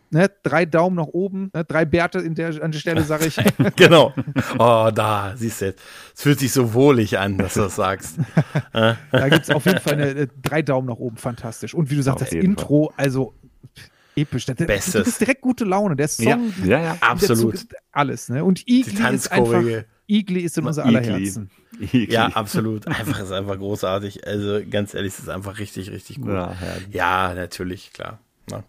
ne, 0.09 0.29
drei 0.43 0.65
Daumen 0.65 0.95
nach 0.95 1.07
oben, 1.07 1.49
ne, 1.53 1.63
drei 1.65 1.85
Bärte 1.85 2.19
in 2.19 2.35
der, 2.35 2.61
an 2.63 2.71
der 2.71 2.79
Stelle, 2.79 3.03
sage 3.03 3.25
ich. 3.27 3.37
Genau. 3.75 4.13
Oh, 4.57 4.89
da, 4.93 5.33
siehst 5.35 5.61
du, 5.61 5.73
es 6.15 6.21
fühlt 6.21 6.39
sich 6.39 6.51
so 6.51 6.73
wohlig 6.73 7.17
an, 7.17 7.37
dass 7.37 7.55
du 7.55 7.61
das 7.61 7.75
sagst. 7.75 8.17
Da 8.73 9.29
gibt's 9.29 9.49
auf 9.49 9.65
jeden 9.65 9.79
Fall 9.79 9.93
eine, 9.93 10.07
äh, 10.09 10.27
drei 10.41 10.61
Daumen 10.61 10.87
nach 10.87 10.97
oben, 10.97 11.17
fantastisch. 11.17 11.73
Und 11.73 11.89
wie 11.89 11.95
du 11.95 12.01
sagst, 12.03 12.21
Auf 12.21 12.29
das 12.29 12.33
Intro, 12.37 12.91
also 12.97 13.33
pff, 13.77 13.89
episch. 14.15 14.45
Das, 14.45 14.55
Bestes. 14.55 14.93
Du 14.93 15.03
bist 15.03 15.21
direkt 15.21 15.41
gute 15.41 15.65
Laune. 15.65 15.95
Der 15.95 16.07
Song, 16.07 16.53
Ja, 16.63 16.67
ja, 16.67 16.79
ja. 16.83 16.97
Absolut. 17.01 17.57
Zug- 17.59 17.69
alles. 17.91 18.29
Ne? 18.29 18.43
Und 18.43 18.67
Igli 18.67 19.13
ist 19.13 19.31
einfach. 19.31 19.63
Igli 20.09 20.39
ist 20.39 20.57
in 20.57 20.65
unser 20.65 20.85
Igli. 20.85 20.97
aller 20.97 21.05
Herzen. 21.19 21.49
Eklig. 21.81 22.11
Ja, 22.11 22.27
absolut. 22.27 22.87
Einfach 22.87 23.19
ist 23.19 23.31
einfach 23.31 23.57
großartig. 23.57 24.25
Also 24.25 24.61
ganz 24.69 24.93
ehrlich, 24.93 25.13
es 25.13 25.19
ist 25.19 25.29
einfach 25.29 25.59
richtig, 25.59 25.91
richtig 25.91 26.21
gut. 26.21 26.31
Ja. 26.31 26.55
Ja, 26.91 27.33
natürlich, 27.35 27.91
klar. 27.91 28.19
Na. 28.49 28.63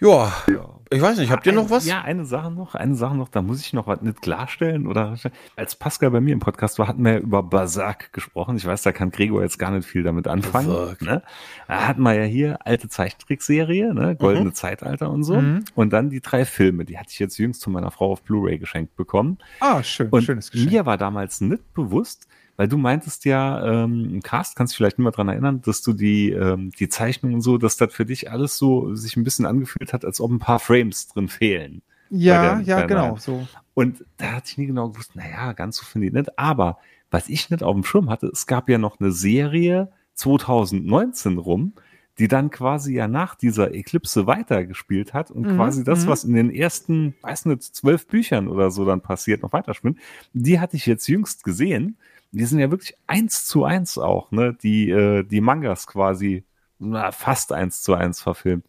Ja, 0.00 0.32
ich 0.90 1.00
weiß 1.00 1.18
nicht, 1.18 1.30
habt 1.30 1.46
ihr 1.46 1.52
noch 1.52 1.70
was? 1.70 1.86
Ja, 1.86 2.02
eine 2.02 2.24
Sache 2.24 2.50
noch, 2.50 2.74
eine 2.74 2.94
Sache 2.94 3.16
noch, 3.16 3.28
da 3.28 3.42
muss 3.42 3.60
ich 3.60 3.72
noch 3.72 3.86
was 3.86 4.02
nicht 4.02 4.22
klarstellen. 4.22 4.86
Oder 4.86 5.16
als 5.56 5.76
Pascal 5.76 6.10
bei 6.10 6.20
mir 6.20 6.32
im 6.32 6.40
Podcast 6.40 6.78
war, 6.78 6.88
hatten 6.88 7.04
wir 7.04 7.18
über 7.18 7.42
Berserk 7.42 8.12
gesprochen. 8.12 8.56
Ich 8.56 8.66
weiß, 8.66 8.82
da 8.82 8.92
kann 8.92 9.10
Gregor 9.10 9.42
jetzt 9.42 9.58
gar 9.58 9.70
nicht 9.70 9.88
viel 9.88 10.02
damit 10.02 10.28
anfangen. 10.28 10.68
Berserk. 10.68 11.02
Ne? 11.02 11.22
Da 11.68 11.88
hatten 11.88 12.02
wir 12.02 12.14
ja 12.14 12.24
hier 12.24 12.66
alte 12.66 12.88
Zeichentrickserie, 12.88 13.94
ne? 13.94 14.14
Goldene 14.16 14.52
Zeitalter 14.52 15.10
und 15.10 15.24
so. 15.24 15.40
Mhm. 15.40 15.64
Und 15.74 15.92
dann 15.92 16.10
die 16.10 16.20
drei 16.20 16.44
Filme, 16.44 16.84
die 16.84 16.98
hatte 16.98 17.08
ich 17.10 17.18
jetzt 17.18 17.38
jüngst 17.38 17.60
zu 17.60 17.70
meiner 17.70 17.90
Frau 17.90 18.12
auf 18.12 18.22
Blu-ray 18.22 18.58
geschenkt 18.58 18.94
bekommen. 18.96 19.38
Ah, 19.60 19.82
schön, 19.82 20.10
Und 20.10 20.22
schönes 20.22 20.50
Geschenk. 20.50 20.70
mir 20.70 20.86
war 20.86 20.98
damals 20.98 21.40
nicht 21.40 21.72
bewusst, 21.72 22.28
weil 22.56 22.68
du 22.68 22.76
meintest 22.78 23.24
ja 23.24 23.84
ähm, 23.84 24.08
im 24.14 24.22
Cast, 24.22 24.56
kannst 24.56 24.72
du 24.74 24.76
vielleicht 24.76 24.98
nicht 24.98 25.04
mehr 25.04 25.12
dran 25.12 25.28
erinnern, 25.28 25.60
dass 25.62 25.82
du 25.82 25.92
die, 25.92 26.30
ähm, 26.30 26.70
die 26.78 26.88
Zeichnung 26.88 27.34
und 27.34 27.40
so, 27.40 27.58
dass 27.58 27.76
das 27.76 27.92
für 27.92 28.04
dich 28.06 28.30
alles 28.30 28.56
so 28.58 28.94
sich 28.94 29.16
ein 29.16 29.24
bisschen 29.24 29.46
angefühlt 29.46 29.92
hat, 29.92 30.04
als 30.04 30.20
ob 30.20 30.30
ein 30.30 30.38
paar 30.38 30.60
Frames 30.60 31.08
drin 31.08 31.28
fehlen. 31.28 31.82
ja, 32.10 32.56
der- 32.56 32.60
ja, 32.66 32.86
genau. 32.86 33.16
So. 33.16 33.46
Und 33.74 34.04
da 34.18 34.32
hatte 34.32 34.46
ich 34.50 34.58
nie 34.58 34.66
genau 34.66 34.88
gewusst, 34.90 35.16
naja, 35.16 35.52
ganz 35.52 35.76
so 35.78 35.84
finde 35.84 36.06
ich 36.06 36.12
nicht. 36.12 36.38
Aber 36.38 36.78
was 37.10 37.28
ich 37.28 37.50
nicht 37.50 37.62
auf 37.62 37.74
dem 37.74 37.82
Schirm 37.84 38.08
hatte, 38.10 38.26
es 38.28 38.46
gab 38.46 38.68
ja 38.68 38.78
noch 38.78 39.00
eine 39.00 39.10
Serie 39.12 39.90
2019 40.14 41.38
rum, 41.38 41.72
die 42.18 42.28
dann 42.28 42.50
quasi 42.50 42.94
ja 42.94 43.08
nach 43.08 43.34
dieser 43.34 43.74
Eklipse 43.74 44.26
weitergespielt 44.28 45.12
hat 45.14 45.32
und 45.32 45.48
Mhm, 45.48 45.56
quasi 45.56 45.82
das, 45.82 46.04
mhm. 46.04 46.08
was 46.10 46.22
in 46.24 46.34
den 46.34 46.50
ersten, 46.50 47.14
weiß 47.22 47.46
nicht, 47.46 47.62
zwölf 47.64 48.06
Büchern 48.06 48.46
oder 48.46 48.70
so 48.70 48.84
dann 48.84 49.00
passiert, 49.00 49.42
noch 49.42 49.52
weiterspielt. 49.52 49.96
Die 50.32 50.60
hatte 50.60 50.76
ich 50.76 50.86
jetzt 50.86 51.08
jüngst 51.08 51.42
gesehen. 51.42 51.96
Die 52.38 52.44
sind 52.44 52.58
ja 52.58 52.70
wirklich 52.70 52.94
eins 53.06 53.46
zu 53.46 53.64
eins 53.64 53.96
auch, 53.98 54.30
ne? 54.32 54.54
Die, 54.62 54.90
äh, 54.90 55.22
die 55.24 55.40
Mangas 55.40 55.86
quasi 55.86 56.44
na, 56.78 57.12
fast 57.12 57.52
eins 57.52 57.82
zu 57.82 57.94
eins 57.94 58.20
verfilmt. 58.20 58.66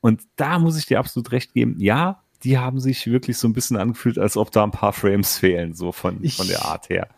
Und 0.00 0.22
da 0.36 0.58
muss 0.58 0.78
ich 0.78 0.86
dir 0.86 0.98
absolut 0.98 1.32
recht 1.32 1.52
geben, 1.52 1.76
ja, 1.78 2.22
die 2.44 2.58
haben 2.58 2.80
sich 2.80 3.06
wirklich 3.06 3.36
so 3.38 3.48
ein 3.48 3.52
bisschen 3.52 3.76
angefühlt, 3.76 4.18
als 4.18 4.36
ob 4.36 4.50
da 4.50 4.64
ein 4.64 4.70
paar 4.70 4.92
Frames 4.94 5.36
fehlen, 5.38 5.74
so 5.74 5.92
von, 5.92 6.18
Ich- 6.22 6.36
von 6.36 6.48
der 6.48 6.64
Art 6.64 6.88
her. 6.88 7.08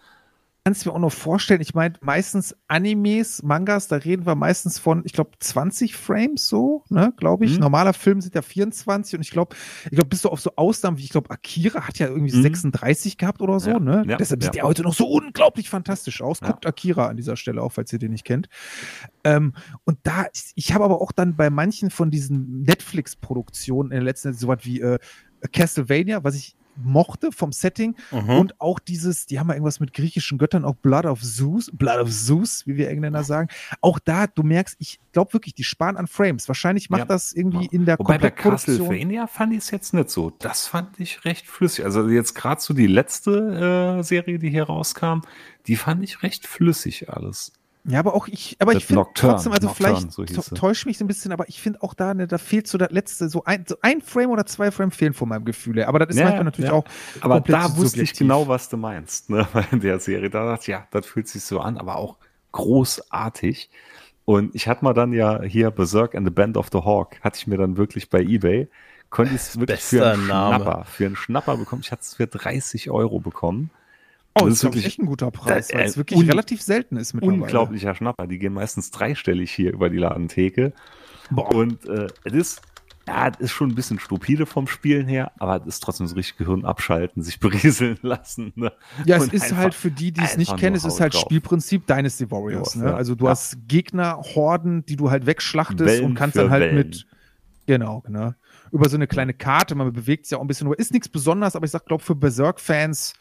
Kannst 0.65 0.87
mir 0.87 0.93
auch 0.93 0.99
noch 1.01 1.13
vorstellen, 1.13 1.61
ich 1.61 1.75
meine, 1.75 1.95
meistens 2.03 2.55
Animes, 2.69 3.43
Mangas, 3.43 3.89
da 3.89 3.97
reden 3.97 4.27
wir 4.27 4.37
meistens 4.37 4.79
von, 4.79 5.03
ich 5.05 5.13
glaube, 5.13 5.33
20 5.41 5.97
Frames 5.97 6.47
so, 6.47 6.85
ne, 6.89 7.13
glaube 7.17 7.45
ich. 7.47 7.55
Mhm. 7.55 7.61
Normaler 7.63 7.93
Film 7.93 8.21
sind 8.21 8.35
ja 8.37 8.43
24 8.43 9.17
und 9.17 9.23
ich 9.23 9.31
glaube, 9.33 9.57
ich 9.87 9.91
glaube, 9.91 10.09
bis 10.09 10.23
du 10.23 10.29
auf 10.29 10.41
so 10.41 10.53
Ausnahmen 10.55 10.99
wie, 10.99 11.03
ich 11.03 11.11
glaube, 11.11 11.31
Akira 11.31 11.87
hat 11.89 11.99
ja 11.99 12.07
irgendwie 12.07 12.37
Mhm. 12.37 12.43
36 12.43 13.19
gehabt 13.19 13.41
oder 13.41 13.59
so, 13.59 13.71
Ja, 13.71 13.81
ne? 13.81 14.05
ja, 14.07 14.17
Deshalb 14.17 14.43
sieht 14.43 14.55
ja. 14.55 14.63
der 14.63 14.69
heute 14.69 14.83
noch 14.83 14.95
so 14.95 15.09
unglaublich 15.09 15.69
fantastisch 15.69 16.23
aus. 16.23 16.41
Guckt 16.41 16.65
Akira 16.65 17.09
an 17.09 17.17
dieser 17.17 17.37
Stelle 17.37 17.61
auch, 17.61 17.73
falls 17.73 17.93
ihr 17.93 17.99
den 17.99 18.13
nicht 18.13 18.25
kennt. 18.25 18.49
Ähm, 19.25 19.55
und 19.85 19.99
da, 20.05 20.27
ich 20.55 20.73
habe 20.73 20.85
aber 20.85 21.01
auch 21.01 21.11
dann 21.11 21.35
bei 21.35 21.51
manchen 21.51 21.91
von 21.91 22.11
diesen 22.13 22.63
Netflix-Produktionen 22.63 23.91
in 23.91 23.97
der 23.97 24.05
letzten 24.05 24.33
Zeit 24.33 24.41
so 24.41 24.47
was 24.49 24.59
wie 24.63 24.81
äh, 24.81 24.99
Castlevania, 25.53 26.23
was 26.23 26.37
ich 26.37 26.57
mochte 26.77 27.33
vom 27.33 27.53
Setting, 27.53 27.95
Mhm. 28.11 28.31
und 28.31 28.61
auch 28.61 28.79
dieses, 28.79 29.27
die 29.27 29.39
haben 29.39 29.49
ja 29.49 29.55
irgendwas 29.55 29.81
mit 29.81 29.93
griechischen 29.93 30.39
Göttern, 30.39 30.65
auch 30.65 30.75
Blood 30.77 31.05
of 31.07 31.21
Zeus, 31.23 31.71
Blood 31.73 31.99
of 31.99 32.11
Zeus, 32.11 32.67
wie 32.67 32.77
wir 32.77 32.89
Engländer 32.91 33.25
sagen. 33.25 33.49
Auch 33.81 33.99
da, 33.99 34.27
du 34.27 34.43
merkst, 34.43 34.77
ich 34.79 34.99
glaube 35.13 35.33
wirklich, 35.35 35.55
die 35.55 35.65
sparen 35.65 35.97
an 35.97 36.07
Frames. 36.07 36.49
Wahrscheinlich 36.49 36.89
macht 36.91 37.01
Ja. 37.01 37.05
das 37.07 37.33
irgendwie 37.33 37.67
in 37.67 37.85
der 37.85 37.99
Wobei 37.99 38.19
bei. 38.19 38.31
Castlevania 38.31 39.27
fand 39.27 39.53
ich 39.53 39.59
es 39.61 39.71
jetzt 39.71 39.93
nicht 39.95 40.11
so. 40.11 40.31
Das 40.39 40.67
fand 40.67 40.99
ich 40.99 41.25
recht 41.25 41.47
flüssig. 41.47 41.85
Also 41.85 42.09
jetzt 42.09 42.35
gerade 42.35 42.61
so 42.61 42.75
die 42.75 42.87
letzte 42.87 43.99
äh, 43.99 44.03
Serie, 44.03 44.39
die 44.39 44.51
hier 44.51 44.65
rauskam, 44.65 45.21
die 45.67 45.77
fand 45.77 46.03
ich 46.03 46.23
recht 46.23 46.47
flüssig 46.47 47.11
alles. 47.11 47.53
Ja, 47.85 47.99
aber 47.99 48.15
auch 48.15 48.29
ich, 48.29 48.57
aber 48.61 48.73
ich 48.73 48.79
Das 48.79 48.85
finde 48.85 49.01
Nocturne, 49.01 49.35
trotzdem, 49.35 49.53
also 49.53 49.67
Nocturne, 49.67 50.11
vielleicht 50.13 50.33
so 50.33 50.55
täuscht 50.55 50.87
mich 50.87 50.99
so 50.99 51.05
ein 51.05 51.09
bisschen, 51.09 51.33
aber 51.33 51.49
ich 51.49 51.61
finde 51.61 51.83
auch 51.83 51.95
da, 51.95 52.15
ne, 52.15 52.29
da 52.29 52.39
fehlt 52.39 52.69
so 52.69 52.79
das 52.79 52.93
letzte, 52.93 53.29
so 53.29 53.43
ein, 53.45 53.65
so 53.69 53.77
ein 53.83 54.01
Frame 54.01 54.31
oder 54.31 54.47
zwei 54.47 54.71
Frame 54.71 54.93
fehlen 54.93 55.15
von 55.15 55.29
meinem 55.29 55.45
Gefühl 55.45 55.77
her. 55.79 55.89
Aber 55.89 55.99
das 55.99 56.11
ist 56.11 56.19
Ja, 56.19 56.27
manchmal 56.27 56.45
natürlich 56.45 56.71
ja. 56.71 56.75
auch. 56.75 56.85
Aber 57.21 57.41
da 57.41 57.77
wusste 57.77 58.03
ich 58.03 58.15
subjektiv. 58.15 58.19
genau, 58.19 58.47
was 58.47 58.69
du 58.69 58.77
meinst, 58.77 59.31
ne, 59.31 59.49
in 59.73 59.81
der 59.81 59.99
Serie. 59.99 60.31
Da 60.31 60.47
dachte 60.47 60.63
ich, 60.63 60.69
ja, 60.69 60.87
das 60.93 61.07
fühlt 61.07 61.27
sich 61.27 61.43
so 61.45 61.59
an, 61.61 61.77
aber 61.77 61.97
auch 61.97 62.19
großartig. 62.53 63.71
Und 64.25 64.55
ich 64.55 64.69
hatte 64.69 64.85
mal 64.85 64.95
dann 64.95 65.13
ja 65.13 65.43
hier 65.43 65.71
Berserk 65.73 66.15
and 66.15 66.27
the 66.27 66.31
Band 66.33 66.57
of 66.57 66.69
the 66.73 66.79
Hawk, 66.79 67.21
hatte 67.23 67.39
ich 67.39 67.47
mir 67.49 67.59
dann 67.59 67.77
wirklich 67.77 68.09
bei 68.11 68.21
Ebay, 68.23 68.69
konnte 69.11 69.35
ich 69.35 69.41
es 69.41 69.59
wirklich 69.59 69.81
für 69.83 70.07
einen 70.07 70.29
Name. 70.29 70.65
Schnapper, 70.65 70.85
für 70.85 71.07
einen 71.07 71.17
Schnapper 71.17 71.57
bekommen. 71.57 71.83
Ich 71.85 71.91
hatte 71.91 72.03
es 72.03 72.15
für 72.15 72.29
30 72.29 72.91
Euro 72.91 73.19
bekommen. 73.21 73.71
Oh, 74.35 74.41
Das 74.41 74.49
das 74.49 74.55
ist 74.55 74.65
wirklich- 74.65 74.87
echt 74.87 74.99
ein 74.99 75.07
guter 75.07 75.31
Preis, 75.31 75.71
weil 75.73 75.83
es 75.85 75.95
äh, 75.95 75.97
wirklich 75.99 76.29
relativ 76.29 76.63
selten 76.63 76.97
ist 76.97 77.13
mittlerweile. 77.15 77.43
Unglaublicher 77.43 77.95
Schnapper. 77.95 78.27
Die 78.27 78.39
gehen 78.39 78.55
meistens 78.55 78.91
dreistellig 78.91 79.51
hier 79.53 79.73
über 79.73 79.91
die 79.91 79.99
Ladentheke. 79.99 80.73
Boah. 81.31 81.55
Und 81.55 81.85
äh, 81.87 82.07
es 82.25 82.33
ist, 82.33 82.63
ja, 83.07 83.29
es 83.29 83.39
ist 83.41 83.51
schon 83.53 83.71
ein 83.71 83.75
bisschen 83.75 83.99
stupide 83.99 84.47
vom 84.47 84.67
Spielen 84.67 85.07
her, 85.07 85.33
aber 85.39 85.61
es 85.61 85.67
ist 85.67 85.81
trotzdem 85.83 86.07
so 86.07 86.15
richtig 86.15 86.39
Gehirn 86.39 86.65
abschalten, 86.65 87.23
sich 87.23 87.41
berieseln 87.41 87.99
lassen. 88.03 88.53
Ne? 88.55 88.73
Ja, 89.05 89.17
es 89.17 89.25
Und 89.25 89.35
ist 89.35 89.43
einfach- 89.45 89.57
halt 89.59 89.75
für 89.75 89.91
die, 89.91 90.13
die 90.13 90.23
es 90.23 90.37
nicht 90.39 90.57
kennen, 90.57 90.77
es 90.77 90.85
ist 90.85 91.01
halt 91.01 91.13
drauf. 91.15 91.23
Spielprinzip 91.23 91.87
Dynasty 91.87 92.31
Warriors. 92.31 92.75
Ne? 92.77 92.87
ja. 92.87 92.95
Also 92.95 93.15
du 93.15 93.25
Ja. 93.27 93.33
hast 93.33 93.59
Gegner, 93.69 94.17
Horden, 94.35 94.87
die 94.87 94.97
du 94.97 95.11
halt 95.11 95.27
wegschlachtest 95.27 95.81
Wellen 95.85 96.05
und 96.07 96.15
kannst 96.15 96.37
dann 96.37 96.49
halt 96.51 96.63
Wellen. 96.63 96.77
mit, 96.77 97.07
genau, 97.67 98.01
genau, 98.01 98.33
über 98.71 98.89
so 98.89 98.97
eine 98.97 99.07
kleine 99.07 99.35
Karte, 99.35 99.75
man 99.75 99.93
bewegt 99.93 100.25
sich 100.25 100.31
ja 100.33 100.39
auch 100.39 100.43
ein 100.43 100.47
bisschen, 100.47 100.73
ist 100.75 100.93
nichts 100.93 101.09
Besonderes, 101.11 101.55
aber 101.55 101.67
ich 101.67 101.71
sag, 101.71 101.85
glaube 101.85 102.03
für 102.03 102.15
Berserk-Fans, 102.15 103.13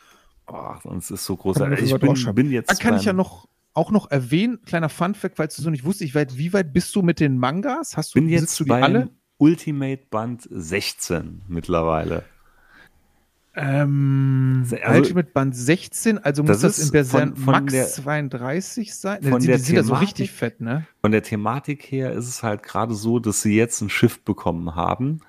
Ach, 0.54 0.84
es 0.98 1.12
ist 1.12 1.26
so 1.26 1.36
großartig. 1.38 1.80
Ich 1.84 1.90
darüber 1.92 2.14
bin, 2.14 2.36
bin 2.36 2.52
jetzt 2.52 2.70
dann 2.70 2.78
kann 2.78 2.96
ich 2.98 3.06
ja 3.06 3.14
noch 3.14 3.48
auch 3.74 3.90
noch 3.92 4.12
erwähnen, 4.12 4.60
kleiner 4.66 4.90
Funfact, 4.90 5.38
falls 5.38 5.56
du 5.56 5.62
so 5.62 5.70
nicht 5.70 5.86
wusstest, 5.86 6.10
ich 6.10 6.14
weit, 6.16 6.38
wie 6.38 6.52
weit 6.52 6.74
bist 6.74 6.94
du 6.96 7.02
mit 7.04 7.22
den 7.22 7.38
Mangas? 7.38 7.96
Hast 7.96 8.14
du, 8.14 8.20
bin 8.20 8.28
jetzt 8.28 8.60
du 8.60 8.66
die 8.66 8.70
beim 8.70 8.84
alle? 8.84 9.10
Ultimate 9.38 10.04
Band 10.10 10.46
16 10.52 11.42
mittlerweile. 11.48 12.24
Ähm, 13.54 14.66
Also- 14.70 14.78
Ultimate 15.00 15.30
Band 15.34 15.56
16, 15.56 16.18
also 16.20 16.44
Das 16.44 16.58
muss 16.58 16.62
das 16.62 16.78
ist 16.80 16.86
in 16.86 16.92
Berserk 16.92 17.38
Max 17.38 17.74
der- 17.74 17.88
32 17.88 18.96
sein? 18.96 19.22
von 19.24 19.42
die, 19.42 19.48
der 19.48 19.58
die 19.58 19.64
sind 19.64 19.76
ja 19.76 19.84
so 19.84 19.94
richtig 19.96 20.32
fett, 20.32 20.62
ne? 20.62 20.86
Von 21.02 21.12
der 21.12 21.22
Thematik 21.24 21.84
her 21.92 22.14
ist 22.14 22.28
es 22.30 22.44
halt 22.44 22.64
gerade 22.64 22.94
so, 22.94 23.20
dass 23.20 23.42
sie 23.42 23.56
jetzt 23.56 23.82
ein 23.82 23.90
Schiff 23.90 24.22
bekommen 24.22 24.76
haben 24.76 25.20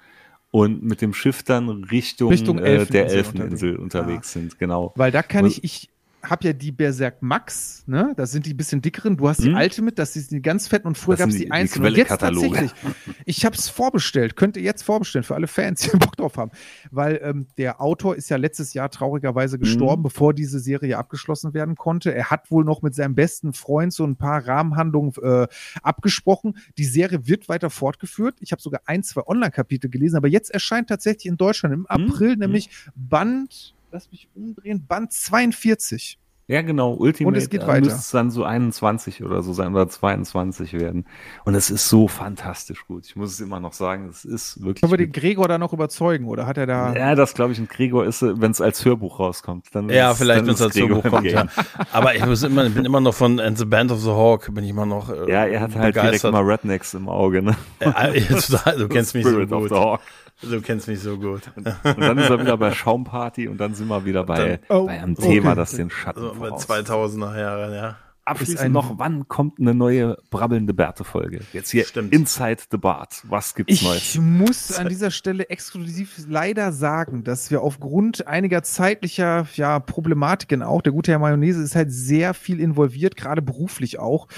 und 0.53 0.83
mit 0.85 1.01
dem 1.01 1.15
Schiff 1.15 1.43
dann 1.43 1.69
Richtung, 1.69 2.29
Richtung 2.29 2.59
äh, 2.59 2.85
der 2.87 3.07
Elfeninsel 3.07 3.17
Elfeninsel 3.19 3.77
unterwegs. 3.77 4.05
unterwegs 4.05 4.33
sind, 4.33 4.59
genau. 4.61 4.93
Weil 4.95 5.11
da 5.11 5.23
kann 5.25 5.47
Und- 5.47 5.51
ich, 5.51 5.65
ich 5.65 5.89
habe 6.23 6.47
ja 6.47 6.53
die 6.53 6.71
Berserk 6.71 7.21
Max, 7.21 7.83
ne? 7.87 8.13
Das 8.17 8.31
sind 8.31 8.47
die 8.47 8.55
bisschen 8.55 8.81
dickeren. 8.81 9.17
Du 9.17 9.29
hast 9.29 9.43
die 9.43 9.49
Hm? 9.49 9.57
Ultimate, 9.57 9.95
das 9.97 10.13
sind 10.13 10.31
die 10.31 10.41
ganz 10.41 10.69
fetten 10.69 10.87
und 10.87 10.97
früher 10.97 11.17
gab 11.17 11.29
es 11.29 11.35
die, 11.37 11.47
die- 11.47 11.51
einzelnen. 11.51 11.89
Und 11.89 11.97
jetzt 11.97 12.17
tatsächlich, 12.17 12.71
ich 13.27 13.45
habe 13.45 13.57
es 13.57 13.69
vorbestellt, 13.69 14.37
könnt 14.37 14.57
ihr 14.57 14.63
jetzt 14.63 14.83
vorbestellen 14.83 15.25
für 15.25 15.35
alle 15.35 15.49
Fans, 15.49 15.81
die 15.81 15.91
Bock 15.99 16.17
drauf 16.17 16.37
haben. 16.37 16.53
Weil 16.93 17.21
ähm, 17.23 17.49
der 17.59 17.81
Autor 17.81 18.15
ist 18.15 18.29
ja 18.31 18.37
letztes 18.37 18.73
Jahr 18.73 18.89
traurigerweise 18.91 19.59
gestorben, 19.59 20.03
Mhm. 20.03 20.05
bevor 20.05 20.33
diese 20.33 20.61
Serie 20.61 20.97
abgeschlossen 20.97 21.55
werden 21.55 21.75
konnte. 21.75 22.15
Er 22.15 22.31
hat 22.31 22.51
wohl 22.51 22.65
noch 22.65 22.83
mit 22.83 22.95
seinem 22.95 23.15
besten 23.17 23.53
Freund 23.53 23.93
so 23.93 24.05
ein 24.05 24.17
paar 24.17 24.47
Rahmenhandlungen 24.47 25.13
äh, 25.23 25.47
abgesprochen. 25.83 26.57
Die 26.79 26.85
Serie 26.85 27.27
wird 27.27 27.49
weiter 27.49 27.69
fortgeführt. 27.71 28.37
Ich 28.41 28.53
habe 28.53 28.63
sogar 28.63 28.81
ein, 28.87 29.03
zwei 29.03 29.23
Online-Kapitel 29.27 29.91
gelesen, 29.91 30.17
aber 30.17 30.29
jetzt 30.29 30.51
erscheint 30.51 30.89
tatsächlich 30.89 31.27
in 31.27 31.37
Deutschland 31.37 31.75
im 31.75 31.87
April 31.87 32.35
Mhm. 32.35 32.39
nämlich 32.39 32.71
Band, 32.95 33.75
lass 33.93 34.11
mich 34.11 34.29
umdrehen, 34.35 34.85
Band 34.87 35.13
42. 35.13 36.19
Ja, 36.49 36.61
genau. 36.61 36.93
Ultimate 36.95 37.29
Und 37.29 37.41
es 37.41 37.49
geht 37.49 37.63
äh, 37.63 37.67
weiter. 37.69 37.83
müsste 37.85 38.01
es 38.01 38.11
dann 38.11 38.31
so 38.33 38.43
21 38.45 39.23
oder 39.23 39.43
so 39.43 39.53
sein 39.53 39.73
oder 39.73 39.89
22 39.89 40.73
werden. 40.75 41.07
Und 41.45 41.55
es 41.55 41.71
ist 41.71 41.89
so 41.89 42.09
fantastisch 42.09 42.85
gut. 42.89 43.07
Ich 43.07 43.15
muss 43.15 43.31
es 43.33 43.41
immer 43.41 43.61
noch 43.61 43.73
sagen, 43.73 44.09
es 44.11 44.25
ist 44.25 44.61
wirklich. 44.61 44.81
Können 44.81 44.93
wir 44.93 44.97
den. 44.99 45.13
Gregor 45.13 45.47
da 45.47 45.57
noch 45.57 45.73
überzeugen 45.73 46.27
oder 46.27 46.45
hat 46.47 46.59
er 46.59 46.67
da. 46.67 46.95
ja, 46.95 47.15
das 47.15 47.35
glaube 47.35 47.53
ich, 47.53 47.59
ein 47.61 47.69
Gregor 47.69 48.05
ist, 48.05 48.23
wenn 48.23 48.51
es 48.51 48.61
als 48.61 48.85
Hörbuch 48.85 49.21
rauskommt. 49.21 49.69
Dann 49.73 49.89
Ja, 49.89 50.11
ist- 50.11 50.19
vielleicht, 50.19 50.45
wenn 50.45 50.53
es 50.55 50.61
als 50.61 50.75
Gregor 50.75 51.03
Hörbuch 51.05 51.11
kommt, 51.11 51.31
ja. 51.31 51.47
Aber 51.93 52.17
ich 52.17 52.27
muss 52.27 52.43
immer, 52.43 52.69
bin 52.69 52.85
immer 52.85 53.01
noch 53.01 53.15
von 53.15 53.39
And 53.39 53.57
the 53.57 53.65
Band 53.65 53.93
of 53.93 54.01
the 54.01 54.11
Hawk, 54.11 54.53
bin 54.53 54.65
ich 54.65 54.71
immer 54.71 54.85
noch 54.85 55.11
äh, 55.11 55.31
Ja, 55.31 55.47
er 55.47 55.61
hat 55.61 55.75
halt 55.77 55.95
direkt 55.95 55.95
begeistert. 55.95 56.33
mal 56.33 56.43
Rednecks 56.43 56.93
im 56.95 57.09
Auge, 57.09 57.41
ne? 57.41 57.57
Äh, 57.79 58.21
total, 58.41 58.79
du 58.79 58.89
kennst 58.89 59.15
mich 59.15 59.25
so 59.25 59.31
Spirit 59.31 59.53
of 59.53 59.61
gut. 59.61 59.69
the 59.71 59.77
Hawk. 59.77 60.01
Du 60.43 60.61
kennst 60.61 60.89
mich 60.89 61.01
so 61.01 61.17
gut. 61.19 61.43
Und 61.57 61.67
dann 62.01 62.19
ist 62.19 62.31
er 62.31 62.41
wieder 62.41 62.57
bei 62.57 62.73
Schaumparty 62.73 63.49
und 63.49 63.59
dann 63.59 63.75
sind 63.75 63.89
wir 63.89 64.05
wieder 64.05 64.25
bei, 64.25 64.59
Dann- 64.69 64.77
oh, 64.77 64.87
bei 64.87 65.01
einem 65.01 65.13
okay. 65.17 65.29
Thema, 65.35 65.55
das 65.55 65.73
den 65.73 65.91
Schatten 65.91 66.21
Also 66.21 66.35
bei 66.39 66.49
voraus. 66.49 66.69
2000er 66.69 67.39
Jahre, 67.39 67.77
ja. 67.77 67.97
Abschließend 68.25 68.73
noch, 68.73 69.01
wann 69.01 69.27
kommt 69.27 69.59
eine 69.59 69.75
neue 69.75 70.17
brabbelnde 70.31 70.73
Bärte-Folge? 70.73 71.41
Jetzt 71.53 71.71
hier 71.71 71.85
Stimmt. 71.85 72.13
Inside 72.13 72.63
the 72.71 72.77
Bart. 72.77 73.21
Was 73.25 73.53
gibt's 73.57 73.73
Ich 73.75 73.83
Neues? 73.83 74.17
muss 74.17 74.79
an 74.79 74.89
dieser 74.89 75.11
Stelle 75.11 75.49
exklusiv 75.51 76.25
leider 76.29 76.71
sagen, 76.71 77.25
dass 77.25 77.51
wir 77.51 77.63
aufgrund 77.63 78.29
einiger 78.29 78.63
zeitlicher 78.63 79.49
ja, 79.57 79.81
Problematiken 79.81 80.63
auch, 80.63 80.83
der 80.83 80.93
gute 80.93 81.11
Herr 81.11 81.19
Mayonnaise 81.19 81.61
ist 81.61 81.75
halt 81.75 81.91
sehr 81.93 82.33
viel 82.33 82.61
involviert, 82.61 83.17
gerade 83.17 83.43
beruflich 83.43 83.99
auch, 83.99 84.29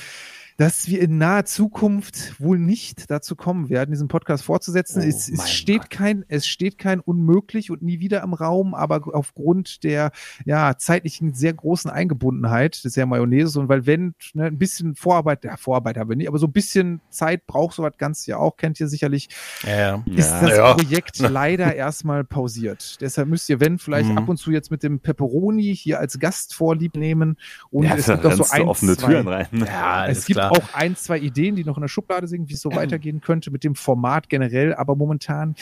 dass 0.57 0.87
wir 0.89 1.01
in 1.01 1.19
naher 1.19 1.45
Zukunft 1.45 2.41
wohl 2.41 2.59
nicht 2.59 3.11
dazu 3.11 3.35
kommen 3.35 3.69
werden, 3.71 3.91
diesen 3.91 4.09
Podcast 4.09 4.45
fortzusetzen. 4.45 5.03
Oh, 5.03 5.07
es, 5.07 5.29
es 5.29 5.51
steht 5.51 5.83
Gott. 5.83 5.91
kein, 5.91 6.25
es 6.29 6.47
steht 6.47 6.79
kein 6.79 7.01
unmöglich 7.01 7.71
und 7.73 7.83
nie 7.83 7.99
wieder 8.01 8.23
im 8.23 8.35
Raum, 8.35 8.75
aber 8.75 9.03
aufgrund 9.15 9.83
der 9.83 10.13
ja 10.45 10.77
zeitlichen 10.79 11.35
sehr 11.35 11.53
großen 11.55 11.91
Eingebundenheit 11.91 12.85
des 12.85 12.97
Herrn 12.97 13.09
Mayonnaise 13.09 13.59
und 13.59 13.69
weil 13.69 13.87
wenn 13.87 14.15
ne, 14.33 14.45
ein 14.47 14.59
bisschen 14.59 14.95
Vorarbeit, 14.95 15.45
ja 15.45 15.57
Vorarbeit 15.57 15.97
haben 15.97 16.09
wir 16.09 16.17
nicht, 16.17 16.29
aber 16.29 16.39
so 16.39 16.47
ein 16.47 16.53
bisschen 16.53 17.01
Zeit 17.11 17.47
braucht 17.47 17.75
sowas 17.75 17.95
Ganze 17.99 18.31
ja 18.31 18.37
auch, 18.39 18.57
kennt 18.57 18.79
ihr 18.79 18.87
sicherlich, 18.89 19.29
Ja, 19.67 20.05
ist 20.15 20.31
Ja. 20.31 20.41
das 20.41 20.57
Ja. 20.57 20.75
Projekt 20.75 21.19
leider 21.19 21.75
erstmal 21.75 22.23
pausiert. 22.25 23.01
Deshalb 23.01 23.29
müsst 23.29 23.49
ihr, 23.49 23.59
wenn, 23.61 23.79
vielleicht 23.79 24.11
Mhm. 24.11 24.19
ab 24.19 24.29
und 24.29 24.37
zu 24.37 24.51
jetzt 24.53 24.71
mit 24.71 24.83
dem 24.83 25.01
Pepperoni 25.01 25.75
hier 25.75 25.99
als 25.99 26.19
Gast 26.19 26.55
vorlieb 26.55 26.95
nehmen. 26.97 27.39
Und 27.71 27.85
ja, 27.87 27.97
es 27.97 28.07
gibt 28.07 28.25
auch 28.25 28.33
so 28.33 28.45
ein, 28.51 28.63
offene 28.63 28.97
zwei, 28.97 29.09
Türen 29.09 29.29
rein. 29.29 29.47
Ne? 29.51 29.67
Ja, 29.67 30.07
es 30.07 30.27
gibt 30.27 30.44
klar. 30.49 30.63
auch 30.63 30.75
ein, 30.75 30.97
zwei 30.97 31.19
Ideen, 31.19 31.57
die 31.57 31.65
noch 31.65 31.77
in 31.77 31.83
der 31.83 31.89
Schublade 31.89 32.27
sind, 32.27 32.49
wie 32.49 32.55
es 32.55 32.61
so 32.61 32.71
weitergehen 32.75 33.21
könnte 33.21 33.51
mit 33.51 33.65
dem 33.65 33.75
Format 33.75 34.29
generell, 34.29 34.75
aber 34.75 34.97
momentan 34.97 35.55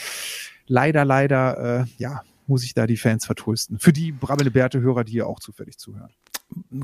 leider, 0.67 1.05
leider, 1.05 1.81
äh, 1.81 1.85
ja, 1.97 2.21
muss 2.47 2.63
ich 2.63 2.73
da 2.73 2.87
die 2.87 2.97
Fans 2.97 3.25
vertrösten. 3.25 3.79
Für 3.79 3.93
die 3.93 4.11
brabbelnde 4.11 4.51
Bärte-Hörer, 4.51 5.03
die 5.03 5.13
hier 5.13 5.27
auch 5.27 5.39
zufällig 5.39 5.77
zuhören. 5.77 6.09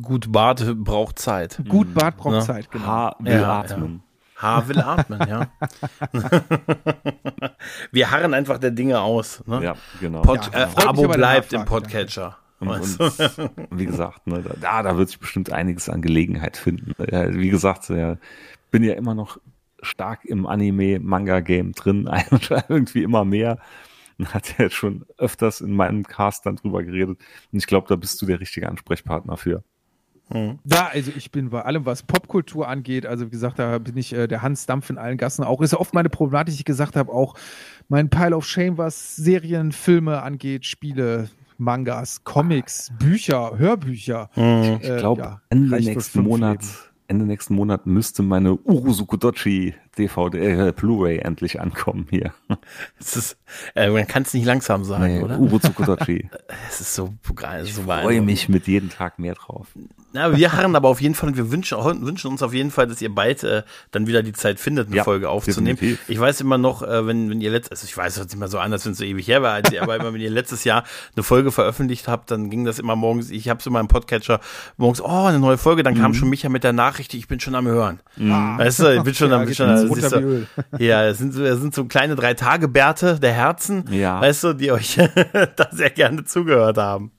Gut, 0.02 0.32
Bart 0.32 0.66
braucht 0.84 1.20
Zeit. 1.20 1.62
Gut, 1.68 1.94
Bart 1.94 2.18
braucht 2.18 2.36
Ja. 2.36 2.42
Zeit, 2.42 2.72
genau. 2.72 2.86
Haar 2.86 3.16
will 3.20 3.34
Ja, 3.34 3.60
atmen. 3.60 4.02
Haar 4.36 4.68
will 4.70 4.80
atmen, 4.80 5.20
ja. 5.28 5.48
Wir 7.92 8.10
harren 8.10 8.34
einfach 8.34 8.58
der 8.58 8.72
Dinge 8.72 9.00
aus. 9.02 9.44
Ne? 9.46 9.64
Ja, 9.64 9.76
genau. 10.00 10.22
Pod, 10.22 10.50
Ja, 10.54 10.64
äh, 10.64 10.68
mich 10.68 10.88
Abo 10.88 11.08
bleibt 11.08 11.52
im 11.54 11.66
Podcatcher. 11.66 12.38
Und, 12.60 12.70
und 12.70 13.00
wie 13.72 13.86
gesagt, 13.86 14.28
ne, 14.28 14.44
da, 14.60 14.84
da 14.84 14.98
wird 14.98 15.10
sich 15.10 15.20
bestimmt 15.20 15.52
einiges 15.52 15.90
an 15.90 16.02
Gelegenheit 16.02 16.58
finden. 16.58 16.94
Ja, 17.10 17.34
wie 17.34 17.50
gesagt, 17.50 17.90
ja, 17.90 18.18
bin 18.72 18.84
ja 18.84 18.94
immer 18.94 19.16
noch 19.16 19.40
stark 19.82 20.26
im 20.26 20.46
Anime-Manga-Game 20.46 21.72
drin, 21.74 22.10
irgendwie 22.70 23.04
immer 23.04 23.26
mehr. 23.26 23.60
Und 24.18 24.34
Hat 24.34 24.58
ja 24.58 24.66
jetzt 24.66 24.76
schon 24.76 25.06
öfters 25.18 25.62
in 25.62 25.74
meinem 25.74 26.04
Cast 26.04 26.46
dann 26.46 26.58
drüber 26.58 26.84
geredet. 26.84 27.18
Und 27.52 27.60
ich 27.60 27.68
glaube, 27.68 27.88
da 27.88 27.96
bist 27.96 28.22
du 28.22 28.26
der 28.26 28.42
richtige 28.42 28.68
Ansprechpartner 28.68 29.38
für. 29.38 29.64
Mhm. 30.30 30.60
Da, 30.64 30.88
also 30.88 31.12
ich 31.16 31.32
bin 31.32 31.50
bei 31.50 31.64
allem, 31.64 31.86
was 31.86 32.04
Popkultur 32.04 32.68
angeht, 32.68 33.06
also 33.06 33.26
wie 33.26 33.32
gesagt, 33.32 33.58
da 33.58 33.80
bin 33.80 33.98
ich 33.98 34.14
äh, 34.14 34.28
der 34.28 34.42
Hans 34.42 34.66
Dampf 34.66 34.90
in 34.90 34.98
allen 34.98 35.18
Gassen. 35.18 35.44
Auch 35.44 35.62
ist 35.62 35.74
oft 35.74 35.94
meine 35.94 36.10
Problematik, 36.10 36.54
die 36.54 36.60
ich 36.60 36.66
gesagt 36.66 36.96
habe, 36.96 37.12
auch 37.12 37.36
mein 37.88 38.10
Pile 38.10 38.36
of 38.36 38.46
Shame, 38.46 38.78
was 38.78 39.16
Serien, 39.16 39.72
Filme 39.72 40.22
angeht, 40.22 40.66
Spiele, 40.66 41.30
Mangas, 41.60 42.24
Comics, 42.24 42.92
Bücher, 42.98 43.58
Hörbücher. 43.58 44.30
Mhm. 44.36 44.80
Ich 44.82 44.98
glaube, 44.98 45.22
äh, 45.22 45.26
ja, 45.26 45.42
Ende 45.50 45.80
nächsten 45.80 46.24
Monat. 46.24 46.62
Leben. 46.62 46.74
Ende 47.10 47.26
nächsten 47.26 47.56
Monat 47.56 47.88
müsste 47.88 48.22
meine 48.22 48.54
Urusukudochi 48.54 49.74
DVD, 49.98 50.68
äh, 50.68 50.72
Blu-ray 50.72 51.18
endlich 51.18 51.60
ankommen 51.60 52.06
hier. 52.10 52.34
Es 53.00 53.16
ist, 53.16 53.38
äh, 53.76 53.90
man 53.90 54.06
kann 54.06 54.24
es 54.24 54.34
nicht 54.36 54.46
langsam 54.46 54.84
sagen, 54.84 55.16
nee, 55.16 55.24
oder? 55.24 55.40
Urusukudochi. 55.40 56.30
es 56.70 56.82
ist 56.82 56.94
so, 56.94 57.16
so 57.24 57.34
ich 57.64 57.74
freue 57.74 58.22
mich 58.22 58.48
mit 58.48 58.68
jedem 58.68 58.90
Tag 58.90 59.18
mehr 59.18 59.34
drauf. 59.34 59.68
Na, 60.12 60.36
wir 60.36 60.54
harren 60.54 60.76
aber 60.76 60.90
auf 60.90 61.02
jeden 61.02 61.14
Fall 61.14 61.30
und 61.30 61.38
wir 61.38 61.52
wünschen, 61.52 61.78
wünschen 62.02 62.32
uns 62.32 62.42
auf 62.42 62.54
jeden 62.54 62.72
Fall, 62.72 62.88
dass 62.88 63.00
ihr 63.00 63.14
bald 63.14 63.44
äh, 63.44 63.62
dann 63.92 64.08
wieder 64.08 64.24
die 64.24 64.34
Zeit 64.34 64.60
findet, 64.60 64.88
eine 64.88 64.98
ja, 64.98 65.04
Folge 65.04 65.30
aufzunehmen. 65.30 65.76
Definitiv. 65.76 66.10
Ich 66.10 66.20
weiß 66.20 66.42
immer 66.42 66.58
noch, 66.58 66.82
äh, 66.82 67.06
wenn, 67.06 67.30
wenn 67.30 67.42
ihr 67.42 67.52
letztes, 67.52 67.72
also 67.72 67.86
ich 67.86 67.96
weiß, 67.96 68.14
es 68.14 68.20
hört 68.20 68.32
sich 68.32 68.40
mal 68.40 68.48
so 68.48 68.58
an, 68.58 68.74
als 68.74 68.86
wenn 68.86 68.94
es 68.94 68.98
so 68.98 69.04
ewig 69.04 69.28
her 69.28 69.44
war, 69.44 69.54
als 69.54 69.72
ihr, 69.72 69.84
aber 69.84 69.96
immer, 69.96 70.12
wenn 70.12 70.22
ihr 70.22 70.32
letztes 70.32 70.64
Jahr 70.64 70.84
eine 71.16 71.22
Folge 71.22 71.52
veröffentlicht 71.52 72.08
habt, 72.08 72.32
dann 72.32 72.50
ging 72.50 72.66
das 72.66 72.80
immer 72.80 72.96
morgens, 72.96 73.30
ich 73.30 73.50
habe 73.50 73.62
so 73.62 73.70
meinem 73.70 73.88
Podcatcher 73.88 74.40
morgens, 74.78 75.00
oh, 75.00 75.26
eine 75.26 75.38
neue 75.38 75.60
Folge, 75.60 75.84
dann 75.84 75.94
mhm. 75.94 76.02
kam 76.02 76.14
schon 76.16 76.30
Micha 76.30 76.50
mit 76.50 76.64
der 76.64 76.74
Nachricht, 76.74 77.14
ich 77.14 77.28
bin 77.28 77.40
schon 77.40 77.54
am 77.54 77.68
Hören. 77.68 78.00
Mhm. 78.16 78.58
Weißt 78.58 78.80
du, 78.80 78.96
ich 78.96 79.04
bin 79.04 79.14
schon 79.14 79.30
ja, 79.30 79.38
am, 79.38 79.46
bin 79.46 79.54
schon, 79.54 79.70
also, 79.70 79.94
so, 79.94 80.44
ja, 80.80 81.06
es 81.06 81.20
sind, 81.20 81.34
so, 81.34 81.44
es 81.44 81.60
sind 81.60 81.76
so 81.76 81.86
kleine 81.86 82.16
drei 82.16 82.34
Tage 82.34 82.68
Bärte 82.68 83.20
der 83.20 83.34
Herzen, 83.34 83.86
ja. 83.92 84.20
weißt 84.20 84.44
du, 84.44 84.54
die 84.54 84.72
euch 84.72 84.98
da 85.56 85.68
sehr 85.72 85.92
gerne 85.92 86.24
zugehört 86.26 86.78
haben. 86.78 87.12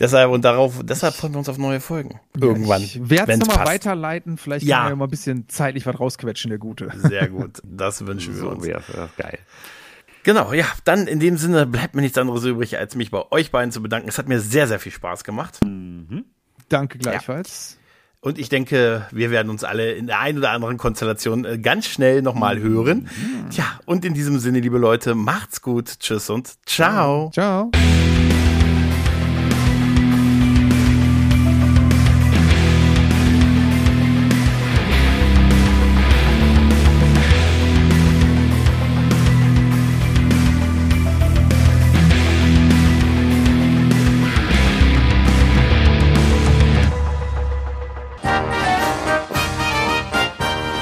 Deshalb 0.00 0.30
und 0.30 0.44
darauf, 0.44 0.80
deshalb 0.84 1.14
freuen 1.14 1.34
wir 1.34 1.38
uns 1.38 1.48
auf 1.48 1.58
neue 1.58 1.80
Folgen. 1.80 2.20
Irgendwann. 2.38 2.82
Ich 2.82 3.10
werde 3.10 3.32
es 3.32 3.38
nochmal 3.38 3.66
weiterleiten. 3.66 4.36
Vielleicht 4.38 4.64
ja. 4.64 4.80
kann 4.80 4.90
ja 4.90 4.96
mal 4.96 5.06
ein 5.06 5.10
bisschen 5.10 5.48
zeitlich 5.48 5.86
was 5.86 5.98
rausquetschen, 5.98 6.50
der 6.50 6.58
Gute. 6.58 6.90
Sehr 6.96 7.28
gut. 7.28 7.60
Das 7.64 8.06
wünschen 8.06 8.34
wir 8.34 8.40
so 8.40 8.50
uns. 8.50 8.64
Wäre 8.64 8.82
geil. 9.16 9.38
Genau, 10.22 10.52
ja, 10.52 10.66
dann 10.84 11.06
in 11.06 11.20
dem 11.20 11.38
Sinne 11.38 11.66
bleibt 11.66 11.94
mir 11.94 12.02
nichts 12.02 12.18
anderes 12.18 12.44
übrig, 12.44 12.76
als 12.76 12.94
mich 12.96 13.10
bei 13.10 13.22
euch 13.30 13.50
beiden 13.50 13.72
zu 13.72 13.82
bedanken. 13.82 14.08
Es 14.08 14.18
hat 14.18 14.28
mir 14.28 14.40
sehr, 14.40 14.68
sehr 14.68 14.78
viel 14.78 14.92
Spaß 14.92 15.24
gemacht. 15.24 15.58
Mhm. 15.64 16.24
Danke 16.68 16.98
gleichfalls. 16.98 17.72
Ja. 17.72 17.78
Und 18.20 18.38
ich 18.38 18.48
denke, 18.48 19.06
wir 19.12 19.30
werden 19.30 19.48
uns 19.48 19.62
alle 19.62 19.92
in 19.92 20.08
der 20.08 20.18
einen 20.18 20.38
oder 20.38 20.50
anderen 20.50 20.76
Konstellation 20.76 21.44
äh, 21.44 21.58
ganz 21.58 21.86
schnell 21.86 22.20
nochmal 22.20 22.58
hören. 22.58 23.08
Mhm. 23.08 23.50
Tja, 23.50 23.64
und 23.86 24.04
in 24.04 24.12
diesem 24.12 24.38
Sinne, 24.40 24.58
liebe 24.60 24.78
Leute, 24.78 25.14
macht's 25.14 25.62
gut. 25.62 26.00
Tschüss 26.00 26.28
und 26.28 26.52
ciao. 26.66 27.30
Ciao. 27.32 27.70